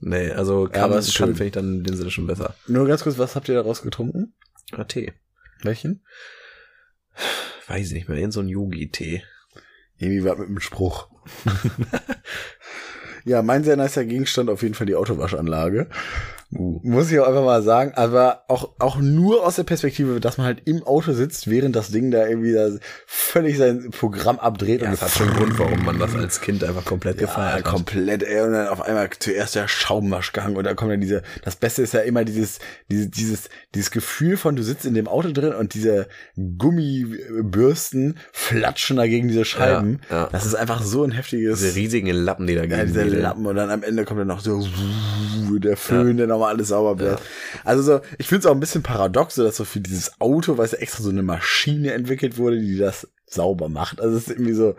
Nee, 0.05 0.33
also 0.33 0.65
kann, 0.65 0.91
Ja, 0.91 0.99
ja, 0.99 1.13
kann 1.17 1.29
finde 1.37 1.45
ich 1.45 1.53
dann 1.53 1.75
in 1.77 1.85
dem 1.85 1.95
Sinne 1.97 2.11
schon 2.11 2.27
besser. 2.27 2.57
Nur 2.67 2.89
ganz 2.89 3.05
kurz, 3.05 3.19
was 3.19 3.37
habt 3.37 3.49
ihr 3.49 3.55
daraus 3.55 3.83
getrunken? 3.83 4.35
Ah, 4.73 4.83
Tee. 4.83 5.13
Welchen? 5.63 6.05
Weiß 7.69 7.87
ich 7.87 7.93
nicht 7.93 8.09
mehr, 8.09 8.19
irgend 8.19 8.33
so 8.33 8.41
ein 8.41 8.49
Yogi-Tee. 8.49 9.23
Irgendwie 9.99 10.25
was 10.25 10.39
mit 10.39 10.49
dem 10.49 10.59
Spruch. 10.59 11.09
ja, 13.25 13.43
mein 13.43 13.65
sehr 13.65 13.77
nicer 13.77 14.05
Gegenstand 14.05 14.51
auf 14.51 14.63
jeden 14.63 14.75
Fall 14.75 14.87
die 14.87 14.97
Autowaschanlage. 14.97 15.87
Uh. 16.55 16.81
Muss 16.83 17.11
ich 17.11 17.19
auch 17.19 17.27
einfach 17.27 17.45
mal 17.45 17.63
sagen, 17.63 17.93
aber 17.95 18.45
auch, 18.49 18.71
auch 18.79 18.97
nur 18.97 19.47
aus 19.47 19.57
der 19.57 19.63
Perspektive, 19.63 20.21
dass 20.21 20.37
man 20.37 20.47
halt 20.47 20.63
im 20.67 20.83
Auto 20.83 21.13
sitzt, 21.13 21.49
während 21.49 21.75
das 21.75 21.91
Ding 21.91 22.11
da 22.11 22.27
irgendwie 22.27 22.53
da 22.53 22.69
völlig 23.07 23.57
sein 23.57 23.91
Programm 23.91 24.39
abdreht 24.39 24.83
Ja, 24.83 24.89
und 24.89 24.93
das 24.93 25.03
hat 25.03 25.11
schon 25.11 25.29
einen 25.29 25.37
Grund, 25.39 25.59
warum 25.59 25.85
man 25.85 25.99
das 25.99 26.15
als 26.15 26.43
Kind 26.43 26.63
einfach 26.63 26.85
komplett 26.85 27.21
Ja, 27.21 27.27
gefeiert 27.27 27.55
hat. 27.55 27.65
komplett, 27.65 28.23
ey, 28.23 28.43
und 28.43 28.53
dann 28.53 28.69
auf 28.69 28.83
einmal 28.83 29.09
zuerst 29.19 29.55
der 29.55 29.67
Schaumwaschgang 29.67 30.57
und 30.57 30.65
dann 30.65 30.77
kommt 30.77 30.93
dann 30.93 31.01
diese, 31.01 31.23
das 31.43 31.57
Beste 31.57 31.81
ist 31.83 31.95
ja 31.95 32.01
immer 32.01 32.25
dieses, 32.25 32.59
dieses, 32.91 33.11
dieses, 33.11 33.49
dieses 33.75 33.91
Gefühl 33.91 34.37
von, 34.37 34.55
du 34.55 34.63
sitzt 34.63 34.85
in 34.85 34.93
dem 34.93 35.09
Auto 35.09 35.33
drin 35.33 35.55
und 35.55 35.73
diese 35.73 36.07
Gummibürsten 36.37 38.19
flatschen 38.33 38.97
da 38.99 39.07
gegen 39.07 39.29
diese 39.29 39.45
Scheiben. 39.45 40.01
Ja, 40.11 40.17
ja. 40.25 40.29
Das 40.31 40.45
ist 40.45 40.55
einfach 40.55 40.83
so 40.83 41.03
ein 41.05 41.13
heftiges, 41.13 41.61
Diese 41.61 41.75
riesigen 41.77 42.09
Lappen, 42.09 42.47
die 42.47 42.55
da 42.55 42.65
ja, 42.65 42.85
gegen 42.85 42.87
diese. 42.93 43.03
Lappen 43.05 43.47
und 43.47 43.57
dann 43.57 43.71
am 43.71 43.83
Ende 43.83 44.05
kommt 44.05 44.21
dann 44.21 44.29
noch 44.29 44.41
so 44.41 44.63
der 45.59 45.77
Föhn, 45.77 46.17
der 46.17 46.27
nochmal 46.43 46.55
alles 46.55 46.69
sauber 46.69 46.95
bläst. 46.97 47.23
Also 47.65 47.83
so, 47.83 48.01
ich 48.19 48.27
finde 48.29 48.41
es 48.41 48.47
auch 48.47 48.55
ein 48.55 48.61
bisschen 48.61 48.83
paradox, 48.83 49.35
so 49.37 49.45
dass 49.45 49.57
so 49.57 49.65
für 49.65 49.81
dieses 49.81 50.21
Auto, 50.21 50.59
weil 50.59 50.67
es 50.67 50.73
ja 50.73 50.79
extra 50.79 51.03
so 51.03 51.11
eine 51.11 51.23
Maschine 51.23 51.93
entwickelt 51.93 52.37
wurde, 52.39 52.61
die 52.61 52.77
das 52.79 53.09
sauber 53.27 53.69
macht. 53.69 54.01
Also 54.01 54.17
es 54.17 54.25
ist 54.25 54.31
irgendwie 54.31 54.55
so, 54.55 54.75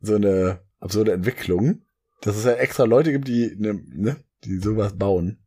so 0.00 0.14
eine 0.16 0.60
absurde 0.80 1.12
Entwicklung, 1.12 1.82
dass 2.22 2.36
es 2.36 2.44
ja 2.44 2.52
extra 2.52 2.84
Leute 2.84 3.12
gibt, 3.12 3.28
die, 3.28 3.54
ne, 3.58 3.80
ne, 3.94 4.16
die 4.44 4.58
sowas 4.58 4.96
bauen. 4.96 5.38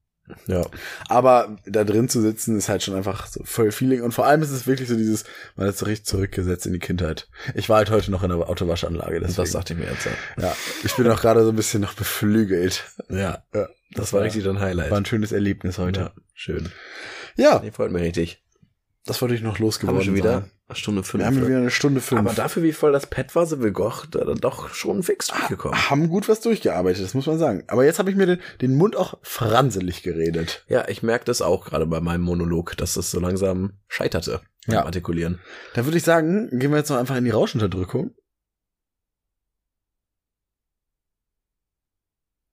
Ja. 0.46 0.66
Aber 1.08 1.56
da 1.66 1.86
drin 1.86 2.10
zu 2.10 2.22
sitzen 2.22 2.58
ist 2.58 2.68
halt 2.68 2.84
schon 2.84 2.96
einfach 2.96 3.28
so 3.28 3.42
voll 3.46 3.72
Feeling 3.72 4.02
und 4.02 4.12
vor 4.12 4.26
allem 4.26 4.42
ist 4.42 4.52
es 4.52 4.68
wirklich 4.68 4.90
so 4.90 4.98
dieses, 4.98 5.24
man 5.56 5.70
ist 5.70 5.78
so 5.80 5.86
richtig 5.86 6.06
zurückgesetzt 6.06 6.66
in 6.66 6.74
die 6.74 6.80
Kindheit. 6.80 7.30
Ich 7.56 7.70
war 7.70 7.78
halt 7.78 7.92
heute 7.92 8.12
noch 8.12 8.24
in 8.24 8.30
der 8.30 8.38
Autowaschanlage, 8.50 9.22
Das, 9.22 9.36
deswegen. 9.36 9.54
dachte 9.54 9.74
ich 9.74 9.80
mir 9.80 9.86
jetzt. 9.90 10.06
Ja, 10.06 10.12
Ja, 10.44 10.56
ich 10.84 10.94
bin 10.98 11.08
auch 11.10 11.22
gerade 11.22 11.44
so 11.44 11.50
ein 11.52 11.56
bisschen 11.56 11.82
noch 11.82 11.94
beflügelt. 11.94 12.84
ja 13.08 13.42
Ja, 13.54 13.70
das 13.92 14.14
war 14.14 14.22
richtig 14.24 14.44
dein 14.44 14.60
Highlight. 14.60 14.92
War 14.92 14.98
ein 15.00 15.06
schönes 15.06 15.32
Erlebnis 15.32 15.78
heute. 15.78 16.00
ja, 16.00 16.12
schön. 16.34 16.70
Ja, 17.36 17.60
Nee, 17.64 17.72
freut 17.72 17.92
mich 17.92 18.02
richtig. 18.04 18.44
das 19.06 19.22
wollte 19.22 19.36
ich 19.36 19.42
noch 19.42 19.60
losgeworden 19.60 19.96
Haben 19.98 20.02
wir 20.02 20.06
schon 20.06 20.16
wieder 20.16 20.42
sein. 20.42 20.52
eine 20.68 20.76
Stunde 20.76 21.04
fünf. 21.04 21.22
Wir 21.22 21.26
haben 21.28 21.46
wieder 21.48 21.58
eine 21.58 21.72
Stunde 21.72 22.02
fünf. 22.02 22.20
Aber 22.20 22.34
dafür, 22.34 22.64
wie 22.64 22.74
voll 22.74 22.92
das 22.92 23.06
Pad 23.08 23.34
war, 23.36 23.46
sind 23.46 23.64
wir 23.64 23.72
doch, 23.72 24.06
da- 24.06 24.26
dann 24.26 24.40
doch 24.40 24.70
schon 24.74 25.04
fix 25.04 25.28
durchgekommen. 25.28 25.90
haben 25.90 26.10
gut 26.10 26.28
was 26.28 26.42
durchgearbeitet, 26.42 27.04
das 27.04 27.14
muss 27.14 27.26
man 27.28 27.38
sagen. 27.40 27.64
Aber 27.68 27.86
jetzt 27.86 28.00
habe 28.00 28.10
ich 28.10 28.16
mir 28.18 28.26
den, 28.26 28.40
den 28.62 28.76
Mund 28.76 28.96
auch 28.96 29.18
franselig 29.22 30.04
geredet. 30.04 30.66
Ja, 30.68 30.88
ich 30.90 31.04
merke 31.04 31.26
das 31.26 31.42
auch 31.42 31.66
gerade 31.66 31.86
bei 31.86 32.02
meinem 32.02 32.22
Monolog, 32.22 32.76
dass 32.78 32.96
das 32.96 33.12
so 33.12 33.20
langsam 33.20 33.74
scheiterte 33.88 34.42
beim 34.66 34.74
Ja. 34.76 34.86
Artikulieren. 34.86 35.40
Da 35.76 35.86
würde 35.86 35.98
ich 35.98 36.04
sagen, 36.04 36.50
gehen 36.60 36.72
wir 36.72 36.78
jetzt 36.80 36.90
noch 36.90 36.98
einfach 36.98 37.16
in 37.16 37.24
die 37.24 37.30
Rauschunterdrückung. 37.32 38.14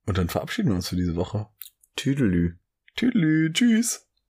Und 0.06 0.18
dann 0.18 0.28
verabschieden 0.28 0.68
wir 0.68 0.76
uns 0.76 0.88
für 0.88 0.96
diese 0.96 1.16
Woche. 1.16 1.48
Tüdelü. 1.96 2.58
Tüdelü, 2.96 3.52
tschüss. 3.52 4.03